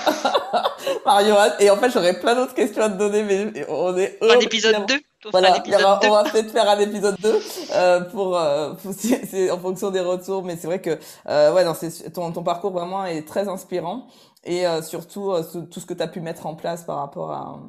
Mario. 1.05 1.33
Et 1.59 1.71
en 1.71 1.77
fait 1.77 1.89
j'aurais 1.89 2.19
plein 2.19 2.35
d'autres 2.35 2.53
questions 2.53 2.83
à 2.83 2.89
te 2.91 2.97
donner, 2.97 3.23
mais 3.23 3.65
on 3.69 3.97
est 3.97 4.19
un 4.21 4.39
épisode 4.39 4.85
2 4.85 4.95
voilà, 5.31 5.61
on 6.03 6.11
va 6.11 6.23
peut-être 6.23 6.51
faire 6.51 6.69
un 6.69 6.79
épisode 6.79 7.17
2 7.21 7.39
euh, 7.73 8.01
pour, 8.01 8.39
pour 8.81 8.93
c'est 8.97 9.49
en 9.49 9.57
fonction 9.57 9.89
des 9.89 9.99
retours, 9.99 10.43
mais 10.43 10.57
c'est 10.57 10.67
vrai 10.67 10.79
que 10.79 10.91
ouais, 11.27 11.65
non, 11.65 11.73
ton, 12.13 12.31
ton 12.31 12.43
parcours 12.43 12.71
vraiment 12.71 13.03
est 13.05 13.27
très 13.27 13.49
inspirant 13.49 14.05
et 14.43 14.65
euh, 14.67 14.81
surtout 14.81 15.31
euh, 15.31 15.43
tout 15.69 15.79
ce 15.79 15.85
que 15.85 15.93
tu 15.93 16.01
as 16.01 16.07
pu 16.07 16.21
mettre 16.21 16.45
en 16.45 16.55
place 16.55 16.83
par 16.83 16.97
rapport 16.97 17.31
à, 17.31 17.59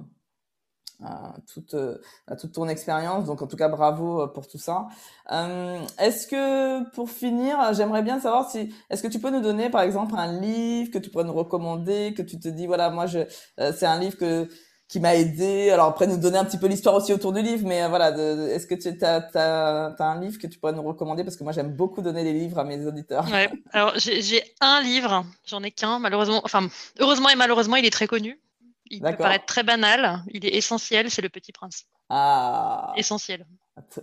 à 1.03 1.35
toute, 1.53 1.75
à 2.27 2.37
toute 2.37 2.53
ton 2.53 2.69
expérience. 2.69 3.27
Donc 3.27 3.43
en 3.43 3.47
tout 3.47 3.57
cas, 3.57 3.69
bravo 3.69 4.23
euh, 4.23 4.27
pour 4.27 4.47
tout 4.47 4.59
ça. 4.59 4.89
est-ce 5.99 6.27
que 6.27 6.89
pour 6.95 7.11
finir, 7.11 7.73
j'aimerais 7.75 8.03
bien 8.03 8.21
savoir 8.21 8.51
si, 8.51 8.75
est-ce 8.91 9.03
que 9.03 9.09
tu 9.09 9.19
peux 9.19 9.31
nous 9.31 9.41
donner 9.43 9.71
par 9.71 9.83
exemple 9.83 10.15
un 10.17 10.41
livre 10.41 10.91
que 10.91 10.99
tu 10.99 11.11
pourrais 11.11 11.25
nous 11.25 11.33
recommander, 11.33 12.15
que 12.15 12.23
tu 12.23 12.39
te 12.39 12.49
dis, 12.49 12.67
voilà, 12.67 12.91
moi, 12.91 13.07
je, 13.07 13.21
c'est 13.59 13.87
un 13.87 13.99
livre 13.99 14.17
que 14.17 14.49
qui 14.91 14.99
m'a 14.99 15.15
aidé. 15.15 15.71
Alors 15.71 15.87
après, 15.87 16.09
nous 16.09 16.17
donner 16.17 16.37
un 16.37 16.45
petit 16.45 16.59
peu 16.59 16.67
l'histoire 16.67 16.97
aussi 16.97 17.13
autour 17.13 17.33
du 17.33 17.41
livre, 17.41 17.67
mais 17.67 17.85
euh, 17.85 17.89
voilà, 17.89 18.11
est-ce 18.11 18.67
que 18.67 18.75
tu 18.75 18.89
as, 19.05 19.29
as, 19.35 19.95
as, 19.97 20.05
un 20.05 20.21
livre 20.21 20.39
que 20.39 20.49
tu 20.49 20.59
pourrais 20.59 20.73
nous 20.73 20.83
recommander? 20.83 21.23
Parce 21.23 21.37
que 21.37 21.45
moi, 21.45 21.53
j'aime 21.53 21.73
beaucoup 21.73 22.03
donner 22.03 22.25
des 22.25 22.33
livres 22.33 22.59
à 22.59 22.65
mes 22.65 22.85
auditeurs. 22.85 23.25
Ouais. 23.31 23.49
Alors 23.73 23.93
j'ai 23.97 24.43
un 24.61 24.83
livre, 24.83 25.25
j'en 25.47 25.63
ai 25.63 25.71
qu'un, 25.71 26.01
malheureusement, 26.01 26.41
enfin, 26.45 26.69
heureusement 26.99 27.29
et 27.29 27.37
malheureusement, 27.37 27.77
il 27.77 27.87
est 27.87 27.93
très 27.93 28.09
connu. 28.09 28.41
Il 28.91 29.01
peut 29.01 29.17
paraître 29.17 29.47
très 29.47 29.63
banal, 29.63 30.25
il 30.33 30.45
est 30.45 30.57
essentiel, 30.57 31.09
c'est 31.09 31.23
Le 31.23 31.29
Petit 31.29 31.53
Prince. 31.53 31.85
Ah 32.09 32.93
Essentiel. 32.97 33.47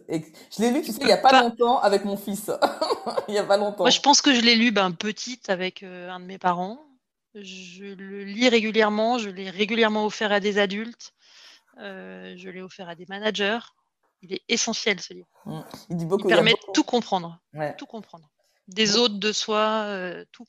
Et 0.08 0.24
je 0.56 0.62
l'ai 0.62 0.72
lu, 0.72 0.82
tu 0.82 0.94
sais, 0.94 1.00
il 1.02 1.08
n'y 1.08 1.12
a 1.12 1.18
pas, 1.18 1.42
longtemps 1.42 1.82
avec 1.82 2.06
mon 2.06 2.16
fils. 2.16 2.50
il 3.28 3.34
n'y 3.34 3.38
a 3.38 3.44
pas 3.44 3.58
longtemps. 3.58 3.84
Moi, 3.84 3.90
je 3.90 4.00
pense 4.00 4.22
que 4.22 4.34
je 4.34 4.40
l'ai 4.40 4.56
lu 4.56 4.72
ben, 4.72 4.92
petite 4.94 5.50
avec 5.50 5.84
euh, 5.84 6.10
un 6.10 6.22
de 6.22 6.26
mes 6.26 6.38
parents. 6.38 6.80
Je 7.42 7.86
le 7.86 8.24
lis 8.24 8.50
régulièrement, 8.50 9.18
je 9.18 9.30
l'ai 9.30 9.50
régulièrement 9.50 10.06
offert 10.06 10.32
à 10.32 10.40
des 10.40 10.58
adultes, 10.58 11.14
euh, 11.80 12.34
je 12.38 12.50
l'ai 12.50 12.62
offert 12.62 12.90
à 12.90 12.96
des 12.96 13.06
managers. 13.08 13.60
Il 14.22 14.34
est 14.34 14.42
essentiel 14.50 15.00
ce 15.00 15.14
livre. 15.14 15.28
Mmh. 15.46 15.60
Il, 15.92 15.98
dit 15.98 16.06
beaucoup, 16.06 16.28
permet 16.28 16.54
de 16.54 16.72
tout 16.74 16.84
comprendre. 16.84 17.40
Tout 17.78 17.86
comprendre. 17.86 18.30
Des 18.68 18.98
autres, 18.98 19.20
de 19.20 19.32
soi, 19.32 19.84
euh, 19.86 20.26
tout. 20.32 20.46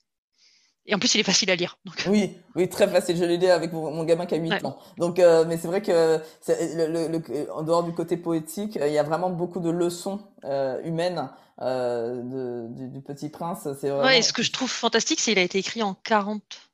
Et 0.86 0.94
en 0.94 0.98
plus, 0.98 1.14
il 1.14 1.20
est 1.20 1.24
facile 1.24 1.50
à 1.50 1.54
lire. 1.54 1.76
Oui, 2.06 2.38
oui, 2.54 2.66
très 2.66 2.88
facile. 2.88 3.18
Je 3.18 3.24
l'ai 3.24 3.36
lu 3.36 3.46
avec 3.46 3.74
mon, 3.74 4.02
gamin 4.04 4.24
qui 4.24 4.34
a 4.34 4.38
8 4.38 4.64
ans. 4.64 4.78
Donc, 4.96 5.18
euh, 5.18 5.44
mais 5.46 5.58
c'est 5.58 5.68
vrai 5.68 5.82
que 5.82 6.18
en 7.52 7.62
dehors 7.62 7.84
du 7.84 7.92
côté 7.92 8.16
poétique, 8.16 8.78
il 8.80 8.92
y 8.92 8.98
a 8.98 9.02
vraiment 9.02 9.28
beaucoup 9.28 9.60
de 9.60 9.68
leçons 9.68 10.20
humaines 10.84 11.28
du, 11.60 13.02
Petit 13.02 13.28
Prince. 13.28 13.66
Vraiment... 13.66 14.08
et 14.08 14.22
ce 14.22 14.32
que 14.32 14.42
je 14.42 14.50
trouve 14.50 14.70
fantastique, 14.70 15.20
c'est 15.20 15.32
qu'il 15.32 15.38
a 15.38 15.42
été 15.42 15.58
écrit 15.58 15.82
en 15.82 15.92
40 15.92 16.67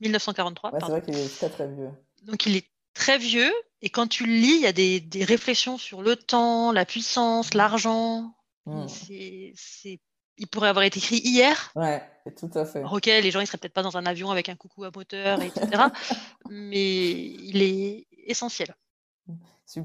1943. 0.00 0.72
c'est 0.72 0.86
vrai 0.86 1.02
qu'il 1.02 1.16
est 1.16 1.36
très 1.36 1.48
très 1.48 1.68
vieux. 1.68 1.90
Donc 2.22 2.46
il 2.46 2.56
est 2.56 2.68
très 2.94 3.18
vieux 3.18 3.52
et 3.82 3.90
quand 3.90 4.06
tu 4.06 4.26
le 4.26 4.32
lis, 4.32 4.56
il 4.56 4.62
y 4.62 4.66
a 4.66 4.72
des, 4.72 5.00
des 5.00 5.24
réflexions 5.24 5.78
sur 5.78 6.02
le 6.02 6.16
temps, 6.16 6.72
la 6.72 6.84
puissance, 6.84 7.54
l'argent. 7.54 8.34
Hmm. 8.64 8.86
C'est, 8.88 10.00
il 10.38 10.46
pourrait 10.48 10.68
avoir 10.68 10.84
été 10.84 10.98
écrit 10.98 11.18
hier. 11.18 11.72
Ouais, 11.76 12.02
tout 12.36 12.50
à 12.54 12.64
fait. 12.64 12.82
ok, 12.84 13.06
les 13.06 13.30
gens 13.30 13.40
ils 13.40 13.46
seraient 13.46 13.58
peut-être 13.58 13.72
pas 13.72 13.82
dans 13.82 13.96
un 13.96 14.06
avion 14.06 14.30
avec 14.30 14.48
un 14.48 14.56
coucou 14.56 14.84
à 14.84 14.90
moteur, 14.94 15.40
etc. 15.42 15.84
mais 16.50 17.12
il 17.12 17.62
est 17.62 18.06
essentiel. 18.26 18.74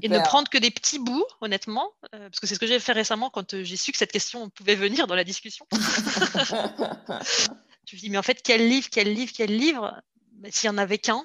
Et 0.00 0.08
ne 0.08 0.20
prendre 0.20 0.48
que 0.48 0.58
des 0.58 0.70
petits 0.70 1.00
bouts, 1.00 1.24
honnêtement, 1.40 1.90
parce 2.12 2.38
que 2.38 2.46
c'est 2.46 2.54
ce 2.54 2.60
que 2.60 2.68
j'ai 2.68 2.78
fait 2.78 2.92
récemment 2.92 3.30
quand 3.30 3.62
j'ai 3.62 3.76
su 3.76 3.90
que 3.90 3.98
cette 3.98 4.12
question 4.12 4.48
pouvait 4.50 4.76
venir 4.76 5.08
dans 5.08 5.16
la 5.16 5.24
discussion. 5.24 5.66
je 7.86 7.96
me 7.96 8.00
dis, 8.00 8.10
mais 8.10 8.18
en 8.18 8.22
fait, 8.22 8.42
quel 8.42 8.68
livre, 8.68 8.88
quel 8.90 9.12
livre, 9.12 9.32
quel 9.34 9.56
livre? 9.56 10.02
S'il 10.50 10.70
n'y 10.70 10.76
en 10.76 10.78
avait 10.78 10.98
qu'un, 10.98 11.24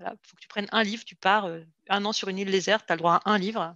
il 0.00 0.06
faut 0.22 0.36
que 0.36 0.42
tu 0.42 0.48
prennes 0.48 0.68
un 0.72 0.82
livre, 0.82 1.04
tu 1.04 1.16
pars 1.16 1.48
un 1.88 2.04
an 2.04 2.12
sur 2.12 2.28
une 2.28 2.38
île 2.38 2.50
déserte, 2.50 2.84
tu 2.86 2.92
as 2.92 2.96
le 2.96 3.00
droit 3.00 3.20
à 3.24 3.30
un 3.30 3.38
livre. 3.38 3.74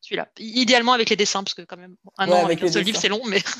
Celui-là. 0.00 0.28
Idéalement 0.38 0.92
avec 0.92 1.10
les 1.10 1.16
dessins, 1.16 1.42
parce 1.42 1.54
que 1.54 1.62
quand 1.62 1.76
même, 1.76 1.96
un 2.18 2.30
an 2.30 2.44
avec 2.44 2.62
un 2.62 2.70
seul 2.70 2.84
livre, 2.84 2.98
c'est 2.98 3.08
long, 3.08 3.24
mais. 3.26 3.42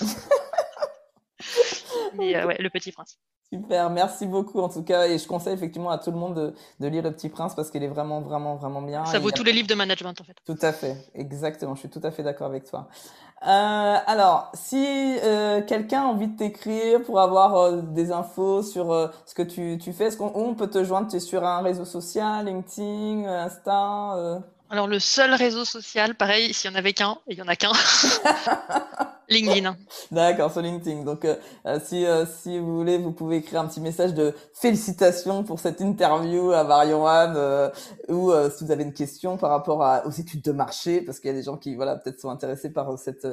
mais 2.15 2.45
ouais, 2.45 2.57
Le 2.59 2.71
Petit 2.71 2.93
Prince. 2.93 3.19
Super, 3.53 3.91
merci 3.91 4.27
beaucoup 4.27 4.61
en 4.61 4.69
tout 4.69 4.83
cas. 4.83 5.07
Et 5.07 5.19
je 5.19 5.27
conseille 5.27 5.55
effectivement 5.55 5.91
à 5.91 5.99
tout 5.99 6.11
le 6.11 6.19
monde 6.19 6.35
de, 6.35 6.55
de 6.81 6.89
lire 6.89 7.03
Le 7.03 7.13
Petit 7.13 7.29
Prince 7.29 7.55
parce 7.55 7.71
qu'il 7.71 7.83
est 7.83 7.89
vraiment, 7.89 8.21
vraiment, 8.21 8.57
vraiment 8.57 8.83
bien. 8.83 9.05
Ça 9.05 9.19
vaut 9.19 9.31
tous 9.31 9.45
les 9.45 9.53
livres 9.53 9.69
de 9.69 9.75
management 9.75 10.21
en 10.21 10.25
fait. 10.25 10.37
Tout 10.45 10.59
à 10.63 10.73
fait, 10.73 10.97
exactement. 11.15 11.75
Je 11.75 11.81
suis 11.81 11.89
tout 11.89 12.01
à 12.03 12.11
fait 12.11 12.23
d'accord 12.23 12.49
avec 12.49 12.65
toi. 12.65 12.89
Euh, 13.47 13.97
alors, 14.07 14.51
si 14.55 14.85
euh, 15.23 15.61
quelqu'un 15.63 16.03
a 16.03 16.07
envie 16.07 16.27
de 16.29 16.37
t'écrire 16.37 17.03
pour 17.03 17.21
avoir 17.21 17.55
euh, 17.55 17.83
des 17.83 18.11
infos 18.11 18.63
sur 18.63 18.91
euh, 18.91 19.09
ce 19.27 19.35
que 19.35 19.43
tu, 19.43 19.79
tu 19.79 19.93
fais, 19.93 20.07
est-ce 20.07 20.17
qu'on 20.17 20.33
on 20.35 20.55
peut 20.55 20.69
te 20.69 20.83
joindre 20.83 21.09
Tu 21.09 21.17
es 21.17 21.21
sur 21.21 21.45
un 21.45 21.61
réseau 21.61 21.85
social, 21.85 22.47
LinkedIn, 22.47 23.29
Insta 23.29 24.17
euh? 24.17 24.39
Alors, 24.69 24.89
le 24.89 24.99
seul 24.99 25.33
réseau 25.35 25.65
social, 25.65 26.17
pareil, 26.17 26.53
s'il 26.53 26.71
y 26.71 26.75
en 26.75 26.77
avait 26.77 26.93
qu'un, 26.93 27.17
il 27.29 27.39
y 27.39 27.43
en 27.43 27.47
a 27.47 27.55
qu'un, 27.55 27.71
LinkedIn. 29.29 29.77
D'accord, 30.11 30.51
sur 30.51 30.61
LinkedIn. 30.61 31.05
Donc, 31.05 31.25
euh, 31.25 31.37
euh, 31.67 31.79
si, 31.85 32.05
euh, 32.05 32.27
si 32.27 32.59
vous 32.59 32.77
voulez, 32.77 32.99
vous 32.99 33.13
pouvez 33.13 33.37
écrire 33.37 33.61
un 33.61 33.67
petit 33.67 33.81
message 33.81 34.13
de 34.15 34.35
félicitations 34.55 35.45
pour 35.45 35.61
cette 35.61 35.81
interview 35.81 36.51
à 36.51 36.65
Marion 36.65 37.07
Anne, 37.07 37.71
ou 38.09 38.33
si 38.57 38.65
vous 38.65 38.73
avez 38.73 38.83
une 38.83 38.93
question 38.93 39.37
par 39.37 39.51
rapport 39.51 39.85
à, 39.85 40.05
aux 40.07 40.11
études 40.11 40.43
de 40.43 40.53
marché, 40.53 41.01
parce 41.01 41.21
qu'il 41.21 41.29
y 41.31 41.35
a 41.35 41.37
des 41.37 41.45
gens 41.45 41.57
qui, 41.57 41.77
voilà, 41.77 41.97
peut-être 41.97 42.21
sont 42.21 42.31
intéressés 42.31 42.71
par 42.71 42.99
cette 42.99 43.27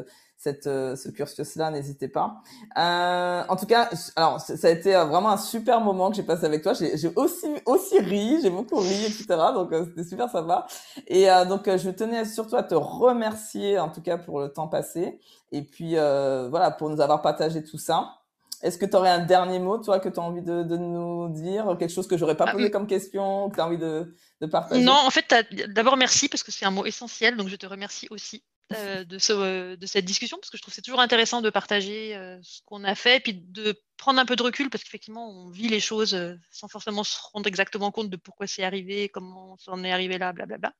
cette, 0.43 0.67
euh, 0.67 0.97
ce 0.97 1.07
cursus-là, 1.07 1.71
n'hésitez 1.71 2.09
pas. 2.09 2.41
Euh, 2.77 3.43
en 3.47 3.55
tout 3.55 3.65
cas, 3.65 3.89
alors 4.17 4.41
ça 4.41 4.67
a 4.67 4.71
été 4.71 4.93
euh, 4.93 5.05
vraiment 5.05 5.29
un 5.29 5.37
super 5.37 5.79
moment 5.79 6.09
que 6.09 6.17
j'ai 6.17 6.23
passé 6.23 6.45
avec 6.45 6.61
toi. 6.61 6.73
J'ai 6.73 7.11
aussi 7.15 7.47
aussi 7.65 7.97
ri, 7.99 8.39
j'ai 8.41 8.49
beaucoup 8.49 8.75
ri, 8.75 9.05
etc. 9.05 9.25
Donc 9.53 9.73
c'était 9.85 10.03
super 10.03 10.29
sympa. 10.29 10.67
Et 11.07 11.27
donc 11.47 11.65
je 11.65 11.89
tenais 11.91 12.25
surtout 12.25 12.57
à 12.57 12.63
te 12.63 12.75
remercier 12.75 13.79
en 13.79 13.89
tout 13.89 14.01
cas 14.01 14.17
pour 14.17 14.41
le 14.41 14.49
temps 14.49 14.67
passé 14.67 15.19
et 15.51 15.61
puis 15.61 15.95
voilà 15.95 16.71
pour 16.71 16.89
nous 16.89 16.99
avoir 16.99 17.21
partagé 17.21 17.63
tout 17.63 17.77
ça. 17.77 18.17
Est-ce 18.61 18.77
que 18.77 18.85
tu 18.85 18.95
aurais 18.95 19.09
un 19.09 19.19
dernier 19.19 19.59
mot, 19.59 19.77
toi, 19.77 19.99
que 19.99 20.07
tu 20.07 20.19
as 20.19 20.23
envie 20.23 20.41
de, 20.41 20.63
de, 20.63 20.77
nous 20.77 21.27
dire? 21.29 21.75
Quelque 21.77 21.91
chose 21.91 22.07
que 22.07 22.17
j'aurais 22.17 22.37
pas 22.37 22.45
ah, 22.47 22.53
posé 22.53 22.71
comme 22.71 22.87
question, 22.87 23.49
que 23.49 23.55
tu 23.55 23.61
as 23.61 23.65
envie 23.65 23.77
de, 23.77 24.15
de, 24.39 24.45
partager? 24.45 24.81
Non, 24.81 24.93
en 24.93 25.09
fait, 25.09 25.35
d'abord 25.67 25.97
merci 25.97 26.29
parce 26.29 26.43
que 26.43 26.51
c'est 26.51 26.65
un 26.65 26.71
mot 26.71 26.85
essentiel, 26.85 27.35
donc 27.35 27.49
je 27.49 27.57
te 27.57 27.65
remercie 27.65 28.07
aussi. 28.09 28.41
Euh, 28.71 29.03
euh, 29.29 29.75
de, 29.75 29.85
cette 29.85 30.05
discussion, 30.05 30.37
parce 30.37 30.49
que 30.49 30.57
je 30.57 30.61
trouve 30.61 30.73
c'est 30.73 30.81
toujours 30.81 31.01
intéressant 31.01 31.41
de 31.41 31.49
partager 31.49 32.15
euh, 32.15 32.39
ce 32.41 32.61
qu'on 32.65 32.83
a 32.83 32.95
fait, 32.95 33.21
puis 33.21 33.33
de 33.33 33.75
prendre 33.97 34.19
un 34.19 34.25
peu 34.25 34.35
de 34.35 34.43
recul, 34.43 34.69
parce 34.69 34.83
qu'effectivement, 34.83 35.29
on 35.29 35.49
vit 35.49 35.67
les 35.67 35.79
choses 35.79 36.17
sans 36.49 36.67
forcément 36.67 37.03
se 37.03 37.17
rendre 37.33 37.47
exactement 37.47 37.91
compte 37.91 38.09
de 38.09 38.17
pourquoi 38.17 38.47
c'est 38.47 38.63
arrivé, 38.63 39.09
comment 39.09 39.57
on 39.67 39.71
en 39.71 39.83
est 39.83 39.91
arrivé 39.91 40.17
là, 40.17 40.33
blablabla. 40.33 40.73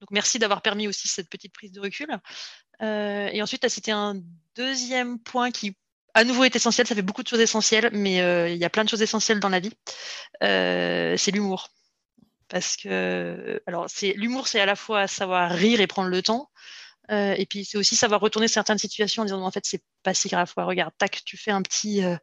Donc 0.00 0.10
merci 0.10 0.38
d'avoir 0.38 0.62
permis 0.62 0.88
aussi 0.88 1.08
cette 1.08 1.30
petite 1.30 1.52
prise 1.52 1.72
de 1.72 1.80
recul. 1.80 2.08
et 2.80 3.42
ensuite, 3.42 3.60
tu 3.60 3.66
as 3.66 3.70
cité 3.70 3.92
un 3.92 4.20
deuxième 4.56 5.18
point 5.18 5.50
qui, 5.50 5.76
à 6.14 6.24
nouveau, 6.24 6.44
est 6.44 6.56
essentiel. 6.56 6.86
Ça 6.86 6.94
fait 6.94 7.02
beaucoup 7.02 7.22
de 7.22 7.28
choses 7.28 7.40
essentielles, 7.40 7.90
mais 7.92 8.16
il 8.52 8.58
y 8.58 8.64
a 8.64 8.70
plein 8.70 8.84
de 8.84 8.88
choses 8.88 9.02
essentielles 9.02 9.40
dans 9.40 9.48
la 9.48 9.60
vie. 9.60 9.72
c'est 10.40 11.30
l'humour 11.32 11.68
parce 12.48 12.76
que 12.76 13.62
alors 13.66 13.86
c'est 13.88 14.12
l'humour 14.12 14.48
c'est 14.48 14.60
à 14.60 14.66
la 14.66 14.76
fois 14.76 15.06
savoir 15.06 15.50
rire 15.50 15.80
et 15.80 15.86
prendre 15.86 16.10
le 16.10 16.20
temps 16.22 16.50
euh, 17.10 17.34
et 17.36 17.46
puis 17.46 17.64
c'est 17.64 17.78
aussi 17.78 17.96
savoir 17.96 18.20
retourner 18.20 18.48
certaines 18.48 18.78
situations 18.78 19.22
en 19.22 19.26
disant 19.26 19.42
en 19.42 19.50
fait 19.50 19.64
c'est 19.66 19.82
pas 20.02 20.14
si 20.14 20.28
grave. 20.28 20.52
Regarde, 20.56 20.92
tac, 20.98 21.22
tu 21.24 21.36
fais 21.36 21.50
un 21.50 21.62
petit, 21.62 22.04
euh, 22.04 22.16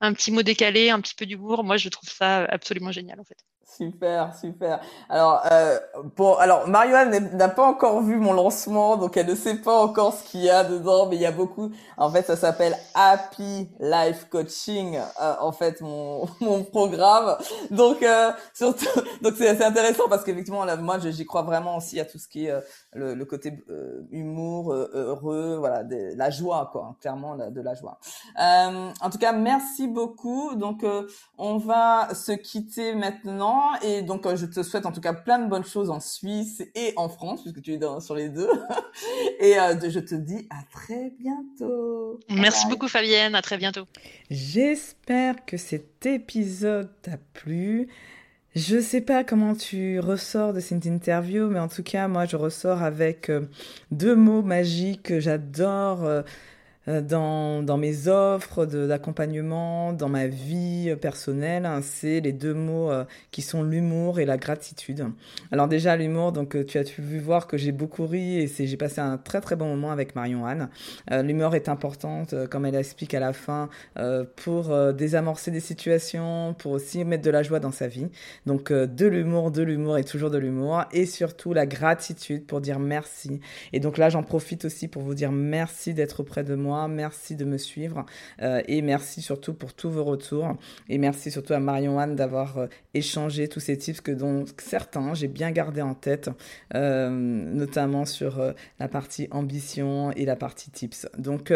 un 0.00 0.12
petit 0.14 0.32
mot 0.32 0.42
décalé, 0.42 0.90
un 0.90 1.00
petit 1.00 1.14
peu 1.14 1.26
d'humour. 1.26 1.64
Moi 1.64 1.76
je 1.76 1.88
trouve 1.88 2.08
ça 2.10 2.44
absolument 2.46 2.92
génial 2.92 3.20
en 3.20 3.24
fait. 3.24 3.38
Super, 3.76 4.34
super. 4.34 4.80
Alors, 5.08 5.42
euh, 5.50 5.78
alors 6.38 6.66
Marianne 6.68 7.36
n'a 7.36 7.48
pas 7.48 7.66
encore 7.66 8.02
vu 8.02 8.16
mon 8.16 8.32
lancement, 8.32 8.96
donc 8.96 9.16
elle 9.16 9.26
ne 9.26 9.34
sait 9.34 9.54
pas 9.54 9.78
encore 9.84 10.12
ce 10.14 10.24
qu'il 10.24 10.40
y 10.40 10.50
a 10.50 10.64
dedans, 10.64 11.06
mais 11.06 11.16
il 11.16 11.22
y 11.22 11.26
a 11.26 11.32
beaucoup. 11.32 11.70
En 11.96 12.10
fait, 12.10 12.26
ça 12.26 12.36
s'appelle 12.36 12.76
Happy 12.94 13.68
Life 13.78 14.26
Coaching, 14.28 14.98
euh, 15.20 15.34
en 15.40 15.52
fait, 15.52 15.80
mon, 15.82 16.26
mon 16.40 16.64
programme. 16.64 17.36
Donc, 17.70 18.02
euh, 18.02 18.32
surtout, 18.54 18.86
donc 19.22 19.34
c'est 19.36 19.62
intéressant 19.62 20.08
parce 20.08 20.24
qu'effectivement, 20.24 20.64
moi, 20.78 20.98
j'y 20.98 21.24
crois 21.24 21.42
vraiment 21.42 21.76
aussi 21.76 22.00
à 22.00 22.04
tout 22.04 22.18
ce 22.18 22.28
qui 22.28 22.46
est 22.46 22.50
euh, 22.50 22.60
le, 22.94 23.24
côté 23.24 23.62
humour, 24.10 24.72
heureux, 24.72 25.56
voilà, 25.58 25.84
de, 25.84 26.16
la 26.16 26.30
joie, 26.30 26.68
quoi, 26.72 26.88
hein, 26.90 26.96
clairement, 27.00 27.36
de 27.36 27.60
la 27.60 27.74
joie. 27.74 27.98
en 28.36 29.10
tout 29.10 29.18
cas, 29.18 29.32
merci 29.32 29.86
beaucoup. 29.86 30.54
Donc, 30.56 30.84
on 31.38 31.56
va 31.58 32.08
se 32.14 32.32
quitter 32.32 32.94
maintenant. 32.94 33.49
Et 33.82 34.02
donc, 34.02 34.26
euh, 34.26 34.36
je 34.36 34.46
te 34.46 34.62
souhaite 34.62 34.86
en 34.86 34.92
tout 34.92 35.00
cas 35.00 35.12
plein 35.12 35.38
de 35.38 35.48
bonnes 35.48 35.64
choses 35.64 35.90
en 35.90 36.00
Suisse 36.00 36.62
et 36.74 36.92
en 36.96 37.08
France, 37.08 37.42
puisque 37.42 37.62
tu 37.62 37.72
es 37.72 37.78
dans, 37.78 38.00
sur 38.00 38.14
les 38.14 38.28
deux. 38.28 38.48
et 39.40 39.58
euh, 39.58 39.74
je 39.88 40.00
te 40.00 40.14
dis 40.14 40.46
à 40.50 40.62
très 40.70 41.12
bientôt. 41.18 42.20
Merci 42.28 42.66
beaucoup, 42.68 42.88
Fabienne. 42.88 43.34
À 43.34 43.42
très 43.42 43.56
bientôt. 43.56 43.86
J'espère 44.30 45.44
que 45.44 45.56
cet 45.56 46.06
épisode 46.06 46.90
t'a 47.02 47.18
plu. 47.34 47.88
Je 48.56 48.80
sais 48.80 49.00
pas 49.00 49.22
comment 49.22 49.54
tu 49.54 50.00
ressors 50.00 50.52
de 50.52 50.58
cette 50.58 50.84
interview, 50.84 51.48
mais 51.48 51.60
en 51.60 51.68
tout 51.68 51.84
cas, 51.84 52.08
moi, 52.08 52.26
je 52.26 52.36
ressors 52.36 52.82
avec 52.82 53.30
euh, 53.30 53.42
deux 53.92 54.16
mots 54.16 54.42
magiques 54.42 55.04
que 55.04 55.20
j'adore 55.20 56.04
euh, 56.04 56.22
dans, 57.00 57.62
dans 57.62 57.76
mes 57.76 58.08
offres 58.08 58.66
d'accompagnement, 58.66 59.92
dans 59.92 60.08
ma 60.08 60.26
vie 60.26 60.94
personnelle, 61.00 61.66
hein, 61.66 61.80
c'est 61.82 62.20
les 62.20 62.32
deux 62.32 62.54
mots 62.54 62.90
euh, 62.90 63.04
qui 63.30 63.42
sont 63.42 63.62
l'humour 63.62 64.18
et 64.18 64.24
la 64.24 64.36
gratitude. 64.36 65.06
Alors 65.52 65.68
déjà 65.68 65.96
l'humour, 65.96 66.32
donc 66.32 66.56
euh, 66.56 66.64
tu 66.64 66.78
as 66.78 66.84
pu 66.84 67.18
voir 67.18 67.46
que 67.46 67.56
j'ai 67.56 67.72
beaucoup 67.72 68.06
ri 68.06 68.40
et 68.40 68.46
j'ai 68.48 68.76
passé 68.76 69.00
un 69.00 69.18
très 69.18 69.40
très 69.40 69.56
bon 69.56 69.66
moment 69.66 69.90
avec 69.90 70.14
Marion 70.14 70.46
Anne. 70.46 70.68
l'humour 71.10 71.54
est 71.54 71.68
importante, 71.68 72.34
comme 72.48 72.66
elle 72.66 72.74
explique 72.74 73.14
à 73.14 73.20
la 73.20 73.32
fin, 73.32 73.68
pour 74.36 74.92
désamorcer 74.92 75.50
des 75.50 75.60
situations, 75.60 76.54
pour 76.58 76.72
aussi 76.72 77.04
mettre 77.04 77.22
de 77.22 77.30
la 77.30 77.42
joie 77.42 77.60
dans 77.60 77.72
sa 77.72 77.88
vie. 77.88 78.08
Donc 78.46 78.72
de 78.72 79.06
l'humour, 79.06 79.50
de 79.50 79.62
l'humour 79.62 79.98
et 79.98 80.04
toujours 80.04 80.30
de 80.30 80.38
l'humour 80.38 80.84
et 80.92 81.06
surtout 81.06 81.52
la 81.52 81.66
gratitude 81.66 82.46
pour 82.46 82.60
dire 82.60 82.78
merci. 82.78 83.40
Et 83.72 83.80
donc 83.80 83.98
là 83.98 84.08
j'en 84.08 84.22
profite 84.22 84.64
aussi 84.64 84.88
pour 84.88 85.02
vous 85.02 85.14
dire 85.14 85.32
merci 85.32 85.94
d'être 85.94 86.20
auprès 86.20 86.44
de 86.44 86.54
moi 86.54 86.79
Merci 86.88 87.36
de 87.36 87.44
me 87.44 87.58
suivre 87.58 88.06
euh, 88.42 88.62
et 88.66 88.82
merci 88.82 89.22
surtout 89.22 89.54
pour 89.54 89.74
tous 89.74 89.90
vos 89.90 90.04
retours. 90.04 90.56
Et 90.88 90.98
merci 90.98 91.30
surtout 91.30 91.52
à 91.52 91.60
Marion 91.60 91.98
Anne 91.98 92.16
d'avoir 92.16 92.58
euh, 92.58 92.66
échangé 92.94 93.48
tous 93.48 93.60
ces 93.60 93.76
tips 93.76 94.00
que 94.00 94.12
dont 94.12 94.44
certains 94.58 95.14
j'ai 95.14 95.28
bien 95.28 95.50
gardé 95.50 95.82
en 95.82 95.94
tête, 95.94 96.30
euh, 96.74 97.10
notamment 97.10 98.04
sur 98.04 98.54
la 98.78 98.88
partie 98.88 99.28
ambition 99.30 100.12
et 100.12 100.24
la 100.24 100.36
partie 100.36 100.70
tips. 100.70 101.08
Donc 101.18 101.52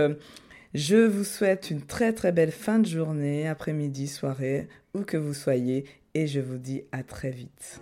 je 0.74 0.96
vous 0.96 1.24
souhaite 1.24 1.70
une 1.70 1.82
très 1.82 2.12
très 2.12 2.32
belle 2.32 2.50
fin 2.52 2.78
de 2.78 2.86
journée, 2.86 3.46
après-midi, 3.46 4.08
soirée, 4.08 4.68
où 4.94 5.02
que 5.02 5.16
vous 5.16 5.34
soyez, 5.34 5.84
et 6.14 6.26
je 6.26 6.40
vous 6.40 6.58
dis 6.58 6.82
à 6.92 7.02
très 7.02 7.30
vite. 7.30 7.80